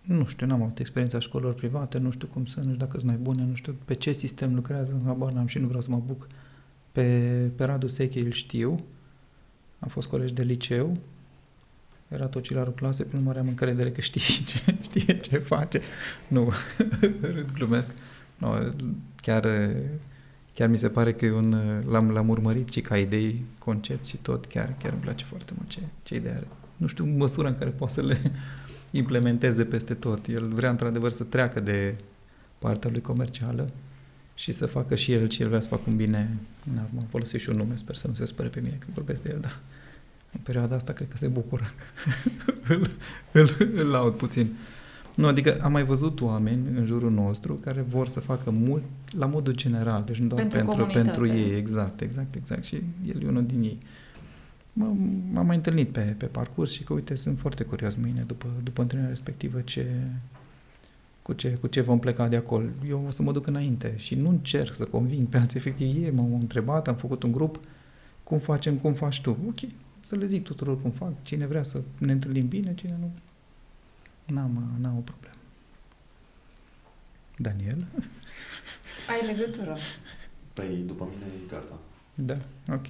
Nu 0.00 0.26
știu, 0.26 0.46
n-am 0.46 0.62
avut 0.62 0.78
experiența 0.78 1.18
școlilor 1.18 1.54
private, 1.54 1.98
nu 1.98 2.10
știu 2.10 2.26
cum 2.26 2.44
sunt, 2.44 2.64
nu 2.64 2.72
știu 2.72 2.84
dacă 2.84 2.98
sunt 2.98 3.10
mai 3.10 3.20
bune, 3.20 3.44
nu 3.44 3.54
știu 3.54 3.76
pe 3.84 3.94
ce 3.94 4.12
sistem 4.12 4.54
lucrează, 4.54 5.00
habar 5.04 5.32
n-am 5.32 5.46
și 5.46 5.58
nu 5.58 5.66
vreau 5.66 5.82
să 5.82 5.90
mă 5.90 6.02
buc. 6.06 6.26
Pe, 6.92 7.50
pe 7.56 7.64
Radu 7.64 7.86
Sechi 7.86 8.18
îl 8.18 8.30
știu, 8.30 8.84
am 9.78 9.88
fost 9.88 10.08
colegi 10.08 10.32
de 10.32 10.42
liceu, 10.42 10.96
era 12.08 12.26
tocilarul 12.26 12.72
clasei, 12.72 13.04
prin 13.04 13.18
urmare 13.18 13.38
am 13.38 13.48
încredere 13.48 13.92
că 13.92 14.00
știe 14.00 14.20
ce, 14.48 14.76
știe 14.82 15.16
ce 15.16 15.38
face. 15.38 15.80
Nu, 16.28 16.52
râd, 17.34 17.52
glumesc. 17.52 17.90
No, 18.38 18.54
chiar, 19.16 19.70
chiar 20.56 20.68
mi 20.68 20.78
se 20.78 20.88
pare 20.88 21.12
că 21.12 21.24
e 21.24 21.32
un, 21.32 21.82
l-am, 21.88 22.10
l-am 22.10 22.28
urmărit 22.28 22.68
și 22.68 22.80
ca 22.80 22.98
idei, 22.98 23.44
concept 23.58 24.06
și 24.06 24.16
tot, 24.16 24.46
chiar, 24.46 24.74
chiar 24.82 24.92
îmi 24.92 25.00
place 25.00 25.24
foarte 25.24 25.52
mult 25.56 25.68
ce, 25.68 25.80
ce 26.02 26.14
idee 26.14 26.32
are. 26.32 26.46
Nu 26.76 26.86
știu 26.86 27.04
măsura 27.04 27.48
în 27.48 27.58
care 27.58 27.70
poate 27.70 27.92
să 27.92 28.02
le 28.02 28.20
implementeze 29.00 29.64
peste 29.64 29.94
tot. 29.94 30.26
El 30.26 30.48
vrea 30.48 30.70
într-adevăr 30.70 31.10
să 31.10 31.24
treacă 31.24 31.60
de 31.60 31.94
partea 32.58 32.90
lui 32.90 33.00
comercială 33.00 33.70
și 34.34 34.52
să 34.52 34.66
facă 34.66 34.94
și 34.94 35.12
el 35.12 35.28
ce 35.28 35.42
el 35.42 35.48
vrea 35.48 35.60
să 35.60 35.68
facă 35.68 35.82
un 35.86 35.96
bine. 35.96 36.36
Am 36.78 37.06
folosit 37.08 37.40
și 37.40 37.48
un 37.48 37.56
nume, 37.56 37.76
sper 37.76 37.94
să 37.94 38.08
nu 38.08 38.14
se 38.14 38.24
spere 38.24 38.48
pe 38.48 38.60
mine 38.60 38.76
când 38.78 38.94
vorbesc 38.94 39.22
de 39.22 39.30
el, 39.32 39.40
dar 39.40 39.58
în 40.32 40.40
perioada 40.42 40.76
asta 40.76 40.92
cred 40.92 41.08
că 41.08 41.16
se 41.16 41.26
bucură. 41.26 41.70
îl, 42.68 42.90
îl, 43.32 43.56
îl 43.74 43.86
laud 43.86 44.12
puțin. 44.12 44.52
Nu, 45.16 45.26
adică 45.26 45.58
am 45.62 45.72
mai 45.72 45.84
văzut 45.84 46.20
oameni 46.20 46.78
în 46.78 46.84
jurul 46.84 47.10
nostru 47.10 47.54
care 47.54 47.80
vor 47.80 48.08
să 48.08 48.20
facă 48.20 48.50
mult 48.50 48.82
la 49.18 49.26
modul 49.26 49.54
general, 49.54 50.02
deci 50.06 50.18
nu 50.18 50.26
doar 50.26 50.46
pentru, 50.46 50.74
pentru, 50.76 50.86
pentru 50.86 51.26
ei, 51.26 51.56
exact, 51.56 52.00
exact, 52.00 52.34
exact. 52.34 52.64
Și 52.64 52.82
el 53.06 53.22
e 53.22 53.28
unul 53.28 53.46
din 53.46 53.62
ei. 53.62 53.78
M-am 55.32 55.46
mai 55.46 55.56
întâlnit 55.56 55.88
pe, 55.88 56.00
pe 56.00 56.26
parcurs 56.26 56.70
și 56.70 56.84
că, 56.84 56.92
uite, 56.92 57.14
sunt 57.14 57.38
foarte 57.38 57.64
curios 57.64 57.94
mâine, 57.94 58.24
după, 58.26 58.46
după 58.62 58.80
întâlnirea 58.80 59.12
respectivă, 59.12 59.60
ce, 59.60 59.86
cu 61.22 61.32
ce, 61.32 61.48
cu 61.60 61.66
ce 61.66 61.80
vom 61.80 61.98
pleca 61.98 62.28
de 62.28 62.36
acolo. 62.36 62.64
Eu 62.88 63.04
o 63.06 63.10
să 63.10 63.22
mă 63.22 63.32
duc 63.32 63.46
înainte 63.46 63.94
și 63.96 64.14
nu 64.14 64.28
încerc 64.28 64.74
să 64.74 64.84
conving 64.84 65.26
pe 65.26 65.36
alții. 65.36 65.58
Efectiv, 65.58 65.86
ei 65.86 66.10
m-au 66.10 66.38
întrebat, 66.40 66.88
am 66.88 66.94
făcut 66.94 67.22
un 67.22 67.32
grup, 67.32 67.60
cum 68.22 68.38
facem, 68.38 68.74
cum 68.74 68.92
faci 68.92 69.20
tu? 69.20 69.36
Ok, 69.48 69.70
să 70.04 70.16
le 70.16 70.26
zic 70.26 70.42
tuturor 70.42 70.80
cum 70.82 70.90
fac, 70.90 71.12
cine 71.22 71.46
vrea 71.46 71.62
să 71.62 71.80
ne 71.98 72.12
întâlnim 72.12 72.48
bine, 72.48 72.74
cine 72.74 72.96
nu, 73.00 73.10
n-am, 74.26 74.76
n-am 74.80 74.96
o 74.96 75.00
problemă. 75.00 75.34
Daniel? 77.36 77.86
Ai 79.10 79.26
legătură. 79.26 79.76
Păi, 80.52 80.82
după 80.86 81.08
mine 81.12 81.24
e 81.24 81.48
gata. 81.50 81.78
Da, 82.14 82.36
ok. 82.74 82.86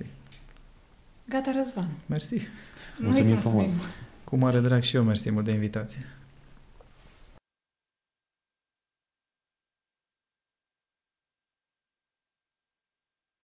Gata, 1.29 1.53
Răzvan. 1.53 1.89
Mersi. 2.07 2.49
Mulțumim 2.99 3.37
frumos. 3.37 3.71
Cu 4.25 4.37
mare 4.37 4.61
drag 4.61 4.83
și 4.83 4.97
eu 4.97 5.03
mersi 5.03 5.31
mult 5.31 5.45
de 5.45 5.53
invitație. 5.53 6.07